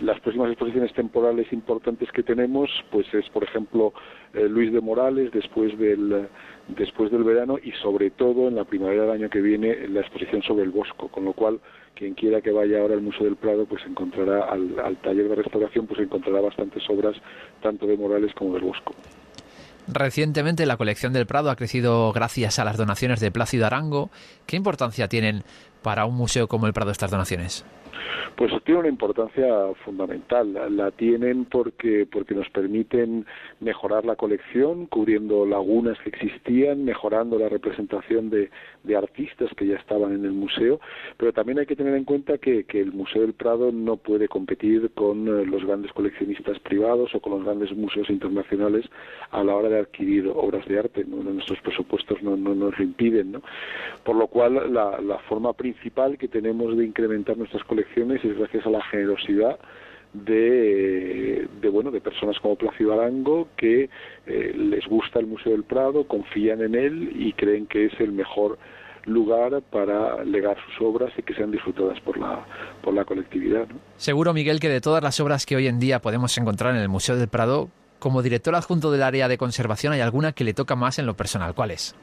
Las 0.00 0.20
próximas 0.20 0.50
exposiciones 0.50 0.92
temporales 0.92 1.52
importantes 1.52 2.10
que 2.12 2.22
tenemos, 2.22 2.70
pues 2.90 3.12
es, 3.14 3.28
por 3.30 3.42
ejemplo, 3.42 3.92
eh, 4.32 4.48
Luis 4.48 4.72
de 4.72 4.80
Morales 4.80 5.32
después 5.32 5.76
del 5.78 6.28
después 6.68 7.10
del 7.10 7.24
verano 7.24 7.56
y 7.62 7.72
sobre 7.72 8.10
todo 8.10 8.48
en 8.48 8.56
la 8.56 8.64
primavera 8.64 9.02
del 9.02 9.12
año 9.12 9.30
que 9.30 9.40
viene 9.40 9.88
la 9.88 10.00
exposición 10.00 10.42
sobre 10.42 10.64
el 10.64 10.70
Bosco, 10.70 11.08
con 11.08 11.24
lo 11.24 11.32
cual 11.32 11.60
quien 11.98 12.14
quiera 12.14 12.40
que 12.40 12.52
vaya 12.52 12.80
ahora 12.80 12.94
al 12.94 13.02
Museo 13.02 13.24
del 13.24 13.36
Prado 13.36 13.66
pues 13.66 13.82
encontrará 13.84 14.44
al, 14.44 14.78
al 14.78 14.96
taller 14.98 15.28
de 15.28 15.34
restauración 15.34 15.86
pues 15.86 16.00
encontrará 16.00 16.40
bastantes 16.40 16.82
obras 16.88 17.16
tanto 17.60 17.86
de 17.86 17.96
Morales 17.96 18.32
como 18.34 18.54
del 18.54 18.62
Bosco. 18.62 18.94
Recientemente 19.88 20.66
la 20.66 20.76
colección 20.76 21.12
del 21.12 21.26
Prado 21.26 21.50
ha 21.50 21.56
crecido 21.56 22.12
gracias 22.12 22.58
a 22.58 22.64
las 22.64 22.76
donaciones 22.76 23.20
de 23.20 23.32
Plácido 23.32 23.66
Arango. 23.66 24.10
¿Qué 24.46 24.56
importancia 24.56 25.08
tienen 25.08 25.42
para 25.82 26.04
un 26.04 26.14
museo 26.14 26.46
como 26.46 26.66
el 26.66 26.72
Prado 26.72 26.90
estas 26.90 27.10
donaciones? 27.10 27.64
Pues 28.36 28.52
tiene 28.64 28.80
una 28.80 28.88
importancia 28.88 29.46
fundamental. 29.84 30.76
La, 30.76 30.90
tienen 30.90 31.44
porque, 31.44 32.06
porque 32.10 32.34
nos 32.34 32.48
permiten 32.50 33.26
mejorar 33.60 34.04
la 34.04 34.16
colección, 34.16 34.86
cubriendo 34.86 35.46
lagunas 35.46 35.98
que 36.00 36.10
existían, 36.10 36.84
mejorando 36.84 37.38
la 37.38 37.48
representación 37.48 38.30
de, 38.30 38.50
artistas 38.96 39.50
que 39.56 39.66
ya 39.66 39.76
estaban 39.76 40.12
en 40.12 40.24
el 40.24 40.32
museo, 40.32 40.80
pero 41.18 41.32
también 41.32 41.58
hay 41.58 41.66
que 41.66 41.76
tener 41.76 41.94
en 41.94 42.04
cuenta 42.04 42.38
que, 42.38 42.64
que 42.64 42.80
el 42.80 42.90
Museo 42.90 43.22
del 43.22 43.34
Prado 43.34 43.70
no 43.70 43.96
puede 43.96 44.28
competir 44.28 44.90
con 44.94 45.28
eh, 45.28 45.44
los 45.44 45.64
grandes 45.64 45.92
coleccionistas 45.92 46.58
privados 46.60 47.14
o 47.14 47.20
con 47.20 47.34
los 47.34 47.44
grandes 47.44 47.70
museos 47.76 48.08
internacionales 48.10 48.86
a 49.30 49.44
la 49.44 49.54
hora 49.54 49.68
de 49.68 49.80
adquirir 49.80 50.26
obras 50.34 50.66
de 50.66 50.78
arte. 50.78 51.04
Nuestros 51.04 51.60
presupuestos 51.60 52.22
no, 52.22 52.36
no 52.36 52.54
nos 52.54 52.78
impiden. 52.80 53.32
¿no? 53.32 53.42
Por 54.04 54.16
lo 54.16 54.26
cual, 54.26 54.72
la, 54.72 55.00
la 55.00 55.18
forma 55.28 55.52
principal 55.52 56.18
que 56.18 56.28
tenemos 56.28 56.76
de 56.76 56.84
incrementar 56.84 57.36
nuestras 57.36 57.62
colecciones 57.64 57.87
es 57.96 58.38
gracias 58.38 58.66
a 58.66 58.70
la 58.70 58.82
generosidad 58.84 59.58
de, 60.12 61.46
de, 61.60 61.68
bueno 61.68 61.90
de 61.90 62.00
personas 62.00 62.38
como 62.40 62.56
Plácido 62.56 62.94
Arango 62.94 63.48
que 63.56 63.90
eh, 64.26 64.54
les 64.56 64.86
gusta 64.86 65.18
el 65.18 65.26
Museo 65.26 65.52
del 65.52 65.64
Prado, 65.64 66.04
confían 66.04 66.62
en 66.62 66.74
él 66.74 67.12
y 67.14 67.32
creen 67.34 67.66
que 67.66 67.86
es 67.86 68.00
el 68.00 68.12
mejor 68.12 68.58
lugar 69.04 69.62
para 69.70 70.24
legar 70.24 70.56
sus 70.66 70.86
obras 70.86 71.12
y 71.16 71.22
que 71.22 71.34
sean 71.34 71.50
disfrutadas 71.50 72.00
por 72.00 72.18
la 72.18 72.44
por 72.82 72.94
la 72.94 73.04
colectividad. 73.04 73.66
Seguro 73.96 74.32
Miguel 74.32 74.60
que 74.60 74.68
de 74.68 74.80
todas 74.80 75.02
las 75.02 75.20
obras 75.20 75.46
que 75.46 75.56
hoy 75.56 75.66
en 75.66 75.78
día 75.78 76.00
podemos 76.00 76.36
encontrar 76.38 76.74
en 76.74 76.80
el 76.80 76.88
Museo 76.88 77.16
del 77.16 77.28
Prado, 77.28 77.68
como 77.98 78.22
director 78.22 78.54
adjunto 78.54 78.90
del 78.90 79.02
área 79.02 79.28
de 79.28 79.38
conservación 79.38 79.92
hay 79.92 80.00
alguna 80.00 80.32
que 80.32 80.44
le 80.44 80.54
toca 80.54 80.76
más 80.76 80.98
en 80.98 81.06
lo 81.06 81.14
personal. 81.14 81.54
¿Cuál 81.54 81.70
es? 81.72 81.94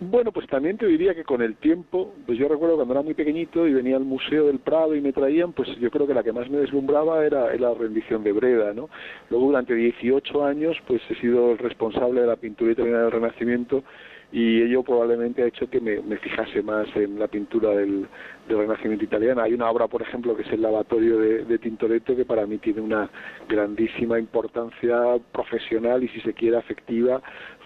Bueno, 0.00 0.32
pues 0.32 0.48
también 0.48 0.76
te 0.76 0.86
diría 0.86 1.14
que 1.14 1.22
con 1.22 1.40
el 1.40 1.54
tiempo, 1.56 2.12
pues 2.26 2.36
yo 2.36 2.48
recuerdo 2.48 2.74
cuando 2.74 2.94
era 2.94 3.02
muy 3.02 3.14
pequeñito 3.14 3.66
y 3.66 3.72
venía 3.72 3.96
al 3.96 4.04
Museo 4.04 4.46
del 4.46 4.58
Prado 4.58 4.94
y 4.94 5.00
me 5.00 5.12
traían, 5.12 5.52
pues 5.52 5.68
yo 5.78 5.90
creo 5.90 6.06
que 6.06 6.14
la 6.14 6.24
que 6.24 6.32
más 6.32 6.50
me 6.50 6.58
deslumbraba 6.58 7.24
era, 7.24 7.54
la 7.54 7.72
rendición 7.74 8.24
de 8.24 8.32
Breda, 8.32 8.74
¿no? 8.74 8.90
Luego 9.30 9.46
durante 9.46 9.74
18 9.74 10.44
años, 10.44 10.76
pues 10.86 11.00
he 11.08 11.14
sido 11.20 11.52
el 11.52 11.58
responsable 11.58 12.22
de 12.22 12.26
la 12.26 12.36
pintura 12.36 12.72
italiana 12.72 13.02
del 13.02 13.12
Renacimiento 13.12 13.84
y 14.32 14.62
ello 14.62 14.82
probablemente 14.82 15.42
ha 15.42 15.46
hecho 15.46 15.68
que 15.68 15.80
me, 15.80 16.16
fijase 16.18 16.62
más 16.62 16.88
en 16.96 17.18
la 17.18 17.28
pintura 17.28 17.70
del, 17.70 18.06
Renacimiento 18.46 19.06
italiano. 19.06 19.40
Hay 19.40 19.54
una 19.54 19.70
obra, 19.70 19.88
por 19.88 20.02
ejemplo, 20.02 20.36
que 20.36 20.42
es 20.42 20.52
el 20.52 20.60
lavatorio 20.60 21.18
de, 21.18 21.58
Tintoretto, 21.58 22.14
que 22.14 22.26
para 22.26 22.46
mí 22.46 22.58
tiene 22.58 22.82
una 22.82 23.08
grandísima 23.48 24.18
importancia 24.18 25.16
profesional 25.32 26.04
y, 26.04 26.08
si 26.08 26.20
se 26.20 26.34
quiere, 26.34 26.58
afectiva. 26.58 27.22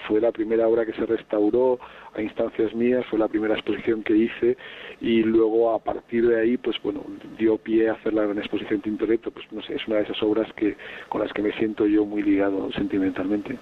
Fue 0.07 0.21
la 0.21 0.31
primera 0.31 0.69
obra 0.69 0.87
que 0.87 0.93
se 0.93 1.05
restauró 1.05 1.81
a 2.15 2.23
instancias 2.23 2.73
mías, 2.75 3.05
fue 3.07 3.19
la 3.19 3.27
primera 3.27 3.55
exposición 3.55 4.05
que 4.05 4.17
hice 4.17 4.57
y 5.01 5.25
luego 5.25 5.75
a 5.75 5.81
partir 5.81 6.29
de 6.29 6.41
ahí, 6.41 6.57
pues 6.57 6.77
bueno, 6.81 7.03
dio 7.37 7.59
pie 7.59 7.89
a 7.89 7.95
hacer 7.95 8.15
la 8.15 8.23
gran 8.23 8.39
exposición 8.39 8.81
Tintoretto. 8.81 9.33
Pues 9.33 9.51
no 9.51 9.63
sé, 9.63 9.75
es 9.75 9.87
una 9.89 9.97
de 9.97 10.03
esas 10.05 10.23
obras 10.23 10.47
que 10.53 10.77
con 11.09 11.21
las 11.23 11.33
que 11.33 11.43
me 11.43 11.53
siento 11.55 11.87
yo 11.87 12.05
muy 12.05 12.23
ligado 12.23 12.71
sentimentalmente. 12.71 13.59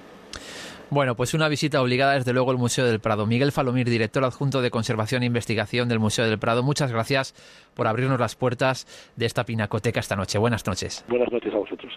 Bueno, 0.90 1.16
pues 1.16 1.34
una 1.34 1.48
visita 1.48 1.82
obligada 1.82 2.14
desde 2.14 2.32
luego 2.32 2.52
al 2.52 2.58
Museo 2.58 2.86
del 2.86 3.00
Prado. 3.00 3.26
Miguel 3.26 3.50
Falomir, 3.50 3.90
director 3.90 4.24
adjunto 4.24 4.62
de 4.62 4.70
Conservación 4.70 5.22
e 5.22 5.26
Investigación 5.26 5.88
del 5.88 5.98
Museo 5.98 6.28
del 6.28 6.38
Prado, 6.38 6.62
muchas 6.62 6.92
gracias 6.92 7.34
por 7.74 7.88
abrirnos 7.88 8.20
las 8.20 8.36
puertas 8.36 8.86
de 9.16 9.26
esta 9.26 9.44
pinacoteca 9.44 10.00
esta 10.00 10.14
noche. 10.14 10.38
Buenas 10.38 10.64
noches. 10.66 11.04
Buenas 11.08 11.30
noches 11.32 11.52
a 11.52 11.58
vosotros. 11.58 11.92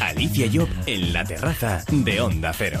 Alicia 0.00 0.46
Job 0.52 0.68
en 0.86 1.12
la 1.12 1.24
terraza 1.24 1.82
de 1.90 2.20
Onda 2.20 2.52
Cero. 2.52 2.80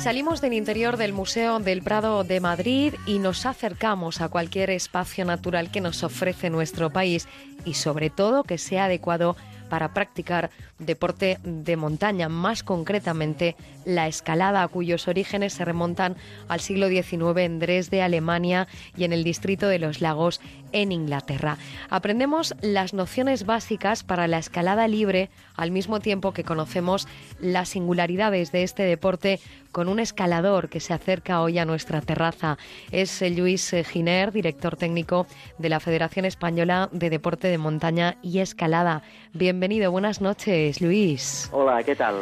Salimos 0.00 0.40
del 0.40 0.52
interior 0.52 0.96
del 0.96 1.12
Museo 1.12 1.58
del 1.58 1.82
Prado 1.82 2.22
de 2.22 2.38
Madrid 2.38 2.94
y 3.06 3.18
nos 3.18 3.44
acercamos 3.44 4.20
a 4.20 4.28
cualquier 4.28 4.70
espacio 4.70 5.24
natural 5.24 5.70
que 5.72 5.80
nos 5.80 6.04
ofrece 6.04 6.48
nuestro 6.48 6.90
país 6.90 7.26
y 7.64 7.74
sobre 7.74 8.08
todo 8.08 8.44
que 8.44 8.56
sea 8.56 8.84
adecuado 8.84 9.36
para 9.68 9.92
practicar 9.92 10.50
deporte 10.78 11.38
de 11.42 11.76
montaña, 11.76 12.28
más 12.28 12.62
concretamente 12.62 13.56
la 13.84 14.08
escalada, 14.08 14.66
cuyos 14.68 15.08
orígenes 15.08 15.54
se 15.54 15.64
remontan 15.64 16.16
al 16.48 16.60
siglo 16.60 16.88
XIX 16.88 17.38
en 17.38 17.58
Dresde, 17.58 18.02
Alemania 18.02 18.68
y 18.96 19.04
en 19.04 19.12
el 19.12 19.24
distrito 19.24 19.68
de 19.68 19.78
los 19.78 20.00
lagos 20.00 20.40
en 20.72 20.92
Inglaterra. 20.92 21.58
Aprendemos 21.88 22.54
las 22.60 22.92
nociones 22.92 23.46
básicas 23.46 24.02
para 24.02 24.26
la 24.26 24.38
escalada 24.38 24.88
libre 24.88 25.30
al 25.54 25.70
mismo 25.70 26.00
tiempo 26.00 26.32
que 26.32 26.44
conocemos 26.44 27.08
las 27.40 27.70
singularidades 27.70 28.52
de 28.52 28.62
este 28.62 28.82
deporte 28.82 29.40
con 29.72 29.88
un 29.88 30.00
escalador 30.00 30.68
que 30.68 30.80
se 30.80 30.94
acerca 30.94 31.42
hoy 31.42 31.58
a 31.58 31.64
nuestra 31.64 32.00
terraza. 32.00 32.56
Es 32.90 33.22
Luis 33.22 33.74
Giner, 33.92 34.32
director 34.32 34.76
técnico 34.76 35.26
de 35.58 35.68
la 35.68 35.80
Federación 35.80 36.24
Española 36.24 36.88
de 36.92 37.10
Deporte 37.10 37.48
de 37.48 37.58
Montaña 37.58 38.16
y 38.22 38.38
Escalada. 38.38 39.02
Bienvenido, 39.34 39.92
buenas 39.92 40.22
noches, 40.22 40.65
Luis. 40.80 41.50
Hola, 41.52 41.82
¿qué 41.82 41.94
tal? 41.94 42.16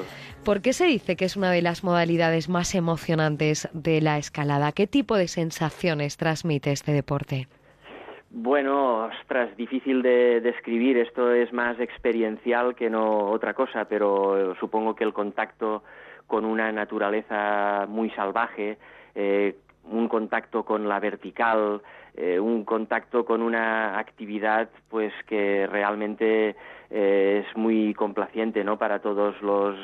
¿Por 0.44 0.60
qué 0.60 0.72
se 0.74 0.84
dice 0.84 1.16
que 1.16 1.24
es 1.24 1.36
una 1.36 1.50
de 1.50 1.62
las 1.62 1.84
modalidades 1.84 2.48
más 2.50 2.74
emocionantes 2.74 3.68
de 3.72 4.00
la 4.02 4.18
escalada? 4.18 4.72
¿Qué 4.72 4.86
tipo 4.86 5.16
de 5.16 5.26
sensaciones 5.26 6.18
transmite 6.18 6.70
este 6.70 6.92
deporte? 6.92 7.48
Bueno, 8.28 9.06
ostras, 9.06 9.56
difícil 9.56 10.02
de 10.02 10.40
describir. 10.40 10.98
Esto 10.98 11.32
es 11.32 11.52
más 11.52 11.80
experiencial 11.80 12.74
que 12.74 12.90
no 12.90 13.30
otra 13.30 13.54
cosa, 13.54 13.86
pero 13.86 14.54
supongo 14.60 14.94
que 14.94 15.04
el 15.04 15.12
contacto 15.12 15.82
con 16.26 16.44
una 16.44 16.72
naturaleza 16.72 17.86
muy 17.88 18.10
salvaje, 18.10 18.76
eh, 19.14 19.56
un 19.84 20.08
contacto 20.08 20.64
con 20.64 20.88
la 20.88 20.98
vertical, 21.00 21.80
eh, 22.16 22.38
un 22.38 22.64
contacto 22.64 23.24
con 23.24 23.40
una 23.40 23.98
actividad 23.98 24.68
pues 24.88 25.12
que 25.26 25.66
realmente 25.66 26.56
eh, 26.90 27.44
es 27.46 27.56
muy 27.56 27.94
complaciente 27.94 28.64
¿no? 28.64 28.78
para 28.78 29.00
todos 29.00 29.40
los 29.42 29.76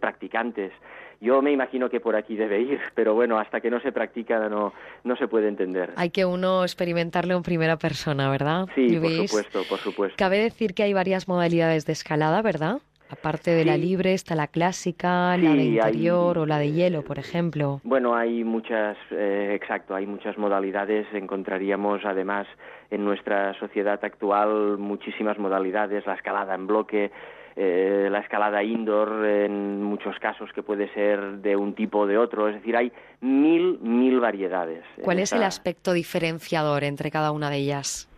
practicantes. 0.00 0.72
Yo 1.20 1.40
me 1.40 1.52
imagino 1.52 1.88
que 1.88 2.00
por 2.00 2.16
aquí 2.16 2.36
debe 2.36 2.60
ir, 2.60 2.80
pero 2.94 3.14
bueno, 3.14 3.38
hasta 3.38 3.60
que 3.60 3.70
no 3.70 3.80
se 3.80 3.92
practica 3.92 4.48
no, 4.48 4.74
no 5.04 5.16
se 5.16 5.26
puede 5.26 5.48
entender. 5.48 5.92
Hay 5.96 6.10
que 6.10 6.26
uno 6.26 6.64
experimentarlo 6.64 7.34
en 7.34 7.42
primera 7.42 7.76
persona, 7.76 8.30
¿verdad? 8.30 8.66
Sí, 8.74 8.98
por 8.98 9.10
supuesto, 9.10 9.62
por 9.68 9.78
supuesto. 9.78 10.16
Cabe 10.18 10.38
decir 10.38 10.74
que 10.74 10.82
hay 10.82 10.92
varias 10.92 11.26
modalidades 11.26 11.86
de 11.86 11.92
escalada, 11.92 12.42
¿verdad? 12.42 12.78
Aparte 13.14 13.52
de 13.52 13.64
la 13.64 13.76
libre 13.76 14.12
está 14.12 14.34
la 14.34 14.48
clásica, 14.48 15.36
la 15.36 15.54
de 15.54 15.64
interior 15.64 16.36
o 16.36 16.46
la 16.46 16.58
de 16.58 16.72
hielo, 16.72 17.02
por 17.02 17.20
ejemplo. 17.20 17.80
Bueno, 17.84 18.16
hay 18.16 18.42
muchas, 18.42 18.96
eh, 19.12 19.52
exacto, 19.54 19.94
hay 19.94 20.04
muchas 20.04 20.36
modalidades. 20.36 21.06
Encontraríamos 21.14 22.04
además 22.04 22.48
en 22.90 23.04
nuestra 23.04 23.54
sociedad 23.60 24.04
actual 24.04 24.78
muchísimas 24.78 25.38
modalidades, 25.38 26.04
la 26.06 26.14
escalada 26.14 26.56
en 26.56 26.66
bloque, 26.66 27.12
eh, 27.54 28.08
la 28.10 28.18
escalada 28.18 28.64
indoor 28.64 29.24
en 29.24 29.80
muchos 29.80 30.18
casos 30.18 30.50
que 30.52 30.64
puede 30.64 30.92
ser 30.92 31.38
de 31.38 31.54
un 31.54 31.74
tipo 31.74 32.00
o 32.00 32.06
de 32.06 32.18
otro, 32.18 32.48
es 32.48 32.56
decir, 32.56 32.76
hay 32.76 32.90
mil, 33.20 33.78
mil 33.78 34.18
variedades. 34.18 34.82
¿Cuál 35.02 35.20
es 35.20 35.32
el 35.32 35.44
aspecto 35.44 35.92
diferenciador 35.92 36.82
entre 36.82 37.12
cada 37.12 37.30
una 37.30 37.48
de 37.50 37.58
ellas? 37.58 38.08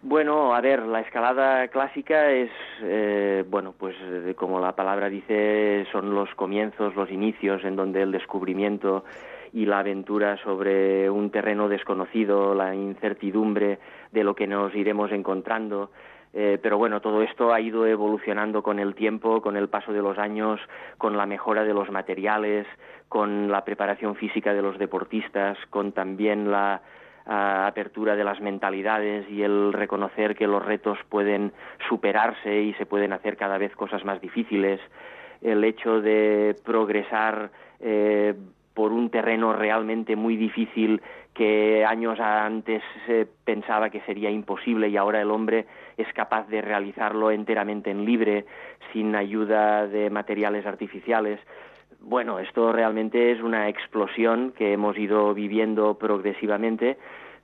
Bueno, 0.00 0.54
a 0.54 0.60
ver, 0.60 0.86
la 0.86 1.00
escalada 1.00 1.66
clásica 1.68 2.30
es, 2.30 2.50
eh, 2.82 3.44
bueno, 3.48 3.74
pues 3.76 3.96
como 4.36 4.60
la 4.60 4.76
palabra 4.76 5.08
dice, 5.08 5.86
son 5.90 6.14
los 6.14 6.32
comienzos, 6.36 6.94
los 6.94 7.10
inicios 7.10 7.64
en 7.64 7.74
donde 7.74 8.02
el 8.02 8.12
descubrimiento 8.12 9.04
y 9.52 9.66
la 9.66 9.80
aventura 9.80 10.36
sobre 10.44 11.10
un 11.10 11.30
terreno 11.30 11.68
desconocido, 11.68 12.54
la 12.54 12.76
incertidumbre 12.76 13.80
de 14.12 14.22
lo 14.22 14.36
que 14.36 14.46
nos 14.46 14.72
iremos 14.76 15.10
encontrando, 15.10 15.90
eh, 16.32 16.58
pero 16.62 16.78
bueno, 16.78 17.00
todo 17.00 17.22
esto 17.22 17.52
ha 17.52 17.60
ido 17.60 17.86
evolucionando 17.86 18.62
con 18.62 18.78
el 18.78 18.94
tiempo, 18.94 19.40
con 19.40 19.56
el 19.56 19.68
paso 19.68 19.92
de 19.92 20.02
los 20.02 20.18
años, 20.18 20.60
con 20.98 21.16
la 21.16 21.26
mejora 21.26 21.64
de 21.64 21.74
los 21.74 21.90
materiales, 21.90 22.66
con 23.08 23.50
la 23.50 23.64
preparación 23.64 24.14
física 24.14 24.52
de 24.52 24.62
los 24.62 24.78
deportistas, 24.78 25.58
con 25.70 25.92
también 25.92 26.50
la 26.50 26.82
apertura 27.28 28.16
de 28.16 28.24
las 28.24 28.40
mentalidades 28.40 29.28
y 29.30 29.42
el 29.42 29.72
reconocer 29.72 30.34
que 30.34 30.46
los 30.46 30.64
retos 30.64 30.98
pueden 31.08 31.52
superarse 31.88 32.62
y 32.62 32.72
se 32.74 32.86
pueden 32.86 33.12
hacer 33.12 33.36
cada 33.36 33.58
vez 33.58 33.74
cosas 33.76 34.04
más 34.04 34.20
difíciles, 34.20 34.80
el 35.42 35.62
hecho 35.62 36.00
de 36.00 36.56
progresar 36.64 37.50
eh, 37.80 38.34
por 38.74 38.92
un 38.92 39.10
terreno 39.10 39.52
realmente 39.52 40.16
muy 40.16 40.36
difícil 40.36 41.02
que 41.34 41.84
años 41.84 42.18
antes 42.18 42.82
se 43.06 43.26
pensaba 43.44 43.90
que 43.90 44.00
sería 44.00 44.30
imposible 44.30 44.88
y 44.88 44.96
ahora 44.96 45.20
el 45.20 45.30
hombre 45.30 45.66
es 45.96 46.12
capaz 46.12 46.48
de 46.48 46.62
realizarlo 46.62 47.30
enteramente 47.30 47.90
en 47.90 48.04
libre, 48.04 48.46
sin 48.92 49.14
ayuda 49.14 49.86
de 49.86 50.10
materiales 50.10 50.64
artificiales. 50.66 51.40
Bueno, 52.00 52.38
esto 52.38 52.72
realmente 52.72 53.32
es 53.32 53.42
una 53.42 53.68
explosión 53.68 54.52
que 54.52 54.72
hemos 54.72 54.96
ido 54.96 55.34
viviendo 55.34 55.94
progresivamente, 55.94 56.96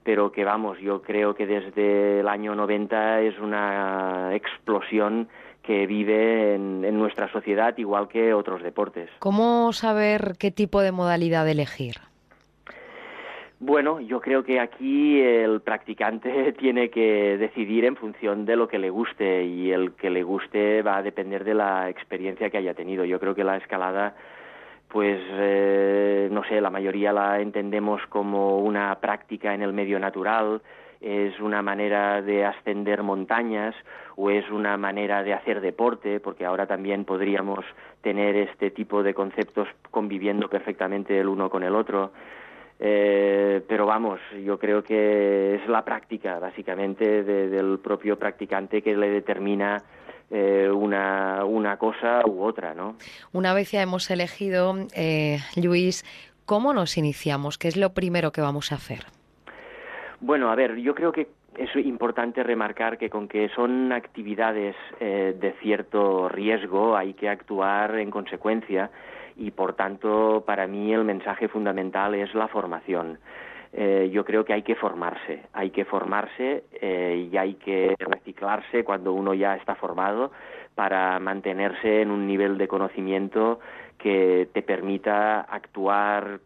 pero 0.04 0.32
que 0.32 0.44
vamos, 0.44 0.78
yo 0.78 1.02
creo 1.02 1.34
que 1.34 1.46
desde 1.46 2.20
el 2.20 2.28
año 2.28 2.54
90 2.54 3.20
es 3.22 3.38
una 3.38 4.34
explosión 4.34 5.28
que 5.64 5.86
vive 5.86 6.54
en, 6.54 6.98
nuestra 6.98 7.30
sociedad 7.32 7.76
igual 7.78 8.08
que 8.08 8.34
otros 8.34 8.62
deportes. 8.62 9.10
¿Cómo 9.18 9.72
saber 9.72 10.34
qué 10.38 10.50
tipo 10.50 10.80
de 10.82 10.92
modalidad 10.92 11.48
elegir? 11.48 11.96
Bueno, 13.60 13.98
yo 14.00 14.20
creo 14.20 14.44
que 14.44 14.60
aquí 14.60 15.20
el 15.20 15.62
practicante 15.62 16.52
tiene 16.58 16.90
que 16.90 17.38
decidir 17.38 17.86
en 17.86 17.96
función 17.96 18.44
de 18.44 18.56
lo 18.56 18.68
que 18.68 18.78
le 18.78 18.90
guste 18.90 19.44
y 19.44 19.72
el 19.72 19.92
que 19.92 20.10
le 20.10 20.22
guste 20.22 20.82
va 20.82 20.98
a 20.98 21.02
depender 21.02 21.44
de 21.44 21.54
la 21.54 21.88
experiencia 21.88 22.50
que 22.50 22.58
haya 22.58 22.74
tenido. 22.74 23.06
Yo 23.06 23.18
creo 23.18 23.34
que 23.34 23.44
la 23.44 23.56
escalada, 23.56 24.14
pues, 24.94 25.20
eh, 25.28 26.28
no 26.30 26.44
sé, 26.44 26.60
la 26.60 26.70
mayoría 26.70 27.12
la 27.12 27.40
entendemos 27.40 28.00
como 28.10 28.58
una 28.58 28.94
práctica 29.00 29.52
en 29.52 29.60
el 29.60 29.72
medio 29.72 29.98
natural, 29.98 30.62
es 31.00 31.40
una 31.40 31.62
manera 31.62 32.22
de 32.22 32.44
ascender 32.44 33.02
montañas 33.02 33.74
o 34.14 34.30
es 34.30 34.48
una 34.52 34.76
manera 34.76 35.24
de 35.24 35.34
hacer 35.34 35.60
deporte, 35.60 36.20
porque 36.20 36.44
ahora 36.44 36.68
también 36.68 37.04
podríamos 37.04 37.64
tener 38.02 38.36
este 38.36 38.70
tipo 38.70 39.02
de 39.02 39.14
conceptos 39.14 39.66
conviviendo 39.90 40.48
perfectamente 40.48 41.18
el 41.18 41.26
uno 41.26 41.50
con 41.50 41.64
el 41.64 41.74
otro. 41.74 42.12
Eh, 42.78 43.62
pero 43.66 43.86
vamos, 43.86 44.20
yo 44.44 44.60
creo 44.60 44.84
que 44.84 45.56
es 45.56 45.66
la 45.66 45.84
práctica, 45.84 46.38
básicamente, 46.38 47.24
del 47.24 47.80
propio 47.80 48.16
practicante 48.16 48.80
que 48.80 48.96
le 48.96 49.10
determina 49.10 49.82
eh, 50.36 50.68
una, 50.68 51.44
una 51.44 51.76
cosa 51.76 52.26
u 52.26 52.42
otra, 52.42 52.74
¿no? 52.74 52.96
Una 53.32 53.54
vez 53.54 53.70
ya 53.70 53.82
hemos 53.82 54.10
elegido, 54.10 54.74
eh, 54.96 55.38
Luis, 55.54 56.04
¿cómo 56.44 56.74
nos 56.74 56.98
iniciamos? 56.98 57.56
¿Qué 57.56 57.68
es 57.68 57.76
lo 57.76 57.94
primero 57.94 58.32
que 58.32 58.40
vamos 58.40 58.72
a 58.72 58.74
hacer? 58.74 59.06
Bueno, 60.18 60.50
a 60.50 60.56
ver, 60.56 60.74
yo 60.74 60.92
creo 60.96 61.12
que 61.12 61.28
es 61.56 61.70
importante 61.76 62.42
remarcar 62.42 62.98
que 62.98 63.10
con 63.10 63.28
que 63.28 63.48
son 63.50 63.92
actividades 63.92 64.74
eh, 64.98 65.36
de 65.38 65.52
cierto 65.62 66.28
riesgo 66.28 66.96
hay 66.96 67.14
que 67.14 67.28
actuar 67.28 67.96
en 68.00 68.10
consecuencia 68.10 68.90
y 69.36 69.52
por 69.52 69.74
tanto 69.74 70.42
para 70.44 70.66
mí 70.66 70.92
el 70.92 71.04
mensaje 71.04 71.46
fundamental 71.46 72.12
es 72.16 72.34
la 72.34 72.48
formación. 72.48 73.20
Eh, 73.76 74.08
yo 74.12 74.24
creo 74.24 74.44
que 74.44 74.52
hay 74.52 74.62
que 74.62 74.76
formarse, 74.76 75.42
hay 75.52 75.70
que 75.70 75.84
formarse 75.84 76.62
eh, 76.80 77.28
y 77.30 77.36
hay 77.36 77.54
que 77.54 77.96
reciclarse 77.98 78.84
cuando 78.84 79.12
uno 79.12 79.34
ya 79.34 79.56
está 79.56 79.74
formado 79.74 80.30
para 80.76 81.18
mantenerse 81.18 82.02
en 82.02 82.12
un 82.12 82.24
nivel 82.24 82.56
de 82.56 82.68
conocimiento 82.68 83.58
que 83.98 84.48
te 84.52 84.62
permita 84.62 85.40
actuar 85.40 86.38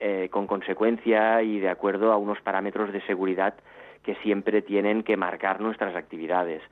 eh, 0.00 0.28
con 0.30 0.46
consecuencia 0.46 1.42
y 1.42 1.60
de 1.60 1.70
acuerdo 1.70 2.12
a 2.12 2.18
unos 2.18 2.38
parámetros 2.42 2.92
de 2.92 3.00
seguridad 3.06 3.54
que 4.02 4.14
siempre 4.16 4.60
tienen 4.60 5.02
que 5.02 5.16
marcar 5.16 5.62
nuestras 5.62 5.96
actividades. 5.96 6.62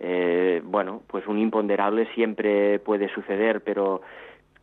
Eh, 0.00 0.60
bueno, 0.64 1.02
pues 1.06 1.26
un 1.26 1.38
imponderable 1.38 2.06
siempre 2.14 2.78
puede 2.80 3.08
suceder, 3.08 3.62
pero 3.62 4.02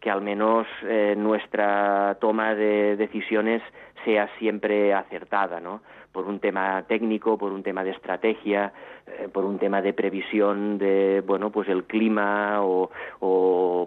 que 0.02 0.10
al 0.10 0.22
menos 0.22 0.68
eh, 0.84 1.14
nuestra 1.18 2.18
toma 2.20 2.56
de 2.56 2.98
decisiones 2.98 3.62
sea 4.04 4.28
siempre 4.40 4.94
acertada, 4.94 5.60
¿no? 5.60 5.82
Por 6.12 6.26
un 6.26 6.40
tema 6.40 6.84
técnico, 6.88 7.38
por 7.38 7.52
un 7.52 7.64
tema 7.64 7.84
de 7.84 7.92
estrategia, 7.92 8.74
eh, 9.08 9.30
por 9.32 9.46
un 9.46 9.60
tema 9.60 9.82
de 9.82 9.94
previsión 9.94 10.80
de, 10.80 11.24
bueno, 11.26 11.52
pues 11.52 11.70
el 11.70 11.84
clima 11.84 12.62
o, 12.62 12.90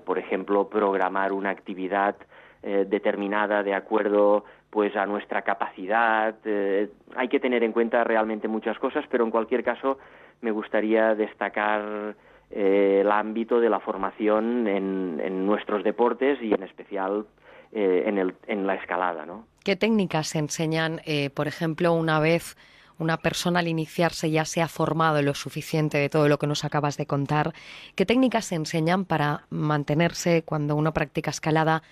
por 0.07 0.19
ejemplo, 0.19 0.69
programar 0.69 1.32
una 1.32 1.51
actividad 1.51 2.16
eh, 2.62 2.86
determinada 2.89 3.62
de 3.62 3.74
acuerdo 3.74 4.45
pues 4.70 4.97
a 4.97 5.07
nuestra 5.07 5.43
capacidad. 5.43 6.35
Eh, 6.45 6.89
hay 7.15 7.28
que 7.28 7.39
tener 7.39 7.62
en 7.62 7.73
cuenta 7.73 8.03
realmente 8.05 8.49
muchas 8.49 8.78
cosas, 8.78 9.05
pero 9.11 9.24
en 9.24 9.31
cualquier 9.31 9.62
caso 9.62 9.99
me 10.41 10.51
gustaría 10.51 11.15
destacar 11.15 12.16
eh, 12.57 13.01
el 13.01 13.11
ámbito 13.11 13.59
de 13.59 13.69
la 13.69 13.81
formación 13.81 14.69
en, 14.69 15.21
en 15.21 15.45
nuestros 15.45 15.83
deportes 15.83 16.41
y 16.41 16.55
en 16.55 16.63
especial 16.63 17.27
eh, 17.73 18.05
en, 18.07 18.19
el, 18.19 18.37
en 18.47 18.65
la 18.65 18.77
escalada, 18.77 19.27
¿no? 19.27 19.45
¿Qué 19.65 19.75
técnicas 19.75 20.29
se 20.29 20.39
enseñan, 20.39 21.01
eh, 21.05 21.31
por 21.31 21.49
ejemplo, 21.49 21.93
una 21.93 22.21
vez 22.21 22.57
una 23.01 23.17
persona 23.17 23.59
al 23.59 23.67
iniciarse 23.67 24.31
ya 24.31 24.45
se 24.45 24.63
ha 24.63 24.69
formado 24.69 25.21
lo 25.21 25.35
suficiente 25.35 25.99
de 25.99 26.09
todo 26.09 26.29
lo 26.29 26.39
que 26.39 26.47
nos 26.47 26.65
acabas 26.65 26.97
de 26.97 27.07
contar? 27.07 27.55
¿Qué 27.97 28.07
técnicas 28.07 28.45
se 28.45 28.55
enseñan 28.55 29.05
para 29.05 29.47
mantenerse 29.51 30.45
cuando 30.45 30.77
uno 30.77 30.93
practica 30.93 31.31
escalada? 31.31 31.83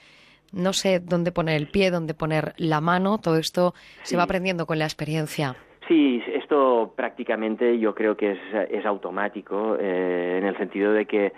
No 0.53 0.73
sé 0.73 1.01
dónde 1.01 1.33
poner 1.33 1.57
el 1.57 1.67
pie, 1.67 1.91
dónde 1.91 2.15
poner 2.15 2.55
la 2.57 2.81
mano, 2.81 3.19
todo 3.19 3.39
esto 3.39 3.75
se 4.05 4.17
va 4.17 4.23
aprendiendo 4.23 4.67
con 4.67 4.79
la 4.79 4.85
experiencia. 4.85 5.57
Sí, 5.89 6.23
esto 6.27 6.93
prácticamente 6.95 7.79
yo 7.79 7.95
creo 7.95 8.17
que 8.17 8.39
es, 8.71 8.87
automático, 8.87 9.77
eh, 9.81 10.39
en 10.39 10.47
el 10.47 10.57
sentido 10.57 10.93
de 10.93 11.07
que 11.07 11.33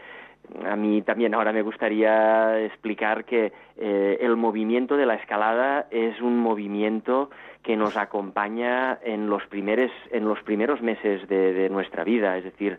a 0.66 0.77
mí 0.77 1.01
también 1.01 1.35
ahora 1.35 1.53
me 1.53 1.62
gustaría 1.62 2.61
explicar 2.62 3.25
que 3.25 3.53
eh, 3.79 4.19
el 4.21 4.37
movimiento 4.37 4.97
de 4.97 5.07
la 5.07 5.15
escalada 5.15 5.87
es 5.91 6.21
un 6.21 6.39
movimiento 6.39 7.31
que 7.62 7.77
nos 7.77 7.97
acompaña 7.97 8.99
en 9.03 9.31
los 9.31 9.45
primeros, 9.47 9.91
en 10.11 10.27
los 10.27 10.41
primeros 10.43 10.83
meses 10.83 11.27
de, 11.29 11.55
de 11.55 11.71
nuestra 11.71 12.05
vida. 12.05 12.37
Es 12.37 12.45
decir, 12.45 12.79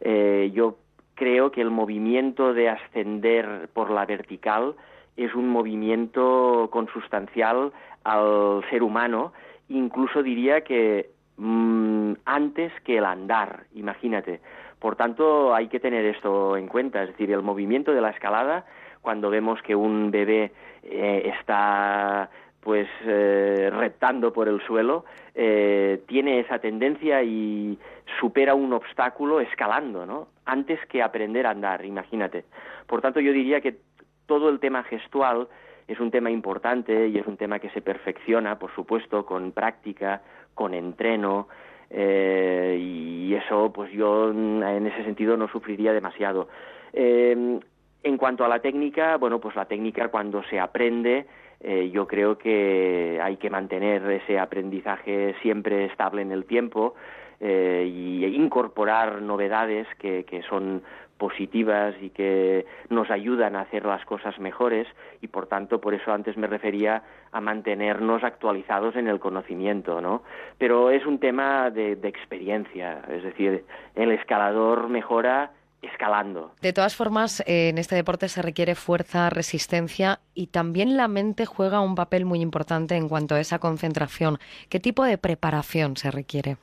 eh, 0.00 0.50
yo 0.52 0.76
creo 1.14 1.50
que 1.50 1.62
el 1.62 1.70
movimiento 1.70 2.52
de 2.52 2.68
ascender 2.68 3.68
por 3.72 3.90
la 3.90 4.04
vertical 4.04 4.74
es 5.16 5.34
un 5.34 5.48
movimiento 5.48 6.68
consustancial 6.70 7.72
al 8.04 8.62
ser 8.70 8.82
humano, 8.82 9.32
incluso 9.68 10.22
diría 10.22 10.62
que 10.62 11.10
mmm, 11.36 12.12
antes 12.24 12.72
que 12.84 12.98
el 12.98 13.04
andar, 13.04 13.64
imagínate. 13.74 14.40
Por 14.78 14.96
tanto, 14.96 15.54
hay 15.54 15.68
que 15.68 15.80
tener 15.80 16.04
esto 16.04 16.56
en 16.56 16.68
cuenta, 16.68 17.02
es 17.02 17.10
decir, 17.10 17.32
el 17.32 17.42
movimiento 17.42 17.92
de 17.92 18.00
la 18.00 18.10
escalada, 18.10 18.64
cuando 19.02 19.30
vemos 19.30 19.60
que 19.62 19.74
un 19.74 20.10
bebé 20.10 20.52
eh, 20.82 21.32
está 21.38 22.30
pues 22.60 22.88
eh, 23.06 23.70
reptando 23.72 24.32
por 24.32 24.48
el 24.48 24.60
suelo, 24.60 25.04
eh, 25.34 26.02
tiene 26.06 26.40
esa 26.40 26.58
tendencia 26.58 27.22
y 27.22 27.78
supera 28.20 28.54
un 28.54 28.72
obstáculo 28.72 29.40
escalando, 29.40 30.04
¿no? 30.04 30.28
Antes 30.44 30.78
que 30.86 31.02
aprender 31.02 31.46
a 31.46 31.50
andar, 31.50 31.84
imagínate. 31.84 32.44
Por 32.86 33.00
tanto, 33.00 33.20
yo 33.20 33.32
diría 33.32 33.60
que 33.60 33.78
todo 34.26 34.48
el 34.48 34.58
tema 34.60 34.82
gestual 34.82 35.48
es 35.88 35.98
un 35.98 36.10
tema 36.10 36.30
importante 36.30 37.08
y 37.08 37.18
es 37.18 37.26
un 37.26 37.36
tema 37.36 37.58
que 37.58 37.70
se 37.70 37.80
perfecciona, 37.80 38.58
por 38.58 38.72
supuesto, 38.74 39.26
con 39.26 39.52
práctica, 39.52 40.22
con 40.54 40.74
entreno, 40.74 41.48
eh, 41.90 42.78
y 42.80 43.34
eso, 43.34 43.72
pues 43.72 43.90
yo 43.90 44.30
en 44.30 44.86
ese 44.86 45.02
sentido 45.04 45.36
no 45.36 45.48
sufriría 45.48 45.92
demasiado. 45.92 46.48
Eh, 46.92 47.58
en 48.02 48.16
cuanto 48.16 48.44
a 48.44 48.48
la 48.48 48.60
técnica, 48.60 49.16
bueno, 49.16 49.40
pues 49.40 49.56
la 49.56 49.64
técnica 49.64 50.08
cuando 50.08 50.42
se 50.44 50.60
aprende, 50.60 51.26
eh, 51.60 51.90
yo 51.90 52.06
creo 52.06 52.38
que 52.38 53.18
hay 53.20 53.36
que 53.36 53.50
mantener 53.50 54.08
ese 54.10 54.38
aprendizaje 54.38 55.34
siempre 55.42 55.86
estable 55.86 56.22
en 56.22 56.30
el 56.30 56.44
tiempo 56.44 56.94
eh, 57.40 57.90
y 57.92 58.24
incorporar 58.24 59.20
novedades 59.22 59.88
que, 59.98 60.24
que 60.24 60.42
son 60.42 60.82
positivas 61.18 61.94
y 62.00 62.10
que 62.10 62.64
nos 62.88 63.10
ayudan 63.10 63.56
a 63.56 63.62
hacer 63.62 63.84
las 63.84 64.04
cosas 64.04 64.38
mejores 64.38 64.86
y 65.20 65.26
por 65.26 65.46
tanto 65.46 65.80
por 65.80 65.92
eso 65.94 66.12
antes 66.12 66.36
me 66.36 66.46
refería 66.46 67.02
a 67.32 67.40
mantenernos 67.40 68.24
actualizados 68.24 68.96
en 68.96 69.08
el 69.08 69.20
conocimiento, 69.20 70.00
¿no? 70.00 70.22
Pero 70.56 70.90
es 70.90 71.04
un 71.04 71.18
tema 71.18 71.70
de, 71.70 71.98
experiencia, 72.04 73.02
es 73.10 73.22
decir, 73.22 73.64
el 73.94 74.12
escalador 74.12 74.88
mejora 74.88 75.50
escalando. 75.82 76.52
De 76.60 76.72
todas 76.72 76.96
formas, 76.96 77.40
eh, 77.46 77.68
en 77.68 77.78
este 77.78 77.94
deporte 77.94 78.28
se 78.28 78.42
requiere 78.42 78.74
fuerza, 78.74 79.30
resistencia 79.30 80.20
y 80.34 80.48
también 80.48 80.96
la 80.96 81.08
mente 81.08 81.46
juega 81.46 81.80
un 81.80 81.94
papel 81.94 82.24
muy 82.24 82.40
importante 82.40 82.96
en 82.96 83.08
cuanto 83.08 83.34
a 83.34 83.40
esa 83.40 83.58
concentración. 83.58 84.38
¿Qué 84.68 84.80
tipo 84.80 85.04
de 85.04 85.18
preparación 85.18 85.96
se 85.96 86.10
requiere? 86.10 86.56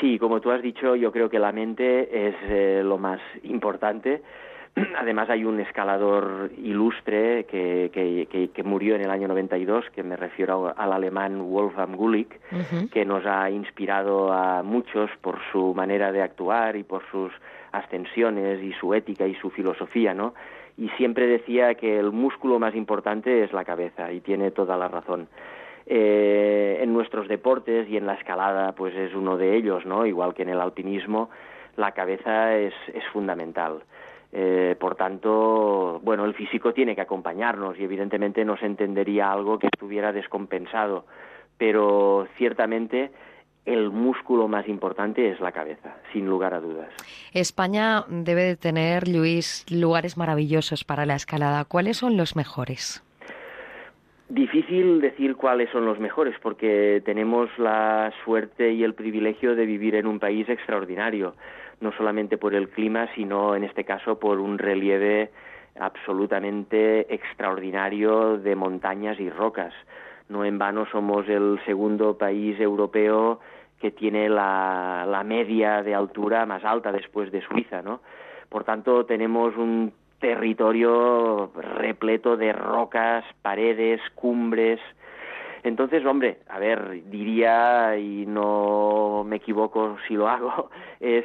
Sí, 0.00 0.18
como 0.18 0.40
tú 0.40 0.50
has 0.50 0.62
dicho, 0.62 0.96
yo 0.96 1.12
creo 1.12 1.28
que 1.28 1.38
la 1.38 1.52
mente 1.52 2.28
es 2.28 2.34
eh, 2.48 2.82
lo 2.84 2.98
más 2.98 3.20
importante. 3.42 4.22
Además 4.98 5.28
hay 5.28 5.44
un 5.44 5.60
escalador 5.60 6.50
ilustre 6.56 7.44
que, 7.44 7.90
que, 7.92 8.26
que, 8.30 8.48
que, 8.48 8.62
murió 8.62 8.94
en 8.94 9.02
el 9.02 9.10
año 9.10 9.28
92, 9.28 9.84
que 9.94 10.02
me 10.02 10.16
refiero 10.16 10.72
al 10.76 10.92
alemán 10.92 11.38
Wolfgang 11.50 11.94
uh 11.94 12.06
-huh. 12.06 12.90
que 12.90 13.04
nos 13.04 13.24
ha 13.26 13.50
inspirado 13.50 14.32
a 14.32 14.62
muchos 14.62 15.10
por 15.20 15.38
su 15.50 15.74
manera 15.74 16.10
de 16.10 16.22
actuar 16.22 16.76
y 16.76 16.84
por 16.84 17.02
sus 17.10 17.32
ascensiones 17.72 18.62
y 18.62 18.72
su 18.74 18.94
ética 18.94 19.26
y 19.26 19.34
su 19.34 19.50
filosofía, 19.50 20.14
¿no? 20.14 20.34
Y 20.78 20.88
siempre 20.90 21.26
decía 21.26 21.74
que 21.74 21.98
el 21.98 22.12
músculo 22.12 22.58
más 22.58 22.74
importante 22.74 23.44
es 23.44 23.52
la 23.52 23.64
cabeza 23.64 24.10
y 24.10 24.20
tiene 24.20 24.50
toda 24.50 24.76
la 24.76 24.88
razón. 24.88 25.28
Eh, 25.86 26.78
en 26.80 26.92
nuestros 26.92 27.28
deportes 27.28 27.88
y 27.88 27.96
en 27.96 28.06
la 28.06 28.14
escalada, 28.14 28.72
pues 28.72 28.94
es 28.94 29.14
uno 29.14 29.36
de 29.36 29.56
ellos, 29.56 29.84
¿no? 29.84 30.06
Igual 30.06 30.34
que 30.34 30.42
en 30.42 30.50
el 30.50 30.60
alpinismo, 30.60 31.30
la 31.76 31.92
cabeza 31.92 32.56
es, 32.56 32.74
es 32.94 33.04
fundamental. 33.12 33.82
Eh, 34.34 34.76
por 34.80 34.94
tanto, 34.94 36.00
bueno, 36.02 36.24
el 36.24 36.34
físico 36.34 36.72
tiene 36.72 36.94
que 36.94 37.02
acompañarnos 37.02 37.78
y 37.78 37.84
evidentemente 37.84 38.44
no 38.44 38.56
se 38.56 38.66
entendería 38.66 39.30
algo 39.30 39.58
que 39.58 39.66
estuviera 39.66 40.12
descompensado, 40.12 41.04
pero 41.58 42.26
ciertamente 42.38 43.10
el 43.66 43.90
músculo 43.90 44.48
más 44.48 44.66
importante 44.68 45.30
es 45.30 45.38
la 45.40 45.52
cabeza, 45.52 45.96
sin 46.12 46.26
lugar 46.26 46.54
a 46.54 46.60
dudas. 46.60 46.88
España 47.32 48.04
debe 48.08 48.42
de 48.42 48.56
tener, 48.56 49.06
Luis, 49.06 49.66
lugares 49.70 50.16
maravillosos 50.16 50.82
para 50.84 51.06
la 51.06 51.14
escalada. 51.14 51.64
¿Cuáles 51.66 51.98
son 51.98 52.16
los 52.16 52.34
mejores? 52.34 53.04
Difícil 54.32 55.02
decir 55.02 55.36
cuáles 55.36 55.68
son 55.68 55.84
los 55.84 56.00
mejores 56.00 56.34
porque 56.40 57.02
tenemos 57.04 57.50
la 57.58 58.10
suerte 58.24 58.72
y 58.72 58.82
el 58.82 58.94
privilegio 58.94 59.54
de 59.54 59.66
vivir 59.66 59.94
en 59.94 60.06
un 60.06 60.18
país 60.18 60.48
extraordinario, 60.48 61.34
no 61.82 61.92
solamente 61.92 62.38
por 62.38 62.54
el 62.54 62.70
clima, 62.70 63.08
sino 63.14 63.54
en 63.54 63.62
este 63.62 63.84
caso 63.84 64.18
por 64.18 64.40
un 64.40 64.56
relieve 64.56 65.32
absolutamente 65.78 67.14
extraordinario 67.14 68.38
de 68.38 68.56
montañas 68.56 69.20
y 69.20 69.28
rocas. 69.28 69.74
No 70.30 70.46
en 70.46 70.58
vano 70.58 70.86
somos 70.86 71.28
el 71.28 71.60
segundo 71.66 72.16
país 72.16 72.58
europeo 72.58 73.38
que 73.82 73.90
tiene 73.90 74.30
la, 74.30 75.04
la 75.06 75.24
media 75.24 75.82
de 75.82 75.94
altura 75.94 76.46
más 76.46 76.64
alta 76.64 76.90
después 76.90 77.30
de 77.32 77.42
Suiza, 77.42 77.82
¿no? 77.82 78.00
Por 78.48 78.64
tanto, 78.64 79.04
tenemos 79.04 79.54
un 79.58 79.92
territorio 80.22 81.50
repleto 81.52 82.36
de 82.36 82.52
rocas, 82.52 83.24
paredes, 83.42 84.00
cumbres. 84.14 84.78
Entonces, 85.64 86.06
hombre, 86.06 86.38
a 86.48 86.60
ver, 86.60 87.02
diría, 87.10 87.96
y 87.98 88.24
no 88.24 89.24
me 89.26 89.36
equivoco 89.36 89.98
si 90.06 90.14
lo 90.14 90.28
hago, 90.30 90.70
es 91.00 91.24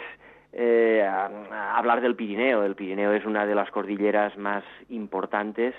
eh, 0.51 1.07
hablar 1.07 2.01
del 2.01 2.15
Pirineo. 2.15 2.63
El 2.63 2.75
Pirineo 2.75 3.13
es 3.13 3.23
una 3.23 3.45
de 3.45 3.53
las 3.53 3.69
cordilleras 3.69 4.35
más 4.35 4.63
importantes 4.89 5.75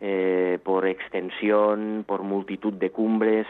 eh, 0.00 0.58
por 0.64 0.88
extensión, 0.88 2.04
por 2.06 2.24
multitud 2.24 2.72
de 2.72 2.90
cumbres, 2.90 3.46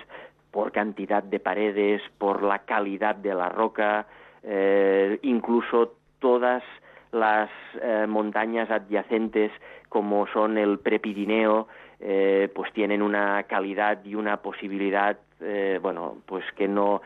por 0.51 0.73
cantidad 0.73 1.23
de 1.23 1.41
paredes, 1.41 2.03
por 2.19 2.43
la 2.43 2.59
calidad 2.61 3.17
de 3.17 3.35
la 3.35 3.49
roca, 3.49 4.07
eh, 4.43 5.19
incluso 5.23 5.95
todas 6.19 6.63
las 7.17 7.51
eh, 7.83 8.07
montañas 8.07 8.71
adyacentes 8.71 9.51
como 9.89 10.27
son 10.29 10.59
el 10.59 10.79
Prepirineo, 10.79 11.69
eh, 12.01 12.51
pues 12.55 12.73
tienen 12.73 13.03
una 13.03 13.45
calidad 13.45 14.05
y 14.05 14.15
una 14.15 14.39
posibilidad, 14.39 15.17
eh, 15.41 15.79
bueno, 15.81 16.19
pues 16.27 16.45
que 16.57 16.69
no, 16.69 17.01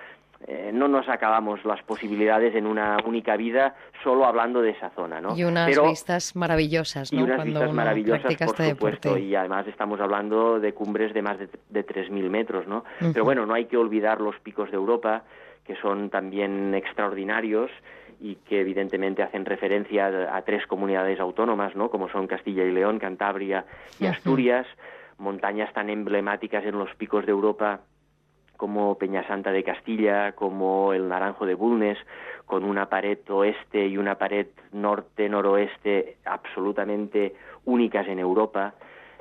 eh, 0.47 0.70
no 0.73 0.89
nos 0.89 1.09
acabamos 1.09 1.65
las 1.65 1.82
posibilidades 1.82 2.55
en 2.55 2.66
una 2.66 2.97
única 3.05 3.37
vida 3.37 3.77
solo 4.03 4.24
hablando 4.24 4.62
de 4.62 4.70
esa 4.70 4.91
zona, 4.91 5.20
¿no? 5.20 5.37
Y 5.37 5.45
unas 5.45 5.69
Pero, 5.69 5.89
vistas 5.89 6.35
maravillosas, 6.35 7.12
¿no? 7.12 7.20
Y 7.20 7.23
unas 7.23 7.37
Cuando 7.37 7.53
vistas 7.53 7.69
uno 7.69 7.77
maravillosas, 7.77 8.23
por 8.23 8.32
este 8.32 8.70
supuesto, 8.70 9.09
deporte. 9.11 9.20
y 9.20 9.35
además 9.35 9.66
estamos 9.69 10.01
hablando 10.01 10.59
de 10.59 10.73
cumbres 10.73 11.12
de 11.12 11.23
más 11.23 11.39
de, 11.39 11.49
de 11.69 11.87
3.000 11.87 12.31
metros, 12.31 12.66
¿no? 12.66 12.85
Pero 12.99 13.24
bueno, 13.24 13.47
no 13.47 13.55
hay 13.55 13.66
que 13.66 13.77
olvidar 13.77 14.20
los 14.20 14.39
picos 14.41 14.70
de 14.70 14.77
Europa, 14.77 15.24
que 15.65 15.77
son 15.77 16.11
también 16.11 16.74
extraordinarios 16.74 17.70
y 18.20 18.36
que 18.36 18.60
evidentemente 18.60 19.22
hacen 19.22 19.44
referencia 19.44 20.36
a, 20.36 20.42
tres 20.42 20.66
comunidades 20.66 21.18
autónomas, 21.18 21.74
¿no? 21.74 21.90
Como 21.90 22.09
son 22.10 22.26
Castilla 22.26 22.64
y 22.64 22.70
León, 22.70 22.98
Cantabria 22.98 23.64
y 23.98 24.06
Asturias, 24.06 24.66
montañas 25.18 25.72
tan 25.72 25.88
emblemáticas 25.88 26.64
en 26.64 26.78
los 26.78 26.94
picos 26.97 27.24
de 27.24 27.32
Europa 27.32 27.80
como 28.59 28.98
Peñasanta 28.98 29.52
de 29.52 29.64
Castilla, 29.64 30.32
como 30.32 30.92
el 30.92 31.09
Naranjo 31.09 31.47
de 31.47 31.55
Bulnes, 31.55 31.97
con 32.44 32.62
una 32.62 32.90
pared 32.90 33.18
oeste 33.30 33.86
y 33.86 33.97
una 33.97 34.16
pared 34.16 34.48
norte-noroeste 34.72 36.18
absolutamente 36.26 37.34
únicas 37.64 38.06
en 38.06 38.18
Europa. 38.18 38.74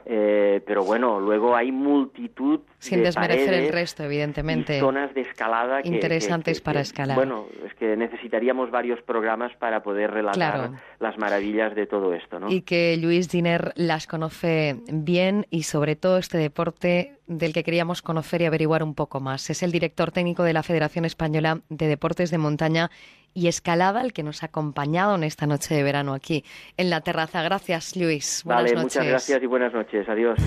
Eh, 0.05 0.61
pero 0.65 0.83
bueno, 0.83 1.19
luego 1.19 1.55
hay 1.55 1.71
multitud 1.71 2.61
sin 2.77 3.03
desmerecer 3.03 3.53
el 3.53 3.71
resto, 3.71 4.03
evidentemente. 4.03 4.79
zonas 4.79 5.13
de 5.13 5.21
escalada 5.21 5.81
interesantes 5.83 6.61
para 6.61 6.81
escalar. 6.81 7.15
Bueno, 7.15 7.45
es 7.65 7.73
que 7.75 7.95
necesitaríamos 7.95 8.71
varios 8.71 9.01
programas 9.01 9.55
para 9.57 9.83
poder 9.83 10.11
relatar 10.11 10.71
las 10.99 11.17
maravillas 11.17 11.75
de 11.75 11.85
todo 11.85 12.13
esto, 12.13 12.39
¿no? 12.39 12.49
Y 12.49 12.61
que 12.61 12.97
Luis 12.97 13.29
Diner 13.29 13.73
las 13.75 14.07
conoce 14.07 14.77
bien 14.91 15.45
y 15.49 15.63
sobre 15.63 15.95
todo 15.95 16.17
este 16.17 16.37
deporte 16.37 17.19
del 17.27 17.53
que 17.53 17.63
queríamos 17.63 18.01
conocer 18.01 18.41
y 18.41 18.45
averiguar 18.45 18.83
un 18.83 18.95
poco 18.95 19.19
más. 19.19 19.49
Es 19.49 19.61
el 19.61 19.71
director 19.71 20.11
técnico 20.11 20.43
de 20.43 20.53
la 20.53 20.63
Federación 20.63 21.05
Española 21.05 21.61
de 21.69 21.87
Deportes 21.87 22.31
de 22.31 22.37
Montaña 22.37 22.89
y 23.33 23.47
Escalada, 23.47 24.01
el 24.01 24.13
que 24.13 24.23
nos 24.23 24.43
ha 24.43 24.47
acompañado 24.47 25.15
en 25.15 25.23
esta 25.23 25.45
noche 25.47 25.75
de 25.75 25.83
verano 25.83 26.13
aquí 26.13 26.43
en 26.77 26.89
la 26.89 27.01
terraza. 27.01 27.41
Gracias, 27.41 27.95
Luis. 27.95 28.43
Buenas 28.43 28.63
vale, 28.63 28.81
muchas 28.81 29.05
gracias 29.05 29.43
y 29.43 29.45
buenas 29.45 29.73
noches. 29.73 30.07
Adiós. 30.07 30.39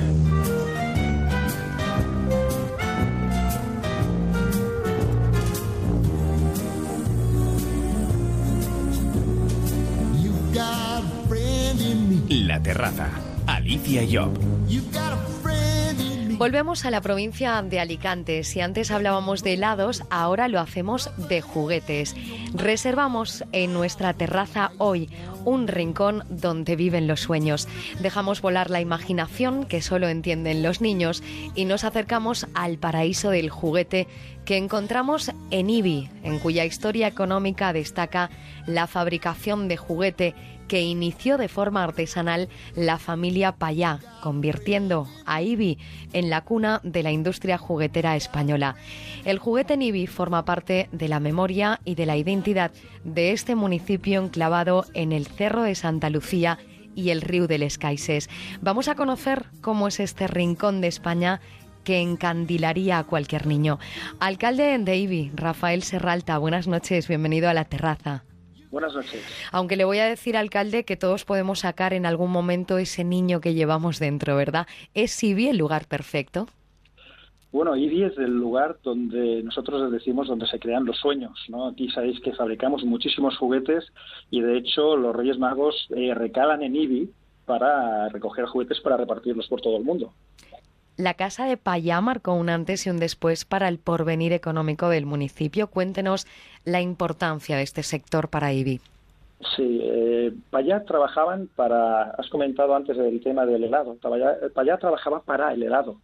La 12.28 12.62
terraza. 12.62 13.09
Alicia 13.46 14.02
Job. 14.10 14.32
Volvemos 16.43 16.85
a 16.85 16.90
la 16.90 17.01
provincia 17.01 17.62
de 17.62 17.78
Alicante. 17.78 18.43
Si 18.43 18.60
antes 18.60 18.90
hablábamos 18.90 19.44
de 19.44 19.52
helados, 19.52 20.02
ahora 20.10 20.48
lo 20.48 20.59
hacemos 20.59 21.09
de 21.28 21.40
juguetes. 21.40 22.16
Reservamos 22.52 23.44
en 23.52 23.73
nuestra 23.73 24.12
terraza 24.12 24.73
hoy 24.78 25.09
un 25.44 25.69
rincón 25.69 26.24
donde 26.28 26.74
viven 26.74 27.06
los 27.06 27.20
sueños. 27.20 27.69
Dejamos 28.01 28.43
volar 28.43 28.70
la 28.70 28.81
imaginación 28.81 29.66
que 29.66 29.82
solo 29.82 30.09
entienden 30.09 30.64
los 30.64 30.81
niños 30.81 31.23
y 31.55 31.64
nos 31.64 31.85
acercamos 31.85 32.48
al 32.55 32.77
paraíso 32.77 33.31
del 33.31 33.48
juguete 33.48 34.09
que 34.44 34.56
encontramos 34.56 35.31
en 35.52 35.70
IBI, 35.70 36.10
en 36.24 36.40
cuya 36.40 36.64
historia 36.64 37.06
económica 37.06 37.73
destaca 37.73 38.31
la 38.66 38.89
fabricación 38.89 39.69
de 39.69 39.77
juguete 39.77 40.35
que 40.73 40.81
inició 40.81 41.36
de 41.36 41.49
forma 41.49 41.85
artesanal 41.85 42.49
la 42.74 42.97
familia 42.97 43.53
Payá, 43.53 43.99
convirtiendo 44.23 45.07
a 45.27 45.43
IBI 45.43 45.77
en 46.15 46.31
la 46.31 46.44
cuna 46.44 46.81
de 46.82 47.03
la 47.03 47.12
industria 47.12 47.59
juguetera 47.59 48.16
española. 48.16 48.77
El 49.27 49.39
juguete 49.39 49.74
en 49.74 49.82
IBI 49.82 50.07
forma 50.07 50.47
parte 50.47 50.89
de 50.90 51.09
la 51.09 51.20
memoria 51.20 51.78
y 51.85 51.94
de 51.94 52.07
la 52.07 52.16
identidad 52.16 52.70
de 53.05 53.32
este 53.32 53.55
municipio 53.55 54.23
enclavado 54.23 54.86
en 54.94 55.12
el 55.12 55.27
Cerro 55.27 55.62
de 55.62 55.74
Santa 55.74 56.09
Lucía 56.09 56.59
y 56.94 57.11
el 57.11 57.20
Río 57.20 57.47
de 57.47 57.59
Les. 57.59 57.78
Vamos 58.62 58.89
a 58.89 58.94
conocer 58.94 59.44
cómo 59.61 59.89
es 59.89 60.01
este 60.01 60.27
rincón 60.27 60.81
de 60.81 60.89
España 60.89 61.43
que 61.85 62.01
encandilaría 62.01 62.97
a 62.97 63.05
cualquier 63.05 63.47
niño. 63.47 63.78
Alcalde 64.20 64.78
de 64.78 64.97
IBI, 64.97 65.32
Rafael 65.35 65.82
Serralta, 65.82 66.39
buenas 66.39 66.66
noches, 66.66 67.09
bienvenido 67.09 67.51
a 67.51 67.53
la 67.53 67.66
terraza. 67.66 68.24
Buenas 68.73 68.94
noches. 68.94 69.23
Aunque 69.53 69.77
le 69.77 69.85
voy 69.85 69.99
a 69.99 70.07
decir, 70.07 70.35
alcalde, 70.35 70.85
que 70.85 70.97
todos 70.97 71.27
podemos 71.27 71.61
sacar 71.61 71.93
en 71.93 72.07
algún 72.07 72.31
momento 72.31 72.78
ese 72.78 73.05
niño 73.05 73.43
que 73.43 73.53
llevamos 73.53 73.99
dentro, 73.99 74.35
¿verdad? 74.35 74.66
¿Es 74.94 75.23
IBI 75.23 75.49
el 75.49 75.59
lugar 75.59 75.86
perfecto? 75.86 76.47
Bueno, 77.53 77.77
IBI 77.77 78.05
es 78.05 78.16
el 78.16 78.31
lugar 78.31 78.78
donde 78.82 79.43
nosotros 79.43 79.93
decimos 79.93 80.27
donde 80.27 80.47
se 80.47 80.59
crean 80.59 80.86
los 80.86 80.97
sueños, 80.97 81.39
¿no? 81.49 81.69
Aquí 81.69 81.90
sabéis 81.90 82.19
que 82.20 82.32
fabricamos 82.32 82.82
muchísimos 82.82 83.36
juguetes 83.36 83.85
y 84.31 84.40
de 84.40 84.57
hecho 84.57 84.97
los 84.97 85.15
Reyes 85.15 85.39
Magos 85.39 85.86
eh, 85.94 86.15
recalan 86.15 86.62
en 86.62 86.74
IBI 86.74 87.11
para 87.44 88.09
recoger 88.09 88.47
juguetes 88.47 88.81
para 88.81 88.97
repartirlos 88.97 89.49
por 89.49 89.61
todo 89.61 89.77
el 89.77 89.85
mundo. 89.85 90.15
La 91.02 91.14
Casa 91.14 91.46
de 91.46 91.56
Payá 91.56 92.00
marcó 92.00 92.32
un 92.32 92.48
antes 92.48 92.86
y 92.86 92.90
un 92.90 93.00
después 93.00 93.44
para 93.44 93.66
el 93.66 93.78
porvenir 93.78 94.32
económico 94.32 94.88
del 94.88 95.04
municipio. 95.04 95.66
Cuéntenos 95.66 96.28
la 96.64 96.80
importancia 96.80 97.56
de 97.56 97.64
este 97.64 97.82
sector 97.82 98.28
para 98.28 98.52
IBI. 98.52 98.80
Sí, 99.56 99.80
eh, 99.82 100.32
Payá 100.50 100.84
trabajaban 100.84 101.48
para, 101.56 102.02
has 102.02 102.28
comentado 102.28 102.76
antes 102.76 102.96
del 102.96 103.20
tema 103.20 103.44
del 103.44 103.64
helado, 103.64 103.96
Payá, 104.54 104.78
trabajaba 104.78 105.22
para 105.22 105.52
el 105.52 105.64
helado, 105.64 105.96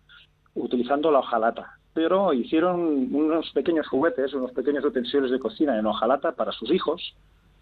utilizando 0.56 1.12
la 1.12 1.20
hojalata, 1.20 1.78
pero 1.94 2.32
hicieron 2.32 3.14
unos 3.14 3.52
pequeños 3.52 3.86
juguetes, 3.86 4.34
unos 4.34 4.50
pequeños 4.50 4.84
utensilios 4.84 5.30
de 5.30 5.38
cocina 5.38 5.78
en 5.78 5.86
hojalata 5.86 6.32
para 6.32 6.50
sus 6.50 6.72
hijos 6.72 7.14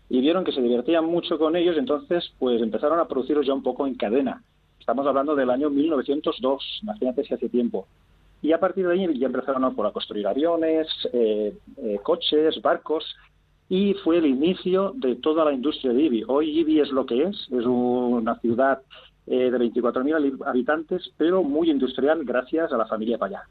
y 0.09 0.23
vieron 0.23 0.43
que 0.43 0.53
se 0.53 0.63
divertían 0.63 1.05
mucho 1.05 1.39
con 1.39 1.55
ellos, 1.55 1.77
entonces 1.77 2.33
pues 2.39 2.63
empezaron 2.63 2.99
a 2.99 3.09
producirlos 3.09 3.47
ya 3.47 3.53
un 3.53 3.63
poco 3.63 3.87
en 3.87 3.95
cadena 3.97 4.43
Estamos 4.87 5.09
hablando 5.09 5.35
del 5.35 5.51
año 5.51 5.69
1902, 5.69 6.79
imagínate 6.85 7.25
si 7.25 7.35
hace 7.35 7.49
tiempo. 7.49 7.89
Y 8.41 8.53
a 8.53 8.61
partir 8.61 8.87
de 8.87 8.93
ahí 8.93 9.19
ya 9.19 9.27
empezaron 9.27 9.65
a, 9.65 9.75
construir 9.91 10.29
aviones, 10.29 10.87
eh, 11.13 11.59
eh, 11.79 11.99
coches, 12.05 12.63
barcos, 12.63 13.05
y 13.69 13.95
fue 14.05 14.19
el 14.19 14.27
inicio 14.27 14.93
de 14.95 15.17
toda 15.17 15.45
la 15.45 15.53
industria 15.53 15.93
de 15.93 16.03
IBI. 16.03 16.25
Hoy 16.29 16.61
IBI 16.61 16.83
es 16.83 16.91
lo 16.93 17.05
que 17.05 17.25
es, 17.25 17.49
es 17.51 17.67
una 17.67 18.39
ciudad 18.39 18.81
eh, 19.27 19.51
de 19.51 19.59
24.000 19.59 20.47
habitantes, 20.47 21.11
pero 21.17 21.43
muy 21.43 21.69
industrial 21.69 22.25
gracias 22.25 22.73
a 22.73 22.77
la 22.77 22.87
familia 22.87 23.19
Payá. 23.19 23.43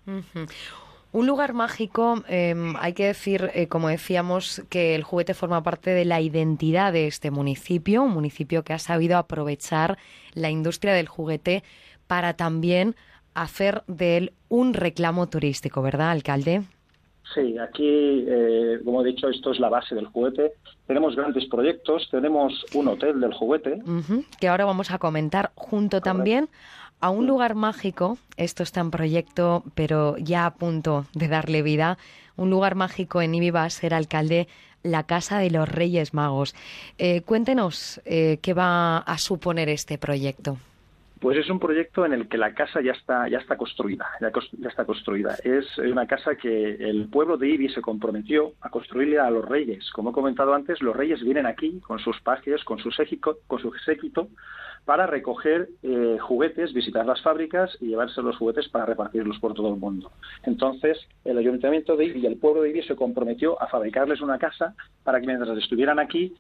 Un 1.16 1.28
lugar 1.28 1.54
mágico, 1.54 2.26
em, 2.28 2.76
hay 2.78 2.92
que 2.92 3.06
decir, 3.06 3.50
eh, 3.54 3.70
como 3.70 3.88
decíamos, 3.88 4.62
que 4.70 4.96
el 4.96 5.04
juguete 5.04 5.34
forma 5.34 5.64
parte 5.64 5.92
de 5.92 6.04
la 6.04 6.20
identidad 6.20 6.92
de 6.92 7.08
este 7.08 7.32
municipio, 7.32 8.04
un 8.04 8.12
municipio 8.12 8.66
que 8.66 8.74
ha 8.74 8.80
sabido 8.80 9.18
aprovechar 9.18 9.98
la 10.34 10.50
industria 10.50 10.94
del 10.94 11.08
juguete 11.08 11.64
para 12.06 12.34
también 12.34 12.98
hacer 13.34 13.84
de 13.88 14.18
él 14.18 14.34
un 14.50 14.74
reclamo 14.74 15.30
turístico, 15.30 15.82
¿verdad, 15.82 16.12
alcalde? 16.12 16.64
Sí, 17.34 17.58
aquí, 17.60 18.26
eh, 18.28 18.82
como 18.84 19.02
he 19.02 19.06
dicho, 19.06 19.30
esto 19.30 19.54
es 19.54 19.60
la 19.62 19.70
base 19.70 19.96
del 19.96 20.08
juguete. 20.08 20.52
Tenemos 20.86 21.16
grandes 21.16 21.46
proyectos, 21.46 22.10
tenemos 22.12 22.66
un 22.74 22.90
hotel 22.90 23.22
del 23.22 23.34
juguete. 23.34 23.82
que 24.42 24.50
ahora 24.50 24.66
vamos 24.66 24.92
a 24.92 25.00
comentar 25.00 25.54
junto 25.56 26.02
también 26.02 26.50
a 27.00 27.10
un 27.10 27.28
lugar 27.28 27.56
mágico, 27.56 28.18
esto 28.38 28.64
está 28.64 28.82
en 28.82 28.92
proyecto, 28.92 29.64
pero 29.76 30.18
ya 30.18 30.46
a 30.46 30.56
punto 30.56 31.06
de 31.14 31.28
darle 31.28 31.62
vida, 31.62 31.98
un 32.36 32.50
lugar 32.50 32.76
mágico 32.76 33.22
en 33.22 33.36
Ibi 33.36 33.52
va 33.52 33.64
a 33.64 33.70
ser 33.70 33.94
alcalde 33.94 34.48
la 34.84 35.04
Casa 35.04 35.40
de 35.40 35.50
los 35.50 35.68
Reyes 35.68 36.14
Magos. 36.14 36.56
Eh, 36.98 37.22
cuéntenos 37.22 38.02
eh, 38.06 38.40
qué 38.42 38.54
va 38.54 39.00
a 39.00 39.18
suponer 39.18 39.70
este 39.70 39.98
proyecto. 39.98 40.58
Pues 41.20 41.38
es 41.38 41.50
un 41.50 41.60
proyecto 41.60 42.06
en 42.06 42.14
el 42.14 42.28
que 42.28 42.38
la 42.38 42.54
casa 42.54 42.82
ya 42.82 42.92
está, 42.92 43.28
ya 43.30 43.40
está 43.40 43.58
construida, 43.58 44.06
ya, 44.20 44.32
está 44.68 44.86
construida. 44.86 45.36
Es 45.44 45.78
una 45.80 46.06
casa 46.06 46.36
que 46.36 46.76
el 46.76 47.08
pueblo 47.08 47.38
de 47.38 47.50
Ibi 47.50 47.70
se 47.70 47.82
comprometió 47.82 48.54
a 48.62 48.70
construirle 48.70 49.18
a 49.18 49.32
los 49.32 49.44
reyes. 49.44 49.90
Como 49.92 50.10
he 50.12 50.14
comentado 50.14 50.54
antes, 50.54 50.82
los 50.82 50.96
reyes 50.96 51.24
vienen 51.24 51.46
aquí 51.46 51.80
con 51.80 52.00
sus 52.00 52.20
pajes, 52.22 52.64
con 52.64 52.80
su 52.80 52.92
séquito, 52.92 53.40
con 53.48 53.60
su 53.60 53.74
séquito 53.86 54.28
para 54.86 55.08
recoger 55.08 55.70
eh, 55.82 56.18
juguetes, 56.22 56.74
visitar 56.74 57.06
las 57.06 57.22
fábricas 57.22 57.76
y 57.82 57.88
llevarse 57.88 58.22
los 58.22 58.38
juguetes 58.38 58.70
para 58.70 58.86
repartirlos 58.86 59.40
por 59.40 59.54
todo 59.54 59.74
el 59.74 59.80
mundo. 59.80 60.12
Entonces, 60.44 60.98
el 61.24 61.38
ayuntamiento 61.38 61.98
de 61.98 62.06
Ibi 62.06 62.20
y 62.22 62.26
el 62.28 62.38
pueblo 62.38 62.62
de 62.62 62.70
Ibi 62.70 62.84
se 62.84 62.96
comprometió 62.96 63.62
a 63.62 63.68
fabricarles 63.68 64.22
una 64.22 64.38
casa 64.38 64.76
para 65.04 65.20
que 65.20 65.28
mientras 65.28 65.58
estuvieran 65.58 66.00
aquí 66.00 66.36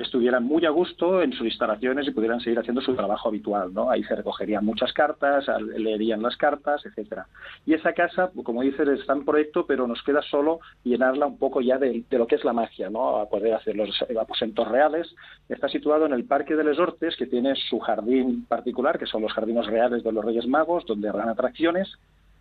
estuvieran 0.00 0.44
muy 0.44 0.64
a 0.66 0.70
gusto 0.70 1.22
en 1.22 1.32
sus 1.32 1.46
instalaciones 1.46 2.06
y 2.06 2.10
pudieran 2.10 2.40
seguir 2.40 2.58
haciendo 2.58 2.80
su 2.80 2.94
trabajo 2.94 3.28
habitual, 3.28 3.72
¿no? 3.72 3.90
Ahí 3.90 4.02
se 4.04 4.14
recogerían 4.14 4.64
muchas 4.64 4.92
cartas, 4.92 5.46
leerían 5.76 6.22
las 6.22 6.36
cartas, 6.36 6.84
etcétera. 6.86 7.26
Y 7.66 7.74
esa 7.74 7.92
casa, 7.92 8.30
como 8.42 8.62
dices, 8.62 8.88
está 8.88 9.12
en 9.12 9.24
proyecto, 9.24 9.66
pero 9.66 9.86
nos 9.86 10.02
queda 10.02 10.22
solo 10.22 10.60
llenarla 10.84 11.26
un 11.26 11.38
poco 11.38 11.60
ya 11.60 11.78
de, 11.78 12.04
lo 12.10 12.26
que 12.26 12.36
es 12.36 12.44
la 12.44 12.52
magia, 12.52 12.90
¿no? 12.90 13.16
A 13.16 13.28
poder 13.28 13.54
hacer 13.54 13.76
los 13.76 13.90
aposentos 14.20 14.68
reales. 14.68 15.14
Está 15.48 15.68
situado 15.68 16.06
en 16.06 16.12
el 16.12 16.24
Parque 16.24 16.56
de 16.56 16.64
Les 16.64 16.78
Hortes, 16.78 17.16
que 17.16 17.26
tiene 17.26 17.54
su 17.68 17.78
jardín 17.78 18.46
particular, 18.46 18.98
que 18.98 19.06
son 19.06 19.22
los 19.22 19.32
jardines 19.32 19.66
reales 19.66 20.02
de 20.02 20.12
los 20.12 20.24
Reyes 20.24 20.46
Magos, 20.46 20.84
donde 20.86 21.08
habrán 21.08 21.28
atracciones, 21.28 21.88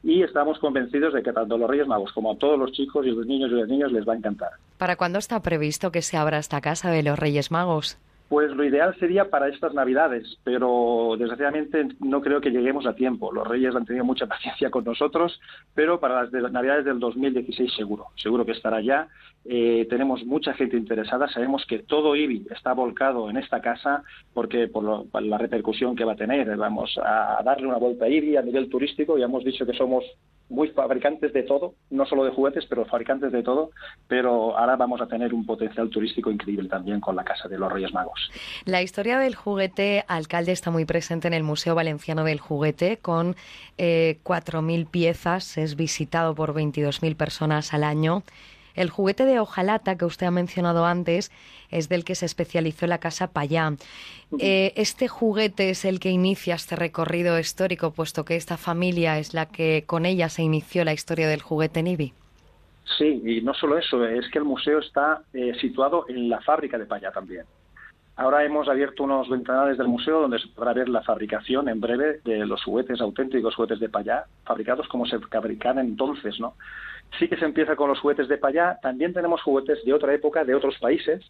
y 0.03 0.23
estamos 0.23 0.59
convencidos 0.59 1.13
de 1.13 1.23
que 1.23 1.33
tanto 1.33 1.57
los 1.57 1.69
Reyes 1.69 1.87
Magos 1.87 2.11
como 2.13 2.35
todos 2.37 2.57
los 2.57 2.71
chicos 2.71 3.05
y 3.05 3.11
los 3.11 3.25
niños 3.25 3.51
y 3.51 3.55
los 3.55 3.67
niños 3.67 3.91
les 3.91 4.07
va 4.07 4.13
a 4.13 4.17
encantar. 4.17 4.51
¿Para 4.77 4.95
cuándo 4.95 5.19
está 5.19 5.41
previsto 5.41 5.91
que 5.91 6.01
se 6.01 6.17
abra 6.17 6.37
esta 6.37 6.61
casa 6.61 6.91
de 6.91 7.03
los 7.03 7.17
Reyes 7.17 7.51
Magos? 7.51 7.97
Pues 8.29 8.51
lo 8.51 8.65
ideal 8.65 8.93
sería 8.99 9.29
para 9.29 9.47
estas 9.47 9.73
Navidades, 9.73 10.37
pero 10.43 11.15
desgraciadamente 11.17 11.87
no 11.99 12.21
creo 12.21 12.41
que 12.41 12.49
lleguemos 12.51 12.85
a 12.85 12.93
tiempo. 12.93 13.31
Los 13.31 13.47
Reyes 13.47 13.73
han 13.73 13.85
tenido 13.85 14.03
mucha 14.03 14.25
paciencia 14.27 14.69
con 14.69 14.83
nosotros, 14.83 15.39
pero 15.73 15.99
para 15.99 16.23
las 16.23 16.51
Navidades 16.51 16.83
del 16.83 16.99
2016 16.99 17.73
seguro, 17.75 18.07
seguro 18.15 18.45
que 18.45 18.51
estará 18.51 18.81
ya. 18.81 19.07
Eh, 19.45 19.87
tenemos 19.89 20.25
mucha 20.25 20.53
gente 20.53 20.75
interesada, 20.75 21.29
sabemos 21.29 21.65
que 21.65 21.79
todo 21.79 22.17
IBI 22.17 22.47
está 22.51 22.73
volcado 22.73 23.29
en 23.29 23.37
esta 23.37 23.61
casa 23.61 24.03
porque 24.33 24.67
por, 24.67 25.09
por, 25.09 25.23
la 25.23 25.37
repercusión 25.37 25.95
que 25.95 26.03
va 26.03 26.13
a 26.13 26.17
tener. 26.17 26.53
Vamos 26.57 26.99
a 27.01 27.41
darle 27.45 27.67
una 27.67 27.77
vuelta 27.77 28.05
a 28.05 28.09
IBI 28.09 28.35
a 28.35 28.41
nivel 28.41 28.67
turístico, 28.67 29.17
ya 29.17 29.25
hemos 29.25 29.45
dicho 29.45 29.65
que 29.65 29.73
somos 29.73 30.03
muy 30.49 30.69
fabricantes 30.69 31.33
de 31.33 31.43
todo, 31.43 31.73
no 31.89 32.05
solo 32.05 32.23
de 32.23 32.31
juguetes, 32.31 32.65
pero 32.67 32.85
fabricantes 32.85 33.31
de 33.31 33.43
todo, 33.43 33.71
pero 34.07 34.57
ahora 34.57 34.75
vamos 34.75 35.01
a 35.01 35.07
tener 35.07 35.33
un 35.33 35.45
potencial 35.45 35.89
turístico 35.89 36.31
increíble 36.31 36.69
también 36.69 36.99
con 36.99 37.15
la 37.15 37.23
Casa 37.23 37.47
de 37.47 37.57
los 37.57 37.71
Reyes 37.71 37.93
Magos. 37.93 38.31
La 38.65 38.81
historia 38.81 39.19
del 39.19 39.35
juguete, 39.35 40.05
alcalde, 40.07 40.53
está 40.53 40.71
muy 40.71 40.85
presente 40.85 41.27
en 41.27 41.33
el 41.33 41.43
Museo 41.43 41.75
Valenciano 41.75 42.23
del 42.23 42.39
Juguete, 42.39 42.97
con 42.97 43.35
eh, 43.77 44.19
4.000 44.23 44.89
piezas, 44.89 45.57
es 45.57 45.75
visitado 45.75 46.35
por 46.35 46.53
22.000 46.53 47.15
personas 47.15 47.73
al 47.73 47.83
año. 47.83 48.23
El 48.77 48.91
juguete 48.91 49.25
de 49.25 49.39
hojalata 49.39 49.97
que 49.97 50.05
usted 50.05 50.27
ha 50.27 50.31
mencionado 50.31 50.85
antes 50.85 51.31
es 51.69 51.89
del 51.89 52.05
que 52.05 52.15
se 52.15 52.25
especializó 52.25 52.87
la 52.87 52.99
Casa 52.99 53.27
Payá. 53.27 53.73
Eh, 54.39 54.71
este 54.75 55.07
juguete 55.07 55.71
es 55.71 55.83
el 55.83 55.99
que 55.99 56.11
inicia 56.11 56.55
este 56.55 56.75
recorrido 56.75 57.39
histórico, 57.39 57.91
puesto 57.91 58.23
que 58.23 58.35
esta 58.35 58.55
familia 58.55 59.17
es 59.17 59.33
la 59.33 59.47
que 59.47 59.83
con 59.85 60.05
ella 60.05 60.29
se 60.29 60.43
inició 60.43 60.85
la 60.85 60.93
historia 60.93 61.27
del 61.27 61.41
juguete 61.41 61.81
Nibi. 61.81 62.13
Sí, 62.97 63.21
y 63.25 63.41
no 63.41 63.53
solo 63.53 63.77
eso, 63.77 64.05
es 64.05 64.29
que 64.31 64.37
el 64.37 64.45
museo 64.45 64.79
está 64.79 65.23
eh, 65.33 65.53
situado 65.59 66.05
en 66.07 66.29
la 66.29 66.39
fábrica 66.41 66.77
de 66.77 66.85
Payá 66.85 67.11
también. 67.11 67.45
Ahora 68.17 68.43
hemos 68.43 68.67
abierto 68.67 69.03
unos 69.03 69.29
ventanales 69.29 69.77
del 69.77 69.87
museo 69.87 70.21
donde 70.21 70.39
se 70.39 70.47
podrá 70.47 70.73
ver 70.73 70.89
la 70.89 71.03
fabricación 71.03 71.69
en 71.69 71.79
breve 71.79 72.19
de 72.25 72.47
los 72.47 72.63
juguetes 72.63 72.99
auténticos, 72.99 73.53
juguetes 73.53 73.79
de 73.79 73.89
Payá, 73.89 74.25
fabricados 74.43 74.87
como 74.87 75.05
se 75.05 75.19
fabrican 75.19 75.77
entonces, 75.77 76.39
¿no? 76.39 76.55
Sí 77.19 77.27
que 77.27 77.37
se 77.37 77.45
empieza 77.45 77.75
con 77.75 77.89
los 77.89 77.99
juguetes 77.99 78.27
de 78.27 78.39
Payá, 78.39 78.79
también 78.81 79.13
tenemos 79.13 79.43
juguetes 79.43 79.85
de 79.85 79.93
otra 79.93 80.15
época, 80.15 80.43
de 80.43 80.55
otros 80.55 80.79
países, 80.79 81.23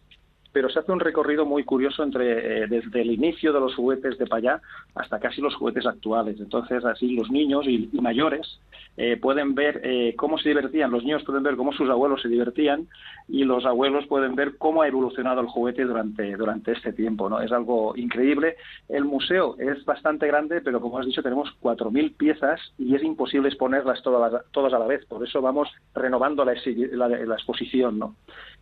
pero 0.52 0.70
se 0.70 0.78
hace 0.78 0.92
un 0.92 1.00
recorrido 1.00 1.44
muy 1.44 1.64
curioso 1.64 2.02
entre 2.02 2.62
eh, 2.62 2.66
desde 2.68 3.02
el 3.02 3.10
inicio 3.10 3.52
de 3.52 3.60
los 3.60 3.74
juguetes 3.74 4.18
de 4.18 4.26
Payá 4.26 4.60
hasta 4.94 5.18
casi 5.18 5.40
los 5.40 5.54
juguetes 5.54 5.86
actuales. 5.86 6.40
Entonces, 6.40 6.84
así 6.84 7.10
los 7.10 7.30
niños 7.30 7.66
y, 7.66 7.88
mayores 8.00 8.60
eh, 8.96 9.16
pueden 9.16 9.54
ver 9.54 9.80
eh, 9.84 10.14
cómo 10.16 10.38
se 10.38 10.48
divertían, 10.48 10.90
los 10.90 11.04
niños 11.04 11.22
pueden 11.24 11.42
ver 11.42 11.56
cómo 11.56 11.72
sus 11.72 11.88
abuelos 11.90 12.22
se 12.22 12.28
divertían 12.28 12.88
y 13.28 13.44
los 13.44 13.66
abuelos 13.66 14.06
pueden 14.06 14.34
ver 14.34 14.56
cómo 14.56 14.82
ha 14.82 14.88
evolucionado 14.88 15.40
el 15.40 15.46
juguete 15.46 15.84
durante, 15.84 16.36
durante 16.36 16.72
este 16.72 16.92
tiempo. 16.92 17.28
¿no? 17.28 17.40
Es 17.40 17.52
algo 17.52 17.94
increíble. 17.96 18.56
El 18.88 19.04
museo 19.04 19.56
es 19.58 19.84
bastante 19.84 20.26
grande, 20.26 20.60
pero 20.62 20.80
como 20.80 20.98
has 20.98 21.06
dicho, 21.06 21.22
tenemos 21.22 21.54
4.000 21.60 22.16
piezas 22.16 22.60
y 22.78 22.94
es 22.94 23.02
imposible 23.02 23.48
exponerlas 23.48 24.02
todas, 24.02 24.42
todas 24.52 24.72
a 24.72 24.78
la 24.78 24.86
vez. 24.86 25.04
Por 25.06 25.24
eso 25.26 25.42
vamos 25.42 25.68
renovando 25.94 26.44
la, 26.44 26.54
la, 26.92 27.08
la 27.08 27.34
exposición. 27.34 27.98
¿no? 27.98 28.14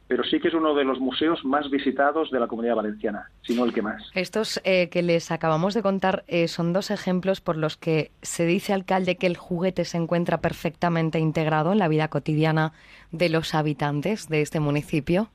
Pero 0.08 0.24
sí 0.24 0.38
que 0.38 0.48
es 0.48 0.54
uno 0.54 0.74
de 0.74 0.84
los 0.84 1.00
museos 1.00 1.44
más 1.44 1.70
visitados 1.70 2.30
de 2.30 2.40
la 2.40 2.46
comunidad 2.46 2.76
valenciana, 2.76 3.30
si 3.42 3.54
no 3.54 3.64
el 3.64 3.72
que 3.72 3.82
más. 3.82 4.10
Estos 4.14 4.60
eh, 4.64 4.88
que 4.88 5.02
les 5.02 5.30
acabamos 5.30 5.74
de 5.74 5.82
contar 5.82 6.24
eh, 6.28 6.48
son 6.48 6.72
dos 6.72 6.90
ejemplos 6.90 7.40
por 7.40 7.56
los 7.56 7.76
que 7.76 8.10
se 8.22 8.46
dice, 8.46 8.72
alcalde, 8.72 9.16
que 9.16 9.26
el 9.26 9.36
juguete 9.36 9.84
se 9.84 9.98
encuentra 9.98 10.38
perfectamente 10.38 11.18
integrado 11.18 11.72
en 11.72 11.78
la 11.78 11.88
vida 11.88 12.08
cotidiana 12.08 12.72
de 13.10 13.28
los 13.28 13.54
habitantes 13.54 14.28
de 14.28 14.42
este 14.42 14.60
municipio. 14.60 15.30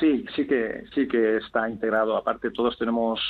Sí, 0.00 0.24
sí 0.34 0.46
que 0.46 0.84
sí 0.94 1.06
que 1.06 1.36
está 1.36 1.68
integrado. 1.68 2.16
Aparte, 2.16 2.50
todos 2.50 2.76
tenemos 2.78 3.20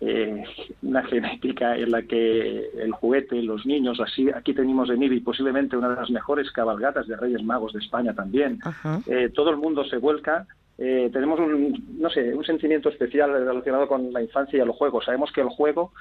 eh, 0.00 0.44
una 0.82 1.02
genética 1.04 1.76
en 1.76 1.90
la 1.90 2.02
que 2.02 2.70
el 2.78 2.92
juguete, 2.92 3.42
los 3.42 3.66
niños, 3.66 4.00
así 4.00 4.28
aquí 4.30 4.54
tenemos 4.54 4.90
en 4.90 5.02
IBI 5.02 5.20
posiblemente 5.20 5.76
una 5.76 5.88
de 5.90 5.96
las 5.96 6.10
mejores 6.10 6.50
cabalgatas 6.52 7.06
de 7.08 7.16
Reyes 7.16 7.42
Magos 7.42 7.72
de 7.72 7.80
España 7.80 8.14
también. 8.14 8.58
Eh, 9.06 9.30
todo 9.34 9.50
el 9.50 9.56
mundo 9.56 9.84
se 9.84 9.96
vuelca. 9.96 10.46
Eh, 10.78 11.10
tenemos 11.12 11.40
un, 11.40 11.98
no 11.98 12.08
sé, 12.10 12.32
un 12.32 12.44
sentimiento 12.44 12.88
especial 12.88 13.32
relacionado 13.32 13.88
con 13.88 14.12
la 14.12 14.22
infancia 14.22 14.58
y 14.58 14.60
el 14.60 14.70
juego. 14.70 15.02
Sabemos 15.02 15.32
que 15.32 15.40
el 15.40 15.48
juego 15.48 15.92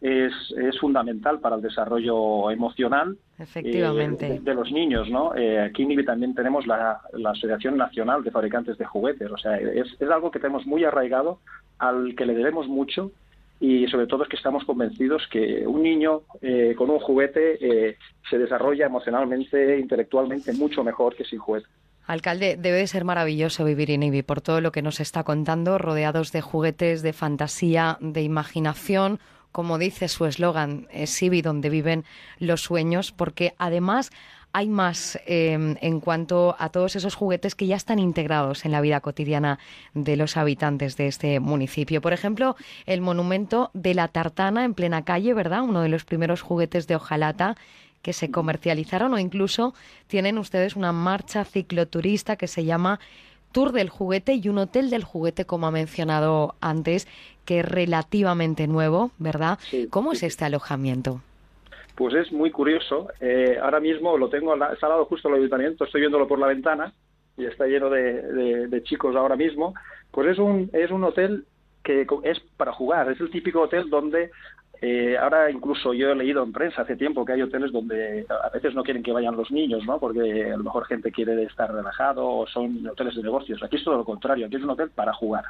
es, 0.00 0.32
es 0.58 0.78
fundamental 0.78 1.40
para 1.40 1.56
el 1.56 1.62
desarrollo 1.62 2.50
emocional 2.50 3.16
Efectivamente. 3.38 4.26
Eh, 4.26 4.30
de, 4.34 4.40
de, 4.40 4.54
los 4.54 4.70
niños, 4.72 5.08
¿no? 5.10 5.34
Eh, 5.34 5.60
aquí 5.60 5.82
en 5.82 5.92
IBI 5.92 6.04
también 6.04 6.34
tenemos 6.34 6.66
la, 6.66 7.00
la, 7.12 7.30
Asociación 7.30 7.76
Nacional 7.76 8.22
de 8.22 8.30
Fabricantes 8.30 8.78
de 8.78 8.84
Juguetes, 8.84 9.30
o 9.30 9.36
sea, 9.36 9.56
es, 9.56 9.88
es 9.98 10.10
algo 10.10 10.30
que 10.30 10.38
tenemos 10.38 10.66
muy 10.66 10.84
arraigado, 10.84 11.38
al 11.78 12.14
que 12.14 12.24
le 12.24 12.34
debemos 12.34 12.66
mucho 12.68 13.12
y 13.60 13.86
sobre 13.88 14.06
todo 14.06 14.22
es 14.22 14.28
que 14.28 14.36
estamos 14.36 14.64
convencidos 14.64 15.26
que 15.30 15.66
un 15.66 15.82
niño 15.82 16.22
eh, 16.42 16.74
con 16.76 16.90
un 16.90 16.98
juguete 16.98 17.58
eh, 17.60 17.96
se 18.28 18.38
desarrolla 18.38 18.86
emocionalmente, 18.86 19.78
intelectualmente 19.78 20.52
mucho 20.52 20.84
mejor 20.84 21.16
que 21.16 21.24
sin 21.24 21.38
juguete. 21.38 21.68
Alcalde, 22.06 22.56
debe 22.56 22.78
de 22.78 22.86
ser 22.86 23.04
maravilloso 23.04 23.64
vivir 23.64 23.90
en 23.90 24.04
IBI 24.04 24.22
por 24.22 24.40
todo 24.40 24.60
lo 24.60 24.70
que 24.70 24.82
nos 24.82 25.00
está 25.00 25.24
contando, 25.24 25.76
rodeados 25.78 26.30
de 26.30 26.40
juguetes, 26.40 27.02
de 27.02 27.12
fantasía, 27.12 27.98
de 28.00 28.22
imaginación. 28.22 29.18
Como 29.50 29.78
dice 29.78 30.06
su 30.06 30.26
eslogan, 30.26 30.86
es 30.92 31.20
IBI 31.20 31.42
donde 31.42 31.68
viven 31.68 32.04
los 32.38 32.60
sueños, 32.60 33.10
porque 33.10 33.54
además 33.58 34.12
hay 34.56 34.70
más 34.70 35.18
eh, 35.26 35.52
en 35.52 36.00
cuanto 36.00 36.56
a 36.58 36.70
todos 36.70 36.96
esos 36.96 37.14
juguetes 37.14 37.54
que 37.54 37.66
ya 37.66 37.76
están 37.76 37.98
integrados 37.98 38.64
en 38.64 38.72
la 38.72 38.80
vida 38.80 39.00
cotidiana 39.00 39.58
de 39.92 40.16
los 40.16 40.38
habitantes 40.38 40.96
de 40.96 41.08
este 41.08 41.40
municipio. 41.40 42.00
Por 42.00 42.14
ejemplo, 42.14 42.56
el 42.86 43.02
monumento 43.02 43.70
de 43.74 43.92
la 43.92 44.08
tartana 44.08 44.64
en 44.64 44.72
plena 44.72 45.04
calle, 45.04 45.34
¿verdad? 45.34 45.60
Uno 45.60 45.82
de 45.82 45.90
los 45.90 46.06
primeros 46.06 46.40
juguetes 46.40 46.86
de 46.86 46.96
hojalata 46.96 47.54
que 48.00 48.14
se 48.14 48.30
comercializaron 48.30 49.12
o 49.12 49.18
incluso 49.18 49.74
tienen 50.06 50.38
ustedes 50.38 50.74
una 50.74 50.90
marcha 50.90 51.44
cicloturista 51.44 52.36
que 52.36 52.46
se 52.46 52.64
llama 52.64 52.98
Tour 53.52 53.72
del 53.72 53.90
Juguete 53.90 54.36
y 54.36 54.48
un 54.48 54.56
Hotel 54.56 54.88
del 54.88 55.04
Juguete, 55.04 55.44
como 55.44 55.66
ha 55.66 55.70
mencionado 55.70 56.54
antes, 56.62 57.06
que 57.44 57.60
es 57.60 57.66
relativamente 57.66 58.66
nuevo, 58.68 59.10
¿verdad? 59.18 59.58
Sí, 59.68 59.86
¿Cómo 59.90 60.12
sí. 60.12 60.16
es 60.16 60.22
este 60.22 60.46
alojamiento? 60.46 61.20
Pues 61.96 62.14
es 62.14 62.30
muy 62.30 62.50
curioso. 62.50 63.08
Eh, 63.20 63.58
ahora 63.60 63.80
mismo 63.80 64.18
lo 64.18 64.28
tengo 64.28 64.52
al 64.52 64.58
lado 64.58 65.04
justo 65.06 65.28
al 65.28 65.34
ayuntamiento, 65.34 65.84
estoy 65.84 66.02
viéndolo 66.02 66.28
por 66.28 66.38
la 66.38 66.46
ventana 66.46 66.92
y 67.36 67.46
está 67.46 67.66
lleno 67.66 67.90
de, 67.90 68.22
de, 68.22 68.68
de, 68.68 68.82
chicos 68.82 69.16
ahora 69.16 69.34
mismo. 69.34 69.74
Pues 70.10 70.28
es 70.28 70.38
un, 70.38 70.70
es 70.72 70.90
un 70.90 71.04
hotel 71.04 71.44
que 71.82 72.06
es 72.24 72.40
para 72.56 72.72
jugar, 72.72 73.10
es 73.10 73.20
el 73.20 73.30
típico 73.30 73.62
hotel 73.62 73.88
donde 73.88 74.30
eh, 74.82 75.16
ahora 75.16 75.50
incluso 75.50 75.94
yo 75.94 76.10
he 76.10 76.14
leído 76.14 76.42
en 76.42 76.52
prensa 76.52 76.82
hace 76.82 76.96
tiempo 76.96 77.24
que 77.24 77.32
hay 77.32 77.42
hoteles 77.42 77.72
donde 77.72 78.26
a 78.28 78.50
veces 78.50 78.74
no 78.74 78.82
quieren 78.82 79.02
que 79.02 79.12
vayan 79.12 79.36
los 79.36 79.50
niños, 79.50 79.86
¿no? 79.86 79.98
Porque 79.98 80.52
a 80.52 80.56
lo 80.56 80.64
mejor 80.64 80.84
gente 80.86 81.10
quiere 81.10 81.44
estar 81.44 81.72
relajado 81.72 82.28
o 82.28 82.46
son 82.46 82.86
hoteles 82.86 83.14
de 83.14 83.22
negocios. 83.22 83.62
Aquí 83.62 83.76
es 83.76 83.84
todo 83.84 83.96
lo 83.96 84.04
contrario, 84.04 84.46
aquí 84.46 84.56
es 84.56 84.62
un 84.62 84.70
hotel 84.70 84.90
para 84.90 85.14
jugar 85.14 85.44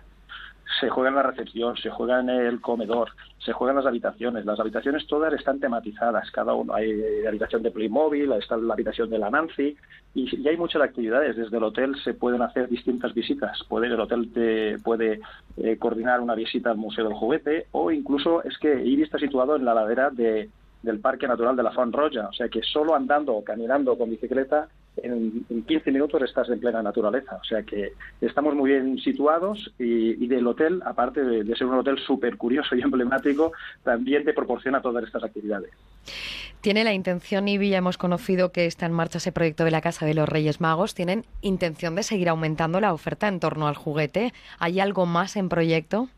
se 0.80 0.88
juega 0.88 1.10
en 1.10 1.16
la 1.16 1.22
recepción, 1.22 1.76
se 1.76 1.90
juega 1.90 2.20
en 2.20 2.28
el 2.28 2.60
comedor, 2.60 3.10
se 3.38 3.52
juega 3.52 3.72
en 3.72 3.76
las 3.76 3.86
habitaciones. 3.86 4.44
Las 4.44 4.60
habitaciones 4.60 5.06
todas 5.06 5.32
están 5.32 5.60
tematizadas, 5.60 6.30
cada 6.30 6.54
uno. 6.54 6.74
Hay 6.74 6.92
la 7.22 7.28
habitación 7.28 7.62
de 7.62 7.70
Playmobil, 7.70 8.32
está 8.32 8.56
la 8.56 8.74
habitación 8.74 9.08
de 9.10 9.18
la 9.18 9.30
Nancy, 9.30 9.76
y, 10.14 10.36
y 10.36 10.48
hay 10.48 10.56
muchas 10.56 10.82
actividades. 10.82 11.36
Desde 11.36 11.56
el 11.56 11.64
hotel 11.64 11.96
se 12.02 12.14
pueden 12.14 12.42
hacer 12.42 12.68
distintas 12.68 13.14
visitas. 13.14 13.58
Puede, 13.68 13.86
el 13.86 14.00
hotel 14.00 14.32
te 14.32 14.78
puede 14.80 15.20
eh, 15.56 15.76
coordinar 15.78 16.20
una 16.20 16.34
visita 16.34 16.70
al 16.70 16.76
Museo 16.76 17.04
del 17.04 17.14
Juguete, 17.14 17.66
o 17.72 17.90
incluso 17.90 18.42
es 18.44 18.58
que 18.58 18.84
IBI 18.84 19.02
está 19.02 19.18
situado 19.18 19.56
en 19.56 19.64
la 19.64 19.74
ladera 19.74 20.10
de, 20.10 20.48
del 20.86 21.00
Parque 21.00 21.28
Natural 21.28 21.54
de 21.54 21.62
la 21.62 21.72
Font 21.72 21.94
Roja, 21.94 22.28
o 22.28 22.32
sea 22.32 22.48
que 22.48 22.62
solo 22.62 22.94
andando 22.94 23.34
o 23.34 23.44
caminando 23.44 23.98
con 23.98 24.08
bicicleta 24.08 24.68
en, 24.96 25.44
en, 25.50 25.62
15 25.64 25.92
minutos 25.92 26.22
estás 26.22 26.48
en 26.48 26.60
plena 26.60 26.82
naturaleza. 26.82 27.36
O 27.36 27.44
sea 27.44 27.62
que 27.62 27.92
estamos 28.20 28.54
muy 28.54 28.70
bien 28.70 28.98
situados 28.98 29.72
y, 29.78 30.24
y 30.24 30.26
del 30.26 30.46
hotel, 30.46 30.82
aparte 30.86 31.22
de, 31.22 31.44
de 31.44 31.56
ser 31.56 31.66
un 31.66 31.74
hotel 31.74 31.98
súper 31.98 32.36
curioso 32.36 32.74
y 32.74 32.80
emblemático, 32.80 33.52
también 33.82 34.24
te 34.24 34.32
proporciona 34.32 34.80
todas 34.80 35.04
estas 35.04 35.24
actividades. 35.24 35.70
Tiene 36.60 36.82
la 36.82 36.94
intención, 36.94 37.46
Ibi, 37.46 37.70
ya 37.70 37.78
hemos 37.78 37.98
conocido 37.98 38.50
que 38.50 38.66
está 38.66 38.86
en 38.86 38.92
marcha 38.92 39.18
ese 39.18 39.32
proyecto 39.32 39.64
de 39.64 39.70
la 39.70 39.80
Casa 39.80 40.06
de 40.06 40.14
los 40.14 40.28
Reyes 40.28 40.60
Magos. 40.60 40.94
¿Tienen 40.94 41.24
intención 41.42 41.94
de 41.94 42.02
seguir 42.02 42.28
aumentando 42.28 42.80
la 42.80 42.92
oferta 42.92 43.28
en 43.28 43.38
torno 43.38 43.68
al 43.68 43.76
juguete? 43.76 44.32
¿Hay 44.58 44.80
algo 44.80 45.06
más 45.06 45.36
en 45.36 45.48
proyecto? 45.48 46.08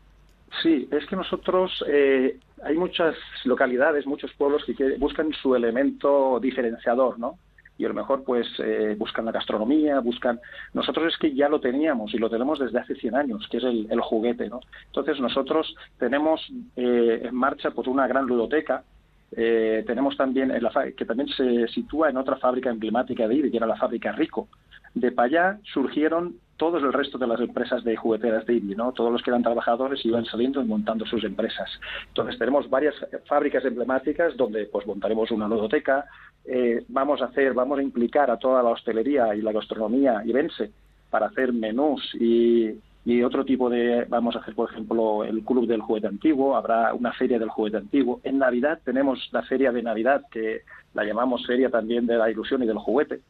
Sí, 0.63 0.87
es 0.91 1.05
que 1.05 1.15
nosotros 1.15 1.83
eh, 1.87 2.37
hay 2.63 2.75
muchas 2.77 3.15
localidades, 3.45 4.05
muchos 4.05 4.33
pueblos 4.33 4.63
que 4.65 4.97
buscan 4.97 5.31
su 5.33 5.55
elemento 5.55 6.39
diferenciador, 6.41 7.19
¿no? 7.19 7.37
y 7.79 7.85
a 7.85 7.87
lo 7.87 7.93
mejor 7.93 8.25
pues 8.25 8.45
eh, 8.59 8.93
buscan 8.99 9.23
la 9.23 9.31
gastronomía, 9.31 10.01
buscan... 10.01 10.39
Nosotros 10.73 11.13
es 11.13 11.17
que 11.17 11.33
ya 11.33 11.47
lo 11.47 11.61
teníamos 11.61 12.13
y 12.13 12.17
lo 12.17 12.29
tenemos 12.29 12.59
desde 12.59 12.77
hace 12.77 12.93
100 12.93 13.15
años, 13.15 13.47
que 13.49 13.57
es 13.57 13.63
el, 13.63 14.01
juguete, 14.01 14.49
¿no? 14.49 14.59
Entonces 14.87 15.17
nosotros 15.21 15.73
tenemos 15.97 16.45
eh, 16.75 17.21
en 17.23 17.33
marcha 17.33 17.71
pues 17.71 17.87
una 17.87 18.05
gran 18.05 18.25
ludoteca, 18.25 18.83
eh, 19.31 19.85
tenemos 19.87 20.17
también, 20.17 20.51
en 20.51 20.61
la 20.61 20.71
que 20.91 21.05
también 21.05 21.29
se 21.29 21.69
sitúa 21.69 22.09
en 22.09 22.17
otra 22.17 22.35
fábrica 22.35 22.69
emblemática 22.69 23.29
de 23.29 23.35
IBI, 23.35 23.49
que 23.49 23.57
era 23.57 23.65
la 23.65 23.77
fábrica 23.77 24.11
Rico. 24.11 24.49
De 24.93 25.13
allá 25.15 25.57
surgieron 25.71 26.35
todos 26.59 26.83
el 26.83 26.91
resto 26.91 27.17
de 27.17 27.25
las 27.25 27.39
empresas 27.39 27.83
de 27.85 27.95
jugueteras 27.95 28.45
de. 28.45 28.91
Todos 28.93 29.11
los 29.11 29.23
que 29.23 29.31
eran 29.31 29.41
trabajadores 29.41 30.05
iban 30.05 30.25
saliendo 30.25 30.61
y 30.61 30.65
montando 30.65 31.05
sus 31.05 31.23
empresas. 31.23 31.69
Entonces 32.09 32.37
tenemos 32.37 32.69
varias 32.69 32.93
fábricas 33.25 33.63
emblemáticas 33.63 34.35
donde 34.35 34.65
pues 34.65 34.85
montaremos 34.85 35.31
una 35.31 35.47
ludoteca, 35.47 36.05
eh, 36.45 36.83
vamos 36.89 37.21
a 37.21 37.25
hacer, 37.25 37.53
vamos 37.53 37.79
a 37.79 37.81
implicar 37.81 38.29
a 38.29 38.37
toda 38.37 38.61
la 38.61 38.71
hostelería 38.71 39.33
y 39.35 39.41
la 39.41 39.53
gastronomía 39.53 40.21
ibense 40.25 40.71
para 41.09 41.27
hacer 41.27 41.53
menús 41.53 42.13
y, 42.19 42.71
y 43.05 43.23
otro 43.23 43.45
tipo 43.45 43.69
de, 43.69 44.05
vamos 44.09 44.35
a 44.35 44.39
hacer 44.39 44.53
por 44.53 44.69
ejemplo 44.69 45.23
el 45.23 45.43
club 45.45 45.65
del 45.65 45.81
juguete 45.81 46.07
antiguo, 46.07 46.57
habrá 46.57 46.93
una 46.93 47.13
feria 47.13 47.39
del 47.39 47.49
juguete 47.49 47.77
antiguo. 47.77 48.19
En 48.23 48.37
Navidad 48.37 48.79
tenemos 48.83 49.29
la 49.31 49.43
feria 49.43 49.71
de 49.71 49.81
Navidad 49.81 50.23
que 50.29 50.63
la 50.93 51.05
llamamos 51.05 51.47
feria 51.47 51.69
también 51.69 52.05
de 52.05 52.17
la 52.17 52.29
ilusión 52.29 52.61
y 52.63 52.67
del 52.67 52.77
juguete 52.77 53.21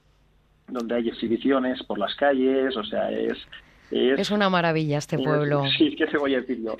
donde 0.72 0.96
hay 0.96 1.10
exhibiciones 1.10 1.82
por 1.84 1.98
las 2.00 2.16
calles, 2.16 2.76
o 2.76 2.84
sea, 2.84 3.12
es... 3.12 3.38
Es, 3.92 4.30
una 4.30 4.52
maravilla 4.52 5.00
este 5.00 5.18
pueblo. 5.18 5.64
Sí, 5.76 5.96
¿qué 5.96 6.06
se 6.06 6.18
voy 6.20 6.36
a 6.36 6.42
decir 6.42 6.62
yo? 6.64 6.78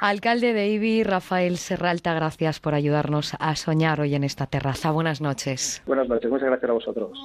Alcalde 0.00 0.52
de 0.52 0.68
Ibi, 0.68 1.02
Rafael 1.02 1.56
Serralta, 1.56 2.14
gracias 2.14 2.60
por 2.60 2.74
ayudarnos 2.74 3.34
a 3.40 3.56
soñar 3.56 4.00
hoy 4.00 4.14
en 4.14 4.22
esta 4.22 4.46
terraza. 4.46 4.92
Buenas 4.92 5.20
noches. 5.20 5.82
Buenas 5.84 6.08
noches, 6.08 6.30
muchas 6.30 6.46
gracias 6.46 6.70
a 6.70 6.74
vosotros. 6.74 7.18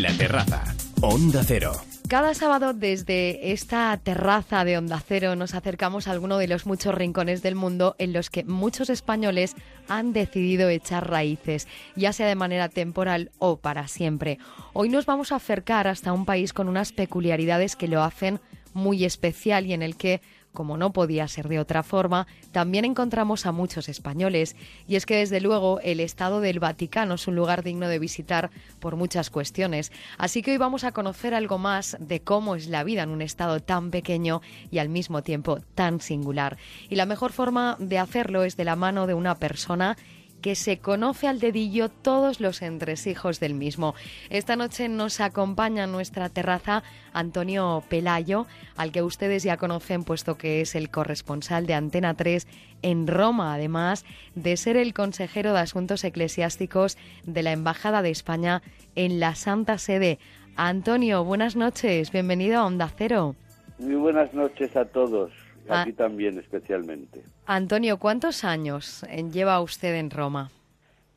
La 0.00 0.12
terraza, 0.16 0.62
Onda 1.02 1.42
Cero. 1.44 1.72
Cada 2.08 2.34
sábado 2.34 2.72
desde 2.72 3.50
esta 3.50 3.96
terraza 3.96 4.64
de 4.64 4.78
Onda 4.78 5.02
Cero 5.04 5.34
nos 5.34 5.54
acercamos 5.54 6.06
a 6.06 6.12
alguno 6.12 6.38
de 6.38 6.46
los 6.46 6.64
muchos 6.64 6.94
rincones 6.94 7.42
del 7.42 7.56
mundo 7.56 7.96
en 7.98 8.12
los 8.12 8.30
que 8.30 8.44
muchos 8.44 8.90
españoles 8.90 9.56
han 9.88 10.12
decidido 10.12 10.68
echar 10.68 11.10
raíces, 11.10 11.66
ya 11.96 12.12
sea 12.12 12.28
de 12.28 12.36
manera 12.36 12.68
temporal 12.68 13.32
o 13.38 13.56
para 13.56 13.88
siempre. 13.88 14.38
Hoy 14.72 14.88
nos 14.88 15.04
vamos 15.04 15.32
a 15.32 15.36
acercar 15.36 15.88
hasta 15.88 16.12
un 16.12 16.26
país 16.26 16.52
con 16.52 16.68
unas 16.68 16.92
peculiaridades 16.92 17.74
que 17.74 17.88
lo 17.88 18.04
hacen 18.04 18.40
muy 18.72 19.04
especial 19.04 19.66
y 19.66 19.72
en 19.72 19.82
el 19.82 19.96
que 19.96 20.20
como 20.56 20.78
no 20.78 20.92
podía 20.92 21.28
ser 21.28 21.48
de 21.48 21.60
otra 21.60 21.82
forma, 21.82 22.26
también 22.50 22.86
encontramos 22.86 23.44
a 23.44 23.52
muchos 23.52 23.90
españoles. 23.90 24.56
Y 24.88 24.96
es 24.96 25.04
que 25.04 25.18
desde 25.18 25.42
luego 25.42 25.80
el 25.82 26.00
Estado 26.00 26.40
del 26.40 26.60
Vaticano 26.60 27.14
es 27.14 27.28
un 27.28 27.36
lugar 27.36 27.62
digno 27.62 27.88
de 27.88 27.98
visitar 27.98 28.50
por 28.80 28.96
muchas 28.96 29.28
cuestiones. 29.28 29.92
Así 30.16 30.40
que 30.40 30.52
hoy 30.52 30.56
vamos 30.56 30.84
a 30.84 30.92
conocer 30.92 31.34
algo 31.34 31.58
más 31.58 31.98
de 32.00 32.20
cómo 32.20 32.56
es 32.56 32.68
la 32.68 32.84
vida 32.84 33.02
en 33.02 33.10
un 33.10 33.20
Estado 33.20 33.60
tan 33.60 33.90
pequeño 33.90 34.40
y 34.70 34.78
al 34.78 34.88
mismo 34.88 35.22
tiempo 35.22 35.60
tan 35.74 36.00
singular. 36.00 36.56
Y 36.88 36.96
la 36.96 37.04
mejor 37.04 37.32
forma 37.32 37.76
de 37.78 37.98
hacerlo 37.98 38.42
es 38.42 38.56
de 38.56 38.64
la 38.64 38.76
mano 38.76 39.06
de 39.06 39.14
una 39.14 39.34
persona 39.34 39.98
que 40.46 40.54
se 40.54 40.78
conoce 40.78 41.26
al 41.26 41.40
dedillo 41.40 41.88
todos 41.88 42.38
los 42.38 42.62
entresijos 42.62 43.40
del 43.40 43.54
mismo. 43.54 43.96
Esta 44.30 44.54
noche 44.54 44.88
nos 44.88 45.18
acompaña 45.20 45.82
en 45.82 45.90
nuestra 45.90 46.28
terraza 46.28 46.84
Antonio 47.12 47.82
Pelayo, 47.88 48.46
al 48.76 48.92
que 48.92 49.02
ustedes 49.02 49.42
ya 49.42 49.56
conocen 49.56 50.04
puesto 50.04 50.38
que 50.38 50.60
es 50.60 50.76
el 50.76 50.88
corresponsal 50.88 51.66
de 51.66 51.74
Antena 51.74 52.14
3 52.14 52.46
en 52.82 53.08
Roma, 53.08 53.54
además 53.54 54.04
de 54.36 54.56
ser 54.56 54.76
el 54.76 54.94
consejero 54.94 55.52
de 55.52 55.58
Asuntos 55.58 56.04
Eclesiásticos 56.04 56.96
de 57.24 57.42
la 57.42 57.50
Embajada 57.50 58.00
de 58.00 58.10
España 58.10 58.62
en 58.94 59.18
la 59.18 59.34
Santa 59.34 59.78
Sede. 59.78 60.20
Antonio, 60.54 61.24
buenas 61.24 61.56
noches, 61.56 62.12
bienvenido 62.12 62.60
a 62.60 62.66
Onda 62.66 62.88
Cero. 62.96 63.34
Muy 63.80 63.96
buenas 63.96 64.32
noches 64.32 64.76
a 64.76 64.84
todos. 64.84 65.32
A 65.68 65.84
ti 65.84 65.92
también 65.92 66.38
especialmente. 66.38 67.22
Antonio, 67.46 67.98
¿cuántos 67.98 68.44
años 68.44 69.04
lleva 69.32 69.60
usted 69.60 69.94
en 69.94 70.10
Roma? 70.10 70.50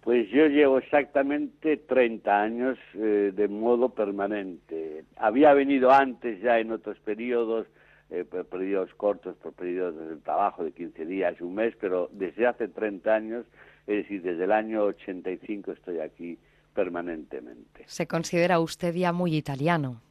Pues 0.02 0.30
yo 0.30 0.48
llevo 0.48 0.78
exactamente 0.78 1.78
30 1.78 2.42
años 2.42 2.78
eh, 2.94 3.32
de 3.36 3.48
modo 3.48 3.90
permanente. 3.90 5.04
Había 5.18 5.54
venido 5.54 5.92
antes 5.92 6.42
ya 6.42 6.60
en 6.60 6.72
otros 6.72 6.98
periodos, 7.00 7.68
eh, 8.10 8.24
por 8.24 8.46
periodos 8.46 8.94
cortos, 8.96 9.36
por 9.36 9.54
periodos 9.54 9.96
de 9.96 10.16
trabajo 10.18 10.64
de 10.64 10.72
15 10.72 11.06
días, 11.06 11.40
un 11.42 11.56
mes, 11.56 11.76
pero 11.80 12.10
desde 12.14 12.48
hace 12.48 12.70
30 12.70 13.14
años, 13.14 13.46
es 13.88 13.98
decir, 14.04 14.22
desde 14.22 14.46
el 14.46 14.52
año 14.52 14.84
85 14.84 15.74
estoy 15.74 16.00
aquí 16.00 16.40
permanentemente. 16.74 17.84
¿Se 17.86 18.08
considera 18.08 18.60
usted 18.60 18.96
ya 18.96 19.12
muy 19.12 19.36
italiano? 19.36 20.02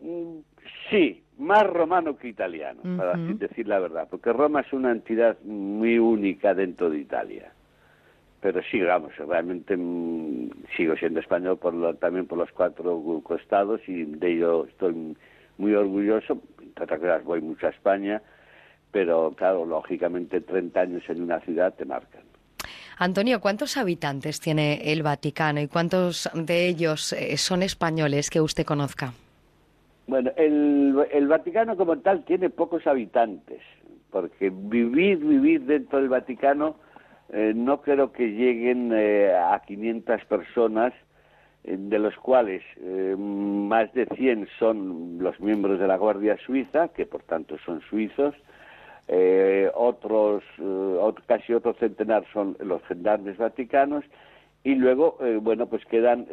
Mm, 0.00 0.38
sí, 0.90 1.22
más 1.38 1.64
romano 1.64 2.16
que 2.16 2.28
italiano, 2.28 2.80
para 2.96 3.16
decir 3.16 3.68
la 3.68 3.78
verdad, 3.78 4.08
porque 4.10 4.32
Roma 4.32 4.60
es 4.60 4.72
una 4.72 4.90
entidad 4.90 5.36
muy 5.44 5.98
única 5.98 6.54
dentro 6.54 6.90
de 6.90 6.98
Italia. 6.98 7.52
Pero 8.40 8.60
sí, 8.70 8.80
vamos, 8.80 9.16
realmente 9.16 9.76
mm, 9.76 10.50
sigo 10.76 10.96
siendo 10.96 11.20
español 11.20 11.58
por 11.58 11.74
lo, 11.74 11.94
también 11.94 12.26
por 12.26 12.38
los 12.38 12.50
cuatro 12.52 13.02
costados 13.22 13.80
y 13.88 14.04
de 14.04 14.32
ello 14.32 14.66
estoy 14.66 15.16
muy 15.58 15.74
orgulloso. 15.74 16.40
Entre 16.60 17.18
voy 17.20 17.40
mucho 17.40 17.66
a 17.66 17.70
España, 17.70 18.22
pero 18.92 19.32
claro, 19.36 19.64
lógicamente 19.64 20.40
30 20.40 20.80
años 20.80 21.02
en 21.08 21.22
una 21.22 21.40
ciudad 21.40 21.74
te 21.74 21.84
marcan. 21.84 22.22
Antonio, 22.98 23.40
¿cuántos 23.40 23.76
habitantes 23.76 24.40
tiene 24.40 24.92
el 24.92 25.02
Vaticano 25.02 25.60
y 25.60 25.68
cuántos 25.68 26.28
de 26.34 26.66
ellos 26.68 27.12
eh, 27.12 27.36
son 27.36 27.62
españoles 27.62 28.30
que 28.30 28.40
usted 28.40 28.64
conozca? 28.64 29.12
Bueno, 30.08 30.30
el, 30.36 31.28
Vaticano 31.28 31.76
como 31.76 31.98
tal 31.98 32.24
tiene 32.24 32.48
pocos 32.48 32.86
habitantes, 32.86 33.60
porque 34.10 34.50
vivir, 34.50 35.18
vivir 35.18 35.66
dentro 35.66 35.98
del 35.98 36.08
Vaticano 36.08 36.76
eh, 37.30 37.52
no 37.54 37.82
creo 37.82 38.10
que 38.10 38.28
lleguen 38.28 38.90
eh, 38.94 39.36
a 39.36 39.60
500 39.66 40.24
personas, 40.24 40.94
eh, 41.62 41.76
de 41.78 41.98
los 41.98 42.16
cuales 42.16 42.62
más 43.18 43.92
de 43.92 44.06
100 44.06 44.48
son 44.58 45.18
los 45.20 45.38
miembros 45.40 45.78
de 45.78 45.86
la 45.86 45.98
Guardia 45.98 46.38
Suiza, 46.38 46.88
que 46.88 47.04
por 47.04 47.22
tanto 47.24 47.58
son 47.58 47.82
suizos, 47.82 48.34
otros, 49.74 50.42
casi 51.26 51.52
otro 51.52 51.74
centenar 51.74 52.24
son 52.32 52.56
los 52.60 52.82
gendarmes 52.84 53.36
vaticanos, 53.36 54.04
y 54.68 54.74
luego, 54.74 55.18
bueno, 55.40 55.66
pues 55.66 55.84
quedan 55.86 56.26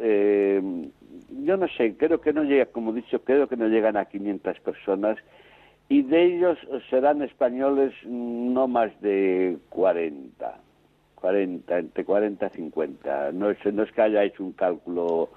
yo 1.30 1.56
no 1.56 1.68
sé, 1.68 1.96
creo 1.96 2.20
que 2.20 2.32
no 2.32 2.42
llega, 2.44 2.66
como 2.66 2.92
he 2.92 2.96
dicho, 2.96 3.20
creo 3.22 3.48
que 3.48 3.56
no 3.56 3.68
llegan 3.68 3.96
a 3.96 4.06
500 4.06 4.60
personas 4.60 5.16
y 5.88 6.02
de 6.02 6.24
ellos 6.24 6.58
serán 6.90 7.22
españoles 7.22 7.92
no 8.04 8.66
más 8.66 8.90
de 9.00 9.56
40, 9.68 10.58
40, 11.14 11.78
entre 11.78 12.04
40 12.04 12.46
y 12.46 12.50
50. 12.50 13.32
No 13.32 13.50
es, 13.50 13.58
no 13.72 13.82
es 13.82 13.92
que 13.92 14.02
haya 14.02 14.24
hecho 14.24 14.42
un 14.42 14.52
cálculo 14.52 15.30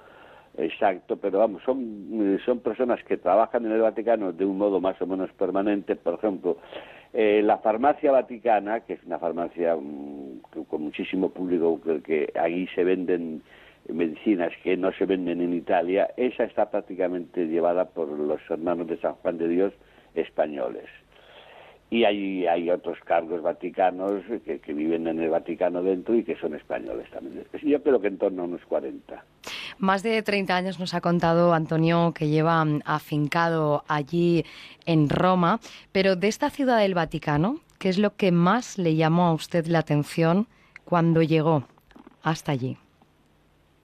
exacto, 0.58 1.16
pero 1.16 1.38
vamos, 1.38 1.62
son, 1.64 2.38
son 2.44 2.58
personas 2.60 3.02
que 3.04 3.16
trabajan 3.16 3.64
en 3.66 3.72
el 3.72 3.80
Vaticano 3.80 4.32
de 4.32 4.44
un 4.44 4.58
modo 4.58 4.80
más 4.80 5.00
o 5.00 5.06
menos 5.06 5.30
permanente. 5.32 5.94
Por 5.94 6.14
ejemplo, 6.14 6.56
eh, 7.12 7.42
la 7.42 7.58
farmacia 7.58 8.12
vaticana, 8.12 8.80
que 8.80 8.94
es 8.94 9.04
una 9.04 9.18
farmacia 9.18 9.76
mm, 9.76 10.64
con 10.68 10.82
muchísimo 10.82 11.30
público, 11.30 11.80
que, 11.80 12.00
que 12.02 12.38
ahí 12.38 12.66
se 12.68 12.84
venden 12.84 13.42
medicinas 13.88 14.52
que 14.62 14.76
no 14.76 14.92
se 14.92 15.06
venden 15.06 15.40
en 15.40 15.54
Italia, 15.54 16.10
esa 16.16 16.44
está 16.44 16.70
prácticamente 16.70 17.46
llevada 17.46 17.86
por 17.86 18.08
los 18.08 18.40
hermanos 18.48 18.86
de 18.86 18.98
San 18.98 19.14
Juan 19.14 19.38
de 19.38 19.48
Dios 19.48 19.72
españoles. 20.14 20.86
Y 21.90 22.04
hay, 22.04 22.46
hay 22.46 22.70
otros 22.70 22.98
cargos 23.00 23.42
vaticanos 23.42 24.22
que, 24.44 24.60
que 24.60 24.72
viven 24.72 25.08
en 25.08 25.18
el 25.18 25.30
Vaticano 25.30 25.82
dentro 25.82 26.14
y 26.14 26.22
que 26.22 26.36
son 26.36 26.54
españoles 26.54 27.10
también. 27.10 27.44
Yo 27.62 27.82
creo 27.82 28.00
que 28.00 28.06
en 28.06 28.18
torno 28.18 28.42
a 28.42 28.44
unos 28.44 28.64
40. 28.66 29.24
Más 29.80 30.02
de 30.02 30.22
30 30.22 30.54
años 30.54 30.78
nos 30.78 30.92
ha 30.92 31.00
contado 31.00 31.54
Antonio 31.54 32.12
que 32.14 32.28
lleva 32.28 32.62
afincado 32.84 33.82
allí 33.88 34.44
en 34.84 35.08
Roma, 35.08 35.58
pero 35.90 36.16
de 36.16 36.28
esta 36.28 36.50
ciudad 36.50 36.80
del 36.80 36.92
Vaticano, 36.92 37.60
¿qué 37.78 37.88
es 37.88 37.96
lo 37.96 38.14
que 38.14 38.30
más 38.30 38.76
le 38.76 38.94
llamó 38.94 39.28
a 39.28 39.32
usted 39.32 39.66
la 39.66 39.78
atención 39.78 40.48
cuando 40.84 41.22
llegó 41.22 41.64
hasta 42.22 42.52
allí? 42.52 42.76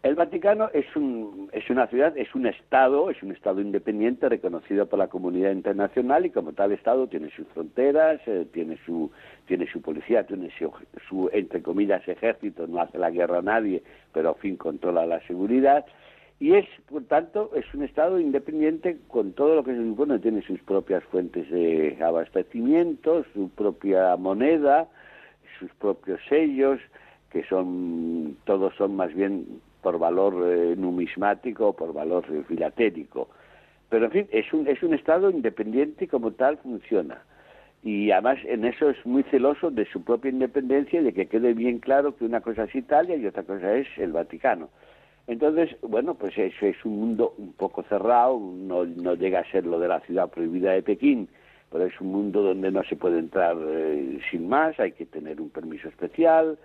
El 0.07 0.15
Vaticano 0.15 0.71
es, 0.73 0.87
un, 0.95 1.51
es 1.53 1.69
una 1.69 1.89
ciudad, 1.89 2.17
es 2.17 2.33
un 2.33 2.47
Estado, 2.47 3.11
es 3.11 3.21
un 3.25 3.33
Estado 3.33 3.61
independiente 3.61 4.29
reconocido 4.29 4.87
por 4.87 5.01
la 5.01 5.09
comunidad 5.09 5.51
internacional 5.51 6.25
y 6.25 6.31
como 6.31 6.53
tal 6.53 6.71
Estado 6.71 7.09
tiene 7.09 7.29
sus 7.31 7.45
fronteras, 7.49 8.21
eh, 8.27 8.47
tiene, 8.53 8.79
su, 8.87 9.11
tiene 9.47 9.67
su 9.67 9.83
policía, 9.83 10.25
tiene 10.25 10.53
su, 11.09 11.29
entre 11.33 11.61
comillas, 11.61 12.07
ejército, 12.07 12.69
no 12.69 12.81
hace 12.81 12.99
la 12.99 13.11
guerra 13.11 13.39
a 13.39 13.43
nadie, 13.43 13.83
pero 14.13 14.31
a 14.31 14.35
fin 14.35 14.57
controla 14.57 15.05
la 15.07 15.19
seguridad. 15.27 15.85
Y 16.39 16.55
es, 16.55 16.67
por 16.89 17.03
tanto, 17.07 17.51
es 17.57 17.65
un 17.75 17.83
Estado 17.83 18.21
independiente 18.21 18.99
con 19.09 19.33
todo 19.33 19.57
lo 19.57 19.65
que 19.65 19.75
se 19.75 19.83
supone, 19.83 20.21
tiene 20.21 20.41
sus 20.43 20.63
propias 20.63 21.03
fuentes 21.07 21.51
de 21.51 21.99
abastecimiento, 22.01 23.25
su 23.35 23.49
propia 23.49 24.17
moneda, 24.17 24.87
sus 25.59 25.73
propios 25.81 26.21
sellos, 26.29 26.79
que 27.33 27.43
son, 27.49 28.37
todos 28.45 28.73
son 28.77 28.95
más 28.95 29.13
bien 29.13 29.61
por 29.87 30.01
valor 30.01 30.35
eh, 30.49 30.75
numismático 30.77 31.69
o 31.69 31.73
por 31.73 31.93
valor 31.93 32.25
filatélico. 32.49 33.29
Pero, 33.89 34.07
en 34.07 34.11
fin, 34.11 34.29
es 34.33 34.53
un, 34.53 34.67
es 34.67 34.83
un 34.83 34.95
Estado 34.95 35.31
independiente 35.31 36.07
y 36.07 36.09
como 36.09 36.33
tal 36.33 36.59
funciona. 36.59 37.23
y 37.85 38.11
además 38.11 38.39
en 38.47 38.65
eso 38.65 38.91
es 38.91 39.07
muy 39.07 39.23
celoso 39.31 39.71
de 39.71 39.85
su 39.87 40.03
propia 40.03 40.33
independencia 40.33 41.01
y 41.01 41.05
de 41.05 41.13
que 41.13 41.29
quede 41.29 41.55
bien 41.55 41.79
claro 41.79 42.17
que 42.17 42.25
una 42.25 42.41
cosa 42.41 42.65
es 42.65 42.75
Italia 42.75 43.15
y 43.15 43.27
otra 43.27 43.45
cosa 43.45 43.77
es 43.77 43.87
el 43.97 44.11
Vaticano. 44.11 44.71
Entonces, 45.29 45.77
bueno, 45.83 46.15
pues 46.15 46.37
eso 46.37 46.67
es 46.67 46.85
un 46.85 46.99
mundo 46.99 47.35
un 47.39 47.53
poco 47.53 47.85
cerrado, 47.85 48.41
no, 48.41 48.85
no 48.85 49.15
llega 49.15 49.39
a 49.39 49.51
ser 49.53 49.67
lo 49.67 49.79
de 49.79 49.87
la 49.87 50.01
ciudad 50.01 50.31
prohibida 50.31 50.73
de 50.73 50.83
Pekín, 50.83 51.29
pero 51.71 51.85
es 51.85 52.01
un 52.01 52.09
mundo 52.09 52.43
donde 52.43 52.73
no 52.73 52.83
se 52.83 52.97
puede 52.97 53.21
entrar 53.21 53.57
eh, 53.61 54.19
sin 54.33 54.49
más, 54.49 54.81
hay 54.81 54.91
que 54.99 55.07
tener 55.07 55.41
un 55.41 55.51
permiso 55.51 55.87
especial, 55.89 56.59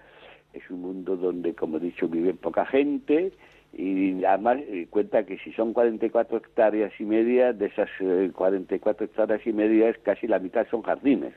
es 0.54 0.70
un 0.70 0.82
mundo 0.82 1.16
donde, 1.16 1.54
como 1.54 1.78
he 1.78 1.80
dicho, 1.80 2.08
vive 2.08 2.34
poca 2.34 2.66
gente 2.66 3.32
y 3.74 4.24
además 4.26 4.58
eh, 4.68 4.88
cuenta 4.90 5.26
que 5.26 5.38
si 5.38 5.54
son 5.54 5.74
44 5.74 6.38
hectáreas 6.38 6.92
y 7.00 7.06
media, 7.06 7.54
de 7.54 7.68
esas 7.68 7.90
eh, 8.02 8.30
44 8.34 9.06
hectáreas 9.06 9.46
y 9.48 9.54
media, 9.54 9.94
casi 10.04 10.28
la 10.28 10.40
mitad 10.40 10.68
son 10.70 10.82
jardines. 10.82 11.34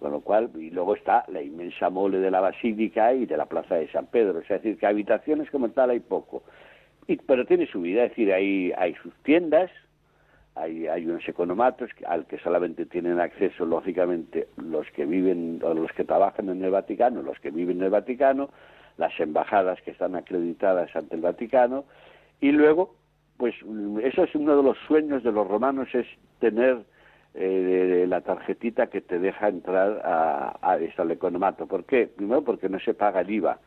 Con 0.00 0.10
lo 0.10 0.20
cual, 0.20 0.50
y 0.56 0.70
luego 0.70 0.96
está 0.96 1.24
la 1.28 1.40
inmensa 1.40 1.88
mole 1.88 2.18
de 2.18 2.30
la 2.30 2.40
Basílica 2.40 3.14
y 3.14 3.26
de 3.26 3.36
la 3.36 3.46
Plaza 3.46 3.76
de 3.76 3.88
San 3.88 4.06
Pedro. 4.06 4.40
Es 4.40 4.48
decir, 4.48 4.76
que 4.76 4.86
habitaciones 4.86 5.48
como 5.50 5.70
tal 5.70 5.90
hay 5.90 6.00
poco. 6.00 6.42
Y, 7.06 7.16
pero 7.16 7.46
tiene 7.46 7.66
su 7.66 7.80
vida, 7.80 8.04
es 8.04 8.10
decir, 8.10 8.32
hay, 8.32 8.72
hay 8.76 8.94
sus 8.94 9.14
tiendas, 9.22 9.70
hay, 10.56 10.86
hay 10.86 11.06
unos 11.06 11.28
economatos 11.28 11.90
al 12.06 12.26
que 12.26 12.38
solamente 12.38 12.86
tienen 12.86 13.20
acceso, 13.20 13.66
lógicamente, 13.66 14.48
los 14.56 14.88
que 14.92 15.04
viven 15.04 15.60
o 15.62 15.74
los 15.74 15.90
que 15.92 16.04
trabajan 16.04 16.48
en 16.48 16.62
el 16.62 16.70
Vaticano, 16.70 17.22
los 17.22 17.38
que 17.40 17.50
viven 17.50 17.78
en 17.78 17.84
el 17.84 17.90
Vaticano, 17.90 18.50
las 18.96 19.18
embajadas 19.18 19.80
que 19.82 19.90
están 19.90 20.14
acreditadas 20.14 20.94
ante 20.94 21.16
el 21.16 21.22
Vaticano, 21.22 21.84
y 22.40 22.52
luego, 22.52 22.94
pues 23.36 23.54
eso 24.02 24.24
es 24.24 24.34
uno 24.34 24.56
de 24.56 24.62
los 24.62 24.78
sueños 24.86 25.24
de 25.24 25.32
los 25.32 25.46
romanos, 25.48 25.88
es 25.92 26.06
tener 26.38 26.84
eh, 27.34 28.06
la 28.08 28.20
tarjetita 28.20 28.86
que 28.86 29.00
te 29.00 29.18
deja 29.18 29.48
entrar 29.48 30.00
a, 30.04 30.56
a 30.62 30.72
al 30.74 31.10
economato. 31.10 31.66
¿Por 31.66 31.84
qué? 31.84 32.06
Primero 32.06 32.42
porque 32.42 32.68
no 32.68 32.78
se 32.78 32.94
paga 32.94 33.22
el 33.22 33.30
IVA, 33.30 33.58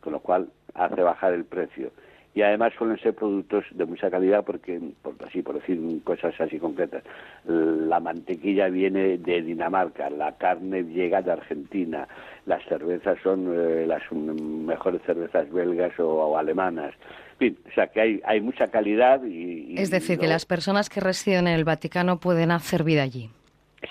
con 0.00 0.14
lo 0.14 0.20
cual 0.20 0.48
hace 0.74 1.00
bajar 1.00 1.32
el 1.32 1.44
precio 1.44 1.92
y 2.34 2.42
además 2.42 2.72
suelen 2.76 2.98
ser 2.98 3.14
productos 3.14 3.64
de 3.70 3.84
mucha 3.84 4.10
calidad 4.10 4.44
porque, 4.44 4.80
por, 5.02 5.14
así 5.26 5.40
por 5.40 5.54
decir 5.60 5.78
cosas 6.02 6.34
así 6.40 6.58
concretas, 6.58 7.04
la 7.44 8.00
mantequilla 8.00 8.68
viene 8.68 9.18
de 9.18 9.42
Dinamarca, 9.42 10.10
la 10.10 10.32
carne 10.32 10.82
llega 10.82 11.22
de 11.22 11.30
Argentina, 11.30 12.08
las 12.46 12.64
cervezas 12.64 13.18
son 13.22 13.52
eh, 13.54 13.86
las 13.86 14.02
mejores 14.12 15.00
cervezas 15.02 15.50
belgas 15.52 15.98
o, 16.00 16.36
alemanas. 16.36 16.92
En 17.34 17.38
fin, 17.38 17.58
o 17.70 17.74
sea 17.74 17.86
que 17.86 18.00
hay, 18.00 18.20
hay 18.24 18.40
mucha 18.40 18.68
calidad 18.68 19.22
y... 19.24 19.74
es 19.78 19.90
decir, 19.90 20.18
que 20.18 20.26
las 20.26 20.44
personas 20.44 20.88
que 20.88 21.00
residen 21.00 21.46
en 21.46 21.54
el 21.54 21.64
Vaticano 21.64 22.18
pueden 22.18 22.50
hacer 22.50 22.82
vida 22.82 23.02
allí. 23.02 23.30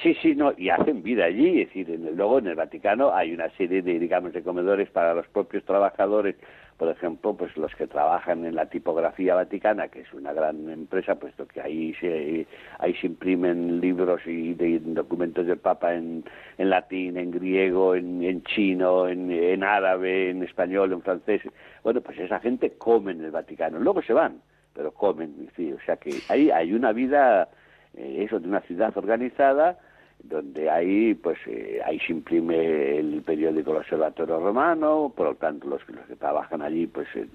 Sí, 0.01 0.15
sí, 0.21 0.33
no, 0.35 0.53
y 0.57 0.69
hacen 0.69 1.03
vida 1.03 1.25
allí, 1.25 1.61
es 1.61 1.67
decir, 1.67 1.89
en 1.91 2.07
el, 2.07 2.15
luego 2.15 2.39
en 2.39 2.47
el 2.47 2.55
Vaticano 2.55 3.13
hay 3.13 3.33
una 3.33 3.49
serie 3.51 3.81
de, 3.81 3.99
digamos, 3.99 4.33
de 4.33 4.41
comedores 4.41 4.89
para 4.89 5.13
los 5.13 5.27
propios 5.27 5.63
trabajadores 5.65 6.35
por 6.77 6.89
ejemplo, 6.89 7.35
pues 7.35 7.55
los 7.55 7.73
que 7.75 7.87
trabajan 7.87 8.45
en 8.45 8.55
la 8.55 8.65
tipografía 8.65 9.35
vaticana, 9.35 9.89
que 9.89 10.01
es 10.01 10.13
una 10.13 10.33
gran 10.33 10.69
empresa, 10.69 11.15
puesto 11.15 11.47
que 11.47 11.61
ahí 11.61 11.93
se, 11.95 12.47
ahí 12.79 12.93
se 12.95 13.07
imprimen 13.07 13.79
libros 13.79 14.21
y 14.25 14.53
de, 14.55 14.79
documentos 14.79 15.45
del 15.45 15.59
Papa 15.59 15.93
en, 15.93 16.23
en 16.57 16.69
latín, 16.69 17.17
en 17.17 17.31
griego, 17.31 17.95
en, 17.95 18.23
en 18.23 18.43
chino, 18.43 19.07
en, 19.07 19.31
en, 19.31 19.63
árabe, 19.63 20.31
en 20.31 20.43
español, 20.43 20.91
en 20.93 21.01
francés. 21.01 21.41
Bueno, 21.83 22.01
pues 22.01 22.17
esa 22.19 22.39
gente 22.39 22.73
come 22.77 23.11
en 23.11 23.23
el 23.23 23.31
Vaticano. 23.31 23.79
Luego 23.79 24.01
se 24.01 24.13
van, 24.13 24.41
pero 24.73 24.91
comen. 24.91 25.49
Sí, 25.55 25.71
o 25.71 25.79
sea 25.85 25.97
que 25.97 26.11
ahí 26.29 26.49
hay 26.49 26.73
una 26.73 26.91
vida, 26.91 27.49
eh, 27.95 28.25
eso, 28.25 28.39
de 28.39 28.47
una 28.47 28.61
ciudad 28.61 28.91
organizada, 28.97 29.77
donde 30.21 30.69
ahí 30.69 31.13
pues 31.13 31.37
eh, 31.47 31.79
ahí 31.85 31.99
se 31.99 32.13
imprime 32.13 32.97
el 32.97 33.21
periódico 33.21 33.71
El 33.71 33.77
Observatorio 33.77 34.39
Romano, 34.39 35.11
por 35.15 35.27
lo 35.27 35.35
tanto 35.35 35.67
los, 35.67 35.81
los 35.89 36.05
que 36.05 36.15
trabajan 36.15 36.61
allí 36.61 36.87
pues 36.87 37.07
eh, 37.15 37.27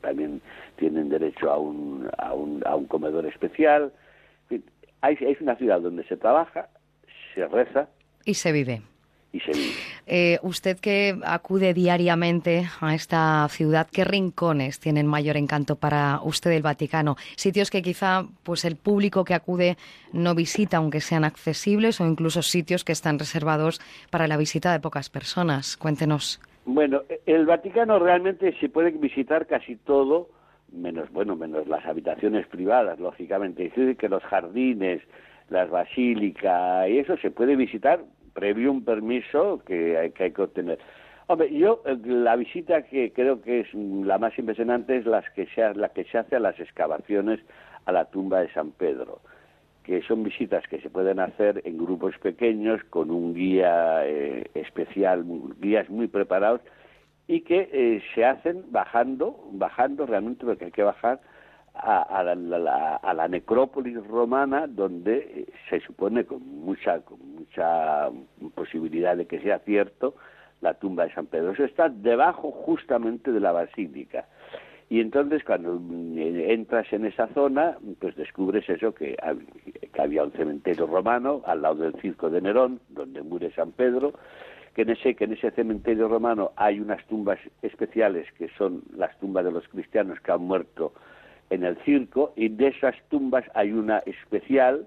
también 0.00 0.40
tienen 0.76 1.08
derecho 1.08 1.50
a 1.50 1.58
un, 1.58 2.08
a 2.18 2.32
un, 2.32 2.62
a 2.66 2.76
un 2.76 2.86
comedor 2.86 3.26
especial. 3.26 3.92
En 4.50 4.62
hay, 5.00 5.16
es 5.20 5.40
una 5.40 5.56
ciudad 5.56 5.80
donde 5.80 6.04
se 6.04 6.16
trabaja, 6.16 6.68
se 7.34 7.46
reza 7.46 7.88
y 8.24 8.34
se 8.34 8.52
vive. 8.52 8.82
Y. 9.36 9.72
Eh, 10.06 10.38
usted 10.42 10.78
que 10.78 11.18
acude 11.24 11.74
diariamente 11.74 12.66
a 12.80 12.94
esta 12.94 13.46
ciudad, 13.48 13.88
¿qué 13.92 14.04
rincones 14.04 14.78
tienen 14.80 15.06
mayor 15.06 15.36
encanto 15.36 15.76
para 15.76 16.20
usted 16.22 16.50
del 16.50 16.62
Vaticano? 16.62 17.16
Sitios 17.36 17.70
que 17.70 17.82
quizá 17.82 18.24
pues 18.42 18.64
el 18.64 18.76
público 18.76 19.24
que 19.24 19.34
acude 19.34 19.76
no 20.12 20.34
visita, 20.34 20.78
aunque 20.78 21.00
sean 21.00 21.24
accesibles, 21.24 22.00
o 22.00 22.06
incluso 22.06 22.42
sitios 22.42 22.84
que 22.84 22.92
están 22.92 23.18
reservados 23.18 23.80
para 24.10 24.26
la 24.26 24.36
visita 24.36 24.72
de 24.72 24.80
pocas 24.80 25.10
personas. 25.10 25.76
Cuéntenos. 25.76 26.40
Bueno, 26.64 27.02
el 27.26 27.46
Vaticano 27.46 27.98
realmente 27.98 28.54
se 28.58 28.68
puede 28.68 28.90
visitar 28.90 29.46
casi 29.46 29.76
todo, 29.76 30.28
menos 30.72 31.10
bueno, 31.12 31.36
menos 31.36 31.68
las 31.68 31.84
habitaciones 31.86 32.46
privadas, 32.48 32.98
lógicamente. 32.98 33.66
Es 33.66 33.74
decir, 33.76 33.96
que 33.96 34.08
los 34.08 34.22
jardines, 34.24 35.00
las 35.48 35.70
basílicas 35.70 36.88
y 36.88 36.98
eso 36.98 37.16
se 37.18 37.30
puede 37.30 37.56
visitar 37.56 38.00
previo 38.36 38.70
un 38.70 38.84
permiso 38.84 39.62
que 39.66 39.96
hay 39.98 40.10
que, 40.10 40.24
hay 40.24 40.32
que 40.32 40.42
obtener. 40.42 40.78
Hombre, 41.26 41.52
yo 41.52 41.82
eh, 41.86 41.96
la 42.04 42.36
visita 42.36 42.82
que 42.82 43.12
creo 43.12 43.42
que 43.42 43.60
es 43.60 43.74
la 43.74 44.18
más 44.18 44.38
impresionante 44.38 44.96
es 44.98 45.06
las 45.06 45.28
que 45.30 45.46
se, 45.46 45.74
la 45.74 45.88
que 45.88 46.04
se 46.04 46.18
hace 46.18 46.36
a 46.36 46.40
las 46.40 46.60
excavaciones 46.60 47.40
a 47.86 47.92
la 47.92 48.04
tumba 48.04 48.40
de 48.40 48.52
San 48.52 48.70
Pedro, 48.72 49.20
que 49.82 50.02
son 50.02 50.22
visitas 50.22 50.62
que 50.68 50.80
se 50.80 50.90
pueden 50.90 51.18
hacer 51.18 51.62
en 51.64 51.78
grupos 51.78 52.16
pequeños 52.18 52.84
con 52.90 53.10
un 53.10 53.34
guía 53.34 54.06
eh, 54.06 54.44
especial, 54.54 55.24
guías 55.58 55.88
muy 55.88 56.06
preparados 56.06 56.60
y 57.26 57.40
que 57.40 57.70
eh, 57.72 58.02
se 58.14 58.24
hacen 58.24 58.64
bajando, 58.70 59.48
bajando 59.52 60.06
realmente 60.06 60.44
porque 60.44 60.66
hay 60.66 60.72
que 60.72 60.82
bajar 60.82 61.20
a, 61.78 62.22
la, 62.24 62.96
a, 62.96 63.14
la, 63.14 63.28
necrópolis 63.28 64.04
romana 64.06 64.66
donde 64.66 65.16
eh, 65.18 65.46
se 65.68 65.80
supone 65.80 66.24
con 66.24 66.42
mucha 66.46 67.00
con 67.00 67.18
mucha 67.34 68.08
posibilidad 68.54 69.16
de 69.16 69.26
que 69.26 69.40
sea 69.40 69.58
cierto 69.60 70.14
la 70.60 70.74
tumba 70.74 71.04
de 71.04 71.14
San 71.14 71.26
Pedro. 71.26 71.52
Eso 71.52 71.64
está 71.64 71.88
debajo 71.88 72.50
justamente 72.50 73.30
de 73.32 73.40
la 73.40 73.52
basílica. 73.52 74.26
Y 74.88 75.00
entonces 75.00 75.42
cuando 75.44 75.80
eh, 76.16 76.52
entras 76.52 76.92
en 76.92 77.06
esa 77.06 77.26
zona, 77.28 77.76
pues 78.00 78.14
descubres 78.16 78.68
eso, 78.68 78.94
que, 78.94 79.16
que 79.92 80.02
había 80.02 80.24
un 80.24 80.32
cementerio 80.32 80.86
romano 80.86 81.42
al 81.44 81.62
lado 81.62 81.76
del 81.76 82.00
circo 82.00 82.30
de 82.30 82.40
Nerón, 82.40 82.80
donde 82.88 83.22
muere 83.22 83.50
San 83.52 83.72
Pedro, 83.72 84.12
que 84.74 84.82
en 84.82 84.90
ese, 84.90 85.14
que 85.14 85.24
en 85.24 85.32
ese 85.32 85.50
cementerio 85.52 86.06
romano 86.06 86.52
hay 86.54 86.80
unas 86.80 87.04
tumbas 87.06 87.38
especiales 87.62 88.30
que 88.32 88.48
son 88.58 88.82
las 88.94 89.18
tumbas 89.18 89.44
de 89.44 89.50
los 89.50 89.66
cristianos 89.68 90.20
que 90.20 90.32
han 90.32 90.42
muerto 90.42 90.92
en 91.50 91.64
el 91.64 91.76
circo 91.84 92.32
y 92.36 92.48
de 92.48 92.68
esas 92.68 92.94
tumbas 93.08 93.44
hay 93.54 93.72
una 93.72 93.98
especial 94.00 94.86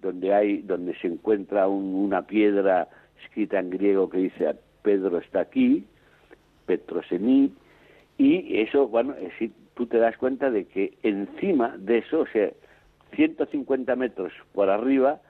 donde 0.00 0.34
hay 0.34 0.62
donde 0.62 0.96
se 0.98 1.08
encuentra 1.08 1.68
una 1.68 2.22
piedra 2.22 2.88
escrita 3.24 3.58
en 3.58 3.70
griego 3.70 4.08
que 4.08 4.18
dice 4.18 4.54
Pedro 4.82 5.18
está 5.18 5.40
aquí 5.40 5.84
Petrosení 6.66 7.52
y 8.18 8.60
eso 8.60 8.88
bueno 8.88 9.14
si 9.38 9.52
tú 9.74 9.86
te 9.86 9.98
das 9.98 10.16
cuenta 10.16 10.50
de 10.50 10.66
que 10.66 10.96
encima 11.02 11.76
de 11.78 11.98
eso 11.98 12.20
o 12.20 12.26
sea 12.26 12.50
150 13.14 13.96
metros 13.96 14.32
por 14.52 14.70
arriba 14.70 15.20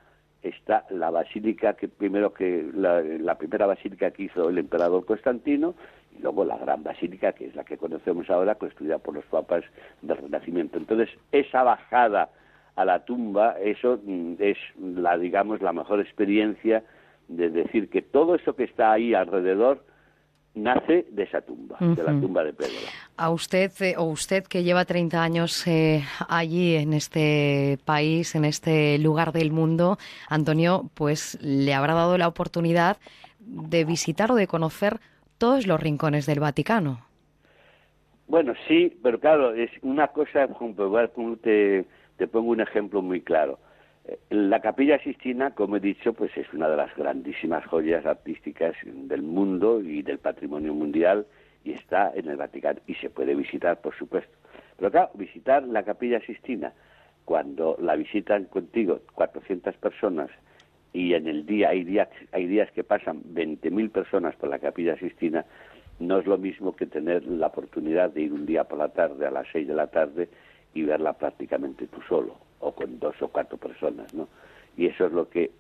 está 0.43 0.85
la 0.91 1.11
basílica 1.11 1.75
que 1.75 1.89
primero 1.89 2.33
que 2.33 2.69
la 2.73 3.39
primera 3.39 3.67
basílica 3.67 4.11
que 4.11 4.25
hizo 4.25 4.49
el 4.49 4.59
emperador 4.59 5.05
Constantino 5.05 5.75
y 6.17 6.23
luego 6.23 6.45
la 6.45 6.57
gran 6.57 6.83
basílica, 6.83 7.33
que 7.33 7.47
es 7.47 7.55
la 7.55 7.65
que 7.65 7.77
conocemos 7.77 8.29
ahora, 8.31 8.55
construida 8.55 8.99
por 8.99 9.15
los 9.15 9.25
papas 9.27 9.65
del 10.03 10.17
Renacimiento. 10.17 10.79
Entonces, 10.79 11.11
esa 11.33 11.63
bajada 11.63 12.31
a 12.77 12.85
la 12.85 13.05
tumba, 13.05 13.57
eso 13.61 13.99
mm, 14.05 14.35
es 14.39 14.59
la, 14.79 15.17
digamos, 15.17 15.61
la 15.63 15.73
mejor 15.73 16.01
experiencia 16.01 16.85
de 17.29 17.51
decir 17.51 17.89
que 17.89 18.03
todo 18.03 18.35
eso 18.35 18.55
que 18.55 18.65
está 18.65 18.93
ahí 18.93 19.15
alrededor 19.15 19.83
nace 20.55 21.07
de 21.11 21.23
esa 21.25 21.43
tumba, 21.43 21.77
de 21.79 22.03
la 22.03 22.19
tumba 22.19 22.43
de 22.43 22.53
Pedro. 22.53 22.73
A 23.17 23.31
usted, 23.31 23.71
eh, 23.81 23.95
o 23.99 24.05
usted 24.05 24.45
que 24.45 24.63
lleva 24.63 24.87
30 24.87 25.23
años 25.23 25.67
eh, 25.67 26.03
allí 26.29 26.77
en 26.77 26.95
este 26.95 27.79
país, 27.85 28.35
en 28.35 28.47
este 28.47 28.99
lugar 28.99 29.33
del 29.33 29.53
mundo, 29.53 29.99
Antonio, 30.29 30.91
pues 30.95 31.39
le 31.43 31.75
habrá 31.75 31.93
dado 31.93 32.17
la 32.17 32.27
oportunidad 32.27 32.97
de 33.39 33.85
visitar 33.85 34.33
o 34.33 34.35
de 34.35 34.47
conocer 34.47 34.99
todos 35.39 35.67
los 35.67 35.81
rincones 35.81 36.27
del 36.27 36.41
Vaticano. 36.41 37.01
Bueno, 38.29 38.55
sí, 38.67 38.99
pero 39.03 39.21
claro, 39.21 39.55
es 39.55 39.71
una 39.83 40.09
cosa, 40.09 40.49
te, 41.43 41.85
te 42.17 42.27
pongo 42.27 42.51
un 42.51 42.61
ejemplo 42.61 43.01
muy 43.03 43.21
claro. 43.21 43.59
Eh, 44.05 44.19
la 44.31 44.61
Capilla 44.61 44.99
Sistina, 44.99 45.53
como 45.53 45.77
he 45.77 45.81
dicho, 45.81 46.13
pues 46.13 46.37
es 46.37 46.53
una 46.53 46.69
de 46.69 46.77
las 46.77 46.95
grandísimas 46.97 47.65
joyas 47.67 48.05
artísticas 48.05 48.75
del 48.85 49.23
mundo 49.23 49.81
y 49.81 50.03
del 50.03 50.19
patrimonio 50.19 50.75
mundial 50.75 51.27
y 51.65 51.73
está 51.73 52.13
en 52.15 52.29
el 52.29 52.37
Vaticano 52.37 52.81
y 52.87 52.95
se 52.95 53.11
puede 53.11 53.35
visitar, 53.35 53.81
por 53.81 53.95
supuesto. 53.97 54.37
Pero 54.77 54.91
claro, 54.91 55.11
visitar 55.15 55.63
la 55.63 55.85
Capilla 55.85 56.21
Sistina 56.21 56.73
cuando 57.25 57.77
la 57.81 57.97
visitan 57.97 58.45
contigo 58.45 59.01
400 59.15 59.77
personas 59.77 60.31
y 60.97 61.13
en 61.13 61.29
el 61.29 61.45
día 61.45 61.69
hay 61.69 61.85
días, 61.85 62.09
hay 62.33 62.47
días 62.47 62.71
que 62.73 62.83
pasan 62.83 63.23
20.000 63.35 63.91
personas 63.91 64.35
por 64.37 64.49
la 64.49 64.59
Capilla 64.59 64.97
Sistina, 64.97 65.45
no 65.99 66.21
es 66.21 66.27
lo 66.27 66.39
mismo 66.39 66.75
que 66.75 66.87
tener 66.87 67.27
la 67.27 67.49
oportunidad 67.49 68.11
de 68.11 68.23
ir 68.23 68.33
un 68.33 68.47
día 68.47 68.65
por 68.65 68.79
la 68.79 68.89
tarde 68.89 69.27
a 69.27 69.31
las 69.31 69.47
6 69.53 69.69
de 69.69 69.75
la 69.75 69.89
tarde 69.89 70.31
y 70.73 70.85
verla 70.85 71.13
prácticamente 71.13 71.87
tú 71.87 72.01
solo 72.09 72.37
o 72.61 72.73
con 72.73 72.99
dos 72.99 73.15
o 73.21 73.29
cuatro 73.29 73.59
personas, 73.59 74.15
¿no? 74.15 74.27
Y 74.79 74.87
eso 74.87 75.07
es 75.07 75.13
lo 75.13 75.29
que 75.29 75.51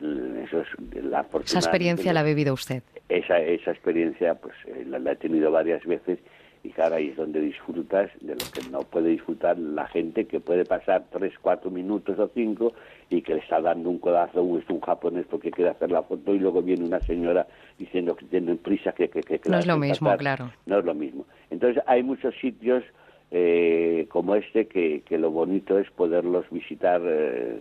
eso 0.44 0.60
es 0.60 1.04
la 1.04 1.26
Esa 1.44 1.58
experiencia 1.58 2.14
la 2.14 2.20
ha 2.20 2.22
vivido 2.22 2.54
usted. 2.54 2.82
Esa 3.10 3.38
esa 3.38 3.72
experiencia 3.72 4.36
pues 4.36 4.54
eh, 4.66 4.84
la, 4.86 4.98
la 4.98 5.12
he 5.12 5.16
tenido 5.16 5.50
varias 5.50 5.84
veces 5.84 6.18
y 6.66 6.70
claro, 6.70 6.96
ahí 6.96 7.08
es 7.08 7.16
donde 7.16 7.40
disfrutas 7.40 8.10
de 8.20 8.34
lo 8.34 8.44
que 8.52 8.68
no 8.70 8.80
puede 8.80 9.10
disfrutar 9.10 9.56
la 9.58 9.86
gente 9.86 10.24
que 10.24 10.40
puede 10.40 10.64
pasar 10.64 11.04
tres, 11.12 11.32
cuatro 11.40 11.70
minutos 11.70 12.18
o 12.18 12.28
cinco 12.34 12.72
y 13.08 13.22
que 13.22 13.34
le 13.34 13.40
está 13.40 13.60
dando 13.60 13.88
un 13.88 13.98
codazo 13.98 14.40
a 14.40 14.42
un, 14.42 14.64
un 14.68 14.80
japonés 14.80 15.26
porque 15.30 15.52
quiere 15.52 15.70
hacer 15.70 15.92
la 15.92 16.02
foto 16.02 16.34
y 16.34 16.40
luego 16.40 16.60
viene 16.62 16.84
una 16.84 17.00
señora 17.00 17.46
diciendo 17.78 18.16
que 18.16 18.24
tienen 18.26 18.58
prisa 18.58 18.92
que... 18.92 19.08
que, 19.08 19.20
que, 19.20 19.38
que 19.38 19.48
No 19.48 19.58
es 19.58 19.66
lo 19.66 19.78
mismo, 19.78 20.06
pasar. 20.06 20.18
claro. 20.18 20.52
No 20.66 20.78
es 20.80 20.84
lo 20.84 20.94
mismo. 20.94 21.24
Entonces 21.50 21.82
hay 21.86 22.02
muchos 22.02 22.34
sitios 22.40 22.82
eh, 23.30 24.06
como 24.08 24.34
este 24.34 24.66
que, 24.66 25.02
que 25.02 25.18
lo 25.18 25.30
bonito 25.30 25.78
es 25.78 25.88
poderlos 25.90 26.46
visitar 26.50 27.00
eh, 27.04 27.60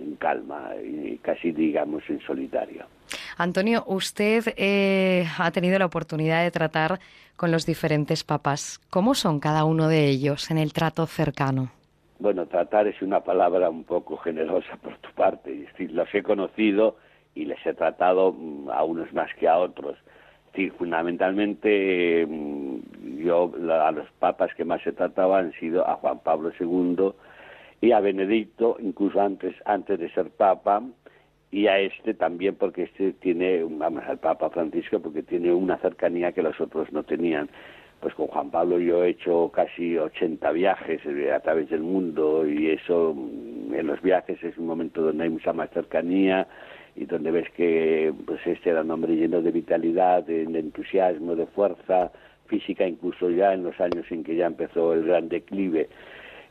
en 0.00 0.16
calma 0.16 0.70
y 0.82 1.18
casi 1.18 1.52
digamos 1.52 2.02
en 2.08 2.20
solitario. 2.20 2.86
Antonio, 3.38 3.84
usted 3.86 4.44
eh, 4.56 5.26
ha 5.38 5.50
tenido 5.50 5.78
la 5.78 5.84
oportunidad 5.84 6.42
de 6.42 6.50
tratar 6.50 6.98
con 7.36 7.50
los 7.50 7.66
diferentes 7.66 8.24
papas. 8.24 8.80
¿Cómo 8.88 9.14
son 9.14 9.40
cada 9.40 9.64
uno 9.64 9.88
de 9.88 10.06
ellos 10.06 10.50
en 10.50 10.56
el 10.56 10.72
trato 10.72 11.06
cercano? 11.06 11.70
Bueno, 12.18 12.46
tratar 12.46 12.86
es 12.86 13.02
una 13.02 13.20
palabra 13.20 13.68
un 13.68 13.84
poco 13.84 14.16
generosa 14.16 14.76
por 14.76 14.96
tu 14.98 15.10
parte. 15.12 15.52
Es 15.52 15.72
decir, 15.72 15.92
los 15.92 16.08
he 16.14 16.22
conocido 16.22 16.96
y 17.34 17.44
les 17.44 17.64
he 17.66 17.74
tratado 17.74 18.32
mm, 18.32 18.70
a 18.70 18.82
unos 18.84 19.12
más 19.12 19.28
que 19.38 19.46
a 19.46 19.58
otros. 19.58 19.98
Es 20.46 20.52
decir, 20.52 20.72
fundamentalmente 20.72 22.26
mm, 22.26 22.78
yo 23.22 23.52
a 23.70 23.92
los 23.92 24.10
papas 24.18 24.54
que 24.54 24.64
más 24.64 24.86
he 24.86 24.92
tratado 24.92 25.34
han 25.34 25.52
sido 25.60 25.86
a 25.86 25.96
Juan 25.96 26.20
Pablo 26.20 26.52
II 26.58 27.12
y 27.82 27.92
a 27.92 28.00
Benedicto, 28.00 28.78
incluso 28.80 29.20
antes, 29.20 29.54
antes 29.66 29.98
de 30.00 30.10
ser 30.14 30.30
papa, 30.30 30.82
y 31.50 31.66
a 31.68 31.78
este 31.78 32.14
también 32.14 32.56
porque 32.56 32.84
este 32.84 33.12
tiene, 33.12 33.64
vamos, 33.68 34.04
al 34.06 34.18
Papa 34.18 34.50
Francisco 34.50 35.00
porque 35.00 35.22
tiene 35.22 35.52
una 35.52 35.78
cercanía 35.78 36.32
que 36.32 36.42
los 36.42 36.60
otros 36.60 36.92
no 36.92 37.04
tenían. 37.04 37.48
Pues 38.00 38.14
con 38.14 38.26
Juan 38.26 38.50
Pablo 38.50 38.78
yo 38.78 39.04
he 39.04 39.10
hecho 39.10 39.50
casi 39.54 39.96
80 39.96 40.52
viajes 40.52 41.00
eh, 41.06 41.32
a 41.32 41.40
través 41.40 41.70
del 41.70 41.80
mundo 41.80 42.46
y 42.46 42.70
eso 42.70 43.14
mm, 43.16 43.74
en 43.74 43.86
los 43.86 44.02
viajes 44.02 44.42
es 44.42 44.58
un 44.58 44.66
momento 44.66 45.02
donde 45.02 45.24
hay 45.24 45.30
mucha 45.30 45.52
más 45.52 45.70
cercanía 45.70 46.46
y 46.94 47.06
donde 47.06 47.30
ves 47.30 47.50
que 47.56 48.12
pues 48.26 48.40
este 48.46 48.70
era 48.70 48.82
un 48.82 48.90
hombre 48.90 49.14
lleno 49.14 49.40
de 49.40 49.50
vitalidad, 49.50 50.24
de, 50.24 50.44
de 50.44 50.58
entusiasmo, 50.58 51.36
de 51.36 51.46
fuerza 51.46 52.12
física, 52.46 52.86
incluso 52.86 53.30
ya 53.30 53.54
en 53.54 53.64
los 53.64 53.78
años 53.80 54.04
en 54.10 54.24
que 54.24 54.36
ya 54.36 54.46
empezó 54.46 54.92
el 54.92 55.04
gran 55.04 55.28
declive. 55.28 55.88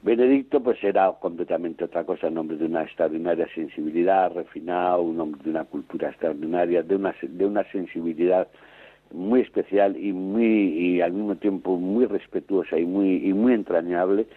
Benedicto 0.05 0.61
pues 0.61 0.77
era 0.83 1.11
completamente 1.13 1.83
otra 1.83 2.03
cosa, 2.03 2.27
un 2.27 2.37
hombre 2.37 2.57
de 2.57 2.65
una 2.65 2.83
extraordinaria 2.83 3.47
sensibilidad, 3.55 4.31
refinado, 4.31 5.01
un 5.01 5.19
hombre 5.19 5.41
de 5.43 5.49
una 5.49 5.63
cultura 5.63 6.09
extraordinaria, 6.09 6.83
de 6.83 6.95
una, 6.95 7.15
de 7.23 7.43
una 7.43 7.63
sensibilidad 7.71 8.47
muy 9.11 9.41
especial 9.41 9.97
y 9.97 10.13
muy 10.13 10.45
y 10.45 11.01
al 11.01 11.11
mismo 11.11 11.35
tiempo 11.37 11.77
muy 11.77 12.05
respetuosa 12.05 12.77
y 12.77 12.85
muy 12.85 13.27
y 13.27 13.33
muy 13.33 13.53
entrañable 13.53 14.27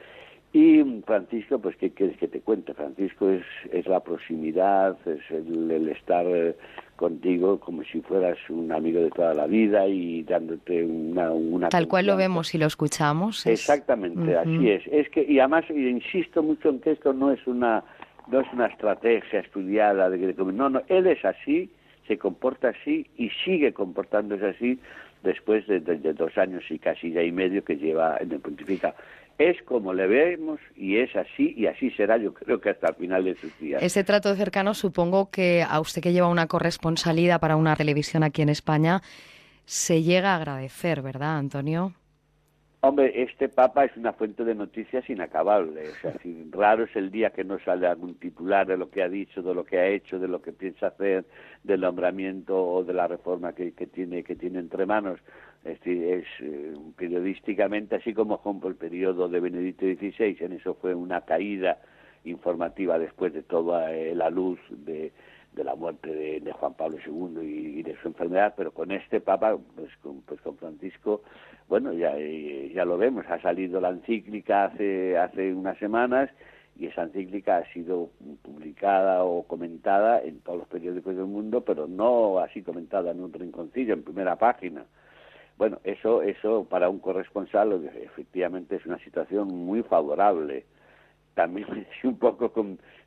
y 0.59 1.03
Francisco 1.07 1.59
pues 1.61 1.77
qué 1.77 1.91
quieres 1.91 2.17
que 2.17 2.27
te 2.29 2.41
cuente 2.41 2.75
Francisco 2.75 3.29
es 3.31 3.45
es 3.73 3.87
la 3.87 4.01
proximidad 4.01 4.97
es 5.07 5.21
el, 5.31 5.71
el 5.71 5.89
estar 5.91 6.27
eh, 6.27 6.57
contigo 6.97 7.61
como 7.61 7.85
si 7.85 8.01
fueras 8.01 8.37
un 8.49 8.73
amigo 8.73 9.01
de 9.01 9.11
toda 9.11 9.35
la 9.35 9.47
vida 9.47 9.87
y 9.87 10.23
dándote 10.25 10.85
una 10.85 11.31
una 11.31 11.69
Tal 11.69 11.87
cual 11.87 12.07
lo 12.07 12.17
vemos 12.17 12.55
y 12.55 12.59
lo 12.59 12.67
escuchamos. 12.67 13.47
es- 13.47 13.61
Exactamente, 13.61 14.37
así 14.37 14.71
es. 14.71 14.83
Es 14.91 15.09
que 15.11 15.23
y 15.23 15.39
además 15.39 15.65
y 15.71 15.87
insisto 15.89 16.43
mucho 16.43 16.71
en 16.71 16.81
que 16.81 16.91
esto 16.93 17.13
no 17.13 17.31
es 17.31 17.47
una 17.47 17.85
no 18.27 18.41
es 18.41 18.47
una 18.53 18.67
estrategia 18.67 19.41
estudiada 19.41 20.11
de 20.11 20.19
que 20.35 20.43
no 20.43 20.69
no 20.71 20.83
él 20.89 21.07
es 21.07 21.25
así 21.25 21.71
se 22.09 22.19
comporta 22.19 22.71
así 22.71 23.07
y 23.17 23.29
sigue 23.45 23.73
comportándose 23.73 24.47
así 24.47 24.79
después 25.23 25.67
de, 25.69 25.79
de- 25.81 25.99
de 25.99 26.13
dos 26.15 26.37
años 26.39 26.65
y 26.71 26.79
casi 26.79 27.13
ya 27.13 27.23
y 27.23 27.31
medio 27.33 27.63
que 27.65 27.77
lleva 27.77 28.17
en 28.21 28.33
el 28.33 28.41
pontificado. 28.41 28.95
Es 29.39 29.63
como 29.63 29.95
le 29.95 30.09
vemos 30.09 30.61
y 30.75 30.99
es 30.99 31.15
así 31.15 31.55
y 31.57 31.67
así 31.67 31.91
será 31.93 32.17
yo 32.17 32.35
creo 32.35 32.61
que 32.61 32.71
hasta 32.71 32.89
el 32.89 32.95
final 32.97 33.25
de 33.25 33.37
sus 33.37 33.57
días. 33.61 33.83
Ese 33.83 34.03
trato 34.03 34.35
cercano 34.35 34.75
supongo 34.75 35.31
que 35.31 35.65
a 35.69 35.79
usted 35.81 36.03
que 36.03 36.13
lleva 36.13 36.29
una 36.29 36.49
corresponsalidad 36.49 37.41
para 37.41 37.57
una 37.57 37.77
televisión 37.77 38.25
aquí 38.25 38.43
en 38.43 38.49
España 38.49 39.01
se 39.65 40.03
llega 40.03 40.33
a 40.33 40.37
agradecer, 40.37 41.03
¿verdad, 41.03 41.39
Antonio? 41.39 41.93
Hombre, 42.81 43.23
este 43.23 43.49
Papa 43.49 43.85
es 43.87 43.97
una 43.97 44.13
fuente 44.13 44.45
de 44.45 44.55
noticias 44.55 45.09
inacabable. 45.11 45.89
O 45.89 45.95
sea, 46.01 46.15
si 46.23 46.49
raro 46.51 46.85
es 46.85 46.95
el 46.95 47.11
día 47.11 47.31
que 47.31 47.45
no 47.45 47.59
sale 47.59 47.87
algún 47.87 48.15
titular 48.15 48.67
de 48.67 48.77
lo 48.77 48.89
que 48.89 49.03
ha 49.03 49.09
dicho, 49.09 49.43
de 49.43 49.55
lo 49.55 49.65
que 49.65 49.79
ha 49.79 49.87
hecho, 49.87 50.19
de 50.19 50.29
lo 50.29 50.41
que 50.41 50.53
piensa 50.53 50.89
hacer, 50.89 51.25
del 51.65 51.81
nombramiento 51.81 52.57
o 52.57 52.85
de 52.85 52.93
la 52.93 53.09
reforma 53.09 53.53
que, 53.53 53.73
que 53.73 53.87
tiene 53.87 54.23
que 54.23 54.37
tiene 54.37 54.61
entre 54.61 54.87
manos. 54.87 55.19
Es, 55.69 55.87
es 55.87 56.25
eh, 56.41 56.75
periodísticamente, 56.97 57.97
así 57.97 58.15
como 58.15 58.41
por 58.41 58.71
el 58.71 58.77
periodo 58.77 59.29
de 59.29 59.41
Benedicto 59.41 59.85
XVI, 59.85 60.37
en 60.41 60.53
eso 60.53 60.75
fue 60.75 60.95
una 60.95 61.23
caída 61.23 61.79
informativa 62.25 62.99
después 62.99 63.33
de 63.33 63.43
toda 63.43 63.93
eh, 63.93 64.15
la 64.15 64.31
luz 64.31 64.59
de, 64.71 65.13
la 65.55 65.75
muerte 65.75 66.41
de, 66.41 66.53
Juan 66.53 66.75
Pablo 66.75 66.99
II 67.05 67.43
y, 67.43 67.81
y 67.81 67.83
de 67.83 67.97
su 68.01 68.09
enfermedad, 68.09 68.55
pero 68.57 68.73
con 68.73 68.93
este 68.93 69.21
Papa, 69.21 69.59
pues 69.75 69.91
con, 70.03 70.23
pues 70.23 70.41
con 70.41 70.57
Francisco, 70.57 71.23
bueno, 71.69 71.93
ya, 71.93 72.15
eh, 72.17 72.71
ya 72.75 72.85
lo 72.85 72.97
vemos, 72.97 73.27
ha 73.29 73.41
salido 73.41 73.81
la 73.81 73.91
encíclica 73.91 74.65
hace, 74.65 75.19
hace 75.19 75.53
unas 75.53 75.77
semanas 75.79 76.31
y 76.77 76.87
esa 76.87 77.03
encíclica 77.03 77.59
ha 77.59 77.73
sido 77.73 78.11
publicada 78.43 79.25
o 79.25 79.43
comentada 79.43 80.23
en 80.23 80.41
todos 80.41 80.61
los 80.61 80.69
periódicos 80.69 81.17
del 81.17 81.27
mundo, 81.27 81.63
pero 81.63 81.89
no 81.89 82.39
así 82.39 82.63
comentada 82.63 83.11
en 83.11 83.21
un 83.21 83.33
rinconcillo, 83.33 83.95
en 83.95 84.05
primera 84.05 84.37
página. 84.37 84.85
Bueno, 85.59 85.81
eso, 85.83 86.23
eso 86.23 86.69
para 86.71 86.89
un 86.89 87.01
corresponsal 87.01 87.85
efectivamente 88.05 88.77
es 88.77 88.87
una 88.87 88.99
situación 89.01 89.49
muy 89.49 89.83
favorable. 89.83 90.65
También 91.35 91.67
es 91.99 92.05
un 92.05 92.17
poco 92.17 92.53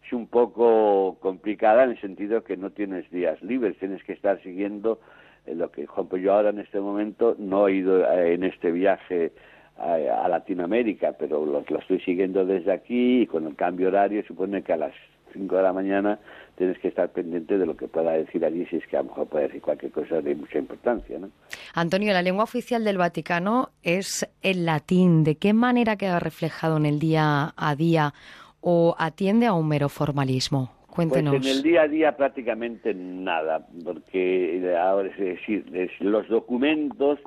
es 0.06 0.14
un 0.14 0.28
poco 0.28 1.18
complicada 1.22 1.86
en 1.86 1.92
el 1.92 2.02
sentido 2.02 2.44
que 2.44 2.58
no 2.58 2.72
tienes 2.72 3.10
días 3.10 3.42
libres, 3.42 3.78
tienes 3.80 4.04
que 4.04 4.12
estar 4.12 4.42
siguiendo 4.44 5.00
eh, 5.46 5.56
lo 5.56 5.72
que, 5.72 5.86
por 5.86 5.94
ejemplo, 5.94 6.18
yo 6.18 6.34
ahora 6.34 6.50
en 6.50 6.60
este 6.60 6.82
momento 6.82 7.36
no 7.40 7.70
he 7.70 7.76
ido 7.76 8.06
eh, 8.12 8.34
en 8.34 8.44
este 8.44 8.70
viaje 8.72 9.32
a, 9.78 10.26
a 10.26 10.28
Latinoamérica, 10.28 11.14
pero 11.18 11.46
lo, 11.46 11.64
lo 11.66 11.80
estoy 11.80 12.02
siguiendo 12.02 12.46
desde 12.46 12.74
aquí 12.74 13.22
y 13.22 13.28
con 13.28 13.48
el 13.48 13.56
cambio 13.56 13.88
horario 13.88 14.24
supone 14.26 14.62
que 14.62 14.74
a 14.74 14.78
las 14.78 14.94
5 15.34 15.56
de 15.56 15.64
la 15.64 15.74
mañana 15.74 16.20
tienes 16.58 16.78
que 16.80 16.90
estar 16.90 17.10
pendiente 17.10 17.58
de 17.58 17.66
lo 17.66 17.76
que 17.76 17.88
pueda 17.88 18.12
decir 18.12 18.46
allí, 18.46 18.66
si 18.68 18.76
es 18.78 18.86
que 18.88 18.98
a 18.98 19.02
lo 19.02 19.10
mejor 19.10 19.28
puede 19.28 19.46
decir 19.48 19.62
cualquier 19.62 19.92
cosa 19.92 20.22
de 20.22 20.36
mucha 20.36 20.60
importancia, 20.60 21.18
¿no? 21.18 21.30
Antonio, 21.74 22.14
la 22.14 22.22
lengua 22.22 22.44
oficial 22.44 22.84
del 22.84 22.98
Vaticano 22.98 23.70
es 23.84 24.30
el 24.44 24.66
latín. 24.66 25.24
¿De 25.24 25.36
qué 25.36 25.54
manera 25.54 25.96
queda 25.96 26.20
reflejado 26.20 26.78
en 26.78 26.86
el 26.86 27.00
día 27.00 27.54
a 27.56 27.76
día 27.76 28.14
o 28.60 28.96
atiende 29.00 29.48
a 29.48 29.54
un 29.54 29.68
mero 29.68 29.90
formalismo? 29.90 30.72
Cuéntenos. 30.88 31.34
Pues 31.38 31.46
en 31.46 31.52
el 31.58 31.64
día 31.64 31.82
a 31.84 31.88
día 31.88 32.18
prácticamente 32.18 32.94
nada, 32.94 33.66
porque 33.86 34.76
ahora 34.78 35.08
es 35.08 35.18
decir, 35.18 35.66
es- 35.74 36.00
los 36.02 36.28
documentos 36.28 37.18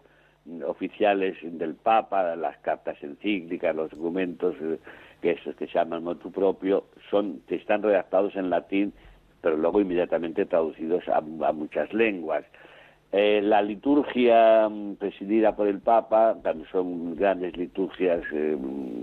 oficiales 0.66 1.36
del 1.43 1.74
Papa, 1.74 2.36
las 2.36 2.59
cartas 2.59 2.97
encíclicas, 3.02 3.74
los 3.74 3.90
documentos 3.90 4.55
eh, 4.60 4.78
que 5.24 5.30
esos 5.30 5.56
que 5.56 5.66
se 5.66 5.72
llaman 5.72 6.05
motu 6.05 6.30
propio, 6.30 6.84
son 7.10 7.40
están 7.48 7.82
redactados 7.82 8.36
en 8.36 8.51
latín, 8.51 8.92
pero 9.40 9.56
luego 9.56 9.80
inmediatamente 9.80 10.44
traducidos 10.44 11.02
a, 11.09 11.22
muchas 11.22 11.90
lenguas. 11.94 12.44
Eh, 13.10 13.40
la 13.42 13.62
liturgia 13.62 14.68
mm, 14.68 14.96
presidida 14.96 15.56
por 15.56 15.66
el 15.68 15.80
Papa, 15.80 16.36
también 16.42 16.68
son 16.70 17.16
grandes 17.16 17.56
liturgias, 17.56 18.22
eh, 18.34 18.55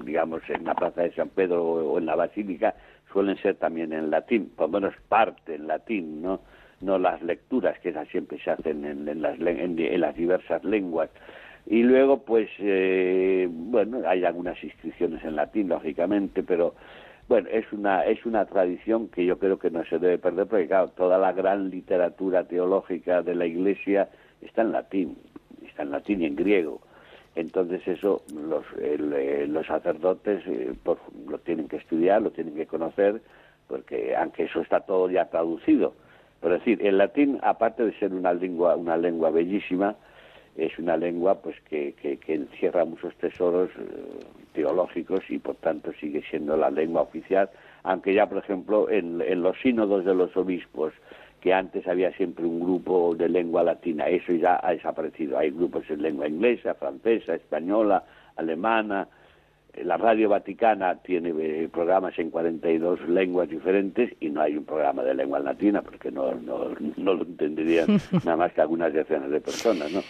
digamos, 0.06 0.48
en 0.48 0.64
la 0.64 0.76
Plaza 0.76 1.02
de 1.02 1.12
San 1.14 1.30
Pedro 1.30 1.64
o, 1.64 1.98
en 1.98 2.06
la 2.06 2.16
Basílica, 2.16 2.76
suelen 3.12 3.38
ser 3.38 3.56
también 3.56 3.92
en 3.92 4.12
latín, 4.12 4.52
por 4.56 4.70
lo 4.70 4.80
menos 4.80 4.94
parte 5.10 5.56
en 5.56 5.66
latín, 5.66 6.22
¿no? 6.22 6.42
No 6.82 7.00
las 7.00 7.20
lecturas, 7.24 7.80
que 7.80 7.90
esas 7.90 8.08
siempre 8.10 8.38
se 8.44 8.52
hacen 8.52 8.86
en, 8.86 9.22
las, 9.24 9.40
en 9.40 10.02
las 10.02 10.16
diversas 10.16 10.64
lenguas. 10.64 11.10
Y 11.66 11.84
luego, 11.84 12.24
pues, 12.24 12.50
eh, 12.60 13.48
bueno, 13.50 14.02
hay 14.08 14.26
algunas 14.26 14.62
inscripciones 14.64 15.24
en 15.24 15.36
latín, 15.36 15.70
lógicamente, 15.70 16.44
pero 16.44 16.74
bueno, 17.28 17.48
es 17.50 17.72
una, 17.72 18.04
es 18.06 18.26
una 18.26 18.46
tradición 18.46 19.08
que 19.08 19.26
yo 19.26 19.40
creo 19.40 19.58
que 19.58 19.72
no 19.72 19.86
se 19.86 20.00
debe 20.00 20.18
perder, 20.18 20.48
porque 20.48 20.68
claro, 20.68 20.90
toda 20.90 21.18
la 21.18 21.32
gran 21.32 21.70
literatura 21.70 22.44
teológica 22.44 23.22
de 23.22 23.36
la 23.36 23.46
Iglesia 23.46 24.10
está 24.42 24.64
en 24.64 24.72
latín, 24.74 25.18
está 25.66 25.84
en 25.84 25.92
latín 25.92 26.22
y 26.22 26.26
en 26.26 26.36
griego. 26.36 26.82
Entonces 27.36 27.88
eso 27.88 28.22
los, 28.34 28.66
eh, 28.80 29.46
los 29.48 29.66
sacerdotes 29.66 30.44
eh, 30.46 30.74
lo 31.28 31.38
tienen 31.38 31.70
que 31.70 31.78
estudiar, 31.78 32.22
lo 32.22 32.32
tienen 32.32 32.56
que 32.56 32.66
conocer, 32.66 33.22
porque 33.68 34.16
aunque 34.16 34.44
eso 34.44 34.60
está 34.62 34.82
todo 34.82 35.10
ya 35.10 35.30
traducido, 35.30 35.94
Por 36.42 36.52
decir, 36.52 36.86
el 36.86 36.98
latín, 36.98 37.40
aparte 37.44 37.86
de 37.86 37.94
ser 38.00 38.12
una 38.14 38.34
lengua, 38.34 38.76
una 38.76 38.98
lengua 38.98 39.30
bellísima, 39.30 39.96
es 40.56 40.78
una 40.78 40.98
lengua 40.98 41.42
pues 41.42 41.56
que, 41.70 41.94
que, 41.94 42.34
encierra 42.34 42.86
muchos 42.86 43.16
tesoros 43.16 43.70
eh, 43.78 44.20
teológicos 44.54 45.22
y 45.30 45.40
por 45.40 45.56
tanto 45.56 45.92
sigue 45.94 46.24
siendo 46.30 46.58
la 46.58 46.70
lengua 46.70 47.02
oficial, 47.02 47.50
aunque 47.84 48.14
ya 48.14 48.28
por 48.28 48.40
ejemplo 48.40 48.90
en, 48.90 49.22
en 49.22 49.42
los 49.42 49.60
sínodos 49.62 50.06
de 50.06 50.14
los 50.14 50.36
obispos 50.36 50.94
que 51.42 51.54
antes 51.54 51.88
había 51.88 52.12
siempre 52.14 52.46
un 52.46 52.60
grupo 52.60 53.16
de 53.16 53.28
lengua 53.28 53.64
latina, 53.64 54.06
eso 54.06 54.32
ya 54.34 54.60
ha 54.62 54.72
desaparecido. 54.72 55.40
Hay 55.40 55.50
grupos 55.50 55.84
en 55.90 56.04
lengua 56.04 56.28
inglesa, 56.28 56.76
francesa, 56.76 57.34
española, 57.34 58.04
alemana. 58.36 59.08
La 59.84 59.98
Radio 59.98 60.30
Vaticana 60.30 60.96
tiene 61.02 61.34
eh, 61.40 61.70
programas 61.72 62.18
en 62.20 62.30
42 62.30 63.08
lenguas 63.10 63.50
diferentes 63.50 64.14
y 64.20 64.30
no 64.30 64.42
hay 64.42 64.56
un 64.56 64.66
programa 64.66 65.02
de 65.02 65.16
lengua 65.16 65.40
latina 65.40 65.82
porque 65.82 66.12
no, 66.12 66.36
no, 66.36 66.76
no 66.98 67.14
lo 67.14 67.24
entenderían 67.24 67.88
nada 68.24 68.38
más 68.38 68.54
que 68.54 68.62
algunas 68.62 68.94
decenas 68.94 69.32
de 69.32 69.42
personas, 69.42 69.92
¿no? 69.92 70.02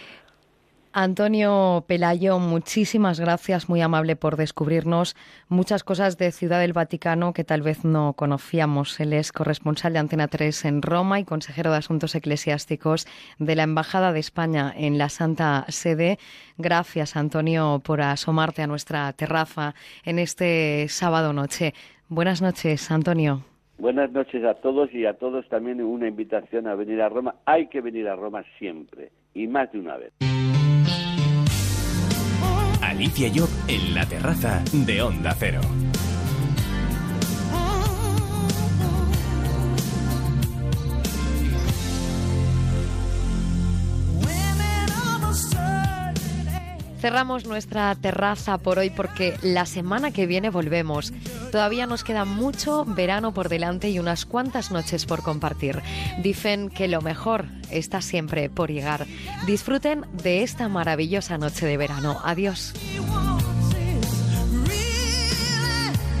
Antonio 0.94 1.84
Pelayo, 1.86 2.38
muchísimas 2.38 3.18
gracias, 3.18 3.70
muy 3.70 3.80
amable 3.80 4.14
por 4.14 4.36
descubrirnos 4.36 5.16
muchas 5.48 5.84
cosas 5.84 6.18
de 6.18 6.32
Ciudad 6.32 6.60
del 6.60 6.74
Vaticano 6.74 7.32
que 7.32 7.44
tal 7.44 7.62
vez 7.62 7.82
no 7.82 8.12
conocíamos. 8.12 9.00
Él 9.00 9.14
es 9.14 9.32
corresponsal 9.32 9.94
de 9.94 10.00
Antena 10.00 10.28
3 10.28 10.66
en 10.66 10.82
Roma 10.82 11.18
y 11.18 11.24
consejero 11.24 11.70
de 11.70 11.78
Asuntos 11.78 12.14
Eclesiásticos 12.14 13.06
de 13.38 13.56
la 13.56 13.62
Embajada 13.62 14.12
de 14.12 14.20
España 14.20 14.70
en 14.76 14.98
la 14.98 15.08
Santa 15.08 15.64
Sede. 15.68 16.18
Gracias, 16.58 17.16
Antonio, 17.16 17.80
por 17.82 18.02
asomarte 18.02 18.60
a 18.60 18.66
nuestra 18.66 19.10
terraza 19.14 19.74
en 20.04 20.18
este 20.18 20.88
sábado 20.88 21.32
noche. 21.32 21.72
Buenas 22.08 22.42
noches, 22.42 22.90
Antonio. 22.90 23.42
Buenas 23.78 24.12
noches 24.12 24.44
a 24.44 24.54
todos 24.54 24.92
y 24.92 25.06
a 25.06 25.14
todos 25.14 25.48
también 25.48 25.82
una 25.82 26.06
invitación 26.06 26.66
a 26.66 26.74
venir 26.74 27.00
a 27.00 27.08
Roma. 27.08 27.36
Hay 27.46 27.68
que 27.68 27.80
venir 27.80 28.08
a 28.08 28.14
Roma 28.14 28.44
siempre 28.58 29.10
y 29.32 29.46
más 29.46 29.72
de 29.72 29.78
una 29.78 29.96
vez. 29.96 30.12
Alicia 33.02 33.32
Job 33.34 33.48
en 33.66 33.96
la 33.96 34.06
terraza 34.06 34.62
de 34.72 35.02
Onda 35.02 35.34
Cero. 35.36 35.60
Cerramos 47.02 47.46
nuestra 47.46 47.92
terraza 47.96 48.58
por 48.58 48.78
hoy 48.78 48.88
porque 48.88 49.36
la 49.42 49.66
semana 49.66 50.12
que 50.12 50.28
viene 50.28 50.50
volvemos. 50.50 51.12
Todavía 51.50 51.84
nos 51.84 52.04
queda 52.04 52.24
mucho 52.24 52.84
verano 52.84 53.34
por 53.34 53.48
delante 53.48 53.90
y 53.90 53.98
unas 53.98 54.24
cuantas 54.24 54.70
noches 54.70 55.04
por 55.04 55.24
compartir. 55.24 55.82
Dicen 56.22 56.70
que 56.70 56.86
lo 56.86 57.00
mejor 57.00 57.46
está 57.72 58.02
siempre 58.02 58.48
por 58.50 58.70
llegar. 58.70 59.08
Disfruten 59.46 60.06
de 60.12 60.44
esta 60.44 60.68
maravillosa 60.68 61.38
noche 61.38 61.66
de 61.66 61.76
verano. 61.76 62.20
Adiós. 62.22 62.72